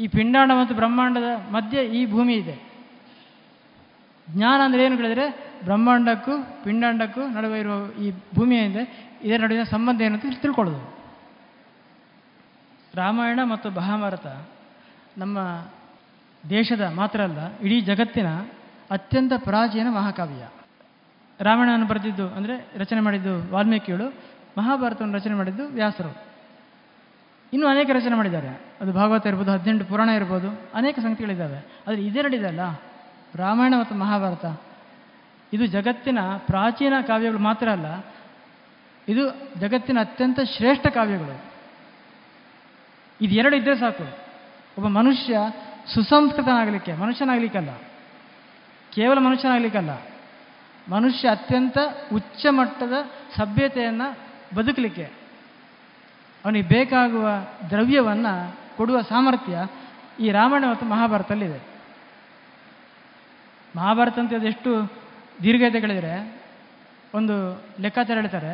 ಈ 0.00 0.08
ಪಿಂಡಾಂಡ 0.08 0.52
ಮತ್ತು 0.52 0.74
ಬ್ರಹ್ಮಾಂಡದ 0.74 1.50
ಮಧ್ಯೆ 1.50 1.84
ಈ 1.84 2.10
ಭೂಮಿ 2.10 2.34
ಇದೆ. 2.34 2.70
ಜ್ಞಾನ 4.30 4.60
ಅಂದರೆ 4.64 4.84
ಏನು 4.84 4.96
ಹೇಳಿದರೆ 4.96 5.49
ಬ್ರಹ್ಮಾಂಡಕ್ಕೂ 5.64 6.34
ಪಿಂಡಾಂಡಕ್ಕೂ 6.64 7.22
ನಡುವೆ 7.34 7.58
ಇರುವ 7.60 7.74
ಈ 8.04 8.10
ಭೂಮಿ 8.36 8.56
ಇದೆ 8.68 8.82
ಇದರ 9.24 9.38
ನಡುವಿನ 9.44 9.64
ಸಂಬಂಧ 9.74 10.00
ಏನು 10.06 10.14
ಅಂತ 10.16 10.40
ತಿಳ್ಕೊಳ್ಳೋದು. 10.44 10.80
ರಾಮಾಯಣ 12.94 13.40
ಮತ್ತು 13.44 13.70
ಮಹಾಭಾರತ 13.70 14.26
ನಮ್ಮ 15.18 15.38
ದೇಶದ 16.50 16.80
ಮಾತ್ರ 16.80 17.20
ಅಲ್ಲ, 17.20 17.40
ಇಡೀ 17.62 17.80
ಜಗತ್ತಿನ 17.80 18.28
ಅತ್ಯಂತ 18.96 19.32
ಪ್ರಾಚೀನ 19.36 19.88
ಮಹಾಕಾವ್ಯ. 19.90 20.44
ರಾಮಾಯಣವನ್ನು 21.40 21.86
ಬರೆದಿದ್ದು 21.86 22.26
ಅಂದರೆ 22.28 22.54
ರಚನೆ 22.78 23.00
ಮಾಡಿದ್ದು 23.00 23.34
ವಾಲ್ಮೀಕಿಗಳು, 23.52 24.06
ಮಹಾಭಾರತವನ್ನು 24.58 25.16
ರಚನೆ 25.18 25.34
ಮಾಡಿದ್ದು 25.34 25.66
ವ್ಯಾಸರು. 25.68 26.12
ಇನ್ನೂ 27.52 27.66
ಅನೇಕ 27.66 27.88
ರಚನೆ 27.92 28.16
ಮಾಡಿದ್ದಾರೆ. 28.16 28.50
ಅದು 28.80 28.90
ಭಾಗವತ 28.92 29.26
ಇರ್ಬೋದು, 29.26 29.50
ಹದಿನೆಂಟು 29.52 29.84
ಪುರಾಣ 29.84 30.08
ಇರ್ಬೋದು, 30.08 30.48
ಅನೇಕ 30.74 30.96
ಸಂಗತಿಗಳಿದ್ದಾವೆ 30.98 31.60
ಆದರೆ 31.86 32.02
ಇದೇ 32.02 32.20
ಅಲ್ಲ, 32.48 32.60
ರಾಮಾಯಣ 33.34 33.74
ಮತ್ತು 33.80 33.94
ಮಹಾಭಾರತ. 33.94 34.46
ಇದು 35.52 35.66
ಜಗತ್ತಿನ 35.66 36.18
ಪ್ರಾಚೀನ 36.38 36.94
ಕಾವ್ಯಗಳು 37.06 37.38
ಮಾತ್ರ 37.38 37.68
ಅಲ್ಲ, 37.68 37.88
ಇದು 39.08 39.22
ಜಗತ್ತಿನ 39.60 39.98
ಅತ್ಯಂತ 40.00 40.40
ಶ್ರೇಷ್ಠ 40.56 40.86
ಕಾವ್ಯಗಳು. 40.86 41.36
ಇದೆರಡು 43.20 43.56
ಇದ್ದರೆ 43.56 43.76
ಸಾಕು. 43.76 44.06
ಒಬ್ಬ 44.76 44.88
ಮನುಷ್ಯ 44.88 45.38
ಸುಸಂಸ್ಕೃತನಾಗಲಿಕ್ಕೆ, 45.94 46.92
ಮನುಷ್ಯನಾಗಲಿಕ್ಕಲ್ಲ, 46.92 47.72
ಕೇವಲ 48.92 49.18
ಮನುಷ್ಯನಾಗಲಿಕ್ಕಲ್ಲ, 49.18 49.92
ಮನುಷ್ಯ 50.90 51.30
ಅತ್ಯಂತ 51.30 51.78
ಉಚ್ಚ 52.14 52.46
ಮಟ್ಟದ 52.50 52.92
ಸಭ್ಯತೆಯನ್ನು 53.36 54.08
ಬದುಕಲಿಕ್ಕೆ, 54.56 55.06
ಅವನಿಗೆ 56.44 56.68
ಬೇಕಾಗುವ 56.68 57.26
ದ್ರವ್ಯವನ್ನು 57.70 58.56
ಕೊಡುವ 58.76 59.00
ಸಾಮರ್ಥ್ಯ 59.00 59.56
ಈ 60.20 60.30
ರಾಮಾಯಣ 60.30 60.64
ಮತ್ತು 60.70 60.86
ಮಹಾಭಾರತದಲ್ಲಿದೆ. 60.86 61.60
ಮಹಾಭಾರತ 63.76 64.18
ಅಂತ 64.18 64.34
ಅದೆಷ್ಟು 64.34 64.99
ದೀರ್ಘತೆಗಳಿದ್ರೆ 65.42 66.40
ಒಂದು 67.14 67.34
ಲೆಕ್ಕಾಚಾರ 67.80 68.16
ಹೇಳ್ತಾರೆ 68.16 68.52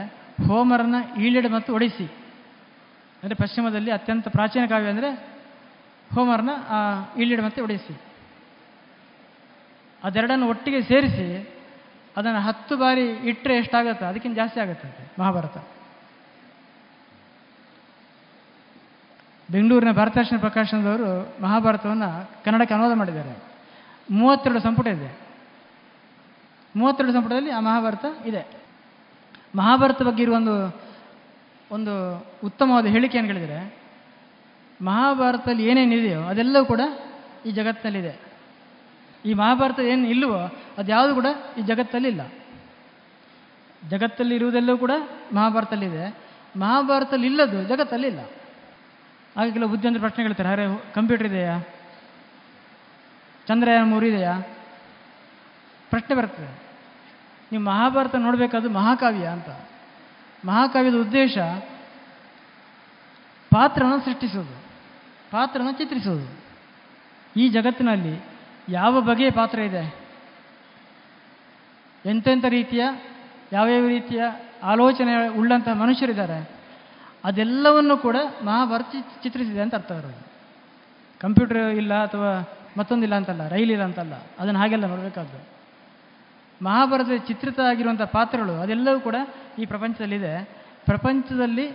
ಹೋಮರ್ನ 0.48 0.94
ಈಳೆಡ್ 1.20 1.48
ಮತ್ತು 1.52 1.74
ಒಡಿಸಿ. 1.74 2.04
ಅಂದರೆ 3.22 3.34
ಪಶ್ಚಿಮದಲ್ಲಿ 3.34 3.90
ಅತ್ಯಂತ 3.90 4.28
ಪ್ರಾಚೀನ 4.28 4.66
ಕಾವ್ಯ 4.66 4.88
ಅಂದರೆ 4.88 5.10
ಹೋಮರ್ನ 6.14 6.50
ಈಳೆಡ್ 7.18 7.42
ಮತ್ತು 7.42 7.62
ಒಡಿಸಿ. 7.62 8.00
ಅದೆರಡನ್ನು 10.04 10.48
ಒಟ್ಟಿಗೆ 10.48 10.82
ಸೇರಿಸಿ 10.82 11.48
ಅದನ್ನು 12.16 12.40
ಹತ್ತು 12.40 12.76
ಬಾರಿ 12.76 13.06
ಇಟ್ಟರೆ 13.28 13.56
ಎಷ್ಟಾಗುತ್ತೆ? 13.56 14.04
ಅದಕ್ಕಿಂತ 14.04 14.36
ಜಾಸ್ತಿ 14.36 14.60
ಆಗುತ್ತೆ 14.60 15.12
ಮಹಾಭಾರತ. 15.18 15.56
ಬೆಂಗಳೂರಿನ 19.50 19.92
ಭಾರತಾರ್ಷಣ 19.92 20.38
ಪ್ರಕಾಶನದವರು 20.38 21.08
ಮಹಾಭಾರತವನ್ನು 21.42 22.30
ಕನ್ನಡಕ್ಕೆ 22.44 22.74
ಅನುವಾದ 22.74 22.92
ಮಾಡಿದ್ದಾರೆ. 22.92 23.42
ಮೂವತ್ತೆರಡು 24.10 24.60
ಸಂಪುಟ 24.60 24.86
ಇದೆ. 24.86 25.25
ಮೂವತ್ತೆರಡು 26.76 27.12
ಸಂಪುಟದಲ್ಲಿ 27.12 27.50
ಆ 27.50 27.60
ಮಹಾಭಾರತ 27.60 28.04
ಇದೆ. 28.26 28.46
ಮಹಾಭಾರತ 29.56 30.02
ಬಗ್ಗೆ 30.02 30.22
ಇರುವ 30.22 30.34
ಒಂದು 30.34 30.80
ಒಂದು 31.70 32.18
ಉತ್ತಮವಾದ 32.44 32.86
ಹೇಳಿಕೆ 32.86 33.18
ಏನು 33.18 33.26
ಹೇಳಿದರೆ 33.26 33.76
ಮಹಾಭಾರತದಲ್ಲಿ 34.82 35.66
ಏನೇನಿದೆಯೋ 35.66 36.22
ಅದೆಲ್ಲವೂ 36.22 36.64
ಕೂಡ 36.64 36.80
ಈ 37.46 37.50
ಜಗತ್ತಿನಲ್ಲಿದೆ. 37.50 38.20
ಈ 39.24 39.34
ಮಹಾಭಾರತ 39.34 39.80
ಏನು 39.80 40.06
ಇಲ್ಲವೋ 40.06 40.38
ಅದು 40.78 40.90
ಯಾವುದು 40.90 41.14
ಕೂಡ 41.14 41.26
ಈ 41.58 41.62
ಜಗತ್ತಲ್ಲಿ 41.62 42.08
ಇಲ್ಲ. 42.08 42.20
ಜಗತ್ತಲ್ಲಿ 43.88 44.34
ಇರುವುದೆಲ್ಲವೂ 44.34 44.78
ಕೂಡ 44.78 44.90
ಮಹಾಭಾರತದಲ್ಲಿದೆ 45.32 46.18
ಮಹಾಭಾರತದಲ್ಲಿ 46.56 47.36
ಜಗತ್ತಲ್ಲಿ 47.68 48.06
ಇಲ್ಲ. 48.06 48.20
ಹಾಗೆ 49.36 49.52
ಕೆಲವು 49.52 49.68
ಬುದ್ಧಿವಂತರ 49.68 50.00
ಪ್ರಶ್ನೆ 50.00 50.24
ಕೇಳ್ತಾರೆ, 50.24 50.48
ಅರೆ, 50.48 50.92
ಕಂಪ್ಯೂಟರ್ 50.94 51.26
ಇದೆಯಾ? 51.26 51.60
ಚಂದ್ರಯಾನ 53.46 53.84
ಮೂರು 53.84 54.06
ಇದೆಯಾ? 54.06 54.40
ಪ್ರಶ್ನೆ 55.90 56.16
ಬರ್ತದೆ. 56.16 56.65
ನೀವು 57.52 57.62
ಮಹಾಭಾರತ 57.62 58.14
ನೋಡಬೇಕಾದ್ರೆ 58.14 58.72
ಮಹಾಕಾವ್ಯ 58.72 59.26
ಅಂತ. 59.26 59.48
ಮಹಾಕಾವ್ಯದ 60.44 60.94
ಉದ್ದೇಶ 60.94 61.38
ಪಾತ್ರನ 63.52 63.92
ಸೃಷ್ಟಿಸೋದು 64.04 64.56
ಪಾತ್ರನ 65.30 65.68
ಚಿತ್ರಿಸೋದು 65.72 66.26
ಈ 67.36 67.48
ಜಗತ್ತಿನಲ್ಲಿ 67.48 68.20
ಯಾವ 68.68 69.00
ಬಗೆಯ 69.00 69.30
ಪಾತ್ರ 69.30 69.58
ಇದೆ? 69.58 70.06
ಎಂತೆಂಥ 72.04 72.44
ರೀತಿಯ, 72.44 72.82
ಯಾವ್ಯಾವ 73.52 73.86
ರೀತಿಯ 73.86 74.22
ಆಲೋಚನೆ 74.62 75.28
ಉಳ್ಳಂತಹ 75.28 75.72
ಮನುಷ್ಯರಿದ್ದಾರೆ? 75.72 76.50
ಅದೆಲ್ಲವನ್ನು 77.24 77.96
ಕೂಡ 77.96 78.16
ಮಹಾಭಾರತ 78.42 78.90
ಚಿತ್ರಿಸಿದೆ 79.22 79.60
ಅಂತ 79.60 79.74
ಅರ್ಥ 79.74 79.90
ಇರೋದು. 79.90 80.22
ಕಂಪ್ಯೂಟರ್ 81.20 81.58
ಇಲ್ಲ 81.58 82.02
ಅಥವಾ 82.02 82.30
ಮತ್ತೊಂದಿಲ್ಲ 82.76 83.14
ಅಂತಲ್ಲ, 83.14 83.48
ರೈಲ್ 83.48 83.70
ಇಲ್ಲ 83.70 83.82
ಅಂತಲ್ಲ, 83.82 84.14
ಅದನ್ನು 84.38 84.60
ಹಾಗೆಲ್ಲ 84.60 84.86
ನೋಡಬೇಕಾದ್ದು. 84.86 85.55
ಮಹಾಭಾರತದ 86.62 87.16
ಚಿತ್ರಿತ 87.16 87.60
ಆಗಿರುವಂಥ 87.60 88.02
ಪಾತ್ರಗಳು 88.02 88.52
ಅದೆಲ್ಲವೂ 88.52 89.00
ಕೂಡ 89.00 89.14
ಈ 89.58 89.66
ಪ್ರಪಂಚದಲ್ಲಿದೆ. 89.66 90.44
ಪ್ರಪಂಚದಲ್ಲಿ 90.86 91.70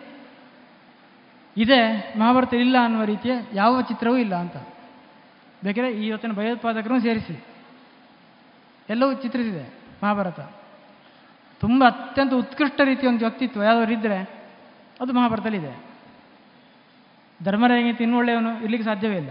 ಇದೆ, 1.58 2.14
ಮಹಾಭಾರತ 2.20 2.53
ಇಲ್ಲ 2.53 2.76
ಅನ್ನುವ 2.84 3.03
ರೀತಿಯ 3.03 3.32
ಯಾವ 3.53 3.82
ಚಿತ್ರವೂ 3.82 4.18
ಇಲ್ಲ 4.18 4.36
ಅಂತ. 4.36 4.58
ಬೇಕಾದ್ರೆ 5.64 5.91
ಇವತ್ತಿನ 5.91 6.32
ಭಯೋತ್ಪಾದಕರೂ 6.32 6.99
ಸೇರಿಸಿ. 6.99 7.44
ಎಲ್ಲವೂ 8.90 9.14
ಚಿತ್ರಿಸಿದೆ 9.14 9.74
ಮಹಾಭಾರತ. 10.03 10.40
ತುಂಬ 11.60 11.84
ಅತ್ಯಂತ 11.84 12.34
ಉತ್ಕೃಷ್ಟ 12.34 12.82
ರೀತಿಯ 12.84 13.10
ಒಂದು 13.10 13.20
ವ್ಯಕ್ತಿತ್ವ 13.20 13.64
ಯಾವ್ದಾದ್ರು 13.64 13.94
ಇದ್ದರೆ 13.94 14.18
ಅದು 15.02 15.14
ಮಹಾಭಾರತದಲ್ಲಿದೆ. 15.14 15.84
ಧರ್ಮರಾಯಗಿಂತ 17.44 18.02
ಇನ್ನೊಳ್ಳೆಯವನು 18.02 18.64
ಇರಲಿಕ್ಕೆ 18.64 18.84
ಸಾಧ್ಯವೇ 18.84 19.18
ಇಲ್ಲ. 19.18 19.30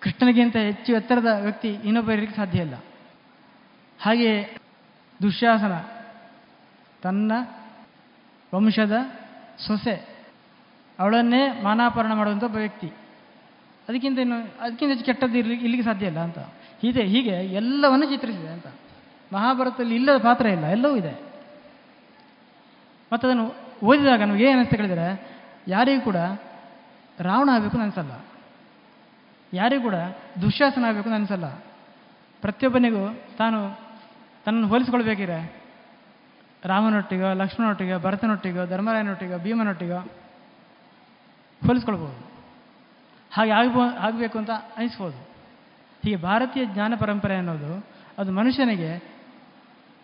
ಕೃಷ್ಣನಿಗಿಂತ 0.00 0.56
ಹೆಚ್ಚು 0.56 0.92
ಎತ್ತರದ 0.92 1.38
ವ್ಯಕ್ತಿ 1.40 1.68
ಇನ್ನೊಬ್ಬ 1.68 2.10
ಇರಲಿಕ್ಕೆ 2.10 2.36
ಸಾಧ್ಯ 2.36 2.58
ಇಲ್ಲ. 2.60 2.74
ಹಾಗೆ 4.00 4.56
ದುಶ್ಯಾಸನ 5.22 5.78
ತನ್ನ 7.02 7.32
ವಂಶದ 8.54 8.92
ಸೊಸೆ, 9.66 10.16
ಅವಳನ್ನೇ 10.98 11.60
ಮಾನಾಪರಣ 11.62 12.12
ಮಾಡುವಂಥ 12.12 12.44
ಒಬ್ಬ 12.44 12.56
ವ್ಯಕ್ತಿ. 12.56 12.86
ಅದಕ್ಕಿಂತ 13.88 14.18
ಇನ್ನು, 14.18 14.36
ಅದಕ್ಕಿಂತ 14.38 14.90
ಹೆಚ್ಚು 14.90 15.06
ಕೆಟ್ಟದ್ದು 15.06 15.38
ಇರಲಿ, 15.38 15.54
ಇಲ್ಲಿಗೆ 15.54 15.82
ಸಾಧ್ಯ 15.82 16.06
ಇಲ್ಲ 16.06 16.18
ಅಂತ. 16.18 16.38
ಹೀಗೆ 16.82 17.02
ಹೀಗೆ 17.02 17.30
ಎಲ್ಲವನ್ನು 17.30 18.06
ಚಿತ್ರಿಸಿದೆ 18.06 18.48
ಅಂತ. 18.48 18.66
ಮಹಾಭಾರತದಲ್ಲಿ 19.32 19.94
ಇಲ್ಲದ 19.94 20.18
ಪಾತ್ರ 20.22 20.46
ಇಲ್ಲ, 20.46 20.64
ಎಲ್ಲವೂ 20.64 20.96
ಇದೆ. 20.96 21.12
ಮತ್ತು 23.12 23.26
ಅದನ್ನು 23.26 23.54
ಓದಿದಾಗ 23.84 24.22
ನಮಗೆ 24.22 24.44
ಏನು 24.44 24.58
ಅನಿಸ್ತಾ 24.58 24.76
ಕೇಳಿದರೆ, 24.76 25.28
ಯಾರಿಗೂ 25.68 26.00
ಕೂಡ 26.00 26.16
ರಾವಣ 27.20 27.48
ಆಗಬೇಕು 27.52 27.78
ಅನಿಸಲ್ಲ. 27.78 28.24
ಯಾರಿಗೂ 29.52 29.82
ಕೂಡ 29.82 29.94
ದುಶ್ಯಾಸನ 30.42 30.84
ಆಗಬೇಕು 30.84 31.10
ಅನಿಸಲ್ಲ. 31.10 31.46
ಪ್ರತಿಯೊಬ್ಬನಿಗೂ 32.42 33.20
ತಾನು 33.38 33.85
ತನ್ನನ್ನು 34.46 34.68
ಹೋಲಿಸ್ಕೊಳ್ಬೇಕಿದೆ. 34.68 35.56
ರಾಮನೊಟ್ಟಿಗೋ, 36.64 37.34
ಲಕ್ಷ್ಮಣನೊಟ್ಟಿಗೋ, 37.34 37.98
ಭರತನೊಟ್ಟಿಗೋ, 37.98 38.66
ಧರ್ಮರಾಯನೊಟ್ಟಿಗೋ, 38.66 39.38
ಭೀಮನೊಟ್ಟಿಗೋ 39.38 39.98
ಹೋಲಿಸ್ಕೊಳ್ಬೋದು 41.66 42.30
ಹಾಗೆ 43.32 43.50
ಆಗ್ಬೋ, 43.50 43.82
ಆಗಬೇಕು 43.82 44.38
ಅಂತ 44.38 44.50
ಅನಿಸ್ಬೋದು. 44.50 45.28
ಹೀಗೆ 46.04 46.16
ಭಾರತೀಯ 46.16 46.64
ಜ್ಞಾನ 46.64 46.94
ಪರಂಪರೆ 46.98 47.36
ಅನ್ನೋದು 47.36 47.86
ಅದು 48.18 48.32
ಮನುಷ್ಯನಿಗೆ 48.32 49.04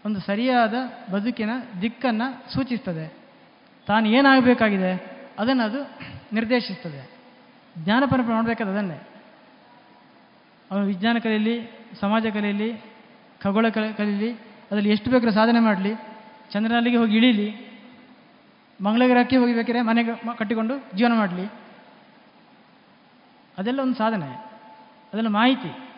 ಒಂದು 0.06 0.20
ಸರಿಯಾದ 0.20 0.74
ಬದುಕಿನ 1.12 1.51
ದಿಕ್ಕನ್ನು 1.82 2.52
ಸೂಚಿಸ್ತದೆ. 2.52 3.14
ತಾನು 3.86 4.09
ಏನಾಗಬೇಕಾಗಿದೆ 4.09 5.23
ಅದನ್ನು 5.39 5.62
ಅದು 5.62 5.90
ನಿರ್ದೇಶಿಸ್ತದೆ. 6.32 7.10
ಜ್ಞಾನ 7.78 8.02
ಪರಂಪರೆ 8.10 8.35
ಮಾಡಬೇಕಾದ 8.35 8.69
ಅದನ್ನೇ. 8.69 9.09
ಅವನು 10.70 10.86
ವಿಜ್ಞಾನ 10.86 11.16
ಕಲೆಯಲ್ಲಿ, 11.23 11.70
ಸಮಾಜ 12.01 12.27
ಕಲಿಯಲಿ 12.27 12.91
ಖಗೋಳ 13.43 13.69
ಕಲೆ 13.69 13.93
ಕಲೀಲಿ, 13.93 14.32
ಅದರಲ್ಲಿ 14.32 14.90
ಎಷ್ಟು 14.90 15.10
ಬೇಕಾದ್ರೂ 15.10 15.32
ಸಾಧನೆ 15.32 15.60
ಮಾಡಲಿ. 15.60 15.94
ಚಂದ್ರನಲ್ಲಿಗೆ 16.51 16.97
ಹೋಗಿ 16.97 17.16
ಇಳೀಲಿ. 17.16 17.73
ಮಂಗಳಗ್ರಹಕ್ಕೆ 18.81 19.36
ಹೋಗಿಬೇಕಾದ್ರೆ 19.36 19.82
ಮನೆಗೆ 19.82 20.36
ಕಟ್ಟಿಕೊಂಡು 20.39 20.97
ಜೀವನ 20.97 21.12
ಮಾಡಲಿ. 21.14 21.52
ಅದೆಲ್ಲ 23.59 23.81
ಒಂದು 23.81 23.94
ಸಾಧನೆ. 23.94 24.27
ಅದೆಲ್ಲ 25.12 25.28
ಮಾಹಿತಿ. 25.28 25.89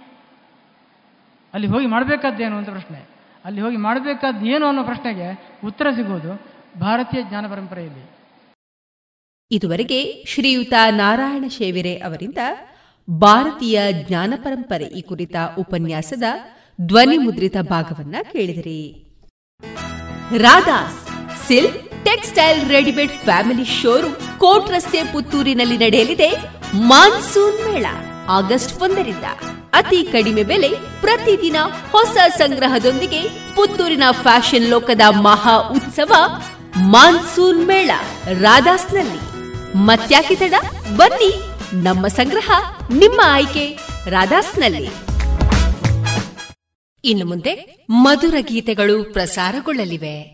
ಅಲ್ಲಿ 1.55 1.69
ಹೋಗಿ 1.69 1.87
ಮಾಡಬೇಕಾದ್ದೇನು 1.87 2.57
ಅಂತ 2.57 2.71
ಪ್ರಶ್ನೆ. 2.71 3.03
ಅಲ್ಲಿ 3.45 3.61
ಹೋಗಿ 3.61 3.77
ಮಾಡಬೇಕಾದ್ದು 3.77 4.47
ಏನು 4.47 4.67
ಅನ್ನೋ 4.67 4.85
ಪ್ರಶ್ನೆಗೆ 4.85 5.49
ಉತ್ತರ 5.65 5.87
ಸಿಗುವುದು 5.91 6.43
ಭಾರತೀಯ 6.81 7.23
ಜ್ಞಾನ 7.23 7.53
ಪರಂಪರೆಯಲ್ಲಿ. 7.53 8.11
ಇದುವರೆಗೆ 9.51 10.25
ಶ್ರೀಯುತ 10.27 10.73
ನಾರಾಯಣ 10.91 11.45
ಶೇವಿರೆ 11.49 11.99
ಅವರಿಂದ 11.99 12.39
ಭಾರತೀಯ 13.11 13.81
ಜ್ಞಾನ 13.93 14.35
ಪರಂಪರೆ 14.37 14.85
ಈ 14.85 15.03
ಕುರಿತ 15.03 15.37
ಉಪನ್ಯಾಸದ 15.59 16.23
ಧ್ವನಿ 16.81 17.17
ಮುದ್ರಿತ 17.19 17.57
ಭಾಗವನ್ನ 17.63 18.17
ಕೇಳಿದಿರಿ. 18.33 19.07
Radhas 20.39 20.97
silk 21.47 22.05
textile 22.05 22.71
readymade 22.71 23.11
family 23.11 23.65
showroom 23.65 24.15
court 24.39 24.71
ರಸ್ತೆ 24.71 25.03
ಪುತ್ತೂರಿನಲ್ಲಿ 25.13 25.79
ನಡೆಯಲಿದೆ. 25.79 26.31
ಮಾನ್ಸೂನ್ 26.75 27.73
ಮೇಳ, 27.73 27.87
ಆಗಸ್ಟ್ 28.29 28.83
ಒಂದರಿಂದ. 28.83 29.25
ಅತಿ 29.73 30.09
ಕಡಿಮೆ 30.13 30.43
ಬೆಲೆ 30.43 30.69
ಪ್ರತಿದಿನ 31.01 31.57
ಹೊಸ 31.93 32.17
ಸಂಗ್ರಹದೊಂದಿಗೆ 32.39 33.23
ಪುತ್ತೂರಿನ 33.55 34.03
ಫ್ಯಾಷನ್ 34.11 34.71
ಲೋಕದ 34.71 35.01
ಮಹಾ 35.11 35.57
ಉತ್ಸವ 35.57 36.13
ಮಾನ್ಸೂನ್ 36.77 37.67
ಮೇಳ, 37.67 37.91
ರಾಧಾಸ್ನಲ್ಲಿ. 38.41 39.21
ಮತ್ಯಾಕೆ 39.77 40.35
ತಡ? 40.35 40.55
ಬನ್ನಿ, 40.97 41.33
ನಮ್ಮ 41.83 42.07
ಸಂಗ್ರಹ, 42.07 42.51
ನಿಮ್ಮ 42.91 43.21
ಆಯ್ಕೆ, 43.25 43.79
ರಾಧಾಸ್ನಲ್ಲಿ. 44.07 45.04
ಇನ್ನು 47.05 47.27
ಮುಂದೆ 47.27 47.77
ಮಧುರ 47.91 48.35
ಗೀತೆಗಳು 48.41 49.13
ಪ್ರಸಾರಗೊಳ್ಳಲಿವೆ. 49.13 50.34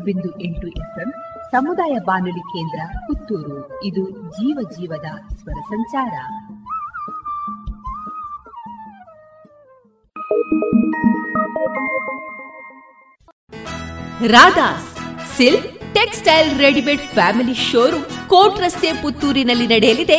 ಬಿಂದು 0.00 0.30
ಎಂಟು 0.44 0.68
ಎಫ್ಎಂ 0.80 1.10
ಸಮುದಾಯ 1.52 1.94
ಬಾನುಲಿ 2.04 2.44
ಕೇಂದ್ರ 2.52 2.80
ಪುತ್ತೂರು 3.06 3.58
ಇದು 3.84 4.04
ಜೀವ 4.30 4.58
ಜೀವದ 4.76 5.08
ಸ್ವರ 5.34 5.58
ಸಂಚಾರ 5.70 6.14
Radhas 14.28 14.88
silk 15.36 15.68
textile 15.94 16.50
readymade 16.58 17.04
family 17.14 17.54
showroom 17.62 18.08
court 18.28 18.60
ರಸ್ತೆ 18.60 18.90
ಪುತ್ತೂರಿನಲ್ಲಿ 19.02 19.66
ನಡೆಯಲಿದೆ 19.66 20.18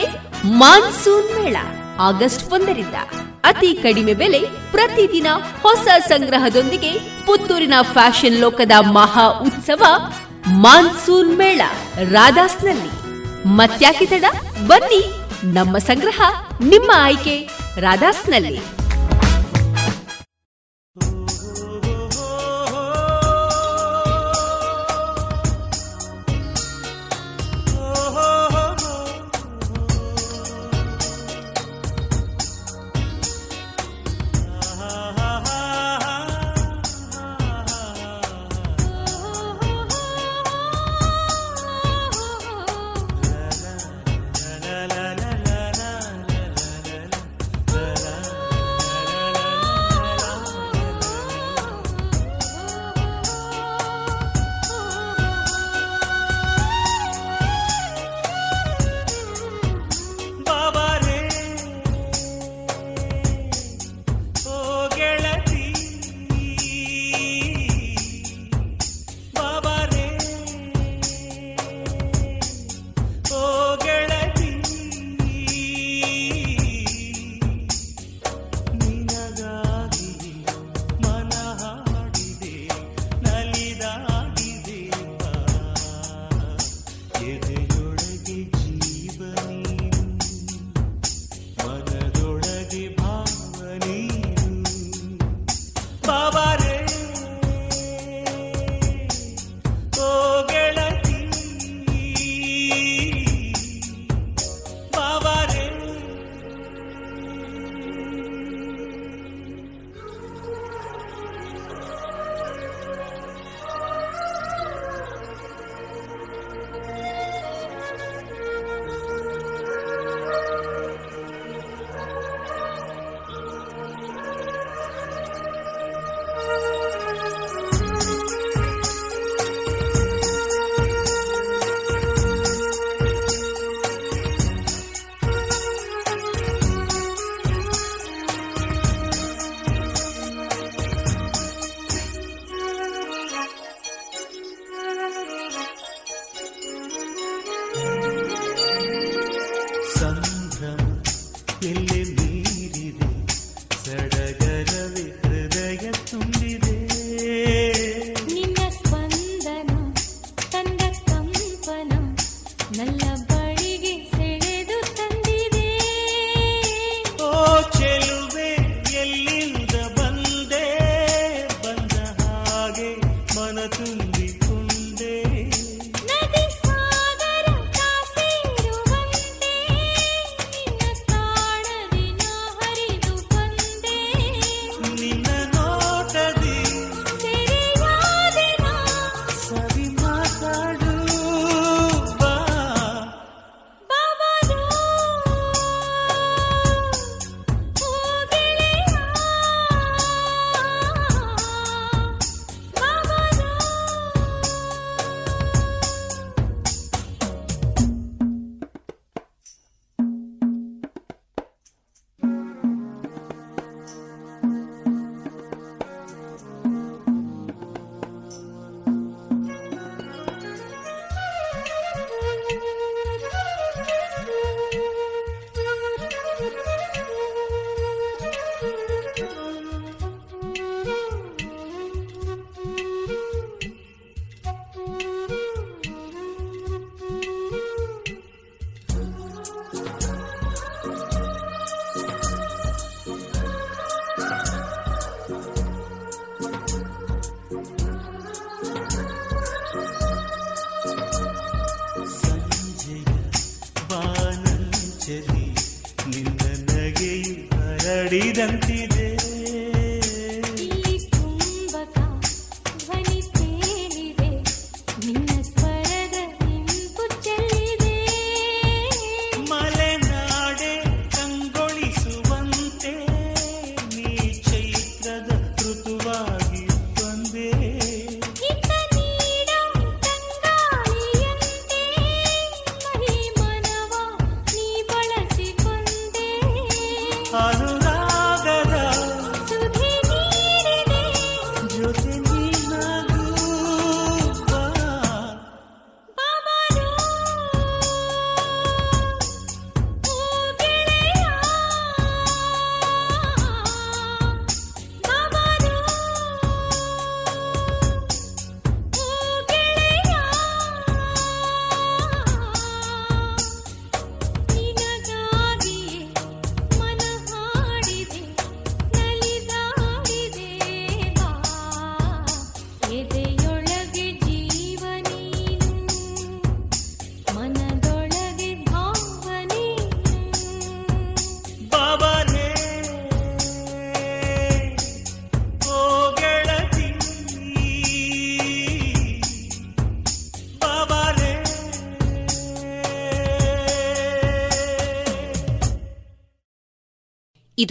ಮಾನ್ಸೂನ್ 0.60 1.30
ಮೇಳ 1.38 1.58
ಆಗಸ್ಟ್ 2.02 2.46
ಒಂದರಿಂದ 2.54 2.98
ಅತಿ 3.44 3.74
ಕಡಿಮೆ 3.74 4.14
ಬೆಲೆ 4.14 4.40
ಪ್ರತಿದಿನ 4.72 5.28
ಹೊಸ 5.62 5.88
ಸಂಗ್ರಹದೊಂದಿಗೆ 6.08 6.92
ಪುತ್ತೂರಿನ 7.26 7.74
ಫ್ಯಾಷನ್ 7.82 8.40
ಲೋಕದ 8.40 8.72
ಮಹಾ 8.80 9.28
ಉತ್ಸವ 9.28 9.84
ಮಾನ್ಸೂನ್ 10.48 11.38
ಮೇಳ 11.38 11.62
ರಾಧಾಸ್ನಲ್ಲಿ. 12.10 12.92
ಮತ್ಯಾಕಿತಡ 13.46 14.26
ಬನ್ನಿ, 14.68 15.02
ನಮ್ಮ 15.54 15.78
ಸಂಗ್ರಹ 15.78 16.22
ನಿಮ್ಮ 16.64 16.92
ಆಯ್ಕೆ 16.96 17.36
ರಾಧಾಸ್ನಲ್ಲಿ. 17.78 18.81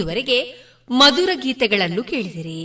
ಇದುವರೆಗೆ 0.00 0.36
ಮಧುರ 0.90 1.30
ಗೀತೆಗಳನ್ನು 1.34 2.02
ಕೇಳಿದಿರಿ. 2.02 2.62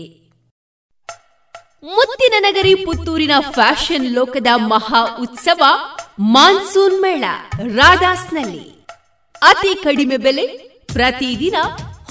ಮುತ್ತಿನ 1.96 2.36
ನಗರಿ 2.40 2.76
ಪುತ್ತೂರಿನ 2.76 3.34
ಫ್ಯಾಷನ್ 3.52 4.06
ಲೋಕದ 4.14 4.50
ಮಹಾ 4.72 5.02
ಉತ್ಸವ 5.22 5.64
ಮಾನ್ಸೂನ್ 6.36 7.02
ಮೇಳ, 7.02 7.24
ರಾಧಾಸ್ನಲ್ಲಿ. 7.76 8.64
ಅತಿ 9.42 9.72
ಕಡಿಮೆ 9.84 10.18
ಬೆಲೆ, 10.18 10.46
ಪ್ರತಿದಿನ 10.94 11.58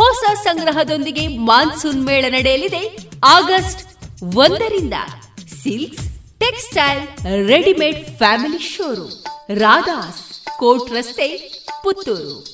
ಹೊಸ 0.01 0.25
ಸಂಗ್ರಹದೊಂದಿಗೆ 0.43 1.25
ಮಾನ್ಸೂನ್ 1.49 2.03
ಮೇಳ 2.07 2.25
ನಡೆಯಲಿದೆ 2.29 2.83
ಆಗಸ್ಟ್ 3.25 3.83
ಒಂದರಿಂದ. 4.37 4.95
Silks, 5.63 6.07
textile, 6.39 7.03
readymade 7.49 8.03
family 8.19 8.59
showroom, 8.59 9.17
Radhas, 9.59 10.25
court 10.59 10.93
ರಸ್ತೆ, 10.93 11.29
ಪುತ್ತೂರು. 11.85 12.54